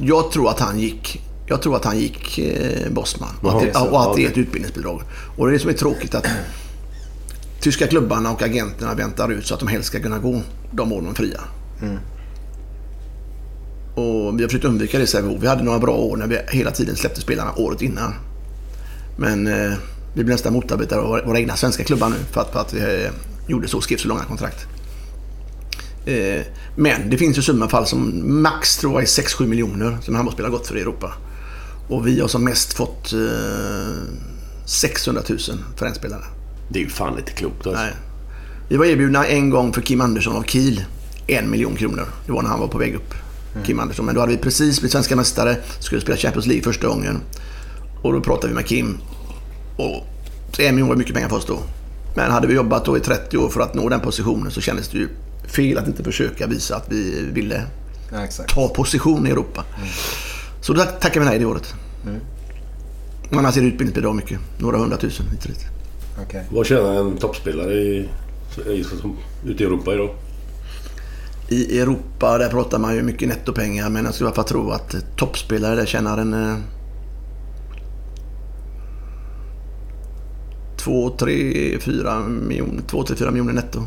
jag 0.00 0.30
tror 0.30 0.48
att 0.50 0.60
han 0.60 0.78
gick 0.78 1.22
jag 1.48 1.62
tror 1.62 1.76
att 1.76 1.84
han 1.84 1.98
gick 1.98 2.38
eh, 2.38 2.90
Bosman 2.92 3.28
och 3.42 3.56
att, 3.56 3.60
det, 3.62 3.78
och 3.90 4.02
att 4.10 4.16
det 4.16 4.24
är 4.24 4.28
ett 4.30 4.38
utbildningsbidrag. 4.38 5.02
Och 5.36 5.46
det 5.46 5.50
är 5.50 5.52
det 5.52 5.58
som 5.58 5.70
är 5.70 5.74
tråkigt 5.74 6.14
att 6.14 6.26
tyska 7.60 7.86
klubbarna 7.86 8.30
och 8.32 8.42
agenterna 8.42 8.94
väntar 8.94 9.32
ut 9.32 9.46
så 9.46 9.54
att 9.54 9.60
de 9.60 9.68
helst 9.68 9.88
ska 9.88 10.00
kunna 10.00 10.18
gå 10.18 10.42
de 10.72 10.92
år 10.92 11.02
de 11.02 11.14
fria. 11.14 11.40
Och 13.94 14.38
vi 14.38 14.42
har 14.42 14.48
försökt 14.48 14.64
undvika 14.64 14.98
det 14.98 15.04
i 15.04 15.06
Sävehof. 15.06 15.42
Vi 15.42 15.46
hade 15.46 15.62
några 15.64 15.78
bra 15.78 15.94
år 15.96 16.16
när 16.16 16.26
vi 16.26 16.38
hela 16.48 16.70
tiden 16.70 16.96
släppte 16.96 17.20
spelarna 17.20 17.52
året 17.56 17.82
innan. 17.82 18.14
Men 19.18 19.46
eh, 19.46 19.72
vi 20.14 20.24
blev 20.24 20.28
nästan 20.28 20.52
motarbetade 20.52 21.00
av 21.00 21.08
våra- 21.08 21.24
våra 21.26 21.38
egna 21.38 21.56
svenska 21.56 21.84
klubbar 21.84 22.08
nu 22.08 22.16
för 22.30 22.40
att, 22.40 22.52
för 22.52 22.60
att 22.60 22.74
vi 22.74 22.80
eh, 23.04 23.10
gjorde 23.46 23.68
så, 23.68 23.80
skrev 23.80 23.96
så 23.96 24.08
långa 24.08 24.24
kontrakt. 24.24 24.66
Eh, 26.06 26.40
men 26.76 27.10
det 27.10 27.18
finns 27.18 27.38
ju 27.38 27.42
summa 27.42 27.68
fall 27.68 27.86
som 27.86 28.22
max 28.42 28.76
tror 28.76 28.92
jag 28.92 29.02
är 29.02 29.06
6-7 29.06 29.46
miljoner 29.46 29.98
som 30.02 30.14
handbollsspelare 30.14 30.50
har 30.52 30.58
gått 30.58 30.66
för 30.66 30.76
i 30.76 30.80
Europa. 30.80 31.12
Och 31.88 32.06
vi 32.06 32.20
har 32.20 32.28
som 32.28 32.44
mest 32.44 32.72
fått 32.72 33.12
eh, 33.12 33.18
600 34.64 35.22
000 35.28 35.38
för 35.76 35.86
en 35.86 35.94
spelare. 35.94 36.24
Det 36.68 36.78
är 36.78 36.82
ju 36.82 36.88
fan 36.88 37.18
inte 37.18 37.32
klokt 37.32 37.66
alltså. 37.66 37.82
Nej. 37.82 37.92
Vi 38.68 38.76
var 38.76 38.84
erbjudna 38.84 39.26
en 39.26 39.50
gång 39.50 39.72
för 39.72 39.80
Kim 39.80 40.00
Andersson 40.00 40.36
av 40.36 40.42
Kiel 40.42 40.84
en 41.26 41.50
miljon 41.50 41.76
kronor. 41.76 42.06
Det 42.26 42.32
var 42.32 42.42
när 42.42 42.50
han 42.50 42.60
var 42.60 42.68
på 42.68 42.78
väg 42.78 42.94
upp. 42.94 43.14
Kim 43.64 43.80
Andersson. 43.80 44.06
Men 44.06 44.14
då 44.14 44.20
hade 44.20 44.32
vi 44.32 44.38
precis 44.38 44.80
blivit 44.80 44.92
svenska 44.92 45.16
mästare. 45.16 45.56
Skulle 45.80 46.00
spela 46.00 46.16
Champions 46.16 46.46
League 46.46 46.62
första 46.64 46.86
gången. 46.88 47.20
Och 48.02 48.12
då 48.12 48.20
pratade 48.20 48.48
vi 48.48 48.54
med 48.54 48.66
Kim. 48.66 48.98
Och 49.76 50.06
en 50.58 50.74
miljon 50.74 50.88
var 50.88 50.96
mycket 50.96 51.14
pengar 51.14 51.28
för 51.28 51.36
oss 51.36 51.46
då. 51.46 51.58
Men 52.14 52.30
hade 52.30 52.46
vi 52.46 52.54
jobbat 52.54 52.84
då 52.84 52.96
i 52.96 53.00
30 53.00 53.38
år 53.38 53.48
för 53.48 53.60
att 53.60 53.74
nå 53.74 53.88
den 53.88 54.00
positionen 54.00 54.50
så 54.50 54.60
kändes 54.60 54.88
det 54.88 54.98
ju 54.98 55.08
fel 55.46 55.78
att 55.78 55.86
inte 55.86 56.04
försöka 56.04 56.46
visa 56.46 56.76
att 56.76 56.86
vi 56.88 57.28
ville 57.32 57.62
Ja, 58.12 58.26
ta 58.48 58.68
position 58.68 59.26
i 59.26 59.30
Europa. 59.30 59.64
Så 60.66 60.72
då 60.72 60.82
tackade 60.82 61.20
vi 61.20 61.30
nej 61.30 61.38
det 61.38 61.44
året. 61.44 61.74
Men 63.30 63.38
annars 63.38 63.56
är 63.56 63.60
det 63.60 63.66
utbildningsbidrag 63.66 64.14
mycket. 64.14 64.40
Några 64.58 64.78
hundratusen 64.78 65.28
hit 65.28 65.44
och 65.44 65.50
dit. 65.50 65.66
Okej. 66.22 66.44
Vad 66.50 66.66
tjänar 66.66 66.94
en 66.94 67.16
toppspelare 67.16 67.74
i, 67.74 68.08
i, 68.66 68.84
ute 69.44 69.62
i 69.62 69.66
Europa 69.66 69.94
idag? 69.94 70.10
I 71.48 71.80
Europa 71.80 72.38
där 72.38 72.48
pratar 72.48 72.78
man 72.78 72.94
ju 72.94 73.02
mycket 73.02 73.28
nettopengar 73.28 73.90
men 73.90 74.04
jag 74.04 74.14
skulle 74.14 74.26
i 74.26 74.28
alla 74.28 74.34
fall 74.34 74.44
tro 74.44 74.70
att 74.70 74.96
toppspelare 75.16 75.76
där 75.76 75.86
tjänar 75.86 76.18
en... 76.18 76.34
Eh, 76.34 76.56
två, 80.76 81.10
tre, 81.10 81.78
fyra 81.80 82.20
miljoner, 82.20 82.82
två, 82.86 83.02
tre, 83.02 83.16
fyra 83.16 83.30
miljoner 83.30 83.52
netto. 83.52 83.82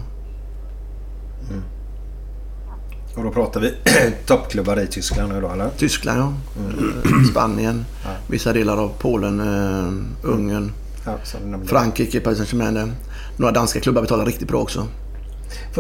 Och 3.20 3.26
då 3.26 3.32
pratar 3.32 3.59
vi 3.59 3.74
toppklubbar 4.26 4.80
i 4.80 4.88
Tyskland 4.88 5.34
nu 5.34 5.41
då 5.41 5.49
eller? 5.49 5.70
Tyskland 5.78 6.20
ja. 6.20 6.34
Eh, 6.61 7.24
Spanien. 7.32 7.86
Vissa 8.28 8.53
delar 8.53 8.78
av 8.78 8.91
Polen, 8.99 9.39
eh, 9.39 10.30
Ungern. 10.30 10.72
Ja. 11.05 11.17
Frankrike, 11.65 12.20
Paris 12.20 12.38
Saint-Germain. 12.38 12.91
Några 13.38 13.51
danska 13.51 13.80
klubbar 13.80 14.01
betalar 14.01 14.26
riktigt 14.26 14.47
bra 14.47 14.61
också. 14.61 14.88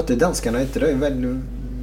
Det 0.07 0.13
är 0.13 0.17
danskarna, 0.17 0.61
inte 0.61 0.79
det? 0.79 0.93
Väl, 0.93 1.39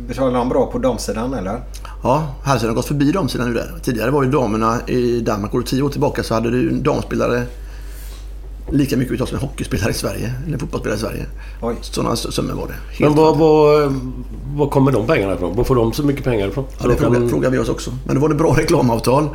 betalar 0.09 0.39
de 0.39 0.49
bra 0.49 0.67
på 0.67 0.79
damsidan 0.79 1.35
eller? 1.35 1.61
Ja, 2.03 2.35
Halsen 2.43 2.69
har 2.69 2.75
gått 2.77 2.87
förbi 2.87 3.13
damsidan 3.13 3.49
nu 3.49 3.55
där. 3.55 3.75
Tidigare 3.83 4.11
var 4.11 4.23
ju 4.23 4.31
damerna 4.31 4.81
i 4.87 5.21
Danmark, 5.21 5.53
går 5.53 5.63
tio 5.63 5.83
år 5.83 5.91
tillbaka 5.91 6.23
så 6.23 6.35
hade 6.35 6.51
du 6.51 6.71
damspelare 6.71 7.43
lika 8.71 8.97
mycket 8.97 9.12
betalt 9.12 9.31
som 9.31 9.39
en 9.39 9.43
hockeyspelare 9.45 9.91
i 9.91 9.95
Sverige. 9.95 10.33
Eller 10.45 10.55
en 10.55 10.59
fotbollsspelare 10.61 10.99
i 10.99 11.01
Sverige. 11.01 11.27
Oj. 11.62 11.77
Sådana 11.81 12.17
summor 12.17 12.55
var 12.55 12.67
det. 12.67 12.75
Helt 12.75 13.01
Men 13.01 13.14
vad, 13.14 13.39
vad, 13.39 13.95
vad 14.55 14.71
kommer 14.71 14.93
de 14.93 15.07
pengarna 15.07 15.35
ifrån? 15.35 15.57
Var 15.57 15.64
får 15.64 15.75
de 15.75 15.93
så 15.93 16.03
mycket 16.03 16.25
pengar 16.25 16.49
ifrån? 16.49 16.64
Ja, 16.83 16.89
det 16.89 16.97
frågar, 16.97 17.29
frågar 17.29 17.51
vi 17.51 17.59
oss 17.59 17.69
också. 17.69 17.91
Men 18.07 18.14
det 18.14 18.21
var 18.21 18.29
det 18.29 18.35
bra 18.35 18.57
reklamavtal. 18.59 19.29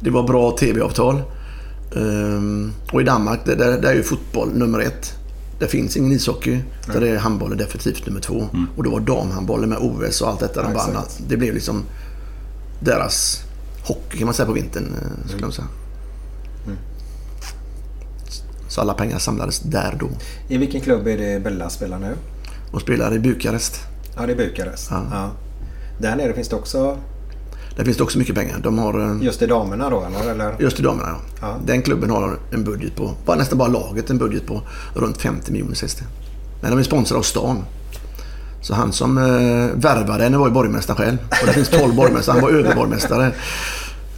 Det 0.00 0.10
var 0.10 0.22
bra 0.22 0.56
tv-avtal. 0.56 1.22
Ehm, 1.96 2.72
och 2.92 3.00
i 3.00 3.04
Danmark, 3.04 3.40
där, 3.44 3.56
där, 3.56 3.78
där 3.80 3.88
är 3.90 3.94
ju 3.94 4.02
fotboll 4.02 4.48
nummer 4.54 4.80
ett. 4.80 5.12
Det 5.58 5.68
finns 5.68 5.96
ingen 5.96 6.12
ishockey. 6.12 6.58
Där 6.92 7.00
är 7.02 7.16
handbollen 7.18 7.58
definitivt 7.58 8.06
nummer 8.06 8.20
två. 8.20 8.48
Och 8.76 8.84
då 8.84 8.90
var 8.90 9.00
damhandbollen 9.00 9.68
med 9.68 9.78
OS 9.80 10.20
och 10.20 10.28
allt 10.28 10.40
detta. 10.40 10.70
Ja, 10.74 10.86
de 10.92 11.24
det 11.28 11.36
blev 11.36 11.54
liksom 11.54 11.82
deras 12.80 13.40
hockey 13.84 14.18
kan 14.18 14.24
man 14.24 14.34
säga 14.34 14.46
på 14.46 14.52
vintern. 14.52 14.84
eh, 14.84 15.28
Skulle 15.28 15.42
jag 15.46 15.54
säga. 15.54 15.68
Så 18.74 18.80
alla 18.80 18.94
pengar 18.94 19.18
samlades 19.18 19.60
där 19.60 19.96
då. 20.00 20.08
I 20.48 20.58
vilken 20.58 20.80
klubb 20.80 21.06
är 21.06 21.18
det 21.18 21.42
Bella 21.44 21.70
spelar 21.70 21.98
nu? 21.98 22.14
Och 22.72 22.80
spelar 22.80 23.14
i 23.14 23.18
Bukarest. 23.18 23.80
Ja, 24.16 24.26
det 24.26 24.32
är 24.32 24.36
Bukarest. 24.36 24.88
Ja. 24.90 25.02
Ja. 25.10 25.30
Där 25.98 26.16
nere 26.16 26.32
finns 26.32 26.48
det 26.48 26.56
också 26.56 26.98
Där 27.76 27.84
finns 27.84 27.96
det 27.96 28.02
också 28.02 28.18
mycket 28.18 28.34
pengar. 28.34 28.58
De 28.62 28.78
har... 28.78 29.00
eh, 29.00 29.22
just 29.22 29.42
i 29.42 29.46
damerna 29.46 29.90
då 29.90 30.06
eller? 30.30 30.54
Just 30.58 30.80
i 30.80 30.82
damerna 30.82 31.08
ja. 31.08 31.18
Ja. 31.40 31.56
Den 31.66 31.82
klubben 31.82 32.10
har 32.10 32.38
en 32.52 32.64
budget 32.64 32.96
på, 32.96 33.14
bara, 33.26 33.36
nästan 33.36 33.58
bara 33.58 33.68
laget 33.68 34.10
en 34.10 34.18
budget 34.18 34.46
på 34.46 34.62
runt 34.94 35.22
50 35.22 35.52
miljoner 35.52 35.74
sägs 35.74 35.94
det. 35.94 36.04
Men 36.60 36.70
de 36.70 36.78
är 36.78 36.82
sponsrade 36.82 37.18
av 37.18 37.22
stan. 37.22 37.64
Så 38.62 38.74
han 38.74 38.92
som 38.92 39.18
eh, 39.18 39.80
värvade 39.82 40.24
henne 40.24 40.38
var 40.38 40.46
ju 40.48 40.52
borgmästare 40.54 40.96
själv. 40.96 41.18
Och 41.40 41.46
det 41.46 41.52
finns 41.52 41.68
12 41.68 41.94
borgmästare. 41.94 42.32
Han 42.34 42.42
var 42.42 42.50
överborgmästare. 42.50 43.32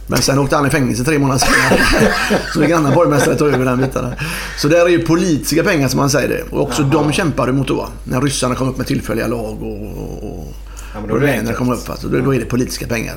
Men 0.07 0.21
sen 0.21 0.39
åkte 0.39 0.55
han 0.55 0.67
i 0.67 0.69
fängelse 0.69 1.03
tre 1.03 1.19
månader 1.19 1.39
senare. 1.39 2.13
Så 2.53 2.61
en 2.61 2.73
annan 2.73 2.93
borgmästare 2.93 3.35
tog 3.35 3.47
över 3.47 3.65
den 3.65 3.77
biten. 3.77 4.13
Så 4.57 4.67
där 4.67 4.85
är 4.85 4.89
ju 4.89 5.05
politiska 5.05 5.63
pengar 5.63 5.87
som 5.87 5.97
man 5.97 6.09
säger 6.09 6.29
det. 6.29 6.43
Och 6.49 6.61
också 6.61 6.83
de 6.83 7.11
kämpade 7.11 7.51
mot 7.51 7.67
då. 7.67 7.89
När 8.03 8.21
ryssarna 8.21 8.55
kom 8.55 8.69
upp 8.69 8.77
med 8.77 8.87
tillfälliga 8.87 9.27
lag 9.27 9.63
och, 9.63 9.81
och, 10.23 10.53
Ja, 10.93 11.01
då 11.09 11.17
det 11.17 11.53
kom 11.57 11.69
upp. 11.69 11.89
Alltså, 11.89 12.07
då, 12.07 12.19
då 12.19 12.35
är 12.35 12.39
det 12.39 12.45
politiska 12.45 12.87
pengar. 12.87 13.15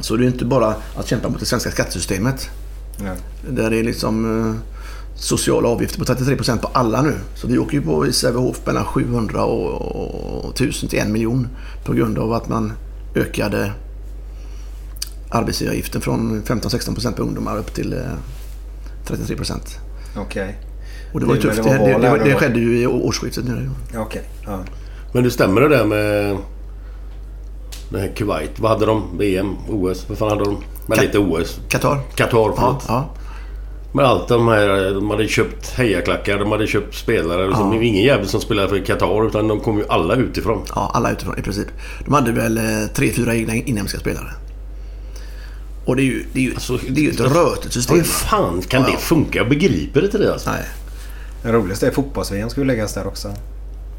Så 0.00 0.16
det 0.16 0.24
är 0.24 0.26
inte 0.26 0.44
bara 0.44 0.74
att 0.96 1.08
kämpa 1.08 1.28
mot 1.28 1.40
det 1.40 1.46
svenska 1.46 1.70
skattesystemet. 1.70 2.50
Nej. 2.98 3.16
Där 3.50 3.70
det 3.70 3.76
är 3.76 3.84
liksom 3.84 4.40
eh, 4.40 4.54
sociala 5.16 5.68
avgifter 5.68 5.98
på 5.98 6.04
33 6.04 6.36
procent 6.36 6.62
på 6.62 6.68
alla 6.72 7.02
nu. 7.02 7.14
Så 7.34 7.46
vi 7.46 7.58
åker 7.58 7.74
ju 7.74 7.82
på 7.82 8.06
i 8.06 8.12
Sävehof 8.12 8.60
mellan 8.66 8.84
700 8.84 9.44
och, 9.44 10.44
och 10.44 10.54
1000 10.54 10.88
till 10.88 10.98
en 10.98 11.12
miljon 11.12 11.48
på 11.84 11.92
grund 11.92 12.18
av 12.18 12.32
att 12.32 12.48
man 12.48 12.72
ökade 13.14 13.72
arbetsgivaravgiften 15.30 16.00
från 16.00 16.42
15-16 16.42 16.94
procent 16.94 17.16
på 17.16 17.22
ungdomar 17.22 17.58
upp 17.58 17.74
till 17.74 17.92
eh, 17.92 17.98
33 19.06 19.36
procent. 19.36 19.78
Okej. 20.16 20.58
Och 21.12 21.20
det 21.20 21.26
var 21.26 21.34
ju 21.34 21.40
tufft. 21.40 21.56
det 21.62 21.62
Det, 21.62 22.08
var 22.08 22.18
det, 22.18 22.24
det, 22.24 22.34
skedde 22.34 22.60
ju 22.60 22.80
i 22.80 22.86
årsskiftet 22.86 23.44
nu. 23.44 23.70
Ja, 23.94 24.00
Okej. 24.00 24.22
Ja. 24.46 24.58
Men 25.12 25.24
det 25.24 25.30
stämmer 25.30 25.60
det 25.60 25.68
där 25.68 25.84
med... 25.84 26.36
Det 27.90 27.98
här 28.00 28.12
Kuwait. 28.16 28.58
Vad 28.60 28.70
hade 28.70 28.86
de? 28.86 29.18
VM? 29.18 29.54
OS? 29.68 30.06
Vad 30.08 30.18
fan 30.18 30.28
hade 30.30 30.44
de? 30.44 30.56
Men 30.86 30.98
Ka- 30.98 31.02
lite 31.02 31.18
OS. 31.18 31.60
Qatar? 31.68 32.00
Qatar, 32.14 32.38
Ja, 32.38 32.54
förlåt. 32.56 32.84
ja. 32.88 33.10
Men 33.92 34.04
allt 34.04 34.28
de 34.28 34.48
här... 34.48 34.94
De 34.94 35.10
hade 35.10 35.28
köpt 35.28 35.70
hejaklackar, 35.70 36.38
de 36.38 36.52
hade 36.52 36.66
köpt 36.66 36.94
spelare. 36.94 37.46
Liksom, 37.46 37.70
Det 37.70 37.76
var 37.76 37.82
ingen 37.84 38.02
jävel 38.04 38.28
som 38.28 38.40
spelade 38.40 38.68
för 38.68 38.78
Qatar 38.84 39.26
utan 39.26 39.48
de 39.48 39.60
kom 39.60 39.78
ju 39.78 39.84
alla 39.88 40.14
utifrån. 40.14 40.62
ja, 40.74 40.90
alla 40.94 41.10
utifrån 41.12 41.38
i 41.38 41.42
princip. 41.42 41.66
De 42.04 42.14
hade 42.14 42.32
väl 42.32 42.58
eh, 42.58 42.86
tre, 42.94 43.10
fyra 43.12 43.34
egna 43.34 43.54
inhemska 43.54 43.98
spelare. 43.98 44.30
Och 45.86 45.96
det 45.96 46.02
är 46.02 46.04
ju, 46.04 46.24
det 46.32 46.38
är 46.38 46.42
ju, 46.42 46.54
det 46.88 47.00
är 47.00 47.04
ju 47.04 47.10
ett 47.10 47.20
rötet 47.20 47.72
system. 47.72 47.96
Hur 47.96 48.04
fan 48.04 48.62
kan 48.68 48.82
det 48.82 48.96
funka? 48.98 49.38
Jag 49.38 49.48
begriper 49.48 50.04
inte 50.04 50.18
det 50.18 50.32
alltså. 50.32 50.50
Nej. 50.50 50.64
Det 51.42 51.52
roligaste 51.52 51.86
är 51.86 51.90
fotbolls-VM 51.90 52.50
skulle 52.50 52.66
läggas 52.66 52.94
där 52.94 53.06
också. 53.06 53.34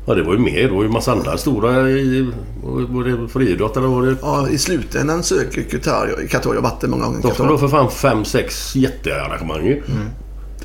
Ja, 0.08 0.16
det 0.16 0.24
var 0.24 0.34
ju 0.34 0.40
mer. 0.40 0.64
Det 0.64 0.74
var 0.74 0.84
ju 0.84 0.90
massa 0.90 1.12
andra 1.12 1.38
stora... 1.38 1.72
Var 1.72 3.04
det 3.04 3.28
friidrott 3.28 3.78
eller 3.78 3.88
var 3.88 4.06
det... 4.06 4.16
Ja, 4.22 4.50
i 4.50 4.58
slutändan 4.58 5.24
söker 5.24 5.64
Qatar, 5.64 6.28
Qatar, 6.28 6.54
har 6.56 6.62
varit 6.62 6.84
många 6.84 7.06
gånger. 7.06 7.34
De 7.38 7.48
då 7.48 7.58
för 7.58 7.68
fan 7.68 7.92
fem, 7.92 8.26
sex 8.26 8.76
jättearrangemang 8.76 9.66
ju. 9.66 9.84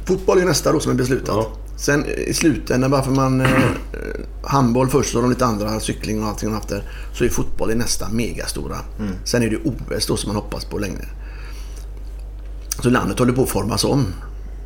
Fotboll 0.05 0.39
är 0.39 0.45
nästa 0.45 0.73
då 0.73 0.81
som 0.81 0.93
är 0.93 0.97
beslutat. 0.97 1.29
Ja. 1.29 1.53
Sen 1.77 2.05
eh, 2.05 2.11
i 2.11 2.35
slutändan, 2.35 2.91
varför 2.91 3.11
man... 3.11 3.41
Eh, 3.41 3.49
handboll 4.45 4.89
först 4.89 5.15
och 5.15 5.23
de 5.23 5.31
lite 5.31 5.47
andra, 5.47 5.81
cykling 5.81 6.23
och 6.23 6.29
allting 6.29 6.49
de 6.49 6.55
haft 6.55 6.69
där. 6.69 6.83
Så 7.13 7.25
är 7.25 7.29
fotboll 7.29 7.71
i 7.71 7.75
nästa 7.75 8.09
megastora. 8.09 8.77
Sen 9.25 9.43
är 9.43 9.51
det 9.51 9.57
OS 9.57 10.07
då 10.07 10.17
som 10.17 10.29
man 10.29 10.37
hoppas 10.37 10.65
på 10.65 10.79
längre. 10.79 11.05
Så 12.83 12.91
landet 12.91 13.19
håller 13.19 13.33
på 13.33 13.43
att 13.43 13.49
formas 13.49 13.85
om 13.85 14.07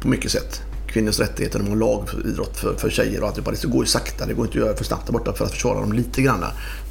på 0.00 0.08
mycket 0.08 0.30
sätt. 0.30 0.62
Kvinnors 0.88 1.20
rättigheter, 1.20 1.58
de 1.58 1.68
har 1.68 1.76
lagidrott 1.76 2.56
för, 2.56 2.74
för 2.76 2.90
tjejer 2.90 3.20
och 3.20 3.28
allt. 3.28 3.62
Det 3.62 3.68
går 3.68 3.84
ju 3.84 3.86
sakta, 3.86 4.26
det 4.26 4.34
går 4.34 4.46
inte 4.46 4.58
att 4.58 4.64
göra 4.64 4.76
för 4.76 4.84
snabbt 4.84 5.06
där 5.06 5.12
borta 5.12 5.32
för 5.32 5.44
att 5.44 5.50
försvara 5.50 5.80
dem 5.80 5.92
lite 5.92 6.22
grann. 6.22 6.44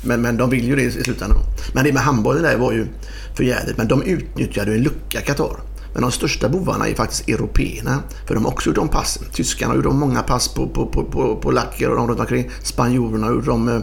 Men, 0.04 0.22
men 0.22 0.38
de 0.38 0.50
vill 0.50 0.68
ju 0.68 0.76
det 0.76 0.84
i 0.84 0.92
slutändan. 0.92 1.38
Men 1.74 1.84
det 1.84 1.94
med 1.94 2.04
handbollen 2.04 2.44
där 2.44 2.58
var 2.58 2.72
ju 2.72 2.88
för 3.36 3.44
jävligt. 3.44 3.78
Men 3.78 3.88
de 3.88 4.04
utnyttjade 4.04 4.74
en 4.74 4.84
lucka, 4.84 5.22
Qatar. 5.22 5.60
Men 5.96 6.02
de 6.02 6.12
största 6.12 6.50
bovarna 6.50 6.88
är 6.88 6.96
faktiskt 6.96 7.30
européerna. 7.30 8.04
För 8.28 8.36
de 8.36 8.46
har 8.46 8.52
också 8.52 8.70
gjort 8.70 8.78
om 8.78 8.88
pass. 8.88 9.20
Tyskarna 9.34 9.72
har 9.72 9.78
gjort 9.78 9.86
om 9.86 10.00
många 10.00 10.24
pass 10.24 10.48
på, 10.48 10.68
på, 10.68 10.86
på, 10.86 11.04
på, 11.04 11.36
på 11.36 11.52
lacker 11.52 11.90
och 11.90 11.98
de 11.98 12.08
runt 12.08 12.20
omkring. 12.20 12.50
Spanjorerna 12.64 13.28
har 13.28 13.34
gjort 13.34 13.48
om 13.48 13.70
eh, 13.70 13.80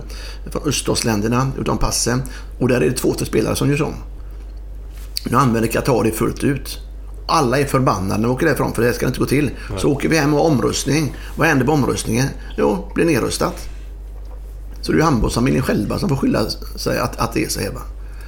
från 0.51 0.63
öststatsländerna, 0.69 1.53
gjort 1.59 1.69
om 1.69 1.79
passen. 1.79 2.23
Och 2.61 2.69
där 2.69 2.81
är 2.81 2.91
det 2.91 2.97
två, 2.97 3.15
tre 3.15 3.27
spelare 3.27 3.57
som 3.57 3.71
gör 3.71 3.83
om. 3.83 3.95
Nu 5.31 5.37
använder 5.37 5.69
Qatar 5.69 6.05
det 6.05 6.13
fullt 6.13 6.45
ut. 6.45 6.79
Alla 7.29 7.59
är 7.59 7.65
förbannade 7.65 8.21
när 8.21 8.29
de 8.29 8.35
åker 8.35 8.47
därifrån 8.47 8.73
för 8.73 8.83
det 8.83 8.93
ska 8.93 9.07
inte 9.07 9.19
gå 9.19 9.27
till. 9.27 9.51
Så 9.77 9.93
åker 9.93 10.09
vi 10.09 10.19
hem 10.19 10.35
och 10.35 10.41
har 10.41 10.47
omröstning. 10.47 11.17
Vad 11.37 11.49
händer 11.49 11.67
på 11.67 11.73
omröstningen? 11.73 12.29
Jo, 12.59 12.93
blir 12.95 13.05
nedröstat. 13.05 13.69
Så 14.83 14.93
det 14.93 14.99
är 14.99 15.03
handbollsfamiljen 15.03 15.63
själva 15.63 15.99
som 15.99 16.09
får 16.09 16.17
skylla 16.17 16.51
sig 16.77 16.99
att, 16.99 17.17
att 17.17 17.33
det 17.33 17.45
är 17.45 17.49
så 17.49 17.61
här. 17.61 17.71
va. 17.71 17.81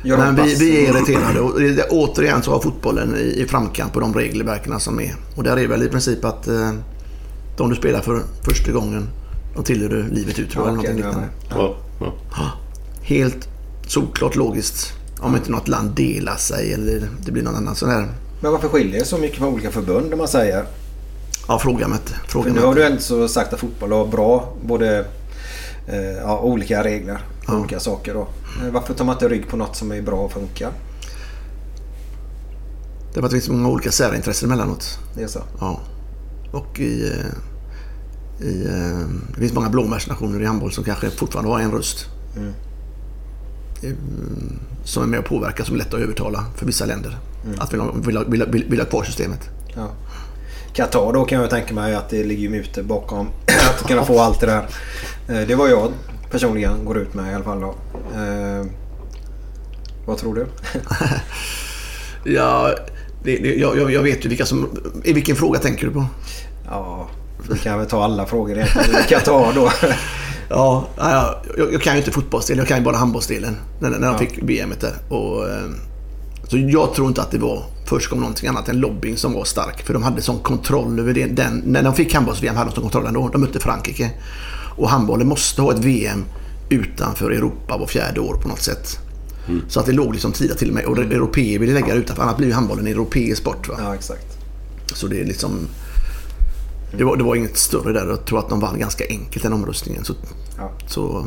Men 0.05 0.37
vi, 0.37 0.55
vi 0.55 0.87
är 0.87 0.91
irriterade 0.91 1.41
och 1.41 1.61
det, 1.61 1.89
återigen 1.91 2.43
så 2.43 2.51
har 2.51 2.61
fotbollen 2.61 3.17
i, 3.17 3.43
i 3.43 3.47
framkant 3.47 3.93
på 3.93 4.01
de 4.01 4.15
regelverken 4.15 4.81
som 4.81 5.01
är. 5.01 5.15
Och 5.35 5.45
där 5.45 5.57
är 5.57 5.67
väl 5.67 5.83
i 5.83 5.89
princip 5.89 6.25
att 6.25 6.49
eh, 6.49 6.73
de 7.57 7.71
du 7.71 7.77
spelar 7.77 8.01
för 8.01 8.23
första 8.43 8.73
gången, 8.73 9.09
de 9.55 9.65
tillhör 9.65 9.89
du 9.89 10.09
livet 10.09 10.39
ut 10.39 10.51
tror 10.51 10.67
jag. 10.67 10.73
Ja, 10.73 10.77
någonting 10.77 11.05
ja. 11.51 11.77
Ja, 12.01 12.11
ja. 12.37 12.53
Helt 13.03 13.49
solklart 13.87 14.37
logiskt. 14.37 14.93
Om 15.21 15.37
inte 15.37 15.51
något 15.51 15.69
land 15.69 15.91
delar 15.91 16.37
sig 16.37 16.73
eller 16.73 17.09
det 17.25 17.33
blir 17.33 17.43
någon 17.43 17.57
annan 17.57 17.75
sån 17.75 17.91
här... 17.91 18.09
Men 18.41 18.53
varför 18.53 18.69
skiljer 18.69 19.01
det 19.01 19.07
så 19.07 19.19
mycket 19.19 19.39
på 19.39 19.47
olika 19.47 19.71
förbund 19.71 20.13
om 20.13 20.19
man 20.19 20.29
säger? 20.29 20.65
Ja, 21.49 21.59
fråga 21.59 21.89
mig 21.89 21.99
inte. 21.99 22.21
Fråga 22.29 22.53
nu 22.53 22.61
har 22.61 22.69
inte. 22.69 22.81
du 22.81 22.87
ändå 22.87 23.01
så 23.01 23.29
sagt 23.29 23.53
att 23.53 23.61
fotboll 23.61 23.93
har 23.93 24.07
bra 24.07 24.53
både 24.63 25.07
eh, 25.87 25.97
ja, 26.23 26.41
olika 26.41 26.85
regler 26.85 27.19
för 27.47 27.59
olika 27.59 27.81
saker. 27.81 28.15
Då. 28.15 28.29
Eh, 28.63 28.71
Varför 28.73 28.95
tar 28.95 29.05
man 29.05 29.13
inte 29.15 29.29
rygg 29.29 29.49
på 29.49 29.57
något 29.57 29.77
som 29.77 29.93
är 29.93 30.03
bra 30.03 30.17
och 30.17 30.33
funkar? 30.33 30.71
Det 33.13 33.19
är 33.19 33.21
för 33.21 33.27
att 33.27 33.31
det 33.31 33.37
finns 33.41 33.49
många 33.49 33.69
olika 33.69 33.91
särintressen 33.91 34.49
emellanåt. 34.51 34.99
Det 35.17 35.23
är 35.23 35.27
så. 35.29 35.41
Ja. 35.61 35.81
Och 36.53 36.81
i... 36.81 37.09
eh, 37.09 38.47
i 38.47 38.67
eh, 38.67 39.07
det 39.35 39.41
finns 39.41 39.53
många 39.53 39.69
blåbärsnationer 39.69 40.43
i 40.43 40.47
handboll 40.47 40.73
som 40.73 40.85
kanske 40.85 41.11
fortfarande 41.11 41.51
har 41.51 41.61
en 41.61 41.73
röst. 41.73 42.07
Mm. 42.37 42.53
Som 44.85 45.03
är 45.03 45.07
med 45.07 45.19
och 45.19 45.25
påverkar, 45.27 45.65
som 45.65 45.75
är 45.75 45.79
lätt 45.79 45.95
att 45.95 46.01
övertala 46.01 46.45
för 46.57 46.67
vissa 46.67 46.85
länder. 46.87 47.19
Att 47.59 47.73
vilja, 47.73 47.93
vilja, 47.95 48.25
vilja, 48.25 48.47
vilja 48.47 48.85
ha 48.85 48.91
kvar 48.91 49.05
systemet. 49.05 49.51
Ja. 49.77 49.89
Qatar 50.75 51.13
då 51.13 51.25
kan 51.25 51.41
jag 51.41 51.51
tänka 51.51 51.75
mig 51.75 51.95
att 51.95 52.09
det 52.09 52.25
ligger 52.25 52.49
mute 52.49 52.83
bakom 52.83 53.29
att 53.81 53.87
kunna 53.89 54.05
få 54.05 54.21
allt 54.21 54.41
det 54.41 54.47
där. 54.47 54.67
Det 55.47 55.55
var 55.55 55.69
jag 55.69 55.93
personligen 56.31 56.85
går 56.85 56.99
ut 56.99 57.15
med 57.15 57.33
i 57.33 57.35
alla 57.35 57.45
fall 57.45 57.61
då. 57.61 57.75
Eh, 58.15 58.67
vad 60.07 60.19
tror 60.19 60.35
du? 60.35 60.47
Ja, 62.25 62.71
det, 63.25 63.37
det, 63.37 63.55
jag, 63.55 63.93
jag- 63.93 64.03
vet 64.03 64.25
ju 64.25 64.29
vilka 64.29 64.47
som... 64.47 64.69
I 65.05 65.13
vilken 65.13 65.37
fråga 65.37 65.59
tänker 65.59 65.87
du 65.87 65.93
på? 65.93 66.07
Ja, 66.67 67.09
vi 67.51 67.59
kan 67.59 67.79
väl 67.79 67.89
ta 67.89 68.05
alla 68.05 68.27
frågor 68.27 68.57
egentligen. 68.59 69.03
Qatar 69.09 69.53
då. 69.55 69.71
Ja, 70.49 70.89
ja, 70.97 71.43
jag, 71.59 71.73
jag 71.73 71.83
kan 71.83 71.93
ju 71.93 71.99
inte 71.99 72.11
fotbollsdelen, 72.11 72.59
jag 72.59 72.69
kan 72.69 72.79
ju 72.79 72.85
bara 72.85 72.97
handbollsdelen. 72.97 73.57
När, 73.81 73.91
när 73.91 73.99
de 73.99 74.05
Ja. 74.07 74.19
fick 74.19 74.39
VM 74.43 74.73
där. 74.81 74.95
Och, 75.17 75.49
eh, 75.49 75.71
så 76.49 76.59
jag 76.59 76.95
tror 76.95 77.09
inte 77.09 77.23
att 77.23 77.31
det 77.31 77.39
var 77.39 77.63
först 77.87 78.11
kom 78.11 78.21
någonting 78.21 78.49
annat 78.49 78.69
än 78.69 78.77
lobbying 78.81 79.17
som 79.17 79.33
var 79.33 79.45
stark. 79.45 79.83
För 79.83 79.93
de 79.95 80.03
hade 80.03 80.23
sån 80.23 80.39
kontroll 80.39 80.99
över 81.01 81.15
det. 81.15 81.27
Den, 81.27 81.63
när 81.67 81.83
de 81.83 81.95
fick 81.95 82.15
handbolls-VM 82.15 82.57
hade 82.57 82.71
de 82.71 82.75
sån 82.75 82.83
kontroll 82.83 83.07
ändå. 83.07 83.29
De 83.29 83.41
mötte 83.41 83.61
Frankrike. 83.61 84.11
Och 84.77 84.89
handbollen 84.91 85.29
måste 85.29 85.63
ha 85.63 85.73
ett 85.73 85.79
VM 85.85 86.25
utanför 86.69 87.31
Europa 87.31 87.77
var 87.79 87.87
fjärde 87.87 88.21
år 88.21 88.35
på 88.35 88.49
något 88.49 88.63
sätt. 88.63 88.99
Så 89.69 89.81
att 89.81 89.87
det 89.87 89.93
låg 89.93 90.13
liksom 90.13 90.33
tidigt 90.33 90.59
till 90.59 90.69
och 90.69 90.75
med. 90.75 90.85
Och 90.85 90.99
mm. 90.99 91.13
europeer 91.13 91.59
ville 91.59 91.73
lägga 91.73 91.87
det 91.87 92.01
utanför. 92.01 92.23
Annars 92.23 92.37
blir 92.37 92.47
ju 92.47 92.53
handbollen 92.55 92.87
en 92.87 92.93
europeisk 92.93 93.41
sport. 93.41 93.69
Va? 93.69 93.75
Ja, 93.79 93.95
exakt. 93.95 94.39
Så 94.95 95.07
det 95.07 95.21
är 95.21 95.25
liksom... 95.25 95.69
Det 96.99 97.05
var, 97.05 97.17
det 97.17 97.25
var 97.25 97.35
inget 97.35 97.57
större 97.57 97.93
där. 97.93 98.07
Jag 98.07 98.25
tror 98.25 98.39
att 98.39 98.49
de 98.49 98.61
vann 98.61 98.79
ganska 98.79 99.05
enkelt 99.09 99.43
den 99.43 99.53
omröstningen. 99.53 100.05
Så, 100.05 100.15
Ja. 100.59 100.73
så 100.89 101.27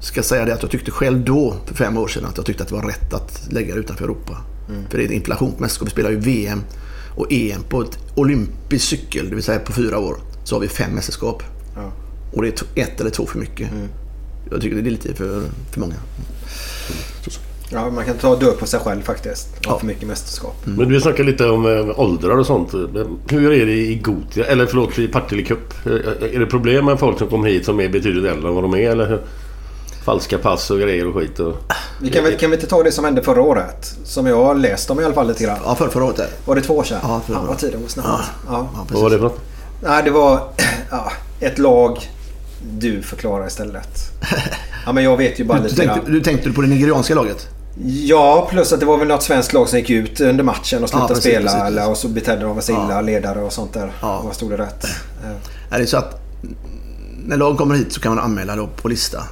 ska 0.00 0.18
jag 0.18 0.24
säga 0.24 0.44
det 0.44 0.54
att 0.54 0.62
jag 0.62 0.70
tyckte 0.70 0.90
själv 0.90 1.24
då, 1.24 1.56
för 1.66 1.74
fem 1.74 1.96
år 1.96 2.08
sedan, 2.08 2.24
att 2.24 2.36
jag 2.36 2.46
tyckte 2.46 2.62
att 2.62 2.68
det 2.68 2.74
var 2.74 2.82
rätt 2.82 3.14
att 3.14 3.48
lägga 3.50 3.74
det 3.74 3.80
utanför 3.80 4.04
Europa. 4.04 4.36
För 4.90 4.98
det 4.98 5.04
är 5.04 5.06
ett 5.06 5.12
inflationsmästerskap. 5.12 5.88
Vi 5.88 5.92
spelar 5.92 6.10
ju 6.10 6.16
VM 6.16 6.62
Och 7.16 7.32
EM 7.32 7.62
på 7.62 7.82
ett 7.82 7.98
olympisk 8.14 8.88
cykel, 8.88 9.28
det 9.28 9.34
vill 9.34 9.44
säga 9.44 9.58
på 9.58 9.72
fyra 9.72 9.98
år, 9.98 10.16
så 10.44 10.54
har 10.54 10.60
vi 10.60 10.68
fem 10.68 10.90
mästerskap. 10.90 11.42
Ja. 11.76 11.92
Och 12.32 12.42
det 12.42 12.48
är 12.48 12.82
ett 12.82 13.00
eller 13.00 13.10
två 13.10 13.26
för 13.26 13.38
mycket. 13.38 13.70
Jag 14.50 14.60
tycker 14.60 14.76
det 14.76 14.88
är 14.88 14.90
lite 14.90 15.14
för, 15.14 15.42
för 15.72 15.80
många. 15.80 15.94
Ja, 17.70 17.90
man 17.90 18.04
kan 18.04 18.16
ta 18.16 18.36
död 18.36 18.58
på 18.58 18.66
sig 18.66 18.80
själv 18.80 19.02
faktiskt. 19.02 19.48
Ha 19.66 19.72
Ja. 19.72 19.78
för 19.78 19.86
mycket 19.86 20.08
mästerskap. 20.08 20.54
Men 20.64 20.88
vi 20.90 21.00
snackar 21.00 21.24
lite 21.24 21.46
om 21.48 21.66
eh, 21.66 22.00
åldrar 22.00 22.38
och 22.38 22.46
sånt. 22.46 22.74
Hur 23.28 23.52
är 23.52 23.66
det 23.66 23.72
i 23.72 23.94
Gotia? 23.94 24.44
Eller 24.44 24.66
förlåt, 24.66 24.98
i 24.98 25.08
Partille 25.08 25.42
Cup? 25.42 25.86
Eh, 25.86 25.92
Är 26.34 26.38
det 26.38 26.46
problem 26.46 26.84
med 26.84 26.98
folk 26.98 27.18
som 27.18 27.28
kommer 27.28 27.48
hit 27.48 27.64
som 27.64 27.80
är 27.80 27.88
betydligt 27.88 28.24
äldre 28.32 28.48
än 28.48 28.54
vad 28.54 28.64
de 28.64 28.74
är? 28.74 28.90
Eller 28.90 29.06
hur? 29.08 29.20
Falska 30.04 30.38
pass 30.38 30.70
och 30.70 30.78
grejer 30.78 31.06
och 31.08 31.14
skit? 31.14 31.38
Och... 31.40 31.56
Vi 32.02 32.10
kan, 32.10 32.24
väl, 32.24 32.36
kan 32.38 32.50
vi 32.50 32.56
inte 32.56 32.66
ta 32.66 32.82
det 32.82 32.92
som 32.92 33.04
hände 33.04 33.22
förra 33.22 33.42
året? 33.42 33.96
Som 34.04 34.26
jag 34.26 34.44
har 34.44 34.54
läst 34.54 34.90
om 34.90 35.00
i 35.00 35.04
alla 35.04 35.14
fall 35.14 35.28
lite 35.28 35.44
grann. 35.44 35.58
Ja, 35.64 35.74
för, 35.74 35.88
förra 35.88 36.04
året. 36.04 36.20
Var 36.44 36.54
det 36.54 36.60
två 36.62 36.76
år 36.76 36.84
sedan? 36.84 36.98
Ja, 37.02 37.20
förra 37.26 37.40
året. 37.40 37.58
tiden 37.58 37.80
går 37.80 37.88
snabbt. 37.88 38.08
Ja. 38.08 38.20
Ja. 38.48 38.68
Ja, 38.74 38.86
Vad 38.90 39.02
var 39.02 39.10
det 39.10 39.16
för 39.18 39.24
något? 39.24 39.40
Nej, 39.82 40.02
det 40.04 40.10
var 40.10 40.40
ja, 40.90 41.12
ett 41.40 41.58
lag. 41.58 41.98
Du 42.72 43.02
förklarar 43.02 43.46
istället. 43.46 43.88
Ja, 44.86 44.92
men 44.92 45.04
jag 45.04 45.16
vet 45.16 45.40
ju 45.40 45.44
bara 45.44 45.58
Du, 45.58 45.64
lite 45.64 45.76
tänkte, 45.76 46.10
du 46.10 46.20
tänkte 46.20 46.52
på 46.52 46.60
det 46.62 46.68
nigerianska 46.68 47.14
laget? 47.14 47.48
Ja, 47.84 48.48
plus 48.50 48.72
att 48.72 48.80
det 48.80 48.86
var 48.86 48.98
väl 48.98 49.08
något 49.08 49.22
svenskt 49.22 49.52
lag 49.52 49.68
som 49.68 49.78
gick 49.78 49.90
ut 49.90 50.20
under 50.20 50.44
matchen 50.44 50.82
och 50.82 50.88
slutade 50.88 51.08
precis, 51.08 51.24
spela. 51.24 51.40
precis, 51.40 51.60
precis. 51.60 51.66
Eller, 51.78 51.90
och 51.90 51.96
så 51.96 52.08
betedde 52.08 52.42
de 52.42 52.62
sig 52.62 52.74
illa, 52.74 52.86
Ja. 52.90 53.00
ledare 53.00 53.38
och 53.42 53.52
sånt 53.52 53.72
där. 53.72 53.92
Ja. 54.00 54.22
Vad 54.24 54.34
stod 54.34 54.50
det 54.50 54.56
rätt? 54.56 54.84
Eh, 55.24 55.74
Är 55.76 55.78
det 55.78 55.86
så 55.86 55.96
att 55.96 56.20
när 57.26 57.36
lag 57.36 57.58
kommer 57.58 57.74
hit 57.74 57.92
så 57.92 58.00
kan 58.00 58.14
man 58.14 58.24
anmäla 58.24 58.56
då 58.56 58.66
på 58.66 58.88
lista 58.88 59.22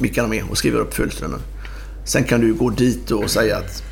vilka 0.00 0.22
de 0.22 0.32
är 0.32 0.50
och 0.50 0.58
skriva 0.58 0.78
upp 0.78 0.94
födelsedagen. 0.94 1.38
Sen 2.04 2.24
kan 2.24 2.40
du 2.40 2.54
gå 2.54 2.70
dit 2.70 3.10
och 3.10 3.30
säga 3.30 3.56
att 3.56 3.82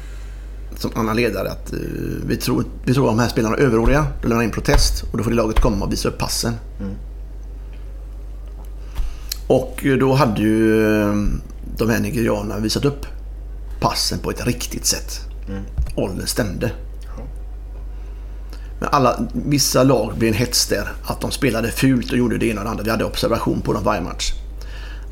som 0.78 0.90
annan 0.94 1.16
ledare 1.16 1.50
att 1.50 1.72
eh, 1.72 1.78
vi, 2.26 2.36
tror, 2.36 2.64
vi 2.84 2.94
tror 2.94 3.04
att 3.10 3.16
de 3.16 3.22
här 3.22 3.28
spelarna 3.28 3.56
är 3.56 3.60
överåriga. 3.60 4.06
Då 4.22 4.28
lämnar 4.28 4.44
in 4.44 4.50
protest 4.50 5.04
och 5.12 5.18
då 5.18 5.24
får 5.24 5.30
det 5.30 5.36
laget 5.36 5.60
komma 5.60 5.84
och 5.86 5.92
visa 5.92 6.08
upp 6.08 6.18
passen. 6.18 6.54
Och 9.48 9.84
då 10.00 10.14
hade 10.14 10.42
ju 10.42 10.82
eh, 10.82 11.14
de 11.76 11.90
här 11.90 12.00
nigerianerna 12.00 12.58
visat 12.58 12.84
upp 12.84 13.06
passen 13.80 14.18
på 14.18 14.30
ett 14.30 14.46
riktigt 14.46 14.86
sätt. 14.86 15.20
Åldern 15.96 16.26
stämde. 16.26 16.70
Men 18.80 18.88
alla, 18.92 19.20
vissa 19.32 19.82
lag 19.82 20.12
blev 20.18 20.28
en 20.28 20.38
hets 20.38 20.66
där. 20.66 20.88
Att 21.04 21.20
de 21.20 21.30
spelade 21.30 21.70
fult 21.70 22.12
och 22.12 22.18
gjorde 22.18 22.38
det 22.38 22.46
ena 22.46 22.60
och 22.60 22.64
det 22.64 22.70
andra. 22.70 22.84
Vi 22.84 22.90
hade 22.90 23.04
observation 23.04 23.60
på 23.60 23.72
dem 23.72 23.84
varje 23.84 24.00
match. 24.00 24.32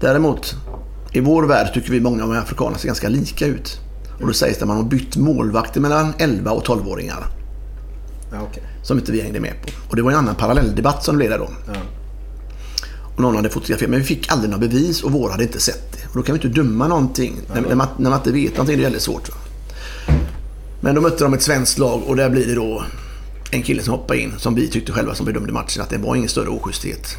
Däremot, 0.01 0.55
i 1.13 1.21
vår 1.21 1.43
värld 1.43 1.75
tycker 1.75 1.91
vi 1.91 2.01
många 2.01 2.25
av 2.25 2.33
de 2.33 2.39
afrikanerna 2.39 2.79
ser 2.79 2.87
ganska 2.87 3.09
lika 3.09 3.47
ut. 3.47 3.81
Och 4.21 4.27
då 4.27 4.33
sägs 4.33 4.59
det 4.59 4.65
att 4.65 4.69
man 4.69 4.77
har 4.77 4.85
bytt 4.85 5.17
målvakter 5.17 5.81
mellan 5.81 6.13
11 6.19 6.51
och 6.51 6.67
12-åringar. 6.67 7.27
Ja, 8.33 8.39
okej. 8.51 8.63
Som 8.83 8.99
inte 8.99 9.13
vi 9.13 9.21
hängde 9.21 9.41
med 9.41 9.53
på. 9.63 9.69
Och 9.91 9.97
det 9.97 10.03
var 10.03 10.11
en 10.11 10.19
annan 10.19 10.35
parallelldebatt 10.35 11.05
som 11.05 11.17
blev 11.17 11.31
där 11.31 11.39
då. 11.39 11.49
Ja. 11.67 11.75
Någon 13.19 13.37
hade 13.37 13.51
fotograferat, 13.51 13.91
men 13.91 14.01
vi 14.01 14.07
fick 14.07 14.33
aldrig 14.33 14.51
några 14.51 14.67
bevis 14.67 15.03
och 15.03 15.13
våra 15.13 15.33
hade 15.33 15.45
inte 15.45 15.61
sett 15.61 15.93
det. 15.93 16.09
Och 16.09 16.17
då 16.17 16.23
kan 16.23 16.35
vi 16.35 16.47
inte 16.47 16.61
döma 16.61 16.89
någonting 16.89 17.37
när, 17.55 17.61
när, 17.61 17.75
man, 17.75 17.89
när 17.99 18.11
man 18.11 18.19
inte 18.19 18.33
vet 18.33 18.53
någonting. 18.53 18.77
Det 18.77 18.83
är 18.83 18.85
väldigt 18.85 19.03
svårt. 19.03 19.31
Men 20.81 20.95
då 20.95 21.01
mötte 21.01 21.25
de 21.25 21.35
ett 21.35 21.43
svenskt 21.43 21.79
lag 21.79 22.03
och 22.07 22.17
där 22.17 22.31
blir 22.31 22.47
det 22.47 22.55
då 22.55 22.85
en 23.51 23.63
kille 23.63 23.83
som 23.83 23.93
hoppar 23.93 24.15
in, 24.15 24.33
som 24.39 24.55
vi 24.55 24.69
tyckte 24.69 24.93
själva 24.93 25.15
som 25.15 25.27
bedömde 25.27 25.53
matchen, 25.53 25.83
att 25.83 25.91
det 25.91 25.99
var 25.99 26.17
ingen 26.17 26.29
större 26.29 26.49
oschysthet. 26.49 27.17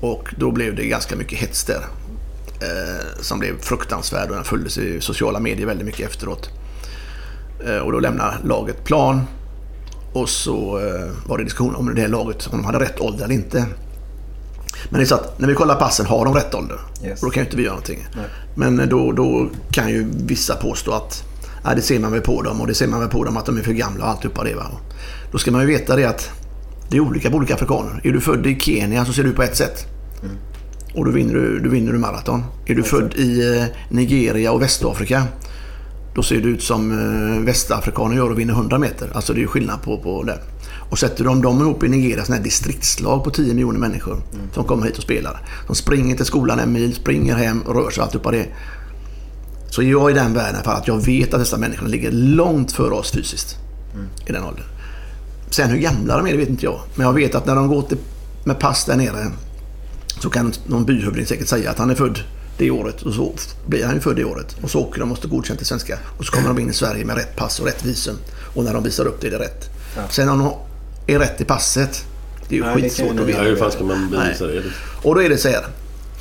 Och 0.00 0.34
då 0.38 0.50
blev 0.50 0.76
det 0.76 0.84
ganska 0.86 1.16
mycket 1.16 1.38
hets 1.38 1.64
där. 1.64 1.84
Eh, 2.60 3.20
som 3.20 3.38
blev 3.38 3.60
fruktansvärd 3.60 4.28
och 4.28 4.34
den 4.34 4.44
följdes 4.44 4.78
i 4.78 5.00
sociala 5.00 5.40
medier 5.40 5.66
väldigt 5.66 5.86
mycket 5.86 6.10
efteråt. 6.10 6.50
Eh, 7.66 7.78
och 7.78 7.92
då 7.92 8.00
lämnade 8.00 8.36
laget 8.44 8.84
plan. 8.84 9.20
Och 10.12 10.28
så 10.28 10.78
eh, 10.78 11.10
var 11.26 11.38
det 11.38 11.44
diskussion 11.44 11.74
om 11.74 11.94
det 11.94 12.00
här 12.00 12.08
laget, 12.08 12.46
om 12.46 12.58
de 12.58 12.64
hade 12.64 12.80
rätt 12.80 13.00
ålder 13.00 13.24
eller 13.24 13.34
inte. 13.34 13.66
Men 14.90 14.98
det 14.98 15.04
är 15.04 15.06
så 15.06 15.14
att 15.14 15.38
när 15.38 15.48
vi 15.48 15.54
kollar 15.54 15.74
passen 15.74 16.06
har 16.06 16.24
de 16.24 16.34
rätt 16.34 16.54
ålder. 16.54 16.78
Yes. 17.04 17.22
Och 17.22 17.28
då 17.28 17.30
kan 17.30 17.40
ju 17.40 17.44
inte 17.44 17.56
vi 17.56 17.62
göra 17.62 17.72
någonting. 17.72 18.06
Men 18.54 18.88
då, 18.88 19.12
då 19.12 19.48
kan 19.70 19.88
ju 19.88 20.06
vissa 20.26 20.54
påstå 20.54 20.92
att 20.92 21.24
ja, 21.64 21.74
det 21.74 21.82
ser 21.82 21.98
man 21.98 22.12
väl 22.12 22.20
på 22.20 22.42
dem 22.42 22.60
och 22.60 22.66
det 22.66 22.74
ser 22.74 22.86
man 22.86 23.00
väl 23.00 23.08
på 23.08 23.24
dem 23.24 23.36
att 23.36 23.46
de 23.46 23.58
är 23.58 23.62
för 23.62 23.72
gamla 23.72 24.04
och 24.04 24.10
alltihopa 24.10 24.44
det. 24.44 24.54
Va? 24.54 24.64
Då 25.32 25.38
ska 25.38 25.50
man 25.50 25.60
ju 25.60 25.66
veta 25.66 25.96
det 25.96 26.04
att 26.04 26.30
det 26.90 26.96
är 26.96 27.00
olika 27.00 27.30
på 27.30 27.36
olika 27.36 27.54
afrikaner. 27.54 28.00
Är 28.04 28.12
du 28.12 28.20
född 28.20 28.46
i 28.46 28.60
Kenya 28.60 29.04
så 29.04 29.12
ser 29.12 29.24
du 29.24 29.32
på 29.32 29.42
ett 29.42 29.56
sätt. 29.56 29.86
Och 30.94 31.04
då 31.04 31.10
vinner 31.10 31.34
du, 31.34 31.58
då 31.58 31.70
vinner 31.70 31.92
du 31.92 31.98
maraton. 31.98 32.44
Är 32.66 32.74
du 32.74 32.82
född 32.82 33.14
i 33.14 33.56
eh, 33.58 33.64
Nigeria 33.88 34.52
och 34.52 34.62
Västafrika 34.62 35.26
då 36.14 36.22
ser 36.22 36.40
det 36.40 36.48
ut 36.48 36.62
som 36.62 36.92
eh, 36.92 37.44
västafrikaner 37.44 38.16
gör 38.16 38.30
och 38.30 38.38
vinner 38.38 38.54
100 38.54 38.78
meter. 38.78 39.10
Alltså 39.14 39.32
det 39.32 39.42
är 39.42 39.46
skillnad 39.46 39.82
på, 39.82 39.98
på 39.98 40.22
det. 40.22 40.38
Och 40.90 40.98
sätter 40.98 41.24
de 41.24 41.42
dem 41.42 41.60
ihop 41.60 41.82
i 41.82 41.88
Nigeria, 41.88 42.24
sådana 42.24 42.36
här 42.36 42.44
distriktslag 42.44 43.24
på 43.24 43.30
10 43.30 43.54
miljoner 43.54 43.78
människor 43.78 44.22
som 44.54 44.64
kommer 44.64 44.86
hit 44.86 44.96
och 44.96 45.02
spelar. 45.02 45.40
De 45.66 45.76
springer 45.76 46.16
till 46.16 46.24
skolan 46.26 46.58
en 46.58 46.72
mil, 46.72 46.94
springer 46.94 47.34
hem 47.34 47.62
och 47.62 47.74
rör 47.74 47.90
sig 47.90 48.02
alltihopa 48.02 48.30
det. 48.30 48.46
Så 49.70 49.82
jag 49.82 50.10
är 50.10 50.10
i 50.10 50.14
den 50.14 50.34
världen 50.34 50.62
för 50.64 50.70
att 50.70 50.88
jag 50.88 51.06
vet 51.06 51.34
att 51.34 51.40
dessa 51.40 51.56
människor 51.56 51.86
ligger 51.86 52.12
långt 52.12 52.72
före 52.72 52.94
oss 52.94 53.10
fysiskt. 53.10 53.56
I 54.26 54.32
den 54.32 54.44
åldern. 54.44 54.64
Sen 55.50 55.70
hur 55.70 55.78
gamla 55.78 56.16
de 56.16 56.26
är, 56.26 56.30
det 56.30 56.38
vet 56.38 56.48
inte 56.48 56.64
jag. 56.64 56.80
Men 56.94 57.06
jag 57.06 57.12
vet 57.12 57.34
att 57.34 57.46
när 57.46 57.54
de 57.54 57.68
går 57.68 57.82
till, 57.82 57.98
med 58.44 58.58
pass 58.58 58.84
där 58.84 58.96
nere 58.96 59.30
så 60.20 60.30
kan 60.30 60.52
någon 60.66 60.84
byhövding 60.84 61.26
säkert 61.26 61.48
säga 61.48 61.70
att 61.70 61.78
han 61.78 61.90
är 61.90 61.94
född 61.94 62.18
det 62.58 62.70
året 62.70 63.02
och 63.02 63.14
så 63.14 63.32
blir 63.66 63.84
han 63.84 63.94
ju 63.94 64.00
född 64.00 64.16
det 64.16 64.24
året. 64.24 64.56
Och 64.62 64.70
så 64.70 64.80
åker 64.80 64.98
de 64.98 65.02
och 65.02 65.08
måste 65.08 65.28
godkänt 65.28 65.58
till 65.58 65.66
svenska. 65.66 65.98
Och 66.18 66.24
så 66.24 66.32
kommer 66.32 66.48
de 66.48 66.58
in 66.58 66.70
i 66.70 66.72
Sverige 66.72 67.04
med 67.04 67.16
rätt 67.16 67.36
pass 67.36 67.60
och 67.60 67.66
rätt 67.66 67.84
visum. 67.84 68.16
Och 68.54 68.64
när 68.64 68.74
de 68.74 68.82
visar 68.82 69.06
upp 69.06 69.20
det 69.20 69.26
är 69.26 69.30
det 69.30 69.38
rätt. 69.38 69.70
Sen 70.10 70.28
om 70.28 70.38
de 70.38 70.52
är 71.06 71.18
rätt 71.18 71.40
i 71.40 71.44
passet, 71.44 72.04
det 72.48 72.54
är 72.54 72.58
ju 72.58 72.64
Nej, 72.64 72.74
skitsvårt 72.74 73.20
att 73.20 73.26
veta. 73.26 73.38
Ja, 73.38 73.48
hur 73.48 73.56
fan 73.56 73.72
ska 73.72 73.84
man 73.84 74.10
bevisa 74.10 74.46
det? 74.46 74.62
Och 75.02 75.14
då 75.14 75.22
är 75.22 75.28
det 75.28 75.38
så 75.38 75.48
här. 75.48 75.66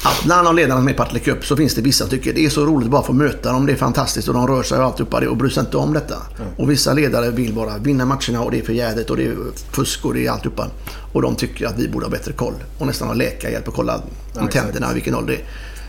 Att 0.06 0.24
bland 0.24 0.48
de 0.48 0.56
ledarna 0.56 0.80
som 0.80 0.88
är 0.88 0.92
i 0.92 0.96
Partille 0.96 1.20
Cup 1.20 1.46
så 1.46 1.56
finns 1.56 1.76
det 1.76 1.82
vissa 1.82 2.04
som 2.04 2.10
tycker 2.10 2.34
det 2.34 2.46
är 2.46 2.50
så 2.50 2.66
roligt 2.66 2.86
att 2.86 2.92
bara 2.92 3.04
få 3.04 3.14
möta 3.14 3.52
dem. 3.52 3.66
Det 3.66 3.72
är 3.72 3.76
fantastiskt 3.76 4.28
och 4.28 4.34
de 4.34 4.48
rör 4.48 4.64
sig 4.64 4.78
och 4.78 4.86
alltihopa 4.86 5.20
det 5.20 5.28
och 5.28 5.38
bryr 5.38 5.50
sig 5.50 5.62
inte 5.62 5.78
om 5.78 5.94
detta. 5.94 6.16
Och 6.58 6.72
vissa 6.72 6.94
ledare 6.94 7.32
vill 7.32 7.54
bara 7.54 7.78
vinna 7.78 8.06
matcherna 8.06 8.42
och 8.42 8.52
det 8.52 8.60
är 8.60 8.64
för 8.64 8.74
jädet 8.74 9.10
och 9.10 9.18
det 9.18 9.26
är 9.26 9.36
fusk 9.72 10.06
och 10.06 10.14
det 10.14 10.26
är 10.26 10.32
alltihopa. 10.32 10.68
Och 11.14 11.22
de 11.22 11.36
tycker 11.36 11.66
att 11.68 11.80
vi 11.80 11.88
borde 11.88 12.06
ha 12.06 12.12
bättre 12.12 12.34
koll 12.34 12.54
och 12.78 12.88
nästan 12.88 13.08
ha 13.08 13.16
läkarhjälp 13.16 13.68
och 13.68 13.74
kolla 13.74 14.02
om 14.36 14.48
tänderna 14.48 14.90
och 14.90 14.96
vilken 14.96 15.16
ålder 15.16 15.34
det 15.34 15.40
är. 15.40 15.46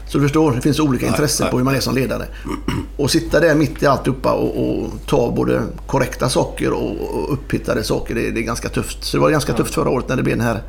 Så 0.06 0.18
du 0.18 0.24
förstår, 0.24 0.52
det 0.52 0.60
finns 0.60 0.80
olika 0.80 1.06
intressen 1.06 1.50
på 1.50 1.56
hur 1.56 1.64
man 1.64 1.74
är 1.74 1.80
som 1.80 1.94
ledare. 1.94 2.26
Och 2.96 3.10
sitta 3.10 3.40
där 3.40 3.54
mitt 3.54 3.82
i 3.82 3.86
alltihopa 3.86 4.32
och, 4.32 4.68
och 4.68 4.90
ta 5.06 5.30
både 5.30 5.62
korrekta 5.86 6.28
saker 6.28 6.72
och, 6.72 6.90
och 6.90 7.32
upphittade 7.32 7.84
saker, 7.84 8.14
det, 8.14 8.30
det 8.30 8.40
är 8.40 8.44
ganska 8.44 8.68
tufft. 8.68 9.04
Så 9.04 9.16
det 9.16 9.20
var 9.20 9.30
ganska 9.30 9.52
tufft 9.52 9.74
förra 9.74 9.90
året 9.90 10.08
när 10.08 10.16
det 10.16 10.22
blev 10.22 10.36
den 10.36 10.46
här 10.46 10.62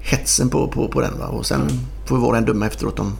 hetsen 0.00 0.48
på, 0.48 0.68
på, 0.68 0.88
på 0.88 1.00
den. 1.00 1.18
Va? 1.18 1.26
Och 1.26 1.46
sen 1.46 1.60
får 2.06 2.16
vi 2.16 2.22
var 2.22 2.28
och 2.28 2.36
en 2.36 2.44
döma 2.44 2.66
efteråt 2.66 2.98
om... 2.98 3.12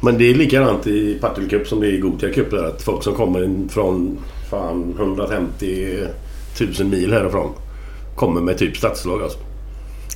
Men 0.00 0.18
det 0.18 0.30
är 0.30 0.34
likadant 0.34 0.86
i 0.86 1.18
Partille 1.20 1.48
Cup 1.48 1.66
som 1.66 1.80
det 1.80 1.86
är 1.86 1.92
i 1.92 1.98
Gothia 1.98 2.32
Cup. 2.32 2.50
Där, 2.50 2.64
att 2.64 2.82
folk 2.82 3.02
som 3.02 3.14
kommer 3.14 3.68
från 3.68 4.18
fan 4.50 4.94
150 4.98 5.96
000 6.78 6.88
mil 6.88 7.12
härifrån 7.12 7.50
kommer 8.16 8.40
med 8.40 8.58
typ 8.58 8.76
stadslag 8.76 9.22
alltså. 9.22 9.38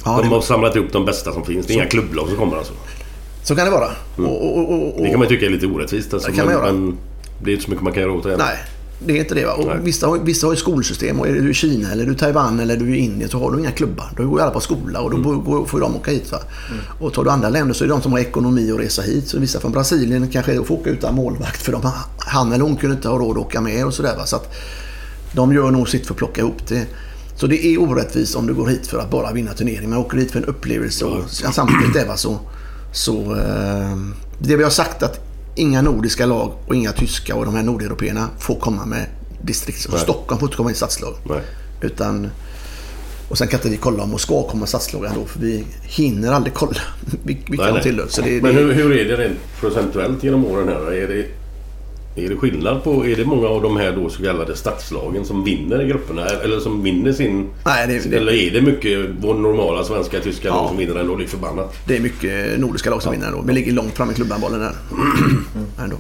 Ja, 0.04 0.20
de 0.22 0.28
har 0.28 0.40
samlat 0.40 0.76
ihop 0.76 0.92
de 0.92 1.04
bästa 1.04 1.32
som 1.32 1.44
finns. 1.44 1.66
Det 1.66 1.72
är 1.72 1.74
inga 1.74 1.86
klubblag 1.86 2.28
som 2.28 2.36
kommer 2.36 2.56
alltså. 2.56 2.72
Så 3.48 3.56
kan 3.56 3.64
det 3.64 3.70
vara. 3.70 3.88
Och, 4.16 4.24
och, 4.24 4.58
och, 4.72 4.94
och, 4.96 5.02
Det 5.02 5.10
kan 5.10 5.18
man 5.18 5.28
tycka 5.28 5.46
är 5.46 5.50
lite 5.50 5.66
orättvist. 5.66 6.14
Alltså, 6.14 6.30
Det 6.30 6.36
kan 6.36 6.46
men, 6.46 6.54
man 6.54 6.64
göra. 6.64 6.72
men 6.72 6.96
det 7.44 7.50
är 7.50 7.52
inte 7.52 7.64
så 7.64 7.70
mycket 7.70 7.84
man 7.84 7.92
kan 7.92 8.02
göra 8.02 8.12
åt 8.12 8.22
det. 8.24 8.36
Nej, 8.36 8.56
det 9.06 9.12
är 9.12 9.16
inte 9.20 9.34
det. 9.34 9.44
Va? 9.46 9.52
Och 9.52 9.66
Nej. 9.66 9.76
vissa, 9.82 10.06
har, 10.06 10.18
vissa 10.18 10.46
har 10.46 10.52
ju 10.52 10.56
skolsystem. 10.56 11.20
Och 11.20 11.28
är 11.28 11.32
du 11.32 11.50
i 11.50 11.54
Kina 11.54 11.92
eller 11.92 12.06
du 12.06 12.14
Taiwan 12.14 12.60
eller 12.60 12.76
du 12.76 12.96
i 12.96 12.98
Indien 12.98 13.30
så 13.30 13.38
har 13.38 13.52
du 13.52 13.58
inga 13.58 13.70
klubbar. 13.70 14.10
Då 14.16 14.26
går 14.28 14.40
alla 14.40 14.50
på 14.50 14.60
skola 14.60 15.00
och 15.00 15.10
då 15.10 15.16
Mm. 15.16 15.44
går- 15.44 15.64
får 15.66 15.80
de 15.80 15.96
åka 15.96 16.10
hit. 16.10 16.32
Va? 16.32 16.38
Och 17.00 17.12
tar 17.12 17.24
du 17.24 17.30
andra 17.30 17.48
länder 17.48 17.74
så 17.74 17.84
är 17.84 17.88
det 17.88 17.94
de 17.94 18.02
som 18.02 18.12
har 18.12 18.18
ekonomi 18.18 18.72
att 18.72 18.80
resa 18.80 19.02
hit. 19.02 19.28
Så 19.28 19.38
vissa 19.38 19.60
från 19.60 19.72
Brasilien 19.72 20.28
kanske 20.32 20.64
får 20.64 20.74
åka 20.74 20.90
utan 20.90 21.14
målvakt 21.14 21.62
för 21.62 21.72
de, 21.72 21.90
han 22.18 22.52
eller 22.52 22.64
hon 22.64 22.76
kunde 22.76 22.96
inte 22.96 23.08
ha 23.08 23.18
råd 23.18 23.30
att 23.38 23.44
åka 23.46 23.60
med 23.60 23.86
och 23.86 23.94
sådär. 23.94 24.14
Så 24.24 24.36
att 24.36 24.54
de 25.32 25.52
gör 25.52 25.70
nog 25.70 25.88
sitt 25.88 26.06
för 26.06 26.14
att 26.14 26.18
plocka 26.18 26.40
ihop 26.40 26.66
det. 26.68 26.86
Så 27.36 27.46
det 27.46 27.66
är 27.66 27.80
orättvist 27.80 28.36
om 28.36 28.46
du 28.46 28.54
går 28.54 28.66
hit 28.66 28.86
för 28.86 28.98
att 28.98 29.10
bara 29.10 29.32
vinna 29.32 29.52
turnering. 29.52 29.90
Man 29.90 29.98
åker 29.98 30.18
hit 30.18 30.30
för 30.30 30.38
en 30.38 30.44
upplevelse 30.44 31.04
och 31.04 31.18
ja, 31.42 31.52
samtidigt 31.52 31.96
är 31.96 32.16
så... 32.16 32.38
så 32.92 33.36
eh, 33.36 33.96
det 34.38 34.56
vi 34.56 34.62
har 34.62 34.70
sagt 34.70 35.02
att 35.02 35.20
inga 35.54 35.82
nordiska 35.82 36.26
lag 36.26 36.52
och 36.66 36.74
inga 36.74 36.92
tyska 36.92 37.34
och 37.34 37.44
de 37.44 37.54
här 37.54 37.62
nordeuropeerna 37.62 38.28
får 38.38 38.54
komma 38.54 38.86
med 38.86 39.06
distrikt. 39.42 39.84
Och. 39.84 39.98
Stockholm 39.98 40.40
får 40.40 40.46
inte 40.46 40.56
komma 40.56 40.70
in 40.70 40.74
i 40.74 40.76
stadslag. 40.76 41.14
Nej. 41.24 41.40
Utan, 41.80 42.30
och 43.28 43.38
sen 43.38 43.48
kan 43.48 43.58
inte 43.58 43.68
vi 43.68 43.76
kolla 43.76 44.02
om 44.02 44.10
Moskva 44.10 44.42
kommer 44.42 44.60
med 44.60 44.68
stadslag 44.68 45.04
ändå. 45.04 45.26
För 45.26 45.40
vi 45.40 45.64
hinner 45.82 46.32
aldrig 46.32 46.54
kolla 46.54 46.80
vilka 47.24 47.62
Nej, 47.62 47.72
de 47.72 47.80
tillhör. 47.80 48.06
Så 48.08 48.22
det, 48.22 48.42
Men 48.42 48.54
hur, 48.54 48.72
hur 48.72 48.96
är 48.96 49.04
det 49.04 49.16
rent 49.24 49.38
procentuellt 49.60 50.24
genom 50.24 50.44
åren 50.44 50.68
här? 50.68 50.92
Är 50.92 51.08
det, 51.08 51.26
är 52.24 52.28
det 52.28 52.36
skillnad 52.36 52.84
på... 52.84 53.06
Är 53.06 53.16
det 53.16 53.24
många 53.24 53.48
av 53.48 53.62
de 53.62 53.76
här 53.76 53.92
då 53.92 54.08
så 54.10 54.22
kallade 54.22 54.56
stadslagen 54.56 55.24
som 55.24 55.44
vinner 55.44 55.82
i 55.82 55.86
grupperna? 55.88 56.26
Eller 56.26 56.60
som 56.60 56.82
vinner 56.82 57.12
sin... 57.12 57.48
Nej, 57.66 57.86
det- 57.86 58.10
det- 58.10 58.16
Eller 58.16 58.32
är 58.32 58.50
det 58.50 58.60
mycket 58.62 58.98
vår 59.20 59.34
normala 59.34 59.84
svenska, 59.84 60.20
tyska 60.20 60.48
Ja. 60.48 60.54
lag 60.54 60.68
som 60.68 60.76
vinner 60.76 60.94
ändå? 60.96 61.14
Lik 61.14 61.28
förbannat. 61.28 61.74
det 61.86 61.96
är 61.96 62.00
mycket 62.00 62.58
nordiska 62.60 62.90
lag 62.90 63.02
som 63.02 63.12
vinner 63.12 63.26
ändå. 63.26 63.42
Vi 63.46 63.52
ligger 63.52 63.72
långt 63.72 63.92
fram 63.96 64.10
i 64.10 64.14
klubban 64.14 64.40
bollen 64.40 64.60
där. 64.60 64.72
Ändå. 65.84 65.96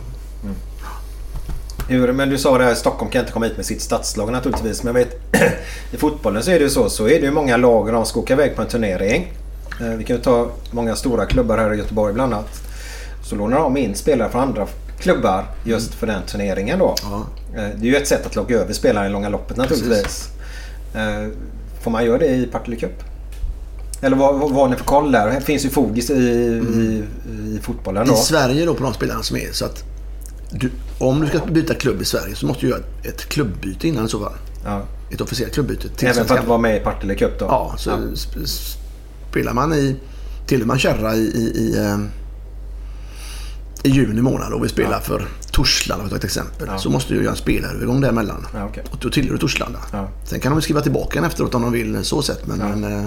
Hur, 1.88 2.12
men 2.12 2.28
du 2.30 2.38
sa 2.38 2.58
det 2.58 2.64
här, 2.64 2.74
Stockholm 2.74 3.10
kan 3.10 3.20
inte 3.20 3.32
komma 3.32 3.46
hit 3.46 3.56
med 3.56 3.66
sitt 3.66 3.80
stadslag 3.82 4.32
naturligtvis. 4.32 4.82
Men 4.82 4.94
jag 4.96 5.04
vet, 5.04 5.20
i 5.92 5.96
fotbollen 5.96 6.42
så 6.42 6.50
är 6.50 6.54
det 6.58 6.64
ju 6.64 6.70
så. 6.70 6.88
Så 6.88 7.04
är 7.08 7.20
det 7.20 7.26
ju 7.26 7.30
många 7.30 7.56
lag 7.56 7.86
och 7.86 7.92
de 7.92 8.06
ska 8.06 8.20
åka 8.20 8.32
iväg 8.34 8.56
på 8.56 8.62
en 8.62 8.68
turnering. 8.68 9.32
Eh, 9.80 9.96
Vi 9.98 10.04
kan 10.04 10.16
ju 10.16 10.22
ta 10.22 10.50
många 10.70 10.96
stora 10.96 11.26
klubbar 11.26 11.58
här 11.58 11.74
i 11.74 11.76
Göteborg 11.76 12.14
bland 12.14 12.34
annat. 12.34 12.48
Så 13.24 13.36
lånar 13.36 13.58
de 13.60 13.76
in 13.76 13.94
spelare 13.94 14.30
från 14.30 14.40
andra 14.42 14.66
klubbar 14.98 15.44
just 15.64 15.94
för 15.94 16.06
den 16.06 16.22
turneringen 16.22 16.78
då. 16.78 16.94
Ja. 17.02 17.26
Eh, 17.54 17.68
Det 17.80 17.86
är 17.86 17.90
ju 17.90 17.96
ett 17.96 18.08
sätt 18.08 18.26
att 18.26 18.36
locka 18.36 18.54
över 18.54 18.72
spelare 18.72 19.06
i 19.06 19.10
långa 19.10 19.28
loppet 19.28 19.56
naturligtvis. 19.56 20.28
Eh, 20.94 21.28
Får 21.82 21.90
man 21.90 22.04
göra 22.04 22.18
det 22.18 22.26
i 22.26 22.46
Partille 22.46 22.76
Cup? 22.76 23.02
Eller 24.00 24.16
vad, 24.16 24.38
vad, 24.40 24.52
har 24.52 24.68
ni 24.68 24.76
för 24.76 24.84
koll 24.84 25.12
där? 25.12 25.30
Det 25.30 25.40
finns 25.40 25.64
ju 25.64 25.68
fogis 25.70 26.10
i, 26.10 26.14
i, 26.14 27.04
i 27.56 27.58
fotbollen 27.62 28.06
då. 28.06 28.14
I 28.14 28.16
Sverige 28.16 28.66
då 28.66 28.74
på 28.74 28.82
de 28.82 28.94
spelarna 28.94 29.22
som 29.22 29.36
är 29.36 29.52
så 29.52 29.64
att 29.64 29.84
du, 30.50 30.70
om 30.98 31.20
du 31.20 31.26
ska 31.26 31.38
byta 31.38 31.74
klubb 31.74 32.02
i 32.02 32.04
Sverige 32.04 32.34
så 32.34 32.46
måste 32.46 32.66
du 32.66 32.70
göra 32.70 32.80
ett 33.04 33.20
klubbyte 33.28 33.88
innan 33.88 34.06
i 34.06 34.08
så 34.08 34.20
fall. 34.20 34.32
Ja. 34.64 34.82
Ett 35.10 35.20
officiellt 35.20 35.54
klubbyte. 35.54 35.88
till 35.88 36.08
Även 36.08 36.24
för 36.26 36.38
att 36.38 36.46
vara 36.46 36.58
med 36.58 36.76
i 36.76 36.80
Partille 36.80 37.14
Cup 37.14 37.38
då? 37.38 37.44
Ja, 37.44 37.74
så 37.78 37.90
sp- 37.90 38.68
spelar 39.30 39.52
man 39.52 39.74
i... 39.74 39.96
Tillhör 40.46 40.66
man 40.66 40.78
Kärra 40.78 41.14
i, 41.14 41.18
i, 41.20 41.52
i, 41.58 41.78
eh, 41.78 41.98
i 43.82 43.90
juni 43.90 44.22
månad 44.22 44.52
och 44.52 44.64
vi 44.64 44.68
spelar 44.68 45.00
för 45.00 45.28
Torslanda 45.52 46.08
för 46.08 46.16
ett 46.16 46.24
exempel. 46.24 46.68
Så 46.78 46.90
måste 46.90 47.14
du 47.14 47.20
göra 47.22 47.30
en 47.30 47.36
spelarövergång 47.36 48.00
däremellan. 48.00 48.46
Ja, 48.54 48.64
okej. 48.64 48.84
Och 48.90 48.98
då 49.00 49.10
tillhör 49.10 49.32
du 49.32 49.38
Torslanda. 49.38 49.78
Ja. 49.92 50.08
Sen 50.24 50.40
kan 50.40 50.52
de 50.52 50.62
skriva 50.62 50.80
tillbaka 50.80 51.18
en 51.18 51.24
efteråt 51.24 51.54
om 51.54 51.62
de 51.62 51.72
vill 51.72 52.04
så 52.04 52.22
sett. 52.22 52.46
Men, 52.46 52.58
men 52.58 52.84
eh, 52.98 53.04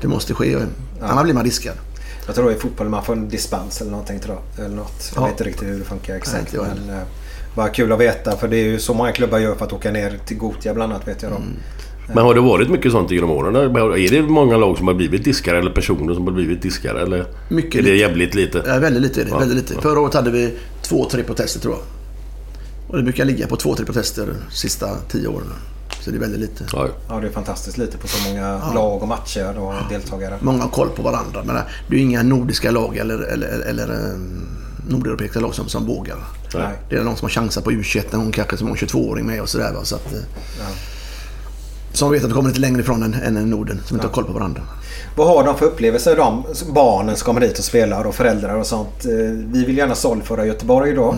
det 0.00 0.08
måste 0.08 0.34
ske. 0.34 0.56
Annars 1.02 1.22
blir 1.24 1.34
man 1.34 1.44
diskad. 1.44 1.74
Jag 2.26 2.34
tror 2.34 2.52
i 2.52 2.54
fotboll 2.54 2.88
man 2.88 3.04
får 3.04 3.12
en 3.12 3.28
dispens 3.28 3.80
eller 3.80 3.90
någonting 3.90 4.20
tror 4.20 4.38
jag. 4.56 4.64
Eller 4.66 4.76
något. 4.76 5.12
Jag 5.14 5.22
Ja. 5.22 5.24
vet 5.26 5.32
inte 5.32 5.44
riktigt 5.44 5.68
hur 5.68 5.78
det 5.78 5.84
funkar 5.84 6.14
exakt. 6.16 6.52
jag 6.54 6.66
men, 6.86 6.96
eh, 6.96 7.02
bara 7.54 7.68
kul 7.68 7.92
att 7.92 8.00
veta 8.00 8.36
för 8.36 8.48
det 8.48 8.56
är 8.56 8.64
ju 8.64 8.78
så 8.78 8.94
många 8.94 9.12
klubbar 9.12 9.38
gör 9.38 9.54
för 9.54 9.64
att 9.64 9.72
åka 9.72 9.90
ner 9.90 10.20
till 10.26 10.36
Gotia 10.38 10.74
bland 10.74 10.92
annat 10.92 11.08
vet 11.08 11.22
jag 11.22 11.32
då. 11.32 11.36
Mm. 11.36 11.48
Men 12.14 12.24
har 12.24 12.34
det 12.34 12.40
varit 12.40 12.70
mycket 12.70 12.92
sånt 12.92 13.10
genom 13.10 13.30
åren? 13.30 13.56
Är 13.56 14.10
det 14.10 14.22
många 14.22 14.56
lag 14.56 14.78
som 14.78 14.86
har 14.86 14.94
blivit 14.94 15.24
diskare 15.24 15.58
eller 15.58 15.70
personer 15.70 16.14
som 16.14 16.24
har 16.26 16.32
blivit 16.32 16.62
diskare? 16.62 17.02
Eller 17.02 17.26
Mycket 17.48 17.74
är 17.74 17.78
det 17.82 17.90
lite. 17.90 17.96
jävligt 17.96 18.34
lite? 18.34 18.62
Ja, 18.66 18.78
väldigt 18.78 19.02
lite 19.02 19.20
är 19.20 19.24
det. 19.24 19.30
Ja. 19.30 19.38
Väldigt 19.38 19.70
lite. 19.70 19.82
Förra 19.82 20.00
året 20.00 20.14
hade 20.14 20.30
vi 20.30 20.54
två, 20.82 21.08
tre 21.10 21.22
protester 21.22 21.60
tror 21.60 21.74
jag. 21.74 21.82
Och 22.88 22.96
det 22.96 23.02
brukar 23.02 23.24
ligga 23.24 23.46
på 23.46 23.56
två, 23.56 23.74
tre 23.74 23.86
protester 23.86 24.26
de 24.26 24.54
sista 24.54 24.88
tio 25.08 25.28
åren. 25.28 25.46
Så 26.00 26.10
det 26.10 26.16
är 26.16 26.20
väldigt 26.20 26.40
lite. 26.40 26.64
Ja, 26.72 26.88
Ja 27.08 27.20
det 27.20 27.26
är 27.26 27.30
fantastiskt 27.32 27.78
lite 27.78 27.98
på 27.98 28.08
så 28.08 28.28
många 28.28 28.72
lag 28.74 29.02
och 29.02 29.08
matcher 29.08 29.58
och 29.58 29.74
deltagare. 29.90 30.38
Många 30.40 30.62
har 30.62 30.68
koll 30.68 30.88
på 30.88 31.02
varandra. 31.02 31.42
Men 31.44 31.56
det 31.88 31.94
är 31.94 31.98
ju 31.98 32.04
inga 32.04 32.22
nordiska 32.22 32.70
lag 32.70 32.96
eller, 32.96 33.18
eller, 33.18 33.48
eller 33.68 33.88
eh, 33.88 34.18
nordeuropeiska 34.88 35.40
lag 35.40 35.54
som, 35.54 35.68
som 35.68 35.86
vågar. 35.86 36.16
Nej. 36.54 36.74
Det 36.88 36.96
är 36.96 37.02
någon 37.04 37.16
som 37.16 37.24
har 37.24 37.30
chansat 37.30 37.64
på 37.64 37.70
U21, 37.70 38.16
någon 38.16 38.32
kanske 38.32 38.56
som 38.56 38.66
har 38.68 38.74
en 38.76 38.80
22-åring 38.88 39.26
med 39.26 39.40
och 39.40 39.48
sådär. 39.48 39.76
Så 39.82 39.94
att, 39.96 40.12
eh, 40.12 40.18
Som 41.92 42.10
vet 42.10 42.22
att 42.24 42.30
de 42.30 42.34
kommer 42.34 42.48
lite 42.48 42.60
längre 42.60 42.80
ifrån 42.80 43.02
än, 43.02 43.36
än 43.36 43.50
Norden, 43.50 43.80
som 43.84 43.96
inte 43.96 44.06
har 44.06 44.14
koll 44.14 44.24
på 44.24 44.32
varandra. 44.32 44.62
Vad 45.16 45.26
har 45.28 45.44
de 45.44 45.56
för 45.56 45.66
upplevelser 45.66 46.16
de 46.16 46.44
barnen 46.74 47.16
som 47.16 47.26
kommer 47.26 47.40
hit 47.40 47.58
och 47.58 47.64
spelar 47.64 48.04
och 48.04 48.14
föräldrar 48.14 48.54
och 48.56 48.66
sånt? 48.66 49.04
Eh, 49.04 49.10
Vi 49.52 49.64
vill 49.64 49.76
gärna 49.78 49.94
saluföra 49.94 50.46
Göteborg 50.46 50.94
då. 50.94 51.16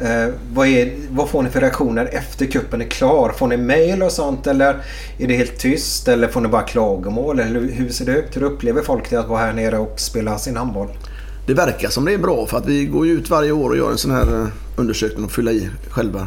Eh, 0.00 0.28
vad, 0.54 0.66
är, 0.66 0.92
vad 1.10 1.28
får 1.28 1.42
ni 1.42 1.50
för 1.50 1.60
reaktioner 1.60 2.08
efter 2.12 2.46
kuppen 2.46 2.80
är 2.80 2.86
klar? 2.86 3.32
Får 3.36 3.46
ni 3.46 3.56
mail 3.56 4.02
och 4.02 4.12
sånt 4.12 4.46
eller 4.46 4.76
är 5.18 5.26
det 5.28 5.34
helt 5.36 5.58
tyst? 5.58 6.08
Eller 6.08 6.28
får 6.28 6.40
ni 6.40 6.48
bara 6.48 6.62
klagomål? 6.62 7.40
Eller 7.40 7.60
hur 7.60 7.88
ser 7.88 8.04
det 8.06 8.12
ut? 8.12 8.36
Hur 8.36 8.42
upplever 8.42 8.82
folk 8.82 9.10
det 9.10 9.16
att 9.16 9.28
vara 9.28 9.40
här 9.40 9.52
nere 9.52 9.78
och 9.78 10.00
spela 10.00 10.38
sin 10.38 10.56
handboll? 10.56 10.88
Det 11.46 11.54
verkar 11.54 11.88
som 11.88 12.04
det 12.04 12.12
är 12.14 12.18
bra 12.18 12.46
för 12.46 12.58
att 12.58 12.66
vi 12.66 12.84
går 12.84 13.06
ju 13.06 13.12
ut 13.12 13.30
varje 13.30 13.52
år 13.52 13.70
och 13.70 13.76
gör 13.76 13.90
en 13.90 13.98
sån 13.98 14.10
här 14.10 14.40
eh, 14.40 14.46
undersökning 14.76 15.24
och 15.24 15.30
fylla 15.32 15.50
i 15.52 15.70
själva 15.90 16.26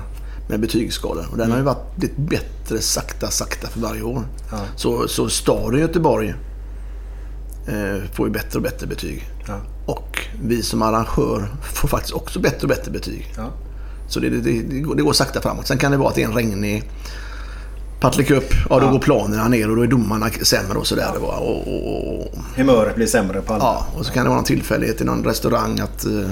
med 0.50 0.60
betygsskalor. 0.60 1.26
Och 1.32 1.38
den 1.38 1.52
har 1.52 1.58
ju 1.58 1.64
varit 1.64 1.96
blivit 1.96 2.18
bättre 2.18 2.82
sakta, 2.82 3.28
sakta 3.32 3.68
för 3.68 3.80
varje 3.80 4.02
år. 4.02 4.24
Ja. 4.52 4.58
Så, 4.76 5.08
så 5.08 5.30
staden 5.30 5.80
Göteborg 5.80 6.30
eh, 7.68 8.04
får 8.14 8.28
ju 8.28 8.34
bättre 8.34 8.58
och 8.58 8.64
bättre 8.64 8.88
betyg. 8.88 9.30
Ja. 9.48 9.60
Och 9.86 10.26
vi 10.42 10.64
som 10.64 10.82
arrangör 10.82 11.48
får 11.74 11.88
faktiskt 11.88 12.14
också 12.14 12.40
bättre 12.40 12.62
och 12.62 12.70
bättre 12.70 12.92
betyg. 12.92 13.34
Ja. 13.38 13.50
Så 14.08 14.20
det, 14.20 14.30
det, 14.30 14.42
det, 14.42 14.62
det, 14.62 14.80
går, 14.80 14.96
det 14.96 15.02
går 15.02 15.14
sakta 15.14 15.42
framåt. 15.42 15.68
Sen 15.68 15.78
kan 15.78 15.92
det 15.92 15.98
vara 15.98 16.10
att 16.10 16.16
det 16.16 16.24
är 16.24 16.28
en 16.28 16.36
regnig 16.36 16.92
Partille 18.00 18.24
Cup, 18.24 18.54
ja 18.70 18.80
då 18.80 18.92
går 18.92 19.00
planerna 19.00 19.48
ner 19.48 19.70
och 19.70 19.76
då 19.76 19.82
är 19.82 19.88
domarna 19.88 20.30
sämre 20.30 20.78
och 20.78 20.88
sådär. 20.88 21.12
Ja. 21.22 21.38
Och, 21.38 21.68
och, 21.68 22.24
och, 22.24 22.38
Humöret 22.56 22.96
blir 22.96 23.08
sämre 23.08 23.42
på 23.42 23.54
alla. 23.54 23.64
Ja, 23.64 23.88
och 23.96 24.06
så 24.06 24.14
kan 24.14 24.24
det 24.24 24.30
vara 24.30 24.38
någon 24.38 24.46
tillfällighet 24.46 25.02
i 25.02 25.04
någon 25.04 25.24
restaurang 25.24 25.80
att 25.80 26.06
eh, 26.06 26.32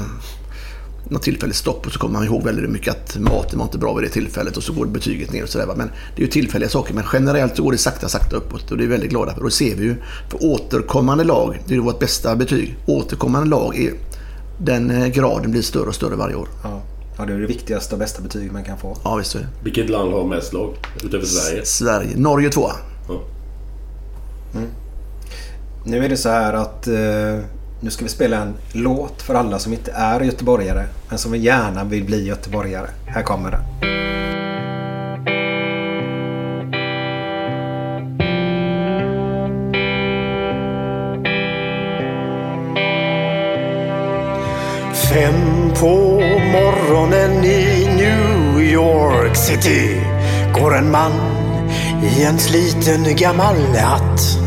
något 1.10 1.22
tillfälligt 1.24 1.58
stopp 1.58 1.86
och 1.86 1.92
så 1.92 2.00
kommer 2.00 2.14
man 2.14 2.26
ihåg 2.26 2.44
väldigt 2.44 2.70
mycket 2.70 2.94
att 2.94 3.18
maten 3.18 3.60
var 3.60 3.66
inte 3.66 3.78
bra 3.78 3.94
vid 3.94 4.04
det 4.04 4.10
tillfället 4.10 4.58
och 4.58 4.64
så 4.64 4.74
går 4.74 4.86
betyget 4.86 5.34
ner 5.34 5.44
och 5.44 5.50
sådär. 5.50 5.68
Men 5.78 5.92
det 6.16 6.22
är 6.22 6.26
ju 6.26 6.32
tillfälliga 6.32 6.70
saker 6.70 6.94
men 6.94 7.04
generellt 7.14 7.56
så 7.56 7.64
går 7.64 7.72
det 7.72 7.78
sakta, 7.78 8.10
sakta 8.10 8.36
uppåt 8.36 8.72
och 8.72 8.78
det 8.78 8.84
är 8.84 8.88
vi 8.88 8.92
väldigt 8.92 9.10
glada 9.10 9.34
för. 9.34 9.40
Och 9.40 9.48
det 9.48 9.56
ser 9.56 9.76
vi 9.76 9.84
ju 9.84 9.96
för 10.30 10.44
återkommande 10.44 11.24
lag, 11.24 11.60
det 11.66 11.74
är 11.74 11.76
ju 11.76 11.82
vårt 11.82 12.00
bästa 12.00 12.36
betyg. 12.36 12.78
Återkommande 12.86 13.50
lag, 13.50 13.78
är, 13.78 13.94
den 14.60 14.92
eh, 14.92 15.08
graden 15.08 15.52
blir 15.52 15.62
större 15.62 15.88
och 15.88 15.96
större 15.96 16.16
varje 16.16 16.36
år. 16.36 16.48
Ja. 16.64 16.82
ja, 17.18 17.26
det 17.26 17.34
är 17.34 17.38
det 17.38 17.48
viktigaste 17.48 17.96
och 17.96 18.00
bästa 18.00 18.22
betyget 18.22 18.52
man 18.52 18.64
kan 18.64 18.78
få. 18.78 18.98
Ja, 19.04 19.16
visst 19.16 19.36
är 19.36 19.40
det. 19.40 19.48
Vilket 19.64 19.90
land 19.90 20.14
har 20.14 20.24
mest 20.24 20.54
lag 20.54 20.74
utöver 21.04 21.26
Sverige? 21.26 21.66
Sverige, 21.66 22.18
Norge 22.18 22.50
tvåa. 22.50 22.74
Ja. 23.08 23.22
Nu 25.86 26.06
är 26.06 26.10
det 26.10 26.18
så 26.18 26.30
här 26.30 26.54
att 26.54 26.88
eh, 26.88 27.40
nu 27.80 27.90
ska 27.90 28.04
vi 28.04 28.10
spela 28.10 28.38
en 28.38 28.54
låt 28.72 29.22
för 29.22 29.36
alla 29.36 29.60
som 29.60 29.74
inte 29.74 29.92
är 29.92 30.22
göteborgare 30.22 30.86
men 31.10 31.20
som 31.20 31.36
gärna 31.36 31.84
vill 31.84 32.04
bli 32.04 32.28
göteborgare. 32.28 32.88
Här 33.06 33.24
kommer 33.24 33.52
den. 33.52 33.62
Fem 44.94 45.72
på 45.80 46.22
morgonen 46.52 47.46
i 47.46 47.88
New 47.96 48.62
York 48.62 49.36
City 49.36 50.02
går 50.54 50.78
en 50.78 50.92
man 50.92 51.12
i 52.04 52.24
en 52.24 52.40
sliten 52.40 53.16
gammal 53.16 53.56
hatt. 53.76 54.47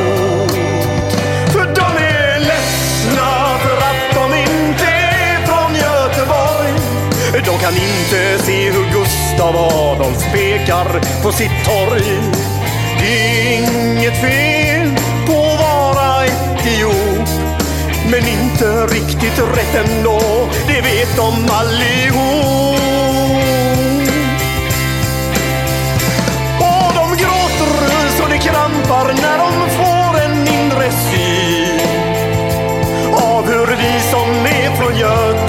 De 7.45 7.57
kan 7.57 7.73
inte 7.73 8.43
se 8.43 8.71
hur 8.71 8.85
Gustav 8.91 9.55
Adolf 9.55 10.33
pekar 10.33 11.01
på 11.23 11.31
sitt 11.31 11.65
torg. 11.65 12.03
Det 12.99 13.07
är 13.07 13.57
inget 13.57 14.21
fel 14.21 14.95
på 15.27 15.33
att 15.33 15.59
vara 15.59 16.25
etiop. 16.25 17.29
Men 18.11 18.27
inte 18.27 18.85
riktigt 18.85 19.39
rätt 19.39 19.75
ändå, 19.85 20.19
det 20.67 20.81
vet 20.81 21.15
de 21.17 21.33
allihop. 21.51 22.81
Och 26.59 26.93
de 26.95 27.09
gråter 27.17 28.09
så 28.17 28.27
det 28.29 28.37
krampar 28.37 29.13
när 29.21 29.37
de 29.37 29.69
får 29.69 30.21
en 30.21 30.47
inre 30.47 30.91
syn 30.91 31.79
av 33.13 33.45
hur 33.45 33.67
vi 33.67 33.99
som 34.11 34.29
är 34.45 34.75
från 34.75 34.97
Göteborg 34.97 35.40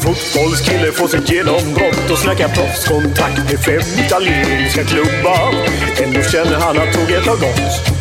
En 0.00 0.14
fotbollskille 0.14 0.92
får 0.92 1.08
sitt 1.08 1.30
genombrott 1.30 2.10
och 2.10 2.18
snackar 2.18 2.48
proffskontakt 2.48 3.38
med 3.38 3.60
fem 3.60 4.04
italienska 4.04 4.84
klubbar. 4.84 5.54
Ändå 6.02 6.22
känner 6.22 6.56
han 6.60 6.78
att 6.78 6.92
tåget 6.92 7.26
har 7.26 7.36
gått. 7.36 8.00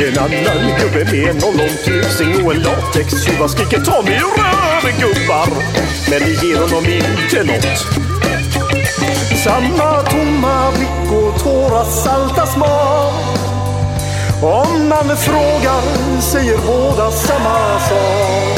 En 0.00 0.18
annan 0.18 0.78
gubbe 0.80 1.04
med 1.04 1.28
en 1.30 1.44
ollontusing 1.44 2.46
och 2.46 2.54
en 2.54 2.62
latextjuva 2.62 3.48
skriker 3.48 3.80
ta 3.80 4.02
mig 4.02 4.14
ur 4.14 4.42
röven 4.42 5.00
gubbar. 5.00 5.48
Men 6.10 6.20
det 6.20 6.46
ger 6.46 6.56
honom 6.56 6.84
inte 6.84 7.44
nåt. 7.44 7.78
Samma 9.44 10.02
tomma 10.02 10.72
blick 10.72 11.12
och 11.12 11.42
tårar 11.42 11.84
salta 11.84 12.46
smak. 12.46 13.38
Om 14.42 14.88
man 14.88 15.16
frågar 15.16 16.20
säger 16.20 16.56
båda 16.66 17.10
samma 17.10 17.80
sak. 17.80 18.57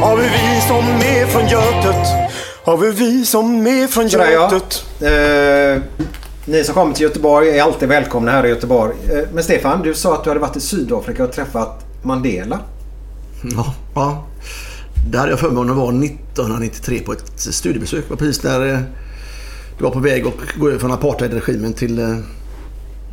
Har 0.00 0.16
vi 0.16 0.22
vi 0.22 0.60
som 0.60 0.84
är 0.84 1.26
från 1.26 1.42
Götet? 1.48 2.06
Har 2.64 2.76
vi 2.76 2.90
vi 2.90 3.24
som 3.24 3.66
är 3.66 3.86
från 3.86 4.10
Sådär 4.10 4.30
ja. 4.30 4.52
Götet? 4.52 4.84
Eh, 5.00 5.82
ni 6.44 6.64
som 6.64 6.74
kommer 6.74 6.94
till 6.94 7.02
Göteborg 7.02 7.58
är 7.58 7.62
alltid 7.62 7.88
välkomna 7.88 8.30
här 8.30 8.46
i 8.46 8.48
Göteborg. 8.48 8.94
Eh, 9.12 9.28
men 9.32 9.44
Stefan, 9.44 9.82
du 9.82 9.94
sa 9.94 10.14
att 10.14 10.24
du 10.24 10.30
hade 10.30 10.40
varit 10.40 10.56
i 10.56 10.60
Sydafrika 10.60 11.24
och 11.24 11.32
träffat 11.32 11.84
Mandela. 12.02 12.58
Ja, 13.42 13.74
ja. 13.94 14.26
Det 15.10 15.18
hade 15.18 15.30
jag 15.30 15.40
förmånen 15.40 15.70
att 15.70 15.76
vara 15.76 15.88
1993 15.88 17.00
på 17.00 17.12
ett 17.12 17.32
studiebesök. 17.36 18.04
Det 18.04 18.10
var 18.10 18.16
precis 18.16 18.42
när 18.42 18.72
eh, 18.72 18.78
det 19.78 19.84
var 19.84 19.90
på 19.90 19.98
väg 20.00 20.26
att 20.26 20.58
gå 20.60 20.68
över 20.68 20.78
från 20.78 20.92
apartheidregimen 20.92 21.72
till 21.72 21.98
eh, 21.98 22.16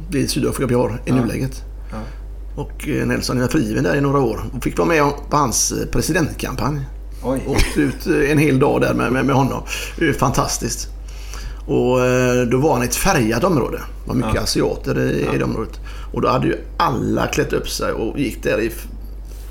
det 0.09 0.27
Sydafrika 0.27 0.67
vi 0.67 0.75
har 0.75 1.01
i 1.05 1.11
nuläget. 1.11 1.63
Ja. 2.57 2.63
Och 2.63 2.87
eh, 2.87 3.05
Nelson 3.07 3.41
var 3.41 3.47
frigiven 3.47 3.83
där 3.83 3.95
i 3.95 4.01
några 4.01 4.19
år 4.19 4.39
och 4.57 4.63
fick 4.63 4.77
vara 4.77 4.87
med 4.87 5.03
på 5.29 5.37
hans 5.37 5.71
eh, 5.71 5.87
presidentkampanj. 5.87 6.79
Oj. 7.23 7.43
Åkte 7.47 7.81
ut 7.81 8.07
eh, 8.07 8.31
en 8.31 8.37
hel 8.37 8.59
dag 8.59 8.81
där 8.81 8.93
med, 8.93 9.11
med, 9.11 9.25
med 9.25 9.35
honom. 9.35 9.63
Det 9.99 10.09
är 10.09 10.13
fantastiskt. 10.13 10.87
Och 11.67 11.97
då 12.51 12.57
var 12.57 12.73
han 12.73 12.83
i 12.83 12.85
ett 12.85 12.95
färgat 12.95 13.43
område. 13.43 13.77
Det 13.77 14.07
var 14.09 14.15
mycket 14.15 14.35
Ja. 14.35 14.41
asiater 14.41 14.99
i, 14.99 15.35
i 15.35 15.37
det 15.37 15.43
området. 15.43 15.79
Och 16.13 16.21
då 16.21 16.27
hade 16.27 16.47
ju 16.47 16.57
alla 16.77 17.27
klätt 17.27 17.53
upp 17.53 17.69
sig 17.69 17.91
och 17.91 18.19
gick 18.19 18.43
där 18.43 18.61
i 18.61 18.71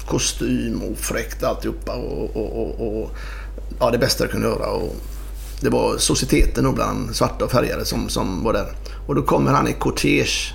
kostym 0.06 0.82
och 0.82 0.98
fräckt 0.98 1.42
alltihopa. 1.44 1.94
Och, 1.94 2.36
och, 2.36 2.62
och, 2.62 3.00
och, 3.02 3.10
ja, 3.80 3.90
det 3.90 3.98
bästa 3.98 4.24
jag 4.24 4.30
kunde 4.30 4.46
göra. 4.48 4.70
Och 4.70 4.96
det 5.60 5.68
var 5.68 5.98
societeten 5.98 6.74
bland 6.74 7.16
svarta 7.16 7.44
och 7.44 7.50
färgade 7.50 7.84
som, 7.84 8.08
som 8.08 8.44
var 8.44 8.52
där. 8.52 8.66
Och 9.06 9.14
då 9.14 9.22
kommer 9.22 9.52
han 9.52 9.68
i 9.68 9.72
kortege 9.72 10.54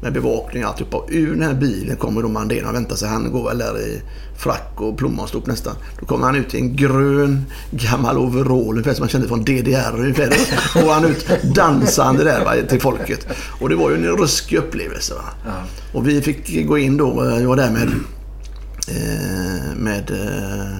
med 0.00 0.12
bevakning 0.12 0.64
och 0.64 0.70
alltihopa. 0.70 0.96
Och 0.96 1.08
ur 1.10 1.30
den 1.30 1.42
här 1.42 1.54
bilen 1.54 1.96
kommer 1.96 2.22
då 2.22 2.28
Mandela 2.28 2.68
och 2.68 2.74
väntar 2.74 2.96
sig. 2.96 3.08
Han 3.08 3.32
går 3.32 3.48
väl 3.48 3.58
där 3.58 3.80
i 3.80 4.02
frack 4.38 4.72
och 4.76 4.98
plommonstop 4.98 5.46
nästan. 5.46 5.74
Då 6.00 6.06
kommer 6.06 6.26
han 6.26 6.36
ut 6.36 6.54
i 6.54 6.58
en 6.58 6.76
grön 6.76 7.44
gammal 7.70 8.18
overall, 8.18 8.70
ungefär 8.70 8.94
som 8.94 9.02
man 9.02 9.08
kände 9.08 9.28
från 9.28 9.44
DDR 9.44 9.94
ungefär. 9.98 10.28
Går 10.82 10.92
han 10.92 11.04
ut 11.04 11.26
dansande 11.54 12.24
där 12.24 12.44
va, 12.44 12.54
till 12.68 12.80
folket. 12.80 13.26
Och 13.60 13.68
det 13.68 13.76
var 13.76 13.90
ju 13.90 13.96
en 13.96 14.16
ruskig 14.16 14.56
upplevelse. 14.56 15.14
Va? 15.14 15.52
Och 15.92 16.08
vi 16.08 16.22
fick 16.22 16.66
gå 16.66 16.78
in 16.78 16.96
då, 16.96 17.38
jag 17.40 17.48
var 17.48 17.56
där 17.56 17.70
med, 17.70 17.88
eh, 18.88 19.76
med 19.76 20.10
eh, 20.10 20.78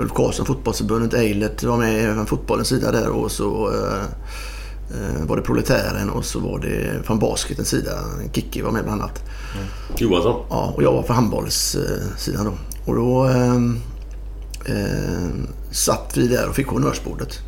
Ulf 0.00 0.12
Karlsson, 0.12 0.46
fotbollsförbundet, 0.46 1.14
Eilert 1.14 1.62
var 1.62 1.76
med 1.76 2.14
från 2.14 2.26
fotbollens 2.26 2.68
sida 2.68 2.92
där 2.92 3.08
och 3.08 3.30
så 3.30 3.72
eh, 3.72 3.74
eh, 3.74 4.04
var 5.26 5.36
det 5.36 5.42
Proletären 5.42 6.10
och 6.10 6.24
så 6.24 6.40
var 6.40 6.58
det 6.58 7.02
från 7.06 7.18
basketens 7.18 7.68
sida, 7.68 7.90
Kikki 8.32 8.62
var 8.62 8.70
med 8.70 8.84
bland 8.84 9.02
annat. 9.02 9.22
Johansson. 9.96 10.46
Ja, 10.50 10.72
och 10.76 10.82
jag 10.82 10.92
var 10.92 11.02
på 11.02 11.12
handbollssidan 11.12 12.44
då. 12.44 12.52
Och 12.84 12.94
då 12.94 13.28
eh, 13.28 13.54
eh, 14.76 15.28
satt 15.70 16.16
vi 16.16 16.26
där 16.28 16.48
och 16.48 16.54
fick 16.54 16.66
honnörsbordet. 16.66 17.38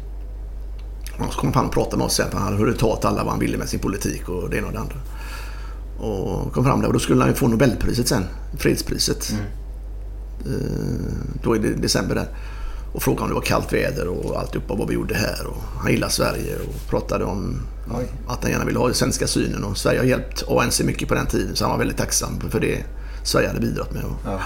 Och 1.18 1.32
så 1.32 1.40
kom 1.40 1.52
han 1.52 1.66
och 1.66 1.72
pratade 1.72 1.96
med 1.96 2.06
oss 2.06 2.14
sen. 2.14 2.30
för 2.30 2.38
Han 2.38 2.44
hade 2.46 2.56
hunnit 2.58 2.78
ta 2.78 2.86
åt 2.86 3.04
alla 3.04 3.22
vad 3.24 3.30
han 3.32 3.40
ville 3.40 3.58
med 3.58 3.68
sin 3.68 3.80
politik 3.80 4.28
och 4.28 4.50
det 4.50 4.56
ena 4.56 4.66
och 4.66 4.72
det 4.72 4.78
andra. 4.78 4.96
Och 6.00 6.52
kom 6.52 6.64
fram 6.64 6.80
där 6.80 6.86
och 6.86 6.92
då 6.92 6.98
skulle 6.98 7.20
han 7.20 7.28
ju 7.30 7.34
få 7.36 7.48
Nobelpriset 7.48 8.08
sen. 8.08 8.24
Fredspriset. 8.58 9.32
Eh, 10.46 10.52
då 11.42 11.56
i 11.56 11.58
de- 11.58 11.74
december 11.74 12.14
där. 12.14 12.28
Och 12.92 13.02
frågade 13.02 13.22
om 13.22 13.28
det 13.28 13.34
var 13.34 13.42
kallt 13.42 13.72
väder 13.72 14.08
och 14.08 14.40
alltihopa 14.40 14.74
vad 14.74 14.88
vi 14.88 14.94
gjorde 14.94 15.14
här. 15.14 15.46
Och 15.46 15.62
han 15.82 15.92
gillade 15.92 16.12
Sverige 16.12 16.56
och 16.56 16.90
pratade 16.90 17.24
om 17.24 17.60
att 18.28 18.42
han 18.42 18.50
gärna 18.50 18.64
ville 18.64 18.78
ha 18.78 18.86
den 18.86 18.94
svenska 18.94 19.26
synen. 19.26 19.64
Och 19.64 19.78
Sverige 19.78 19.98
har 19.98 20.06
hjälpt 20.06 20.44
ANC 20.48 20.80
mycket 20.80 21.08
på 21.08 21.14
den 21.14 21.26
tiden 21.26 21.56
så 21.56 21.64
han 21.64 21.70
var 21.70 21.78
väldigt 21.78 21.96
tacksam 21.98 22.40
för 22.50 22.60
det 22.60 22.84
Sverige 23.24 23.48
hade 23.48 23.60
bidragit 23.60 23.92
med. 23.92 24.04
Och, 24.04 24.40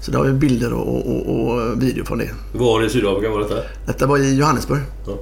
Så 0.00 0.10
det 0.10 0.16
har 0.18 0.24
vi 0.24 0.32
bilder 0.32 0.72
och, 0.72 1.06
och, 1.06 1.50
och 1.50 1.82
video 1.82 2.04
från 2.04 2.18
det. 2.18 2.30
Var 2.54 2.84
i 2.84 2.90
Sydafrika 2.90 3.30
var 3.30 3.40
detta? 3.40 3.54
Detta 3.86 4.06
var 4.06 4.18
i 4.18 4.34
Johannesburg. 4.34 4.80
Ja. 5.06 5.12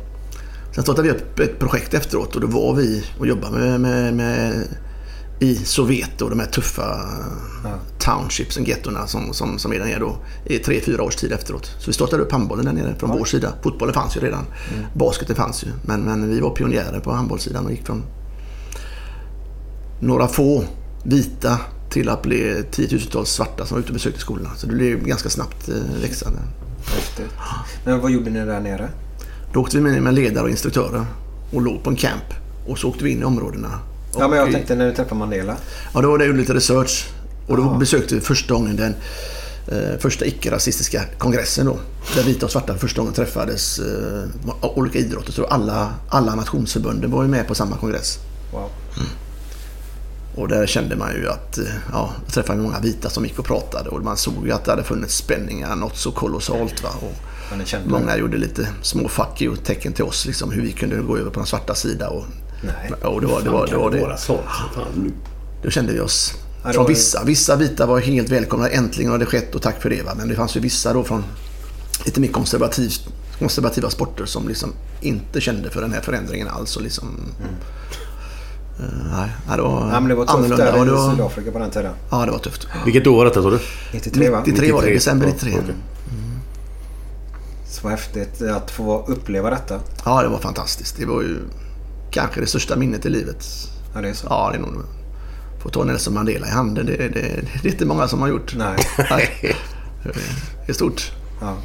Sen 0.74 0.82
startade 0.82 1.09
vi 1.09 1.14
upp 1.14 1.38
ett 1.38 1.59
projekt 1.59 1.94
efteråt 1.94 2.34
och 2.34 2.40
då 2.40 2.46
var 2.46 2.74
vi 2.74 3.05
och 3.18 3.26
jobbade 3.26 3.59
med, 3.59 3.80
med, 3.80 4.14
med 4.14 4.64
i 5.40 5.55
Soweto, 5.55 6.28
de 6.28 6.40
här 6.40 6.47
tuffa 6.47 7.09
townshipsen, 7.98 8.65
gettorna 8.65 9.06
som, 9.06 9.35
som, 9.35 9.59
som 9.59 9.73
är 9.73 9.78
där 9.78 9.86
nere 9.86 9.98
då 9.98 10.16
i 10.44 10.59
tre, 10.59 10.81
fyra 10.81 11.02
års 11.02 11.16
tid 11.16 11.32
efteråt. 11.32 11.66
Så 11.78 11.86
vi 11.86 11.93
startade 11.93 12.23
upp 12.23 12.32
handbollen 12.32 12.65
där 12.65 12.73
nere 12.73 12.94
från 12.98 13.10
vår 13.10 13.24
sida. 13.24 13.52
Fotbollen 13.62 13.94
fanns 13.94 14.16
ju 14.16 14.20
redan. 14.20 14.44
Basketen 14.94 15.36
fanns 15.36 15.65
ju. 15.65 15.69
Men, 15.82 16.02
men 16.02 16.31
vi 16.31 16.40
var 16.40 16.51
pionjärer 16.51 17.01
på 17.01 17.12
handbollssidan 17.12 17.65
och 17.65 17.70
gick 17.70 17.86
från 17.86 18.02
några 20.01 20.28
få 20.28 20.65
vita 21.02 21.59
till 21.90 22.09
att 22.09 22.23
bli 22.23 22.65
tiotusentals 22.70 23.31
svarta 23.31 23.66
som 23.66 23.74
var 23.74 23.81
ute 23.81 23.89
och 23.89 23.94
besökte 23.94 24.20
skolorna. 24.20 24.51
Så 24.56 24.66
det 24.66 24.74
blev 24.74 25.05
ganska 25.05 25.28
snabbt 25.28 25.69
eh, 25.69 26.01
växande. 26.02 26.39
Häftigt. 26.86 27.31
Men 27.85 28.01
vad 28.01 28.10
gjorde 28.10 28.31
ni 28.31 28.44
där 28.44 28.60
nere? 28.60 28.89
Då 29.52 29.60
åkte 29.60 29.77
vi 29.77 29.82
med 29.82 30.02
med 30.02 30.15
ledare 30.15 30.44
och 30.44 30.51
instruktörer 30.51 31.06
och 31.52 31.62
låg 31.62 31.82
på 31.82 31.90
en 31.90 31.97
camp. 31.97 32.35
Och 32.66 32.78
så 32.78 32.89
åkte 32.89 33.05
vi 33.05 33.10
in 33.10 33.20
i 33.20 33.24
områdena. 33.24 33.81
Ja, 34.20 34.28
men 34.28 34.39
jag 34.39 34.53
tänkte 34.53 34.74
när 34.74 34.86
du 34.86 34.95
träffade 34.95 35.15
Mandela. 35.19 35.57
Ja, 35.95 36.01
då 36.01 36.11
var 36.11 36.19
det 36.19 36.24
ju 36.24 36.36
lite 36.36 36.55
research. 36.55 37.09
Och 37.47 37.57
då 37.57 37.74
besökte 37.74 38.15
vi 38.15 38.20
första 38.20 38.55
gången 38.55 38.77
den 38.77 38.95
eh, 39.69 39.99
första 39.99 40.24
icke-rasistiska 40.27 41.03
kongressen 41.19 41.66
då. 41.66 41.78
Där 42.15 42.23
vita 42.23 42.47
och 42.47 42.53
svarta 42.53 42.73
för 42.73 42.81
första 42.81 43.01
gången 43.01 43.15
träffades. 43.15 43.78
Eh, 43.78 44.28
olika 44.62 44.99
idrotter. 44.99 45.32
Så 45.32 45.45
alla, 45.45 45.95
alla 46.09 46.35
nationsförbunden 46.35 47.11
var 47.11 47.23
ju 47.23 47.28
med 47.28 47.47
på 47.49 47.55
samma 47.55 47.77
kongress. 47.77 48.19
Wow. 48.53 48.70
Och 50.36 50.49
där 50.49 50.66
kände 50.66 50.97
man 50.97 51.15
ju 51.15 51.28
att, 51.28 51.59
eh, 51.59 51.65
ja, 51.93 52.11
jag 52.24 52.35
träffade 52.35 52.62
många 52.62 52.81
vita 52.81 53.11
som 53.11 53.24
gick 53.24 53.39
och 53.39 53.45
pratade 53.45 53.90
och 53.90 54.05
man 54.05 54.16
såg 54.16 54.47
ju 54.47 54.53
att 54.53 54.65
det 54.65 54.70
hade 54.70 54.85
funnits 54.85 55.16
spänningar, 55.16 55.77
något 55.77 55.97
så 55.97 56.12
kolossalt. 56.12 56.82
Va? 56.82 56.89
Och 57.01 57.12
Ja, 57.66 57.78
många 57.86 58.12
det? 58.12 58.19
gjorde 58.19 58.36
lite 58.36 58.69
små 58.82 59.09
fuck 59.09 59.43
you-tecken 59.43 59.93
till 59.93 60.05
oss, 60.05 60.27
liksom, 60.27 60.51
hur 60.53 60.62
vi 60.62 60.73
kunde 60.73 60.97
gå 60.97 61.16
över 61.19 61.31
på 61.31 61.40
den 61.40 61.47
svarta 61.47 61.74
sida. 61.74 62.09
Och, 62.09 62.24
Nej. 62.60 62.93
och 63.02 63.20
det 63.20 63.26
var 63.26 63.43
det. 63.43 63.51
Var, 63.51 63.66
det, 63.66 63.76
var 63.76 63.90
det. 63.90 64.01
Vara 64.01 64.16
sånt. 64.16 64.40
Fan, 64.74 64.85
nu. 64.97 65.12
Då 65.62 65.70
kände 65.70 65.93
vi 65.93 66.01
oss 66.01 66.35
Ja, 66.64 66.72
från 66.72 66.86
vissa. 66.86 67.24
Vissa 67.24 67.56
vita 67.56 67.86
var 67.86 68.01
helt 68.01 68.30
välkomna. 68.30 68.68
Äntligen 68.68 69.10
har 69.10 69.18
det 69.18 69.26
skett 69.26 69.55
och 69.55 69.62
tack 69.62 69.82
för 69.82 69.90
det. 69.90 70.02
Va? 70.02 70.12
Men 70.16 70.28
det 70.28 70.35
fanns 70.35 70.56
ju 70.56 70.60
vissa 70.60 70.93
då 70.93 71.05
från 71.05 71.24
lite 72.05 72.20
mer 72.20 72.28
konservativ, 72.28 72.93
konservativa 73.39 73.90
sporter 73.90 74.24
som 74.24 74.48
liksom 74.48 74.72
inte 75.01 75.40
kände 75.40 75.70
för 75.70 75.80
den 75.80 75.93
här 75.93 76.01
förändringen 76.01 76.48
alls. 76.48 76.76
Och 76.76 76.82
liksom, 76.82 77.09
eh, 78.78 78.85
nej, 79.12 79.30
nej, 79.48 79.56
det 79.56 79.62
var, 79.62 79.90
Ja, 79.93 80.01
men 80.01 80.09
det 80.09 80.14
var 80.14 80.24
tufft 80.24 80.35
annorlunda. 80.36 80.72
där 80.72 80.86
i 80.86 80.90
var, 80.90 81.10
Sydafrika 81.10 81.51
på 81.52 81.59
den 81.59 81.70
tiden. 81.70 81.93
Ja, 82.10 82.26
det 82.26 82.32
var 82.32 82.39
tufft. 82.39 82.66
Vilket 82.85 83.06
år 83.06 83.16
var 83.16 83.24
detta 83.24 83.43
sa 83.43 83.51
du? 83.51 83.59
93 83.93 84.30
va? 84.30 84.43
93 84.47 84.72
var 84.72 84.82
det, 84.82 84.86
93, 84.86 84.94
december 84.94 85.26
ja, 85.26 85.32
93. 85.32 85.59
okej. 85.62 85.74
Så 87.70 87.89
häftigt 87.89 88.43
att 88.43 88.70
få 88.70 89.05
uppleva 89.06 89.51
detta. 89.51 89.80
Ja, 90.05 90.22
det 90.22 90.28
var 90.28 90.39
fantastiskt. 90.39 90.97
Det 90.97 91.06
var 91.06 91.22
ju 91.22 91.39
kanske 92.10 92.40
det 92.40 92.47
största 92.47 92.76
minnet 92.76 93.06
i 93.06 93.10
livet. 93.10 93.47
Ja, 93.94 94.01
det 94.01 94.09
är 94.09 94.14
så. 94.14 94.26
Ja, 94.30 94.51
det 94.52 94.59
är 94.59 94.60
nog... 94.60 94.82
Få 95.62 95.68
ta 95.68 95.85
Nelson 95.85 96.14
Mandela 96.14 96.47
i 96.47 96.51
handen, 96.51 96.86
det, 96.86 96.97
det, 96.97 97.09
det 97.62 97.68
är 97.68 97.72
inte 97.72 97.86
många 97.86 98.09
som 98.09 98.20
har 98.20 98.28
gjort. 98.28 98.55
Nej. 98.56 98.76
Nej. 99.10 99.56
Det 100.66 100.72
är 100.72 100.74
stort. 100.74 101.12
Ja. 101.40 101.56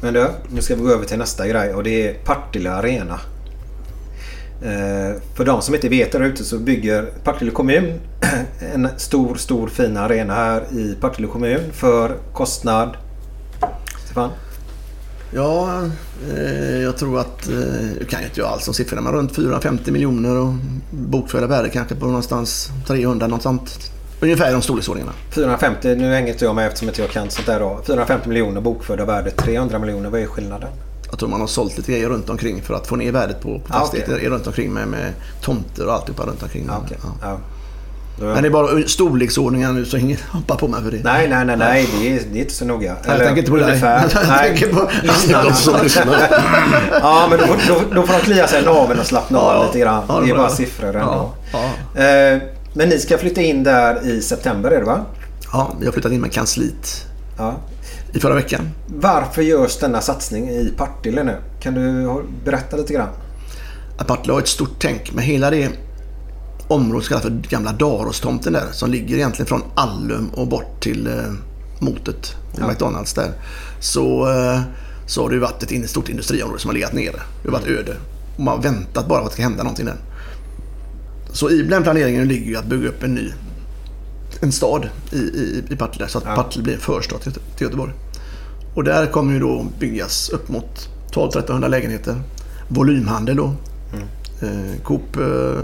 Men 0.00 0.14
du, 0.14 0.30
nu 0.48 0.62
ska 0.62 0.74
vi 0.74 0.82
gå 0.82 0.90
över 0.90 1.04
till 1.04 1.18
nästa 1.18 1.48
grej 1.48 1.74
och 1.74 1.84
det 1.84 2.08
är 2.08 2.14
Partille 2.14 2.70
Arena. 2.70 3.20
Eh, 4.62 5.20
för 5.34 5.44
de 5.44 5.62
som 5.62 5.74
inte 5.74 5.88
vet 5.88 6.12
där 6.12 6.20
ute 6.20 6.44
så 6.44 6.58
bygger 6.58 7.02
Partille 7.24 7.50
kommun 7.50 8.00
en 8.74 8.88
stor, 8.96 9.34
stor 9.34 9.68
fin 9.68 9.96
arena 9.96 10.34
här 10.34 10.64
i 10.72 10.96
Partille 11.00 11.28
kommun 11.28 11.60
för 11.72 12.16
kostnad 12.32 12.96
Stefan? 14.04 14.30
Ja, 15.36 15.82
eh, 16.36 16.78
jag 16.82 16.96
tror 16.96 17.20
att, 17.20 17.48
eh, 17.48 17.92
jag 17.98 18.08
kan 18.08 18.20
ju 18.20 18.26
inte 18.26 18.46
alls 18.46 18.68
om 18.68 18.74
siffrorna, 18.74 19.02
men 19.02 19.12
runt 19.12 19.34
450 19.34 19.90
miljoner 19.90 20.36
och 20.36 20.52
bokförda 20.90 21.46
värde 21.46 21.68
kanske 21.68 21.94
på 21.94 22.06
någonstans 22.06 22.70
300, 22.86 23.26
något 23.26 23.42
sånt. 23.42 23.90
Ungefär 24.20 24.52
de 24.52 24.62
storleksordningarna. 24.62 25.12
450, 25.30 25.94
nu 25.94 26.12
hänger 26.12 26.32
inte 26.32 26.44
jag 26.44 26.54
med 26.54 26.66
eftersom 26.66 26.88
inte 26.88 27.00
jag 27.02 27.10
kan 27.10 27.30
sånt 27.30 27.46
där 27.46 27.60
då. 27.60 27.80
450 27.86 28.28
miljoner 28.28 28.60
bokförda 28.60 29.04
värde, 29.04 29.30
300 29.30 29.78
miljoner, 29.78 30.10
vad 30.10 30.20
är 30.20 30.26
skillnaden? 30.26 30.68
Jag 31.10 31.18
tror 31.18 31.28
man 31.28 31.40
har 31.40 31.46
sålt 31.48 31.76
lite 31.76 31.92
grejer 31.92 32.08
runt 32.08 32.30
omkring 32.30 32.62
för 32.62 32.74
att 32.74 32.86
få 32.86 32.96
ner 32.96 33.12
värdet 33.12 33.40
på, 33.40 33.58
på 33.58 33.74
Ah, 33.74 33.80
fastigheter 33.80 34.14
okej. 34.16 34.28
runt 34.28 34.46
omkring 34.46 34.72
med, 34.72 34.88
med 34.88 35.12
tomter 35.40 35.86
och 35.86 35.92
alltihopa 35.94 36.22
runt 36.26 36.42
omkring. 36.42 36.64
Ja, 36.68 36.80
okej. 36.84 36.98
Ja. 37.02 37.08
Ja. 37.22 37.38
Men 38.18 38.42
det 38.42 38.48
är 38.48 38.50
bara 38.50 38.82
storleksordningar 38.88 39.72
nu 39.72 39.84
så 39.84 39.96
ingen 39.96 40.18
hoppar 40.30 40.56
på 40.56 40.68
mig 40.68 40.82
för 40.82 40.90
det. 40.90 41.00
Nej, 41.04 41.28
nej, 41.28 41.44
nej, 41.44 41.56
nej. 41.56 41.88
Det 42.00 42.08
är, 42.16 42.20
det 42.32 42.38
är 42.38 42.42
inte 42.42 42.54
så 42.54 42.64
noga. 42.64 42.96
Nej, 43.06 43.16
jag 43.16 43.26
tänker 43.26 43.38
inte 43.38 43.50
på 43.50 43.56
dig. 43.56 43.78
Jag 43.80 44.10
tänker 44.40 44.72
på 44.72 44.88
Lyssnarna. 45.82 46.20
ja, 46.92 47.26
men 47.30 47.38
då, 47.38 47.46
får- 47.46 47.68
då, 47.68 47.80
då 47.94 48.02
får 48.06 48.12
de 48.12 48.20
klia 48.20 48.46
sig 48.48 48.62
i 48.62 48.64
naveln 48.64 49.00
och 49.00 49.06
slappna 49.06 49.38
av 49.38 49.54
ja. 49.56 49.66
lite 49.66 49.78
grann. 49.78 50.04
Ja, 50.08 50.20
det 50.20 50.26
det 50.26 50.32
är 50.32 50.36
bara 50.36 50.48
siffror 50.48 50.96
ändå. 50.96 51.32
Eh, 51.94 52.38
men 52.74 52.88
ni 52.88 52.98
ska 52.98 53.18
flytta 53.18 53.40
in 53.42 53.62
där 53.64 54.06
i 54.08 54.22
september 54.22 54.70
är 54.70 54.78
det 54.78 54.86
va? 54.86 55.00
ja, 55.52 55.72
vi 55.80 55.86
har 55.86 55.92
flyttat 55.92 56.12
in 56.12 56.20
med 56.20 56.32
kansliet 56.32 57.06
Ja. 57.38 57.54
i 58.12 58.20
förra 58.20 58.34
veckan. 58.34 58.60
Varför 58.86 59.42
görs 59.42 59.78
denna 59.78 60.00
satsning 60.00 60.48
i 60.50 60.72
Partille 60.76 61.22
nu? 61.22 61.36
Kan 61.60 61.74
du 61.74 62.08
berätta 62.44 62.76
lite 62.76 62.92
grann? 62.92 63.08
Partille 64.06 64.32
har 64.32 64.40
ett 64.40 64.48
stort 64.48 64.74
tänk 64.78 65.12
med 65.12 65.24
hela 65.24 65.50
det 65.50 65.68
området 66.68 67.04
som 67.06 67.08
kallas 67.08 67.22
för 67.22 67.48
gamla 67.50 67.72
Darostomten 67.72 68.52
där 68.52 68.64
som 68.72 68.90
ligger 68.90 69.16
egentligen 69.16 69.46
från 69.46 69.62
Allum 69.74 70.28
och 70.34 70.48
bort 70.48 70.80
till 70.82 71.06
eh, 71.06 71.32
motet 71.78 72.34
Ja. 72.60 72.68
McDonalds 72.68 73.12
där. 73.14 73.32
Så, 73.80 74.28
eh, 74.30 74.60
så 75.06 75.22
har 75.22 75.30
det 75.30 75.38
varit 75.38 75.62
ett 75.62 75.70
in- 75.70 75.88
stort 75.88 76.08
industriområde 76.08 76.60
som 76.60 76.68
har 76.68 76.74
legat 76.74 76.92
nere. 76.92 77.20
Det 77.42 77.48
har 77.50 77.58
varit 77.58 77.66
öde. 77.68 77.96
Och 78.36 78.42
man 78.42 78.56
har 78.56 78.62
väntat 78.62 79.08
bara 79.08 79.18
på 79.20 79.24
att 79.24 79.30
det 79.30 79.34
ska 79.34 79.42
hända 79.42 79.62
någonting 79.62 79.86
där. 79.86 79.96
Så 81.32 81.50
i 81.50 81.62
den 81.62 81.82
planeringen 81.82 82.28
ligger 82.28 82.46
ju 82.46 82.56
att 82.56 82.66
bygga 82.66 82.88
upp 82.88 83.02
en 83.02 83.14
ny 83.14 83.32
en 84.40 84.52
stad 84.52 84.88
i, 85.12 85.16
i, 85.16 85.62
i 85.70 85.76
Partille 85.76 86.08
så 86.08 86.18
att 86.18 86.24
Partille 86.24 86.62
blir 86.64 86.74
en 86.74 86.80
förstad 86.80 87.18
till, 87.18 87.32
till 87.32 87.42
Göteborg. 87.66 87.92
Och 88.74 88.84
där 88.84 89.06
kommer 89.06 89.32
ju 89.32 89.40
då 89.40 89.66
byggas 89.78 90.28
upp 90.28 90.48
mot 90.48 90.88
1200-1300 91.12 91.68
lägenheter. 91.68 92.20
Volymhandel 92.68 93.36
då. 93.36 93.54
Eh, 94.42 94.82
Coop, 94.84 95.16
eh, 95.16 95.60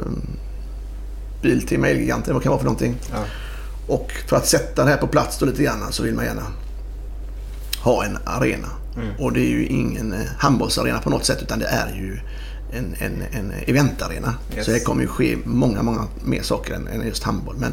Biltema, 1.43 1.89
Elgiganten, 1.89 2.35
vad 2.35 2.43
kan 2.43 2.51
det 2.51 2.55
vara 2.55 2.59
för 2.59 2.65
någonting. 2.65 2.97
Ja. 3.13 3.25
Och 3.87 4.13
för 4.27 4.37
att 4.37 4.47
sätta 4.47 4.85
det 4.85 4.91
här 4.91 4.97
på 4.97 5.07
plats 5.07 5.39
då 5.39 5.47
lite 5.47 5.63
grann 5.63 5.93
så 5.93 6.03
vill 6.03 6.15
man 6.15 6.25
gärna 6.25 6.47
ha 7.83 8.05
en 8.05 8.19
arena. 8.25 8.69
Och 9.19 9.33
det 9.33 9.41
är 9.41 9.51
ju 9.51 9.67
ingen 9.67 10.13
eh, 10.13 10.21
handbollsarena 10.39 10.99
på 10.99 11.11
något 11.11 11.25
sätt 11.25 11.43
utan 11.43 11.59
det 11.59 11.67
är 11.67 11.95
ju 11.95 12.19
en, 12.73 12.95
en, 12.99 13.23
en 13.33 13.53
eventarena. 13.67 14.35
Yes. 14.57 14.67
Så 14.67 14.71
det 14.71 14.81
kommer 14.81 15.03
ju 15.03 15.09
ske 15.09 15.37
många, 15.45 15.83
många 15.83 16.07
mer 16.25 16.43
saker 16.43 16.75
än, 16.75 16.89
än 16.89 17.07
just 17.07 17.23
handboll. 17.23 17.57
Men 17.59 17.73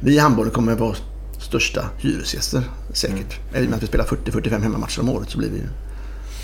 vi 0.00 0.14
i 0.14 0.18
handbollen 0.18 0.52
kommer 0.52 0.72
att 0.72 0.80
vara 0.80 0.96
största 1.40 1.84
hyresgäster 1.98 2.62
säkert. 2.92 3.38
I 3.54 3.66
och 3.66 3.70
med 3.70 3.74
att 3.74 3.82
vi 3.82 3.86
spelar 3.86 4.04
40-45 4.04 4.62
hemmamatcher 4.62 5.00
om 5.00 5.08
året 5.08 5.30
så 5.30 5.38
blir 5.38 5.50
vi 5.50 5.62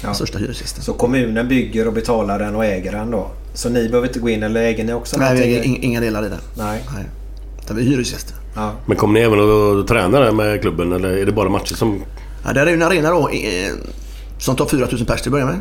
Ja. 0.09 0.14
största 0.14 0.39
hyresgästen. 0.39 0.82
Så 0.82 0.93
kommunen 0.93 1.48
bygger 1.48 1.86
och 1.86 1.93
betalar 1.93 2.39
den 2.39 2.56
och 2.56 2.64
äger 2.64 2.93
den 2.93 3.10
då? 3.10 3.31
Så 3.55 3.68
ni 3.68 3.89
behöver 3.89 4.09
inte 4.09 4.18
gå 4.18 4.28
in 4.28 4.43
eller 4.43 4.62
äger 4.62 4.85
ni 4.85 4.93
också 4.93 5.16
Nej, 5.18 5.48
vi 5.48 5.56
har 5.56 5.64
inga, 5.85 6.01
delar 6.01 6.26
i 6.26 6.28
det. 6.28 6.39
Nej. 6.56 6.85
Nej. 6.94 7.05
Utan 7.62 7.76
vi 7.76 7.82
är 7.82 7.86
hyresgäster. 7.86 8.36
Ja. 8.55 8.72
Men 8.86 8.97
kommer 8.97 9.14
ni 9.14 9.20
även 9.20 9.40
att 9.81 9.89
träna 9.89 10.20
där 10.20 10.32
med 10.32 10.60
klubben 10.60 10.93
eller 10.93 11.09
är 11.09 11.26
det 11.26 11.32
bara 11.32 11.48
matcher 11.48 11.74
som... 11.74 12.02
Ja, 12.47 12.52
där 12.52 12.66
är 12.66 12.70
ju 12.70 12.74
en 12.74 12.82
arena 12.82 13.10
då 13.10 13.31
som 14.39 14.56
tar 14.56 14.66
4 14.66 14.89
000 14.93 15.05
pers 15.06 15.22
till 15.22 15.28
att 15.28 15.32
börja 15.32 15.47
med. 15.47 15.60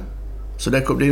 Så 0.57 0.70
det 0.70 0.78
är 0.78 1.03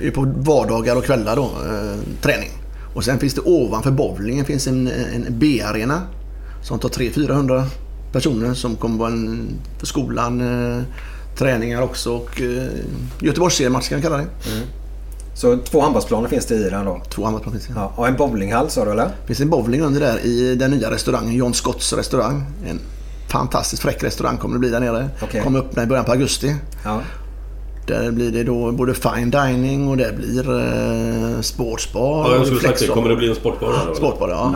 ju 0.00 0.10
på 0.10 0.32
vardagar 0.36 0.96
och 0.96 1.04
kvällar 1.04 1.36
då, 1.36 1.42
eh, 1.42 2.22
träning. 2.22 2.50
Och 2.94 3.04
sen 3.04 3.18
finns 3.18 3.34
det 3.34 3.40
ovanför 3.40 3.90
bowlingen 3.90 4.44
finns 4.44 4.66
en, 4.66 4.86
en 4.86 5.26
B-arena 5.28 6.02
som 6.62 6.78
tar 6.78 6.88
300-400 6.88 7.64
personer 8.12 8.54
som 8.54 8.76
kommer 8.76 8.98
vara 8.98 9.10
en, 9.10 9.48
för 9.78 9.86
skolan, 9.86 10.40
eh, 10.40 10.82
träningar 11.36 11.82
också 11.82 12.12
och 12.16 12.40
eh, 12.40 12.68
Göteborgsserienmatch 13.20 13.88
kan 13.88 13.96
vi 13.96 14.02
kalla 14.02 14.16
det. 14.16 14.26
Så 15.34 15.56
två 15.56 15.80
handbollsplaner 15.80 16.28
finns 16.28 16.46
det 16.46 16.54
i 16.54 16.70
den 16.70 16.84
då? 16.84 17.02
Två 17.10 17.26
andra 17.26 17.50
finns 17.50 17.66
det. 17.66 17.72
Ja. 17.76 17.92
Och 17.96 18.08
en 18.08 18.16
bowlinghall 18.16 18.70
sa 18.70 18.84
du 18.84 18.90
eller? 18.90 19.04
Det 19.04 19.26
finns 19.26 19.40
en 19.40 19.50
bowling 19.50 19.80
under 19.80 20.00
där 20.00 20.26
i 20.26 20.54
den 20.54 20.70
nya 20.70 20.90
restaurangen, 20.90 21.34
John 21.34 21.54
Scotts 21.54 21.92
restaurang. 21.92 22.44
En 22.66 22.80
fantastiskt 23.28 23.82
fräck 23.82 24.02
restaurang 24.02 24.36
kommer 24.36 24.54
det 24.54 24.58
bli 24.58 24.70
där 24.70 24.80
nere. 24.80 25.08
Okej. 25.22 25.42
Kommer 25.42 25.58
öppna 25.58 25.82
i 25.82 25.86
början 25.86 26.04
på 26.04 26.12
augusti. 26.12 26.56
Ja. 26.84 27.00
Där 27.86 28.10
blir 28.10 28.30
det 28.30 28.44
då 28.44 28.72
både 28.72 28.94
fine 28.94 29.30
dining 29.30 29.88
och 29.88 29.96
det 29.96 30.12
blir 30.16 30.58
eh, 30.60 31.40
sportsbar. 31.40 32.30
Ja, 32.30 32.36
jag 32.36 32.46
skulle 32.46 32.60
sagt 32.60 32.80
det. 32.80 32.86
Kommer 32.86 33.08
det 33.08 33.16
bli 33.16 33.28
en 33.28 33.34
sportbar 33.34 33.68
eller? 33.68 33.94
Sportbar, 33.94 34.28
ja. 34.28 34.54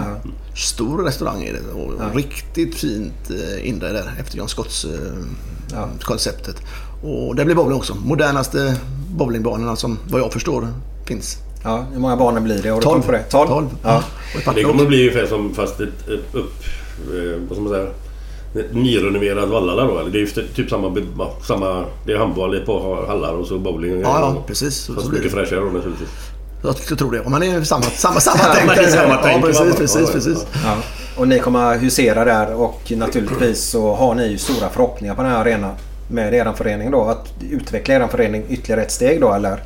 Stor 0.57 1.03
restaurang 1.05 1.43
är 1.45 1.53
det 1.53 1.73
och 1.83 2.15
riktigt 2.17 2.75
fint 2.75 3.31
eh, 3.31 3.69
inre 3.69 3.93
där 3.93 4.15
efter 4.21 4.39
John 4.39 4.49
Scotts 4.49 4.85
eh, 4.85 4.91
Ja. 5.73 5.89
konceptet. 6.01 6.57
Och 7.03 7.35
det 7.37 7.45
blir 7.45 7.55
bowling 7.55 7.77
också. 7.79 7.95
Modernaste 7.95 8.77
bowlingbanorna 9.11 9.77
som 9.77 9.99
vad 10.11 10.21
jag 10.21 10.33
förstår 10.33 10.69
finns. 11.05 11.37
ja. 11.65 11.87
Hur 11.93 12.01
många 12.01 12.17
barnen 12.17 12.45
blir 12.45 12.63
det? 12.63 12.69
Har 12.69 12.77
du 12.77 12.83
koll 12.83 12.93
Tolv. 12.93 13.03
på 13.07 13.13
det? 13.13 13.23
12? 13.31 13.49
Tolv. 13.49 13.67
Ja. 13.83 14.03
Och 14.35 14.49
ett 14.49 14.55
Det 14.55 14.63
kommer 14.63 14.87
bli 14.87 15.09
ungefär 15.09 15.27
som 15.27 15.55
fast 15.55 15.81
ett, 15.81 16.09
ett 16.09 16.35
upp... 16.35 16.53
Eh, 17.15 17.41
vad 17.49 17.57
ska 17.57 17.61
man 17.63 17.73
säga? 17.73 17.87
Nyrenoverad 18.73 19.49
Vallala 19.49 19.85
då 19.85 19.99
eller? 19.99 20.11
Det 20.11 20.19
är 20.19 20.21
ju 20.21 20.27
typ 20.27 20.71
samma... 20.71 20.97
samma 21.47 21.85
det 22.07 22.13
är 22.13 22.19
handboll, 22.19 22.61
par 22.67 23.07
hallar 23.07 23.33
och 23.33 23.47
så 23.47 23.59
bowling 23.59 23.97
och 23.97 24.03
Ja, 24.03 24.21
ja, 24.21 24.43
precis. 24.47 24.75
Så, 24.75 24.95
Fast 24.95 25.07
så 25.07 25.13
mycket 25.13 25.33
fräschare 25.33 25.61
då 25.61 25.67
naturligtvis. 25.67 26.09
Jag 26.63 26.77
skulle 26.77 26.99
tro 26.99 27.11
det. 27.11 27.21
Och 27.21 27.31
man 27.31 27.43
är 27.43 27.63
samma, 27.63 27.83
samma, 27.83 28.21
samma 28.21 28.39
tänk. 28.55 28.89
samma 28.89 29.31
Ja, 29.31 29.41
precis, 29.43 29.77
precis, 29.77 30.11
precis. 30.11 30.47
Ja. 30.65 30.77
Och 31.17 31.29
ni 31.29 31.39
kommer 31.39 31.79
husera 31.79 32.25
där 32.25 32.55
och 32.55 32.93
naturligtvis 32.97 33.65
så 33.65 33.95
har 33.95 34.15
ni 34.15 34.27
ju 34.27 34.39
stora 34.39 34.69
förhoppningar 34.69 35.15
på 35.15 35.23
den 35.23 35.31
här 35.31 35.41
arenan 35.41 35.75
med 36.11 36.35
er 36.35 36.53
förening 36.57 36.91
då. 36.91 37.05
Att 37.05 37.33
utveckla 37.51 37.95
er 37.95 38.07
förening 38.11 38.45
ytterligare 38.49 38.83
ett 38.83 38.93
steg 38.93 39.21
då 39.21 39.33
eller? 39.33 39.63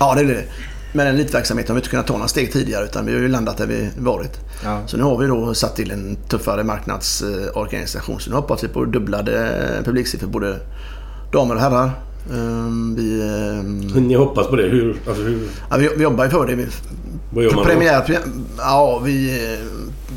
Ja, 0.00 0.14
det 0.14 0.20
är 0.20 0.24
det. 0.24 0.44
Men 0.92 1.06
en 1.06 1.14
elitverksamhet 1.14 1.68
har 1.68 1.74
vi 1.74 1.78
inte 1.78 1.90
kunnat 1.90 2.06
ta 2.06 2.14
några 2.14 2.28
steg 2.28 2.52
tidigare 2.52 2.84
utan 2.84 3.06
vi 3.06 3.12
har 3.12 3.20
ju 3.20 3.28
landat 3.28 3.56
där 3.56 3.66
vi 3.66 3.90
varit. 3.98 4.40
Ja. 4.64 4.82
Så 4.86 4.96
nu 4.96 5.02
har 5.02 5.18
vi 5.18 5.26
då 5.26 5.54
satt 5.54 5.76
till 5.76 5.90
en 5.90 6.16
tuffare 6.28 6.64
marknadsorganisation. 6.64 8.20
Så 8.20 8.30
nu 8.30 8.36
hoppas 8.36 8.64
vi 8.64 8.68
på 8.68 8.84
dubblade 8.84 9.82
publiksiffror 9.84 10.28
både 10.28 10.56
damer 11.32 11.54
och 11.54 11.60
herrar. 11.60 11.90
Ehm, 12.32 12.94
Vi, 12.94 13.22
ehm, 13.22 13.80
Ni 13.80 14.14
hoppas 14.14 14.46
på 14.46 14.56
det? 14.56 14.62
Hur... 14.62 14.96
Alltså 15.08 15.22
hur... 15.22 15.48
ja, 15.70 15.76
vi, 15.76 15.90
vi 15.96 16.02
jobbar 16.02 16.24
ju 16.24 16.30
för 16.30 16.46
det. 16.46 16.66
Vad 17.30 17.44
gör 17.44 17.50
man 17.50 17.64
då? 17.64 17.70
premiär, 17.70 18.00
premiär, 18.00 18.22
ja, 18.58 18.98
vi, 19.04 19.44
eh, 19.52 19.58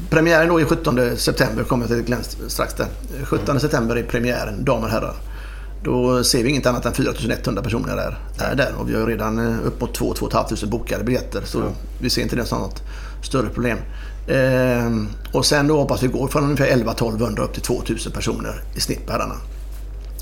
premiären 0.09 0.47
då 0.49 0.59
är 0.61 0.65
17 0.65 1.17
september, 1.17 1.63
kommer 1.63 1.83
jag 1.83 1.97
till 1.97 2.05
Glenn 2.05 2.23
strax 2.47 2.73
där. 2.73 2.87
17 3.23 3.59
september 3.59 3.95
är 3.95 4.03
premiären, 4.03 4.65
damer 4.65 4.83
och 4.83 4.91
herrar. 4.91 5.15
Då 5.83 6.23
ser 6.23 6.43
vi 6.43 6.49
inget 6.49 6.65
annat 6.65 6.85
än 6.85 6.93
4100 6.93 7.61
personer 7.61 7.95
där, 7.95 8.19
är 8.39 8.55
där 8.55 8.73
och 8.77 8.89
vi 8.89 8.95
har 8.95 9.05
redan 9.05 9.39
eh, 9.39 9.67
upp 9.67 9.81
mot 9.81 9.93
2 9.93 10.15
500 10.15 10.67
bokade 10.67 11.03
biljetter 11.03 11.41
så 11.45 11.63
vi 12.01 12.09
ser 12.09 12.21
inte 12.21 12.35
det 12.35 12.45
som 12.45 12.61
något 12.61 12.83
större 13.23 13.49
problem. 13.49 13.77
Ehm, 14.27 15.07
och 15.33 15.45
sen 15.45 15.67
då 15.67 15.77
hoppas 15.77 16.03
vi 16.03 16.07
gå 16.07 16.27
från 16.27 16.43
ungefär 16.43 16.67
11-1200 16.67 17.39
upp 17.39 17.53
till 17.53 17.61
2000 17.61 18.11
personer 18.11 18.63
i 18.75 18.79
snitt 18.79 19.05
på 19.05 19.11
herrarna. 19.11 19.35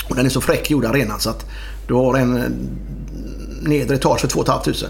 Och 0.09 0.15
den 0.15 0.25
är 0.25 0.29
så 0.29 0.41
fräck 0.41 0.69
gjord 0.69 0.85
arenan 0.85 1.19
så 1.19 1.29
att 1.29 1.45
du 1.87 1.93
har 1.93 2.17
en 2.17 2.37
eh, 2.37 2.43
nedre 3.61 3.95
etage 3.95 4.19
för 4.19 4.27
2 4.27 4.43
500 4.45 4.87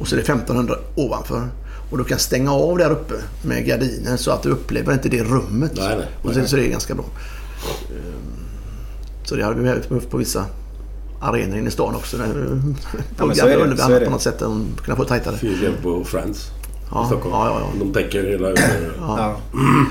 och 0.00 0.08
så 0.08 0.14
är 0.14 0.16
det 0.16 0.22
1500 0.22 0.74
ovanför. 0.94 1.48
Och 1.90 1.98
du 1.98 2.04
kan 2.04 2.18
stänga 2.18 2.52
av 2.52 2.78
där 2.78 2.90
uppe 2.90 3.14
med 3.42 3.66
gardiner 3.66 4.16
så 4.16 4.30
att 4.30 4.42
du 4.42 4.50
upplever 4.50 4.92
inte 4.92 5.08
det 5.08 5.22
rummet. 5.22 5.72
Nej, 5.76 5.96
nej. 5.96 6.06
Och 6.22 6.34
så, 6.34 6.46
så 6.46 6.56
det 6.56 6.66
är 6.66 6.70
ganska 6.70 6.94
bra. 6.94 7.04
Ehm, 7.90 8.49
Så 9.30 9.36
det 9.36 9.44
hade 9.44 9.56
vi 9.56 9.62
behövt 9.62 10.10
på 10.10 10.16
vissa 10.16 10.44
arenor 11.20 11.58
inne 11.58 11.68
i 11.68 11.70
stan 11.70 11.94
också. 11.94 12.16
På 12.16 13.24
Ullevi 13.24 13.38
så 13.40 13.46
är 13.46 13.60
annat 13.64 13.88
det. 13.88 14.04
på 14.04 14.10
något 14.10 14.22
sätt. 14.22 14.42
Om 14.42 14.66
kunna 14.84 14.96
få 14.96 15.04
tajtare. 15.04 15.36
Finns 15.36 15.62
ju 15.62 15.72
på 15.82 16.04
Friends 16.04 16.50
Ja, 16.92 17.04
i 17.04 17.06
Stockholm. 17.06 17.34
ja, 17.34 17.46
ja, 17.46 17.60
ja. 17.60 17.84
De 17.84 17.92
täcker 17.92 18.22
hela... 18.24 18.50
Ja. 19.00 19.36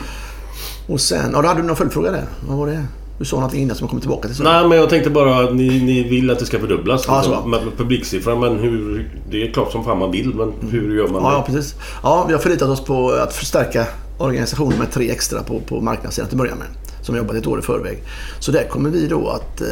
Och 0.87 1.01
sen, 1.01 1.31
ja, 1.33 1.41
då 1.41 1.47
hade 1.47 1.61
du 1.61 1.67
någon 1.67 1.75
följdfråga 1.75 2.11
där. 2.11 2.25
Vad 2.47 2.57
var 2.57 2.67
det? 2.67 2.85
Du 3.19 3.25
sa 3.25 3.35
någonting 3.35 3.61
innan 3.61 3.75
som 3.75 3.83
jag 3.83 3.89
kommer 3.89 4.01
tillbaka 4.01 4.27
till. 4.27 4.37
Så. 4.37 4.43
Nej, 4.43 4.67
men 4.67 4.77
jag 4.77 4.89
tänkte 4.89 5.09
bara 5.09 5.43
att 5.43 5.55
ni, 5.55 5.83
ni 5.83 6.03
vill 6.09 6.29
att 6.29 6.39
det 6.39 6.45
ska 6.45 6.59
fördubblas. 6.59 7.05
Ja, 7.07 7.23
så. 7.23 7.47
med 7.47 7.59
publiksiffran. 7.77 8.39
Men 8.39 8.59
hur... 8.59 9.09
Det 9.31 9.47
är 9.47 9.53
klart 9.53 9.71
som 9.71 9.83
fan 9.83 9.97
man 9.99 10.11
vill, 10.11 10.33
men 10.35 10.53
hur 10.71 10.95
gör 10.97 11.07
man 11.07 11.23
Ja, 11.23 11.29
det? 11.29 11.35
ja, 11.35 11.43
precis. 11.47 11.75
Ja, 12.03 12.25
vi 12.27 12.33
har 12.33 12.39
förlitat 12.39 12.69
oss 12.69 12.81
på 12.85 13.09
att 13.11 13.33
förstärka 13.33 13.85
organisationen 14.17 14.79
med 14.79 14.91
tre 14.91 15.11
extra 15.11 15.43
på, 15.43 15.59
på 15.59 15.81
marknadssidan 15.81 16.29
till 16.29 16.35
att 16.35 16.39
börja 16.39 16.55
med. 16.55 16.67
Som 17.09 17.17
jobbat 17.17 17.35
ett 17.35 17.47
år 17.47 17.59
i 17.59 17.61
förväg. 17.61 18.03
Så 18.39 18.51
där 18.51 18.67
kommer 18.69 18.89
vi 18.89 19.07
då 19.07 19.29
att 19.29 19.61
eh, 19.61 19.67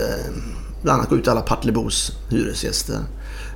bland 0.82 1.00
annat 1.00 1.10
gå 1.10 1.16
ut 1.16 1.22
till 1.24 1.32
alla 1.32 1.42
Partillebos 1.42 2.12
hyresgäster. 2.30 2.98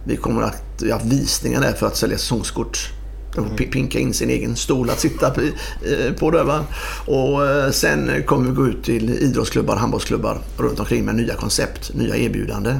Vi 0.03 0.18
kommer 0.18 0.41
att 0.41 0.64
vi 0.82 0.91
har 0.91 0.99
haft 0.99 1.12
visningar 1.12 1.62
där 1.62 1.74
för 1.74 1.88
att 1.88 1.98
sälja 1.98 2.18
säsongskort 2.18 2.90
De 3.36 3.45
får 3.49 3.56
pi- 3.56 3.72
pinka 3.72 3.99
in 3.99 4.14
sin 4.14 4.30
egen 4.30 4.56
stol 4.56 4.90
att 4.90 4.99
sitta 4.99 5.30
på, 5.30 5.41
eh, 5.41 6.14
på 6.20 6.32
där, 6.32 6.44
va? 6.44 6.60
Och 7.08 7.48
eh, 7.49 7.72
sen 7.72 8.24
kommer 8.26 8.49
vi 8.49 8.56
gå 8.56 8.68
ut 8.68 8.84
till 8.84 9.10
idrottsklubbar, 9.10 9.76
handbollsklubbar 9.76 10.38
runt 10.58 10.80
omkring 10.80 11.06
med 11.06 11.16
nya 11.16 11.36
koncept, 11.36 11.91
nya 11.94 12.18
erbjudanden. 12.18 12.80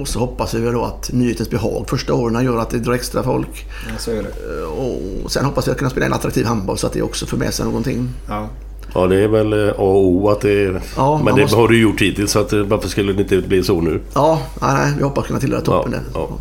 Och 0.00 0.08
så 0.08 0.18
hoppas 0.18 0.54
vi 0.54 0.70
då 0.70 0.84
att 0.84 1.12
nyhetens 1.12 1.50
behag 1.50 1.84
första 1.88 2.14
åren 2.14 2.44
gör 2.44 2.58
att 2.58 2.70
det 2.70 2.78
drar 2.78 2.92
extra 2.92 3.22
folk. 3.22 3.66
Ja, 3.86 3.92
så 3.98 4.10
är 4.10 4.22
det. 4.22 4.62
Och 4.64 5.32
sen 5.32 5.44
hoppas 5.44 5.68
vi 5.68 5.72
att 5.72 5.78
kunna 5.78 5.90
spela 5.90 6.06
en 6.06 6.12
attraktiv 6.12 6.46
handboll 6.46 6.78
så 6.78 6.86
att 6.86 6.92
det 6.92 7.02
också 7.02 7.26
för 7.26 7.36
med 7.36 7.54
sig 7.54 7.64
någonting. 7.66 8.08
Ja. 8.28 8.48
Ja, 8.96 9.06
det 9.06 9.16
är 9.24 9.28
väl 9.28 9.52
eh, 9.52 9.68
A 9.68 9.72
och 9.76 10.06
O 10.06 10.28
att 10.30 10.40
det 10.40 10.64
är... 10.64 10.80
Ja, 10.96 11.20
men 11.24 11.34
det 11.34 11.40
måste- 11.42 11.56
har 11.56 11.68
du 11.68 11.80
gjort 11.82 12.00
hittills 12.02 12.30
så 12.32 12.38
att, 12.40 12.52
eh, 12.52 12.58
varför 12.60 12.88
skulle 12.88 13.12
det 13.12 13.22
inte 13.22 13.48
bli 13.48 13.62
så 13.64 13.80
nu? 13.80 14.00
Ja, 14.14 14.40
nej, 14.60 14.92
vi 14.96 15.02
hoppas 15.02 15.26
kunna 15.26 15.40
tillhöra 15.40 15.60
toppen 15.60 15.94
Ja, 15.94 16.00
ja. 16.14 16.38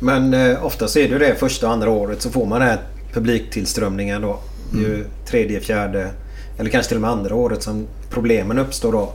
Men 0.00 0.34
eh, 0.34 0.64
oftast 0.66 0.96
är 0.96 1.08
det 1.08 1.18
det 1.18 1.34
första 1.34 1.66
och 1.66 1.72
andra 1.72 1.90
året 1.90 2.22
så 2.22 2.30
får 2.30 2.46
man 2.46 2.60
den 2.60 2.68
här 2.68 2.78
publiktillströmningen 3.12 4.22
då. 4.22 4.38
Är 4.74 4.78
ju 4.78 5.04
tredje, 5.30 5.60
fjärde 5.60 6.10
eller 6.58 6.70
kanske 6.70 6.88
till 6.88 6.96
och 6.96 7.00
med 7.00 7.10
andra 7.10 7.34
året 7.34 7.62
som 7.62 7.86
problemen 8.10 8.58
uppstår 8.58 8.92
då. 8.92 9.12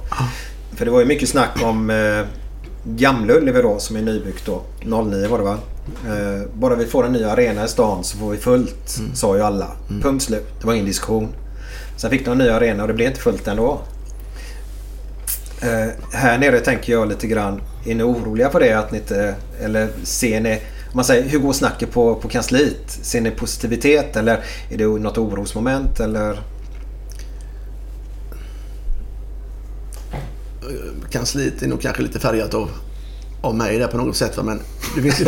För 0.75 0.85
det 0.85 0.91
var 0.91 0.99
ju 0.99 1.05
mycket 1.05 1.29
snack 1.29 1.59
om 1.63 1.89
eh, 1.89 2.25
Gamla 2.83 3.33
Ullevi 3.33 3.61
då 3.61 3.79
som 3.79 3.95
är 3.95 4.01
nybyggt 4.01 4.45
då. 4.45 4.61
09 5.03 5.27
var 5.27 5.37
det 5.37 5.43
va? 5.43 5.57
Eh, 6.07 6.41
bara 6.53 6.75
vi 6.75 6.85
får 6.85 7.05
en 7.05 7.13
ny 7.13 7.23
arena 7.23 7.65
i 7.65 7.67
stan 7.67 8.03
så 8.03 8.17
får 8.17 8.31
vi 8.31 8.37
fullt, 8.37 8.99
sa 9.13 9.35
ju 9.35 9.41
alla. 9.41 9.67
Punkt 10.01 10.23
slut. 10.23 10.47
Det 10.61 10.67
var 10.67 10.73
ingen 10.73 10.85
diskussion. 10.85 11.27
Sen 11.99 12.09
fick 12.09 12.25
de 12.25 12.31
en 12.31 12.37
ny 12.37 12.49
arena 12.49 12.83
och 12.83 12.87
det 12.87 12.93
blev 12.93 13.07
inte 13.07 13.19
fullt 13.19 13.47
ändå. 13.47 13.81
Eh, 15.61 15.87
här 16.13 16.37
nere 16.37 16.59
tänker 16.59 16.93
jag 16.93 17.09
lite 17.09 17.27
grann. 17.27 17.61
Är 17.85 17.95
ni 17.95 18.03
oroliga 18.03 18.49
för 18.49 18.59
det? 18.59 18.73
Att 18.73 18.91
ni 18.91 18.97
inte, 18.97 19.35
eller 19.61 19.89
ser 20.03 20.41
ni... 20.41 20.53
Om 20.91 20.95
man 20.95 21.05
säger, 21.05 21.29
hur 21.29 21.39
går 21.39 21.53
snacket 21.53 21.91
på, 21.91 22.15
på 22.15 22.27
kansliet? 22.27 22.91
Ser 23.01 23.21
ni 23.21 23.31
positivitet 23.31 24.15
eller 24.15 24.43
är 24.69 24.77
det 24.77 24.85
något 24.85 25.17
orosmoment? 25.17 25.99
Eller? 25.99 26.39
kansliet 31.11 31.61
är 31.61 31.67
nog 31.67 31.81
kanske 31.81 32.01
lite 32.01 32.19
färgat 32.19 32.53
av, 32.53 32.69
av 33.41 33.55
mig 33.55 33.79
där 33.79 33.87
på 33.87 33.97
något 33.97 34.15
sätt. 34.15 34.37
Va? 34.37 34.43
Men 34.43 34.61
det 34.95 35.01
finns 35.01 35.21
ju, 35.21 35.25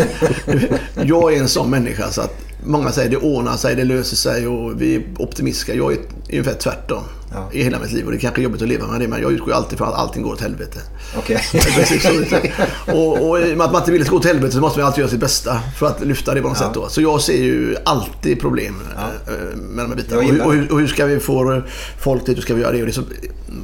jag 1.04 1.34
är 1.34 1.40
en 1.40 1.50
sån 1.50 1.70
människa 1.70 2.10
så 2.12 2.22
att 2.22 2.51
många 2.66 2.92
säger 2.92 3.10
det 3.10 3.18
ordnar 3.18 3.58
sig, 3.58 3.76
det 3.76 3.84
löser 3.84 4.16
sig 4.16 4.48
och 4.48 4.82
vi 4.82 4.96
är 4.96 5.04
optimistiska. 5.20 5.74
Jag 5.76 5.94
är 5.94 6.00
ungefär 6.30 6.54
tvärtom 6.54 7.04
Ja. 7.34 7.50
i 7.52 7.64
hela 7.64 7.80
mitt 7.80 7.92
liv 7.92 8.06
och 8.06 8.12
det 8.12 8.18
är 8.18 8.20
kanske 8.20 8.42
är 8.42 8.44
jobbigt 8.44 8.62
att 8.62 8.68
leva 8.68 8.88
med 8.88 9.02
det 9.02 9.08
men 9.08 9.22
jag 9.22 9.32
utgår 9.32 9.52
alltid 9.52 9.78
från 9.78 9.88
att 9.88 9.94
allting 9.96 10.24
går 10.24 10.32
åt 10.34 10.42
helvete. 10.42 10.80
Så. 12.86 12.94
och, 12.98 13.30
och 13.30 13.40
i 13.40 13.54
och 13.54 13.58
med 13.58 13.66
att 13.66 13.72
man 13.72 13.82
inte 13.82 13.92
vill 13.92 14.02
att 14.02 14.06
det 14.06 14.06
ska 14.06 14.12
gå 14.16 14.20
åt 14.20 14.26
helvete 14.26 14.52
så 14.54 14.60
måste 14.62 14.80
man 14.80 14.88
alltid 14.88 15.00
göra 15.00 15.10
sitt 15.12 15.20
bästa 15.20 15.60
för 15.78 15.88
att 15.88 16.06
lyfta 16.06 16.34
det 16.34 16.42
på 16.42 16.48
något 16.48 16.58
Ja. 16.62 16.66
sätt. 16.66 16.74
Då. 16.74 16.90
Så 16.90 17.02
jag 17.02 17.22
ser 17.22 17.44
ju 17.44 17.76
alltid 17.86 18.40
problem 18.42 18.76
eh, 18.96 19.58
med 19.58 19.86
de 19.86 19.90
här 19.90 19.96
bitarna. 19.96 20.22
Och, 20.22 20.28
hur- 20.28 20.46
och, 20.46 20.54
hur, 20.54 20.72
och 20.72 20.80
hur 20.80 20.88
ska 20.88 21.06
vi 21.06 21.20
få 21.20 21.62
folk 22.00 22.26
dit? 22.26 22.38
Hur 22.38 22.42
ska 22.42 22.54
vi 22.54 22.62
göra 22.62 22.72
det? 22.72 22.80
Och 22.80 22.86
det 22.86 22.92
är 22.92 22.94
så, 22.94 23.02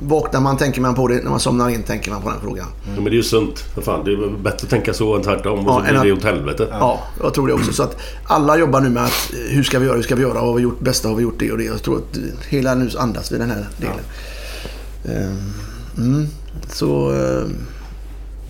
vaknar 0.04 0.42
man 0.42 0.58
tänker 0.58 0.82
man 0.82 0.96
på 0.96 1.08
det, 1.08 1.16
när 1.24 1.30
man 1.30 1.40
somnar 1.40 1.70
in 1.70 1.84
tänker 1.84 2.12
man 2.12 2.22
på 2.22 2.30
den 2.30 2.40
frågan. 2.42 2.66
Ja, 2.86 2.92
men 2.96 3.04
det 3.04 3.10
är 3.10 3.14
ju 3.14 3.24
sunt. 3.24 3.60
För 3.60 3.82
fan, 3.82 4.06
det 4.06 4.12
är 4.12 4.38
bättre 4.44 4.58
att 4.66 4.70
tänka 4.70 4.94
så 4.94 5.16
än 5.16 5.22
tvärtom. 5.24 5.68
Och 5.68 5.74
Ja, 5.74 5.86
så 5.88 6.02
blir 6.02 6.12
det 6.12 6.18
åt 6.18 6.24
helvete. 6.24 6.68
Ja, 6.72 7.00
jag 7.24 7.34
tror 7.34 7.48
det 7.48 7.54
också. 7.54 7.74
Så 7.74 7.84
att 7.84 7.98
alla 8.26 8.58
jobbar 8.58 8.82
nu 8.82 8.87
med 8.90 9.04
att 9.04 9.34
eh, 9.34 9.40
hur 9.56 9.64
ska 9.64 9.80
vi 9.80 9.86
göra, 9.86 9.96
hur 9.96 10.04
ska 10.04 10.16
vi 10.16 10.22
göra, 10.22 10.40
har 10.40 10.54
vi 10.54 10.62
gjort 10.62 10.80
bästa, 10.80 11.08
har 11.08 11.16
vi 11.16 11.24
gjort 11.24 11.40
det 11.40 11.52
och 11.52 11.58
det. 11.58 11.64
Jag 11.64 11.84
tror 11.84 11.98
att 11.98 12.18
hela 12.50 12.76
nu 12.76 12.90
andas 12.98 13.32
vi 13.32 13.38
den 13.38 13.50
här 13.50 13.66
delen. 13.78 14.06
Ehm, 15.06 15.54
Mm. 15.98 16.28
Så 16.70 17.14
eh, 17.14 17.46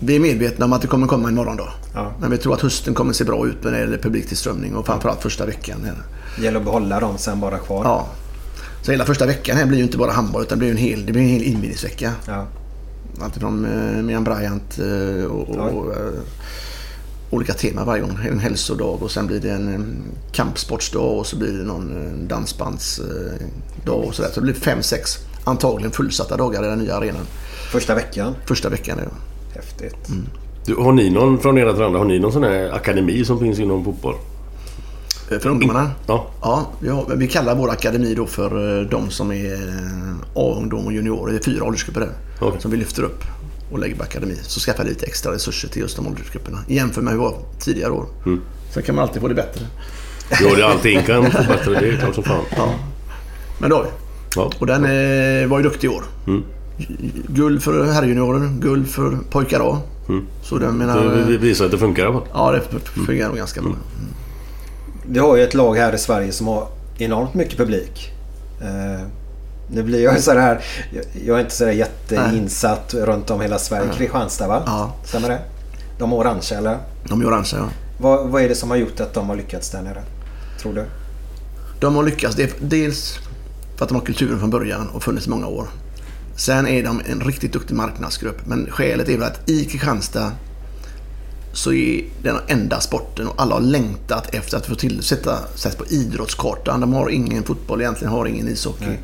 vi 0.00 0.16
är 0.16 0.20
medvetna 0.20 0.64
om 0.64 0.72
att 0.72 0.82
det 0.82 0.88
kommer 0.88 1.06
komma 1.06 1.28
en 1.28 1.34
morgondag. 1.34 1.68
Ja. 1.94 2.12
Men 2.20 2.30
vi 2.30 2.38
tror 2.38 2.54
att 2.54 2.60
hösten 2.60 2.94
kommer 2.94 3.12
se 3.12 3.24
bra 3.24 3.46
ut 3.46 3.64
när 3.64 3.70
det 3.72 3.78
gäller 3.78 3.98
publiktillströmning 3.98 4.76
och 4.76 4.86
framförallt 4.86 5.22
första 5.22 5.46
veckan. 5.46 5.78
Det 6.36 6.44
gäller 6.44 6.58
att 6.58 6.64
behålla 6.64 7.00
dem 7.00 7.18
sen 7.18 7.40
bara 7.40 7.58
kvar. 7.58 7.84
Ja. 7.84 8.08
Så 8.82 8.90
hela 8.90 9.04
första 9.04 9.26
veckan 9.26 9.56
här 9.56 9.66
blir 9.66 9.78
ju 9.78 9.84
inte 9.84 9.98
bara 9.98 10.12
handboll 10.12 10.42
utan 10.42 10.58
det 10.58 10.60
blir 10.60 10.70
en 10.70 10.76
hel, 10.76 11.06
det 11.06 11.12
blir 11.12 11.22
en 11.22 11.28
hel 11.28 11.42
invigningsvecka. 11.42 12.12
Ja. 12.26 12.46
Alltifrån 13.20 13.64
eh, 13.64 14.02
Miriam 14.02 14.24
Bryant 14.24 14.78
eh, 14.78 15.24
och, 15.24 15.48
och 15.48 15.92
eh, 15.92 16.20
olika 17.30 17.52
teman 17.52 17.86
varje 17.86 18.02
gång. 18.02 18.18
En 18.30 18.38
hälsodag 18.38 19.02
och 19.02 19.10
sen 19.10 19.26
blir 19.26 19.40
det 19.40 19.50
en 19.50 19.74
eh, 19.74 19.80
kampsportsdag 20.32 21.18
och 21.18 21.26
så 21.26 21.36
blir 21.36 21.52
det 21.52 21.64
någon 21.64 22.06
eh, 22.06 22.28
dansbandsdag 22.28 24.04
och 24.04 24.14
sådär. 24.14 24.30
Så 24.34 24.40
det 24.40 24.44
blir 24.44 24.54
fem, 24.54 24.82
sex 24.82 25.18
antagligen 25.44 25.92
fullsatta 25.92 26.36
dagar 26.36 26.64
i 26.64 26.66
den 26.66 26.78
nya 26.78 26.96
arenan. 26.96 27.26
Första 27.72 27.94
veckan. 27.94 28.34
Första 28.46 28.68
veckan. 28.68 28.98
Ja. 29.04 29.10
Häftigt. 29.54 30.08
Du, 30.66 30.74
har 30.74 30.92
ni 30.92 31.10
någon, 31.10 31.38
från 31.38 31.58
era 31.58 31.70
andra, 31.70 31.98
har 31.98 32.04
ni 32.04 32.18
någon 32.18 32.32
sån 32.32 32.42
här 32.42 32.70
akademi 32.70 33.24
som 33.24 33.40
finns 33.40 33.58
inom 33.58 33.84
fotboll? 33.84 34.14
Eh, 35.30 35.38
För 35.38 35.48
ungdomarna? 35.48 35.90
Ja. 36.06 36.26
Ja, 36.42 36.66
vi, 36.80 36.88
har, 36.88 37.16
vi 37.16 37.28
kallar 37.28 37.54
vår 37.54 37.70
akademi 37.70 38.14
då 38.14 38.26
för 38.26 38.84
de 38.84 39.10
som 39.10 39.32
är 39.32 39.58
A-ungdom 40.34 40.86
och 40.86 40.92
juniorer. 40.92 41.32
Det 41.32 41.38
är 41.38 41.42
fyra 41.42 41.64
åldersgrupper 41.64 42.00
där. 42.00 42.10
Okej. 42.40 42.60
Som 42.60 42.70
vi 42.70 42.76
lyfter 42.76 43.02
upp 43.02 43.24
och 43.70 43.78
lägger 43.78 43.96
på 43.96 44.02
akademi. 44.02 44.36
Så 44.42 44.60
skaffar 44.60 44.84
lite 44.84 45.06
extra 45.06 45.32
resurser 45.32 45.68
till 45.68 45.82
just 45.82 45.96
de 45.96 46.06
åldersgrupperna. 46.06 46.58
Jämfört 46.68 47.04
med 47.04 47.12
hur 47.12 47.20
det 47.20 47.24
var 47.24 47.38
tidigare 47.58 47.90
år. 47.92 48.06
Mm. 48.26 48.40
Sen 48.74 48.82
kan 48.82 48.94
man 48.94 49.02
alltid 49.02 49.22
få 49.22 49.28
det 49.28 49.34
bättre. 49.34 49.66
Ja, 50.40 50.56
det 50.56 50.66
allting 50.66 51.02
kan 51.02 51.30
få 51.30 51.42
bättre. 51.48 51.80
Det 51.80 51.88
är 51.88 51.96
klart 51.96 52.14
som 52.14 52.24
fan. 52.24 52.44
Ja. 52.56 52.74
Men 53.58 53.70
det 53.70 53.76
har 53.76 53.82
vi. 53.82 53.88
Ja. 54.36 54.50
Och 54.58 54.66
den 54.66 54.84
eh, 54.84 55.48
var 55.48 55.58
ju 55.58 55.62
duktig 55.62 55.88
i 55.88 55.90
år. 55.90 56.04
Mm. 56.26 56.42
Guld 57.28 57.62
för 57.62 57.84
herrjuniorer, 57.84 58.48
guld 58.60 58.88
för 58.88 59.18
pojkar 59.30 59.60
A. 59.60 59.78
Så 60.42 60.58
den 60.58 60.78
menar... 60.78 61.26
Det 61.28 61.38
visar 61.38 61.64
att 61.64 61.70
det 61.70 61.78
funkar 61.78 62.02
i. 62.02 62.20
Ja, 62.32 62.52
det 62.52 62.78
fungerar 63.06 63.28
nog 63.28 63.36
ganska 63.36 63.62
bra. 63.62 63.72
Vi 65.06 65.18
har 65.18 65.36
ju 65.36 65.42
ett 65.42 65.54
lag 65.54 65.74
här 65.74 65.94
i 65.94 65.98
Sverige 65.98 66.32
som 66.32 66.46
har 66.46 66.68
enormt 66.98 67.34
mycket 67.34 67.58
publik. 67.58 68.12
Nu 69.70 69.82
blir 69.82 70.02
jag 70.02 70.20
så 70.20 70.32
här, 70.32 70.64
jag, 71.24 71.38
är 71.38 71.40
inte 71.40 71.54
så 71.54 71.64
där 71.64 71.72
jätteinsatt 71.72 72.94
runt 72.94 73.30
om 73.30 73.40
hela 73.40 73.58
Sverige. 73.58 73.92
Kristianstad 73.96 74.48
va? 74.48 74.62
Ja. 74.66 74.94
Stämmer 75.04 75.28
det? 75.28 75.40
De 75.98 76.12
är 76.12 76.16
orange 76.16 76.48
eller? 76.52 76.78
De 77.04 77.20
är 77.20 77.26
orangea, 77.26 77.58
ja. 77.58 77.68
Vad, 77.98 78.28
vad 78.28 78.42
är 78.42 78.48
det 78.48 78.54
som 78.54 78.70
har 78.70 78.76
gjort 78.76 79.00
att 79.00 79.14
de 79.14 79.28
har 79.28 79.36
lyckats 79.36 79.70
där 79.70 79.82
nere? 79.82 80.02
Tror 80.60 80.74
du? 80.74 80.84
De 81.80 81.96
har 81.96 82.02
lyckats. 82.02 82.36
Det 82.36 82.42
är 82.42 82.52
dels 82.60 83.18
för 83.76 83.84
att 83.84 83.88
de 83.88 83.94
har 83.94 84.04
kulturen 84.04 84.38
från 84.38 84.50
början 84.50 84.88
och 84.88 85.02
funnits 85.02 85.26
i 85.26 85.30
många 85.30 85.46
år. 85.46 85.68
Sen 86.36 86.66
är 86.66 86.84
de 86.84 87.02
en 87.06 87.20
riktigt 87.20 87.52
duktig 87.52 87.74
marknadsgrupp. 87.74 88.46
Men 88.46 88.70
skälet 88.70 89.08
är 89.08 89.18
väl 89.18 89.22
att 89.22 89.48
i 89.48 89.64
Kristianstad 89.64 90.32
så 91.52 91.72
är 91.72 92.04
den 92.22 92.36
enda 92.48 92.80
sporten 92.80 93.28
och 93.28 93.42
alla 93.42 93.54
har 93.54 93.60
längtat 93.60 94.34
efter 94.34 94.56
att 94.56 94.66
få 94.66 94.74
till 94.74 95.02
sätta 95.02 95.38
sättas 95.54 95.76
på 95.76 95.86
idrottskartan. 95.86 96.80
De 96.80 96.92
har 96.92 97.08
ingen 97.08 97.42
fotboll 97.42 97.80
egentligen, 97.80 98.12
har 98.12 98.26
ingen 98.26 98.48
ishockey. 98.48 98.98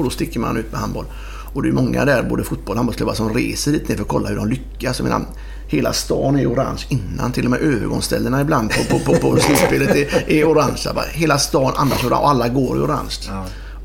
Och 0.00 0.04
då 0.04 0.10
sticker 0.10 0.40
man 0.40 0.56
ut 0.56 0.72
med 0.72 0.80
handboll. 0.80 1.04
Och 1.52 1.62
det 1.62 1.68
är 1.68 1.72
många 1.72 2.04
där, 2.04 2.22
både 2.22 2.44
fotboll 2.44 2.72
och 2.72 2.76
handbollsklubbar, 2.76 3.14
som 3.14 3.34
reser 3.34 3.72
dit 3.72 3.88
ner 3.88 3.96
för 3.96 4.02
att 4.02 4.08
kolla 4.08 4.28
hur 4.28 4.36
de 4.36 4.48
lyckas. 4.48 4.98
Jag 4.98 5.04
menar, 5.04 5.22
hela 5.68 5.92
stan 5.92 6.36
är 6.36 6.52
orange 6.52 6.86
innan. 6.88 7.32
Till 7.32 7.44
och 7.44 7.50
med 7.50 7.60
övergångsställena 7.60 8.40
ibland 8.40 8.70
på, 8.70 8.98
på, 8.98 9.04
på, 9.04 9.18
på 9.18 9.36
slutspelet 9.40 9.96
är, 9.96 10.30
är 10.30 10.44
orange. 10.44 10.82
Bara 10.94 11.04
Hela 11.12 11.38
stan 11.38 11.72
orange 11.72 12.06
och 12.10 12.28
alla 12.28 12.48
går 12.48 12.76
i 12.76 12.80
orange. 12.80 13.16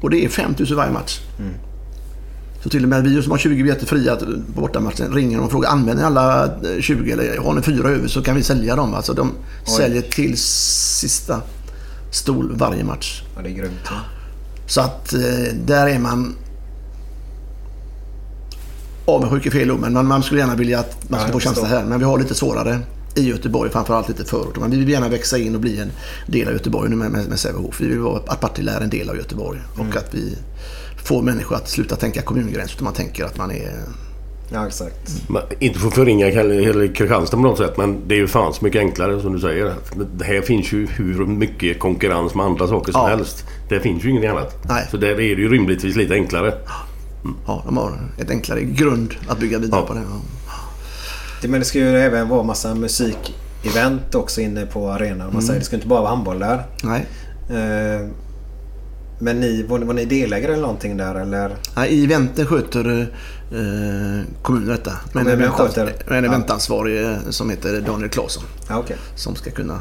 Och 0.01 0.09
det 0.09 0.25
är 0.25 0.29
5000 0.29 0.77
varje 0.77 0.91
match. 0.91 1.19
Så 2.63 2.69
till 2.69 2.83
och 2.83 2.89
med 2.89 3.03
vi 3.03 3.21
som 3.21 3.31
har 3.31 3.37
20 3.37 3.55
biljetter 3.55 3.85
fria 3.85 4.15
på 4.15 4.25
bortamatchen 4.61 5.13
ringer 5.13 5.41
och 5.41 5.51
frågar 5.51 5.69
använder 5.69 6.03
ni 6.03 6.07
alla 6.07 6.45
eh, 6.45 6.81
20 6.81 7.11
eller 7.11 7.37
har 7.37 7.53
ni 7.53 7.61
fyra 7.61 7.89
över 7.89 8.07
så 8.07 8.21
kan 8.21 8.35
vi 8.35 8.43
sälja 8.43 8.75
dem. 8.75 8.93
Alltså 8.93 9.13
de 9.13 9.31
säljer 9.77 10.01
till 10.01 10.37
sista 10.37 11.41
stol 12.11 12.55
varje 12.55 12.83
match. 12.83 13.23
Ja, 13.35 13.41
det 13.41 13.49
är 13.49 13.53
grymt. 13.53 13.81
Ja. 13.85 14.14
Så 14.67 14.81
att 14.81 15.13
eh, 15.13 15.19
där 15.65 15.87
är 15.87 15.99
man 15.99 16.35
avundsjuk 19.05 19.45
är 19.45 19.51
fel 19.51 19.71
ord, 19.71 19.79
men 19.79 19.93
man, 19.93 20.07
man 20.07 20.23
skulle 20.23 20.39
gärna 20.39 20.55
vilja 20.55 20.79
att 20.79 21.09
man 21.09 21.19
Ja, 21.19 21.27
skulle 21.27 21.41
få 21.41 21.47
chansen 21.47 21.65
här. 21.65 21.83
Men 21.85 21.99
vi 21.99 22.05
har 22.05 22.19
lite 22.19 22.35
svårare 22.35 22.79
i 23.15 23.29
Göteborg, 23.29 23.71
framförallt 23.71 24.07
lite 24.07 24.25
förort. 24.25 24.59
Men 24.59 24.71
vi 24.71 24.77
vill 24.77 24.89
gärna 24.89 25.09
växa 25.09 25.37
in 25.37 25.55
och 25.55 25.61
bli 25.61 25.79
en 25.79 25.91
del 26.27 26.47
av 26.47 26.53
Göteborg 26.53 26.89
nu 26.89 26.95
med, 26.95 27.11
med, 27.11 27.29
med 27.29 27.39
Sävehof. 27.39 27.81
Vi 27.81 27.87
vill 27.87 27.99
vara, 27.99 28.21
att 28.27 28.39
Partille 28.39 28.71
är 28.71 28.81
en 28.81 28.89
del 28.89 29.09
av 29.09 29.15
Göteborg 29.15 29.59
Mm. 29.75 29.89
och 29.89 29.95
att 29.95 30.13
vi 30.13 30.37
får 31.03 31.21
människor 31.21 31.55
att 31.55 31.69
sluta 31.69 31.95
tänka 31.95 32.21
kommungräns 32.21 32.73
utan 32.73 32.83
man 32.83 32.93
tänker 32.93 33.25
att 33.25 33.37
man 33.37 33.51
är... 33.51 33.73
ja, 34.53 34.67
exakt. 34.67 35.29
Man, 35.29 35.41
inte 35.59 35.79
för 35.79 35.87
att 35.87 35.93
förringa 35.93 36.31
Kristianstad 36.87 37.37
på 37.37 37.43
något 37.43 37.57
sätt 37.57 37.77
men 37.77 38.07
det 38.07 38.15
är 38.15 38.19
ju 38.19 38.27
fan 38.27 38.53
så 38.53 38.65
mycket 38.65 38.79
enklare 38.79 39.21
som 39.21 39.33
du 39.33 39.39
säger. 39.39 39.73
Det 40.17 40.25
här 40.25 40.41
finns 40.41 40.73
ju 40.73 40.87
hur 40.87 41.25
mycket 41.25 41.79
konkurrens 41.79 42.35
med 42.35 42.45
andra 42.45 42.67
saker 42.67 42.91
som 42.91 43.01
Ja. 43.01 43.07
helst. 43.07 43.45
Det 43.69 43.79
finns 43.79 44.03
ju 44.05 44.09
ingenting 44.09 44.29
annat. 44.31 44.63
Nej. 44.69 44.87
Så 44.91 44.97
där 44.97 45.07
är 45.09 45.15
det 45.15 45.23
ju 45.41 45.51
rimligtvis 45.51 45.95
lite 45.95 46.13
enklare. 46.13 46.53
Ja, 47.47 47.63
de 47.65 47.77
har 47.77 47.99
ett 48.19 48.29
enklare 48.29 48.61
grund 48.61 49.13
att 49.27 49.39
bygga 49.39 49.59
vidare 49.59 49.81
Ja. 49.81 49.87
på 49.87 49.93
det. 49.93 49.99
Ja. 49.99 50.21
Det, 51.41 51.47
men 51.47 51.59
det 51.59 51.65
ska 51.65 51.79
ju 51.79 51.97
även 51.97 52.29
vara 52.29 52.43
massa 52.43 52.75
musikevent 52.75 54.15
också 54.15 54.41
inne 54.41 54.65
på 54.65 54.89
arenan. 54.89 55.33
Man 55.33 55.41
säger 55.41 55.59
det 55.59 55.65
ska 55.65 55.75
inte 55.75 55.87
bara 55.87 56.01
vara 56.01 56.09
handboll 56.09 56.39
där. 56.39 56.63
Nej. 56.83 57.05
Eh, 57.49 58.07
men 59.19 59.39
ni, 59.39 59.63
var, 59.63 59.79
var 59.79 59.93
ni 59.93 60.05
delägare 60.05 60.51
eller 60.53 60.61
någonting 60.61 60.97
där 60.97 61.15
eller? 61.15 61.55
Nej, 61.75 61.89
I 61.89 62.03
eventen 62.03 62.45
sköter 62.45 63.01
eh, 63.51 64.25
kommunen 64.41 64.67
detta. 64.69 64.91
Men 65.13 65.27
en, 65.27 65.31
Kommunen 65.31 65.51
eventans- 65.51 65.57
sköter- 65.75 66.13
en 66.17 66.23
ja. 66.23 66.29
eventansvarig 66.29 67.03
eh, 67.05 67.17
som 67.29 67.49
heter 67.49 67.81
Daniel 67.81 68.09
Claesson. 68.09 68.43
Ja, 68.69 68.77
okej. 68.79 68.97
Som 69.15 69.35
ska 69.35 69.51
kunna 69.51 69.79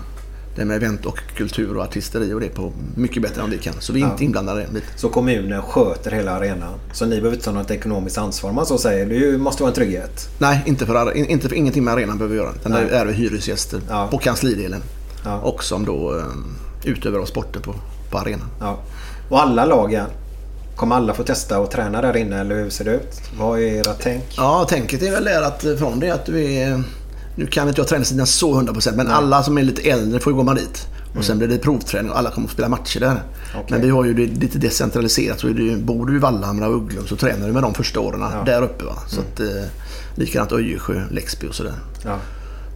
det 0.57 0.65
med 0.65 0.77
event 0.77 1.07
och 1.07 1.19
kultur 1.37 1.77
och 1.77 1.83
artisteri 1.83 2.33
och 2.33 2.41
det 2.41 2.49
på 2.49 2.73
mycket 2.97 3.23
bättre 3.23 3.43
än 3.43 3.51
vi 3.51 3.59
kan. 3.59 3.75
Så 3.81 3.93
vi 3.93 4.01
är 4.01 4.05
Ja. 4.07 4.11
inte 4.13 4.25
inblandade 4.25 4.63
i 4.63 4.65
den. 4.73 4.83
Så 4.97 5.09
kommunen 5.09 5.63
sköter 5.63 6.11
hela 6.11 6.33
arenan. 6.33 6.75
Så 6.93 7.05
ni 7.07 7.11
behöver 7.17 7.33
inte 7.33 7.45
ta 7.45 7.53
något 7.53 7.71
ekonomiskt 7.71 8.19
ansvar 8.19 8.53
man 8.53 8.67
så 8.67 8.79
säger. 8.79 9.07
Det 9.33 9.39
måste 9.39 9.63
vara 9.63 9.71
en 9.71 9.75
trygghet. 9.75 10.29
Nej, 10.39 10.63
inte 10.67 10.87
för, 10.87 11.17
inte 11.17 11.49
för 11.49 11.57
ingenting 11.57 11.85
med 11.85 11.95
arenan 11.95 12.19
behöver 12.19 12.37
vi 12.37 12.43
göra. 12.43 12.53
Utan 12.61 12.73
Nej. 12.73 12.89
är 12.91 13.07
vi 13.07 13.13
hyresgäster 13.13 13.81
Ja. 13.89 14.09
på 14.11 14.19
kanslidelen. 14.19 14.83
Ja. 15.25 15.39
Och 15.41 15.65
som 15.65 15.85
då 15.85 16.17
eh, 16.19 16.25
utövar 16.91 17.25
sporten 17.27 17.63
på, 17.63 17.75
på 18.11 18.19
arenan. 18.19 18.49
Ja. 18.61 18.79
Och 19.29 19.43
alla 19.43 19.65
lagen, 19.65 20.07
kommer 20.77 20.97
alla 20.97 21.15
få 21.15 21.23
testa 21.23 21.59
och 21.59 21.71
träna 21.71 22.03
där 22.03 22.17
inne 22.17 22.41
eller 22.41 22.55
hur 22.55 22.71
ser 22.71 22.85
det 22.85 22.91
ut? 22.91 23.21
Vad 23.39 23.59
är 23.59 23.63
era 23.63 23.95
tänk? 24.01 24.25
Ja, 24.37 24.67
tänket 24.69 25.03
är 25.03 25.11
väl 25.11 25.45
att 25.45 25.65
från 25.79 26.01
det 26.01 26.11
att 26.11 26.27
du 26.27 26.45
är... 26.45 26.83
Nu 27.37 27.47
kan 27.47 27.69
inte 27.69 27.81
jag 27.81 27.89
träningstiden 27.89 28.27
så 28.27 28.61
100% 28.61 28.97
men 28.97 29.11
alla 29.11 29.43
som 29.43 29.59
är 29.59 29.63
lite 29.63 29.91
äldre 29.91 30.21
får 30.21 30.33
ju 30.33 30.39
komma 30.39 30.55
dit. 30.55 30.87
Och 31.19 31.25
sen 31.25 31.39
blir 31.39 31.49
det 31.49 31.59
provträning 31.59 32.11
och 32.11 32.19
alla 32.19 32.31
kommer 32.31 32.47
att 32.49 32.53
spela 32.53 32.69
matcher 32.69 33.01
där. 33.01 33.23
Okej. 33.51 33.65
Men 33.69 33.81
vi 33.81 33.91
har 33.91 34.05
ju 34.05 34.15
det 34.15 34.27
lite 34.27 34.59
decentraliserat. 34.59 35.41
Så 35.41 35.47
du, 35.47 35.77
bor 35.77 36.07
du 36.07 36.17
i 36.17 36.19
Vallhamra 36.19 36.69
och 36.69 36.75
Ugglum 36.75 37.07
så 37.07 37.17
tränar 37.17 37.47
du 37.47 37.53
med 37.53 37.63
de 37.63 37.75
första 37.75 38.01
åren 38.01 38.45
där 38.47 38.63
uppe. 38.63 38.85
Va? 38.85 38.95
Så 39.09 39.21
att, 39.21 39.41
eh, 39.41 39.47
likadant 40.15 40.53
Öjersjö, 40.53 41.03
Läxby 41.11 41.49
och 41.49 41.55
sådär. 41.55 41.75
Ja. 42.05 42.19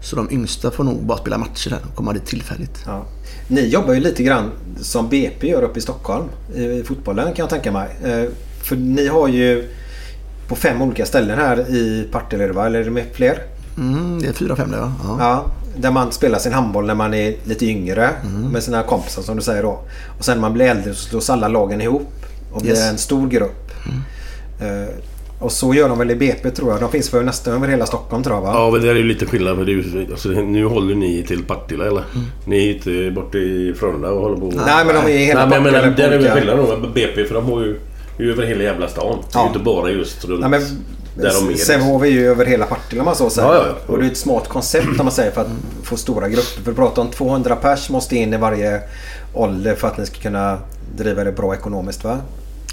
Så 0.00 0.16
de 0.16 0.30
yngsta 0.30 0.70
får 0.70 0.84
nog 0.84 1.02
bara 1.02 1.18
spela 1.18 1.38
matcher 1.38 1.70
där 1.70 1.78
och 1.90 1.96
komma 1.96 2.12
dit 2.12 2.26
tillfälligt. 2.26 2.82
Ja. 2.86 3.04
Ni 3.48 3.66
jobbar 3.68 3.94
ju 3.94 4.00
lite 4.00 4.22
grann 4.22 4.50
som 4.80 5.08
BP 5.08 5.48
gör 5.48 5.62
uppe 5.62 5.78
i 5.78 5.82
Stockholm 5.82 6.24
i 6.54 6.82
fotbollen 6.82 7.26
kan 7.26 7.42
jag 7.42 7.50
tänka 7.50 7.72
mig. 7.72 7.88
Eh, 8.04 8.24
För 8.62 8.76
ni 8.76 9.06
har 9.08 9.28
ju 9.28 9.68
på 10.48 10.56
fem 10.56 10.82
olika 10.82 11.06
ställen 11.06 11.38
här 11.38 11.60
i 11.70 12.08
Partille 12.12 12.44
eller 12.44 12.80
är 12.80 12.84
det 12.84 12.90
med 12.90 13.04
fler? 13.12 13.38
Mm, 13.78 14.20
det 14.22 14.28
är 14.28 14.32
fyra, 14.32 14.56
fem 14.56 14.70
där 14.70 14.80
va? 14.80 14.92
Ja. 15.04 15.16
Ja, 15.20 15.44
där 15.76 15.90
man 15.90 16.12
spelar 16.12 16.38
sin 16.38 16.52
handboll 16.52 16.86
när 16.86 16.94
man 16.94 17.14
är 17.14 17.36
lite 17.44 17.66
yngre 17.66 18.10
Mm. 18.24 18.42
med 18.42 18.62
sina 18.62 18.82
kompisar 18.82 19.22
som 19.22 19.36
du 19.36 19.42
säger 19.42 19.62
då. 19.62 19.80
Och 20.18 20.24
sen 20.24 20.34
när 20.36 20.40
man 20.40 20.52
blir 20.52 20.66
äldre 20.66 20.94
så 20.94 21.08
slås 21.08 21.30
alla 21.30 21.48
lagen 21.48 21.80
ihop 21.80 22.12
och 22.52 22.60
blir 22.62 22.70
Yes. 22.70 22.80
Mm. 22.80 22.92
en 22.92 22.98
stor 22.98 23.28
grupp. 23.28 23.70
Eh, 24.60 24.94
och 25.40 25.52
så 25.52 25.74
gör 25.74 25.88
de 25.88 25.98
väl 25.98 26.10
i 26.10 26.14
BP 26.16 26.50
tror 26.50 26.70
jag. 26.70 26.80
De 26.80 26.90
finns 26.90 27.14
väl 27.14 27.24
nästan 27.24 27.54
över 27.54 27.68
hela 27.68 27.86
Stockholm 27.86 28.22
tror 28.22 28.36
jag 28.36 28.42
va? 28.42 28.50
Ja, 28.54 28.70
men 28.70 28.82
det 28.82 28.90
är 28.90 28.94
ju 28.94 29.02
lite 29.02 29.26
skillnad. 29.26 29.56
För 29.56 29.64
det 29.64 29.72
är 29.72 30.06
alltså, 30.10 30.28
nu 30.28 30.64
håller 30.64 30.94
ni 30.94 31.22
till 31.22 31.44
Partille 31.44 31.86
eller? 31.86 32.04
Mm. 32.14 32.26
Ni 32.44 32.68
är 32.68 32.74
inte 32.74 33.10
borta 33.20 33.38
i 33.38 33.74
Frölunda 33.78 34.10
och 34.10 34.20
håller 34.22 34.36
på... 34.36 34.52
Nej, 34.66 34.84
men 34.86 34.94
de 34.94 35.12
är 35.12 35.18
hela 35.18 35.46
Nej, 35.46 35.60
men 35.60 35.72
Partille 35.72 35.94
där 35.96 36.04
är 36.04 36.08
väl 36.10 36.18
olika- 36.18 36.34
skillnad 36.34 36.58
då 36.58 36.76
med 36.76 36.92
BP 36.92 37.24
för 37.24 37.34
de 37.34 37.44
har 37.44 37.60
ju... 37.60 37.80
Ju 38.20 38.32
över 38.32 38.46
hela 38.46 38.62
jävla 38.62 38.88
stan. 38.88 39.18
Det 39.32 39.38
är 39.38 39.40
Ja. 39.40 39.42
ju 39.42 39.46
inte 39.48 39.58
bara 39.64 39.90
just 39.90 40.24
runt 40.24 40.40
Nej, 40.40 40.50
men 40.50 40.60
är. 40.62 40.66
liksom. 41.24 41.54
Sävehof 41.56 42.02
är 42.02 42.06
ju 42.06 42.26
över 42.30 42.44
hela 42.46 42.66
Partille 42.66 43.00
om 43.00 43.04
man 43.04 43.14
så 43.16 43.30
säger. 43.30 43.48
Ja, 43.48 43.54
ja, 43.54 43.64
ja. 43.68 43.92
Och 43.92 43.98
det 43.98 44.06
är 44.06 44.10
ett 44.10 44.16
smart 44.16 44.48
koncept 44.48 44.86
om 44.88 45.04
man 45.06 45.10
säger 45.12 45.30
för 45.30 45.40
att 45.40 45.48
få 45.82 45.96
stora 45.96 46.28
grupper. 46.28 46.62
För 46.64 46.70
att 46.70 46.76
prata 46.76 47.00
om 47.00 47.08
200 47.10 47.56
pers 47.56 47.90
måste 47.90 48.16
in 48.16 48.34
i 48.34 48.36
varje 48.36 48.80
ålder 49.34 49.74
för 49.74 49.88
att 49.88 49.98
ni 49.98 50.06
ska 50.06 50.20
kunna 50.20 50.58
driva 50.96 51.24
det 51.24 51.32
bra 51.32 51.54
ekonomiskt 51.54 52.04
va? 52.04 52.18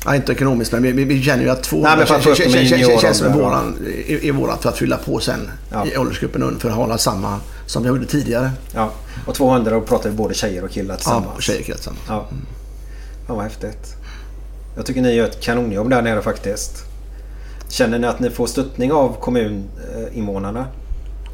Ja, 0.06 0.16
inte 0.16 0.32
ekonomiskt 0.32 0.72
men 0.72 0.82
vi, 0.84 0.92
vi, 0.92 1.24
känner 1.24 1.44
ju 1.44 1.50
att 1.50 1.64
två 1.64 1.78
Nej, 1.78 1.98
dem 1.98 2.18
i 2.22 2.36
känns, 2.68 3.02
känns 3.02 3.18
som 3.18 3.34
våran, 3.34 3.78
i, 4.06 4.28
i 4.28 4.32
vårat 4.32 4.62
för 4.62 4.70
att 4.70 4.78
fylla 4.78 4.98
på 4.98 5.20
sen 5.20 5.50
Ja. 5.72 5.86
i 5.86 5.98
åldersgruppen 5.98 6.44
under 6.44 6.60
för 6.60 6.70
att 6.70 6.76
hålla 6.76 6.98
samma 6.98 7.40
som 7.66 7.84
vi 7.84 7.90
gjorde 7.90 8.06
tidigare. 8.06 8.52
Ja. 8.74 8.92
Och 9.26 9.36
200 9.36 9.72
då 9.72 9.82
pratar 9.82 10.10
vi 10.10 10.16
både 10.16 10.34
tjejer 10.34 10.64
och 10.64 10.70
killar 10.72 10.94
Ja, 10.94 10.98
tillsammans. 10.98 11.36
på 11.36 11.42
tjejer 11.42 11.64
tillsammans. 11.64 12.04
Ja. 12.08 12.28
Fan 13.28 13.36
vad 13.36 13.46
häftigt. 13.46 13.96
Jag 14.76 14.86
tycker 14.86 15.02
ni 15.02 15.14
gör 15.14 15.26
ett 15.26 15.42
kanonjobb 15.42 15.90
där 15.90 16.02
nere 16.02 16.22
faktiskt. 16.22 16.86
Känner 17.70 18.00
ni 18.00 18.08
att 18.08 18.20
ni 18.20 18.30
får 18.30 18.48
stöttning 18.48 18.92
av 18.92 19.20
kommuninvånarna? 19.22 20.66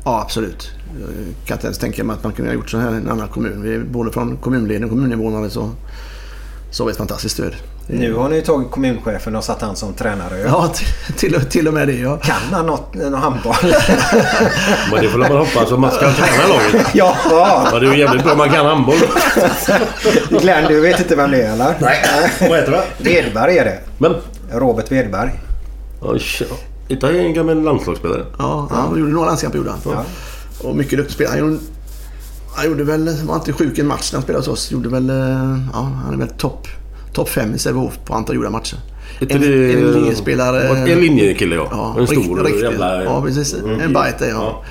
Ja, 0.03 0.21
absolut. 0.21 0.71
Jag 0.99 1.47
kan 1.47 1.57
inte 1.57 1.67
ens 1.67 1.77
tänka 1.77 2.03
mig 2.03 2.13
att 2.13 2.23
man 2.23 2.33
kunde 2.33 2.51
ha 2.51 2.55
gjort 2.55 2.69
så 2.69 2.77
här 2.77 2.93
i 2.93 2.95
en 2.95 3.09
annan 3.09 3.27
kommun. 3.27 3.61
Vi 3.61 3.75
är 3.75 3.79
både 3.79 4.11
från 4.11 4.37
kommunledning 4.37 4.83
och 4.83 4.89
kommuninvånare 4.89 5.49
så, 5.49 5.71
så 6.71 6.83
har 6.83 6.87
vi 6.87 6.91
ett 6.91 6.97
fantastiskt 6.97 7.33
stöd. 7.35 7.53
Nu 7.93 8.13
har 8.13 8.29
ni 8.29 8.35
ju 8.35 8.41
tagit 8.41 8.71
kommunchefen 8.71 9.35
och 9.35 9.43
satt 9.43 9.61
han 9.61 9.75
som 9.75 9.93
tränare. 9.93 10.39
Ja, 10.39 10.67
till, 11.17 11.41
till, 11.49 11.67
och- 11.67 11.73
med 11.73 11.87
det 11.87 11.93
ja. 11.93 12.17
Kan 12.17 12.35
han 12.51 12.65
något, 12.65 12.93
någon 12.93 13.13
handboll? 13.13 13.55
Men 14.91 15.01
det 15.03 15.09
får 15.09 15.19
man 15.19 15.31
hoppas 15.31 15.71
om 15.71 15.81
man 15.81 15.91
ska 15.91 16.11
träna 16.11 16.47
laget. 16.47 16.87
ja! 16.93 17.15
Ja, 17.71 17.79
det 17.79 17.87
är 17.87 17.91
ju 17.91 17.99
jävligt 17.99 18.23
bra 18.23 18.31
om 18.31 18.37
man 18.37 18.49
kan 18.49 18.65
handboll. 18.65 18.95
Glenn, 20.29 20.65
du 20.67 20.81
vet 20.81 20.99
inte 20.99 21.15
vem 21.15 21.31
det 21.31 21.41
är 21.41 21.53
eller? 21.53 21.75
Nej, 21.81 22.03
vad 22.49 22.59
heter 22.59 22.71
det? 22.71 22.83
Vedberg 22.97 23.57
är 23.57 23.65
det. 23.65 23.79
Men... 23.97 24.15
Robert 24.51 24.91
Vedberg. 24.91 25.31
Ja, 26.01 26.19
tja. 26.19 26.45
Inte 26.87 27.07
en 27.07 27.33
gammal 27.33 27.61
landslagsspelare. 27.63 28.25
Ja, 28.39 28.67
han 28.71 28.99
gjorde 28.99 29.11
några 29.11 29.25
landskamper 29.25 29.57
gjorde 29.57 29.69
han. 29.71 29.79
Ja. 29.85 30.03
Och 30.67 30.75
mycket 30.75 30.97
duktig 30.97 31.13
spelare. 31.15 31.31
Han 31.31 31.39
gjorde, 31.39 31.59
han 32.55 32.65
gjorde 32.65 32.83
väl, 32.83 33.17
var 33.25 33.35
inte 33.35 33.53
sjuk 33.53 33.79
en 33.79 33.87
match 33.87 34.11
när 34.11 34.17
han 34.17 34.23
spelade 34.23 34.41
hos 34.41 34.47
oss. 34.47 34.71
Gjorde 34.71 34.89
väl, 34.89 35.09
eh, 35.09 35.15
ja, 35.73 35.91
han 36.05 36.13
är 36.13 36.17
väl 36.17 36.29
topp 36.29 36.67
top 37.13 37.29
fem 37.29 37.55
i 37.55 37.57
Sävehof 37.59 37.99
på 38.05 38.13
antal 38.13 38.35
gjorda 38.35 38.49
matcher. 38.49 38.77
En, 39.19 39.27
det- 39.27 39.73
en 39.73 39.91
linjespelare. 39.91 40.67
En 40.91 40.99
linjekille 40.99 41.55
ja. 41.55 41.67
Ja, 41.71 41.95
en 41.99 42.07
stor 42.07 42.15
rikt- 42.37 42.45
riktigt. 42.45 42.63
jävla... 42.63 43.03
Ja, 43.03 43.21
precis. 43.21 43.53
En 43.81 43.93
bite 43.93 44.25
ja. 44.29 44.63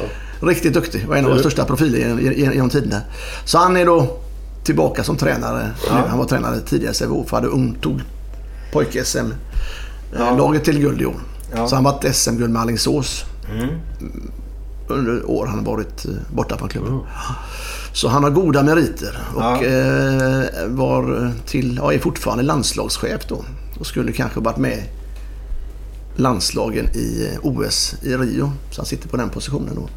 Riktigt 0.42 0.74
duktig 0.74 1.08
och 1.08 1.16
en 1.16 1.24
av 1.24 1.30
de 1.30 1.38
största 1.40 1.64
profiler 1.64 1.98
genom- 2.32 2.70
tiderna. 2.70 3.00
Så 3.44 3.58
han 3.58 3.76
är 3.76 3.86
då 3.86 4.18
tillbaka 4.64 5.04
som 5.04 5.16
tränare. 5.16 5.70
nu. 5.90 6.08
Han 6.08 6.18
var 6.18 6.24
tränare 6.26 6.60
tidigare 6.60 6.92
i 6.92 6.94
Sävehof. 6.94 7.32
Hade 7.32 7.46
ung, 7.48 7.76
tog 7.80 8.00
pojk-SM. 8.72 9.26
Ja. 10.18 10.36
Laget 10.36 10.64
till 10.64 10.78
guld 10.80 11.00
i 11.02 11.06
år. 11.06 11.14
Ja. 11.54 11.66
Så 11.68 11.74
han 11.74 11.84
var 11.84 12.12
SM-guld 12.12 12.50
med 12.52 12.62
Alingsås. 12.62 13.24
Mm. 13.52 13.68
Under 14.88 15.30
år 15.30 15.46
han 15.46 15.58
har 15.58 15.66
varit 15.66 16.04
eh, 16.04 16.10
borta 16.34 16.58
från 16.58 16.68
klubben. 16.68 17.00
Så 17.92 18.08
han 18.08 18.22
har 18.22 18.30
goda 18.30 18.62
meriter 18.62 19.18
och 19.34 19.42
Ja. 19.42 19.64
eh, 19.64 20.66
var 20.66 21.32
till, 21.46 21.76
ja, 21.82 21.92
är 21.92 21.98
fortfarande 21.98 22.42
landslagschef 22.44 23.20
då. 23.28 23.44
Och 23.80 23.86
skulle 23.86 24.12
kanske 24.12 24.40
varit 24.40 24.56
med 24.56 24.82
landslagen 26.16 26.88
i 26.94 27.28
eh, 27.32 27.38
OS 27.46 27.94
i 28.02 28.16
Rio. 28.16 28.52
Så 28.70 28.80
han 28.80 28.86
sitter 28.86 29.08
på 29.08 29.16
den 29.16 29.28
positionen 29.30 29.74
då. 29.74 29.88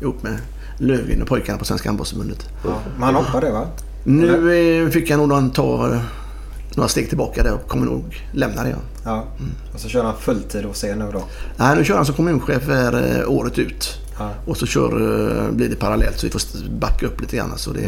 Ihop 0.00 0.22
med 0.22 0.38
Lövgren 0.78 1.22
och 1.22 1.28
pojkarna 1.28 1.58
på 1.58 1.64
Svenska 1.64 1.88
handbollsförbundet. 1.88 2.48
Ja. 2.64 2.78
Men 2.94 3.02
han 3.02 3.14
hoppar 3.14 3.40
det 3.40 3.50
va? 3.52 3.66
Nu 4.04 4.82
eh, 4.84 4.90
fick 4.90 5.10
han 5.10 5.28
nog 5.28 5.54
ta 5.54 5.98
några 6.74 6.88
steg 6.88 7.08
tillbaka 7.08 7.42
där 7.42 7.52
och 7.52 7.68
kommer 7.68 7.86
nog 7.86 8.24
lämna 8.32 8.62
det. 8.62 8.70
Ja. 8.70 8.76
Ja. 9.04 9.24
Och 9.74 9.80
så 9.80 9.88
kör 9.88 10.04
han 10.04 10.14
fulltid 10.20 10.64
hos 10.64 10.84
er 10.84 10.94
nu 10.96 11.10
då. 11.12 11.22
Nej, 11.56 11.76
nu 11.76 11.84
kör 11.84 11.96
han 11.96 12.06
som 12.06 12.14
kommunchef 12.14 12.68
här, 12.68 13.24
året 13.28 13.58
ut. 13.58 13.98
Ja. 14.18 14.30
Och 14.46 14.56
så 14.56 14.66
kör, 14.66 14.92
eh, 14.92 15.50
blir 15.50 15.68
det 15.68 15.76
parallellt 15.76 16.18
så 16.18 16.26
vi 16.26 16.30
får 16.30 16.68
backa 16.70 17.06
upp 17.06 17.20
lite 17.20 17.36
grann. 17.36 17.52
Så 17.56 17.72
det, 17.72 17.80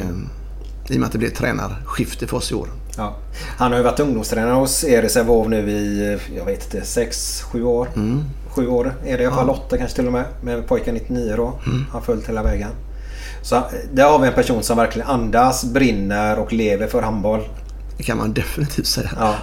I 0.88 0.96
och 0.96 1.00
med 1.00 1.06
att 1.06 1.12
det 1.12 1.18
blir 1.18 1.30
tränarskifte 1.30 2.26
för 2.26 2.36
oss 2.36 2.52
i 2.52 2.54
år. 2.54 2.68
Ja. 2.96 3.16
Han 3.58 3.70
har 3.70 3.78
ju 3.78 3.84
varit 3.84 4.00
ungdomstränare 4.00 4.54
hos 4.54 4.84
er 4.84 5.02
i 5.02 5.08
Sävehof 5.08 5.48
nu 5.48 5.70
i, 5.70 6.18
jag 6.36 6.44
vet 6.44 6.74
inte, 6.74 6.86
6-7 6.86 7.62
år. 7.62 7.88
Mm. 7.96 8.24
Sju 8.48 8.68
år 8.68 8.94
är 9.04 9.18
det 9.18 9.22
i 9.22 9.26
alla 9.26 9.36
fall. 9.36 9.50
Åtta 9.50 9.78
kanske 9.78 9.96
till 9.96 10.06
och 10.06 10.12
med. 10.12 10.24
Med 10.42 10.66
pojken 10.66 10.94
99 10.94 11.34
då. 11.36 11.58
Mm. 11.66 11.84
Han 11.92 12.02
följt 12.02 12.28
hela 12.28 12.42
vägen. 12.42 12.70
Så 13.42 13.56
eh, 13.56 13.62
där 13.92 14.10
har 14.10 14.18
vi 14.18 14.28
en 14.28 14.34
person 14.34 14.62
som 14.62 14.76
verkligen 14.76 15.08
andas, 15.08 15.64
brinner 15.64 16.38
och 16.38 16.52
lever 16.52 16.86
för 16.86 17.02
handboll. 17.02 17.48
Det 17.96 18.02
kan 18.02 18.18
man 18.18 18.32
definitivt 18.32 18.86
säga. 18.86 19.10
Ja. 19.18 19.34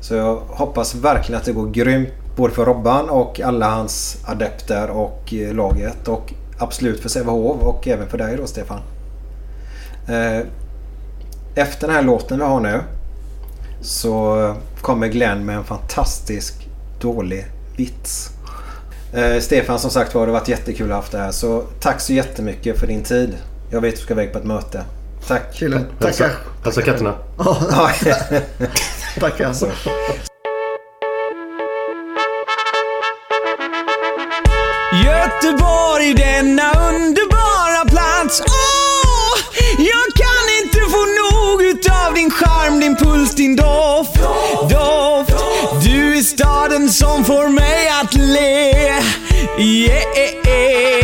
Så 0.00 0.14
jag 0.14 0.36
hoppas 0.36 0.94
verkligen 0.94 1.38
att 1.38 1.44
det 1.44 1.52
går 1.52 1.70
grymt 1.70 2.08
både 2.36 2.54
för 2.54 2.64
Robban 2.64 3.10
och 3.10 3.40
alla 3.40 3.70
hans 3.70 4.16
adepter 4.24 4.90
och 4.90 5.34
eh, 5.34 5.54
laget. 5.54 6.08
Och 6.08 6.32
absolut 6.58 7.00
för 7.00 7.08
Sävehof 7.08 7.62
och 7.62 7.88
även 7.88 8.08
för 8.08 8.18
dig 8.18 8.36
då 8.36 8.46
Stefan. 8.46 8.80
Eh, 10.08 10.46
Efter 11.54 11.86
den 11.86 11.96
här 11.96 12.02
låten 12.02 12.38
vi 12.38 12.44
har 12.44 12.60
nu 12.60 12.80
så 13.80 14.54
kommer 14.80 15.06
Glenn 15.08 15.44
med 15.44 15.56
en 15.56 15.64
fantastisk 15.64 16.68
dålig 17.00 17.46
vits. 17.76 18.30
Eh, 19.14 19.40
Stefan 19.40 19.78
som 19.78 19.90
sagt 19.90 20.14
var 20.14 20.26
det 20.26 20.32
har 20.32 20.38
varit 20.40 20.48
jättekul 20.48 20.86
att 20.86 20.90
ha 20.90 20.96
haft 20.96 21.12
det 21.12 21.18
här. 21.18 21.30
Så 21.30 21.62
tack 21.80 22.00
så 22.00 22.12
jättemycket 22.12 22.78
för 22.78 22.86
din 22.86 23.02
tid. 23.02 23.34
Jag 23.70 23.80
vet 23.80 23.94
att 23.94 23.98
du 24.00 24.04
ska 24.04 24.14
iväg 24.14 24.32
på 24.32 24.38
ett 24.38 24.44
möte. 24.44 24.84
Tack. 25.26 25.54
Killen, 25.54 25.86
tackar. 26.00 26.30
hälsa 26.64 26.82
katterna. 26.82 27.14
Tackar. 29.20 29.54
Göteborg, 35.44 36.14
denna 36.14 36.72
underbara 36.88 37.84
plats. 37.88 38.42
Åh, 38.46 39.38
jag 39.78 40.14
kan 40.16 40.46
inte 40.62 40.78
få 40.90 41.06
nog 41.20 41.62
utav 41.62 42.14
din 42.14 42.30
charm, 42.30 42.80
din 42.80 42.96
puls, 42.96 43.34
din 43.34 43.56
doft. 43.56 44.14
Doft. 44.70 45.44
Du 45.84 46.18
är 46.18 46.22
staden 46.22 46.88
som 46.88 47.24
får 47.24 47.48
mig 47.48 47.88
att 48.02 48.14
le. 48.14 48.72
Yeah. 49.58 51.03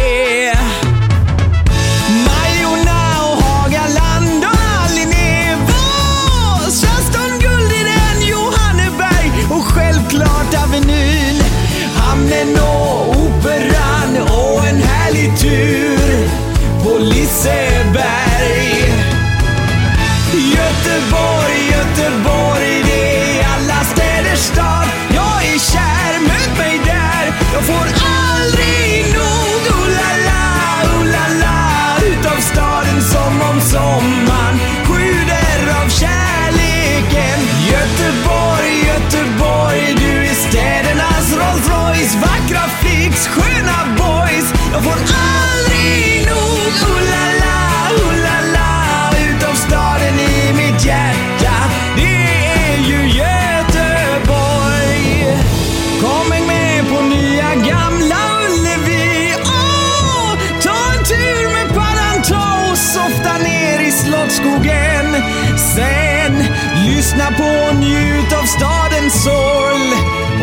Lyssna 67.21 67.37
på 67.37 67.69
och 67.69 67.77
njut 67.77 68.33
av 68.33 68.45
stadens 68.45 69.25
sorl 69.25 69.95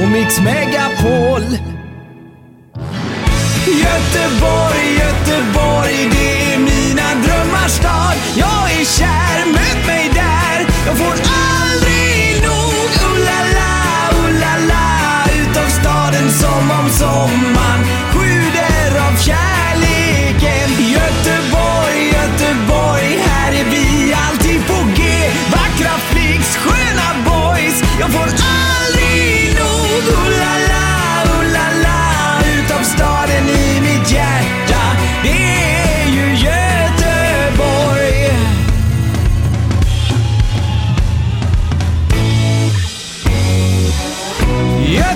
och 0.01 0.11
Mix 0.11 0.39
Megapol. 0.39 1.41
Göteborg, 3.67 4.85
Göteborg, 4.99 6.09
det 6.11 6.53
är 6.53 6.59
mina 6.59 7.09
drömmars 7.25 7.71
stad. 7.71 8.15
Jag 8.35 8.71
är 8.79 8.85
kär, 8.85 9.45
möt 9.53 9.87
mig 9.87 9.96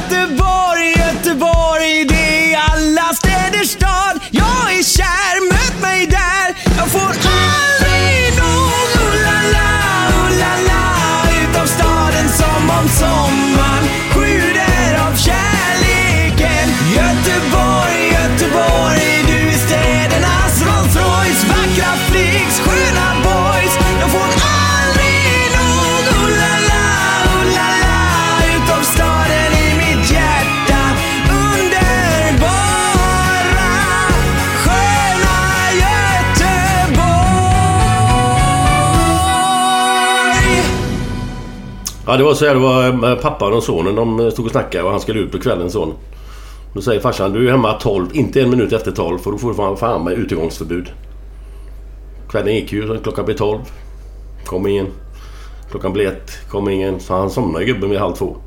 Göteborg, 0.01 0.31
Göteborg, 0.31 0.60
Ja, 42.11 42.17
det 42.17 42.23
var 42.23 42.33
så 42.33 42.45
här. 42.45 42.53
Det 42.53 42.59
var 42.59 43.09
eh, 43.11 43.15
pappan 43.15 43.53
och 43.53 43.63
sonen. 43.63 43.95
De 43.95 44.19
eh, 44.19 44.29
stod 44.29 44.45
och 44.45 44.51
snackade 44.51 44.83
och 44.83 44.91
han 44.91 44.99
skulle 44.99 45.19
ut 45.19 45.31
på 45.31 45.39
kvällen 45.39 45.71
son. 45.71 45.93
Då 46.73 46.81
säger 46.81 47.01
farsan, 47.01 47.33
du 47.33 47.47
är 47.47 47.51
hemma 47.51 47.73
12, 47.73 48.07
inte 48.13 48.41
en 48.41 48.49
minut 48.49 48.73
efter 48.73 48.91
12 48.91 49.17
för 49.17 49.31
då 49.31 49.37
får 49.37 49.49
du 49.49 49.55
fan, 49.55 49.77
fan 49.77 50.03
med 50.03 50.13
utegångsförbud. 50.13 50.91
Kvällen 52.29 52.55
gick 52.55 52.73
ju, 52.73 52.97
klockan 52.97 53.25
blev 53.25 53.35
12. 53.35 53.59
Kom 54.45 54.67
ingen. 54.67 54.87
Klockan 55.69 55.93
blev 55.93 56.07
ett, 56.07 56.49
kom 56.49 56.69
ingen. 56.69 56.99
Så 56.99 57.13
han 57.13 57.29
somnade 57.29 57.65
gubben 57.65 57.89
vid 57.89 57.99
halv 57.99 58.13
två. 58.13 58.37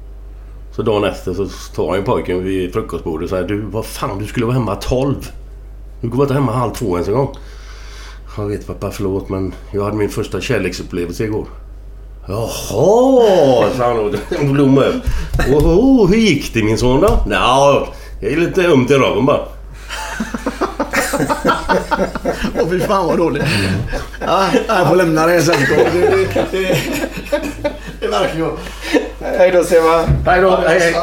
Så 0.77 0.83
dagen 0.83 1.05
efter 1.05 1.35
så 1.35 1.47
tar 1.75 1.89
han 1.89 1.99
ju 1.99 2.05
pojken 2.05 2.45
vid 2.45 2.73
frukostbordet 2.73 3.25
och 3.25 3.31
säger 3.31 3.49
du 3.49 3.61
vad 3.61 3.87
fan 3.87 4.19
du 4.19 4.27
skulle 4.27 4.47
vara 4.47 4.57
hemma 4.57 4.75
12. 4.75 5.15
Du 6.01 6.09
går 6.09 6.23
inte 6.23 6.35
hemma 6.35 6.53
halv 6.53 6.73
två 6.73 6.95
ens 6.95 7.09
en 7.09 7.15
gång. 7.15 7.37
Jag 8.37 8.47
vet 8.47 8.67
pappa 8.67 8.91
förlåt 8.91 9.29
men 9.29 9.55
jag 9.73 9.85
hade 9.85 9.97
min 9.97 10.09
första 10.09 10.41
kärleksupplevelse 10.41 11.25
igår. 11.25 11.47
Jaha, 12.29 13.71
sa 13.77 13.85
han 13.85 13.99
och 13.99 14.15
blommade 14.53 14.89
upp. 14.89 15.03
Oho, 15.51 16.07
hur 16.07 16.17
gick 16.17 16.55
det 16.55 16.63
min 16.63 16.79
son 16.79 17.01
då? 17.01 17.25
Nja, 17.27 17.87
jag 18.21 18.33
är 18.33 18.37
lite 18.37 18.67
ömt 18.67 18.91
i 18.91 18.95
röven 18.95 19.27
bara. 19.27 19.41
Åh 22.61 22.69
fy 22.71 22.81
fan 22.81 23.07
vad 23.07 23.19
dåligt. 23.19 23.45
Ja, 24.27 24.49
jag 24.69 24.89
får 24.89 24.97
lämna 24.97 25.27
det 25.27 25.43
sen. 25.43 25.57
Det, 28.01 28.09
verkar 28.09 28.37
ju... 28.37 28.51
Hej 29.21 29.51
då 29.51 29.65
Seva. 29.65 30.03
Hej 30.27 30.41
då. 30.41 30.57
Hej, 30.57 30.81
hej. 30.81 30.95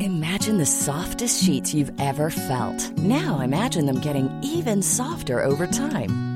Imagine 0.00 0.58
the 0.58 0.66
softest 0.66 1.44
sheets 1.44 1.74
you've 1.74 1.92
ever 1.98 2.30
felt. 2.30 2.98
Now 2.98 3.40
imagine 3.44 3.86
them 3.86 4.00
getting 4.00 4.30
even 4.42 4.82
softer 4.82 5.44
over 5.44 5.66
time. 5.66 6.29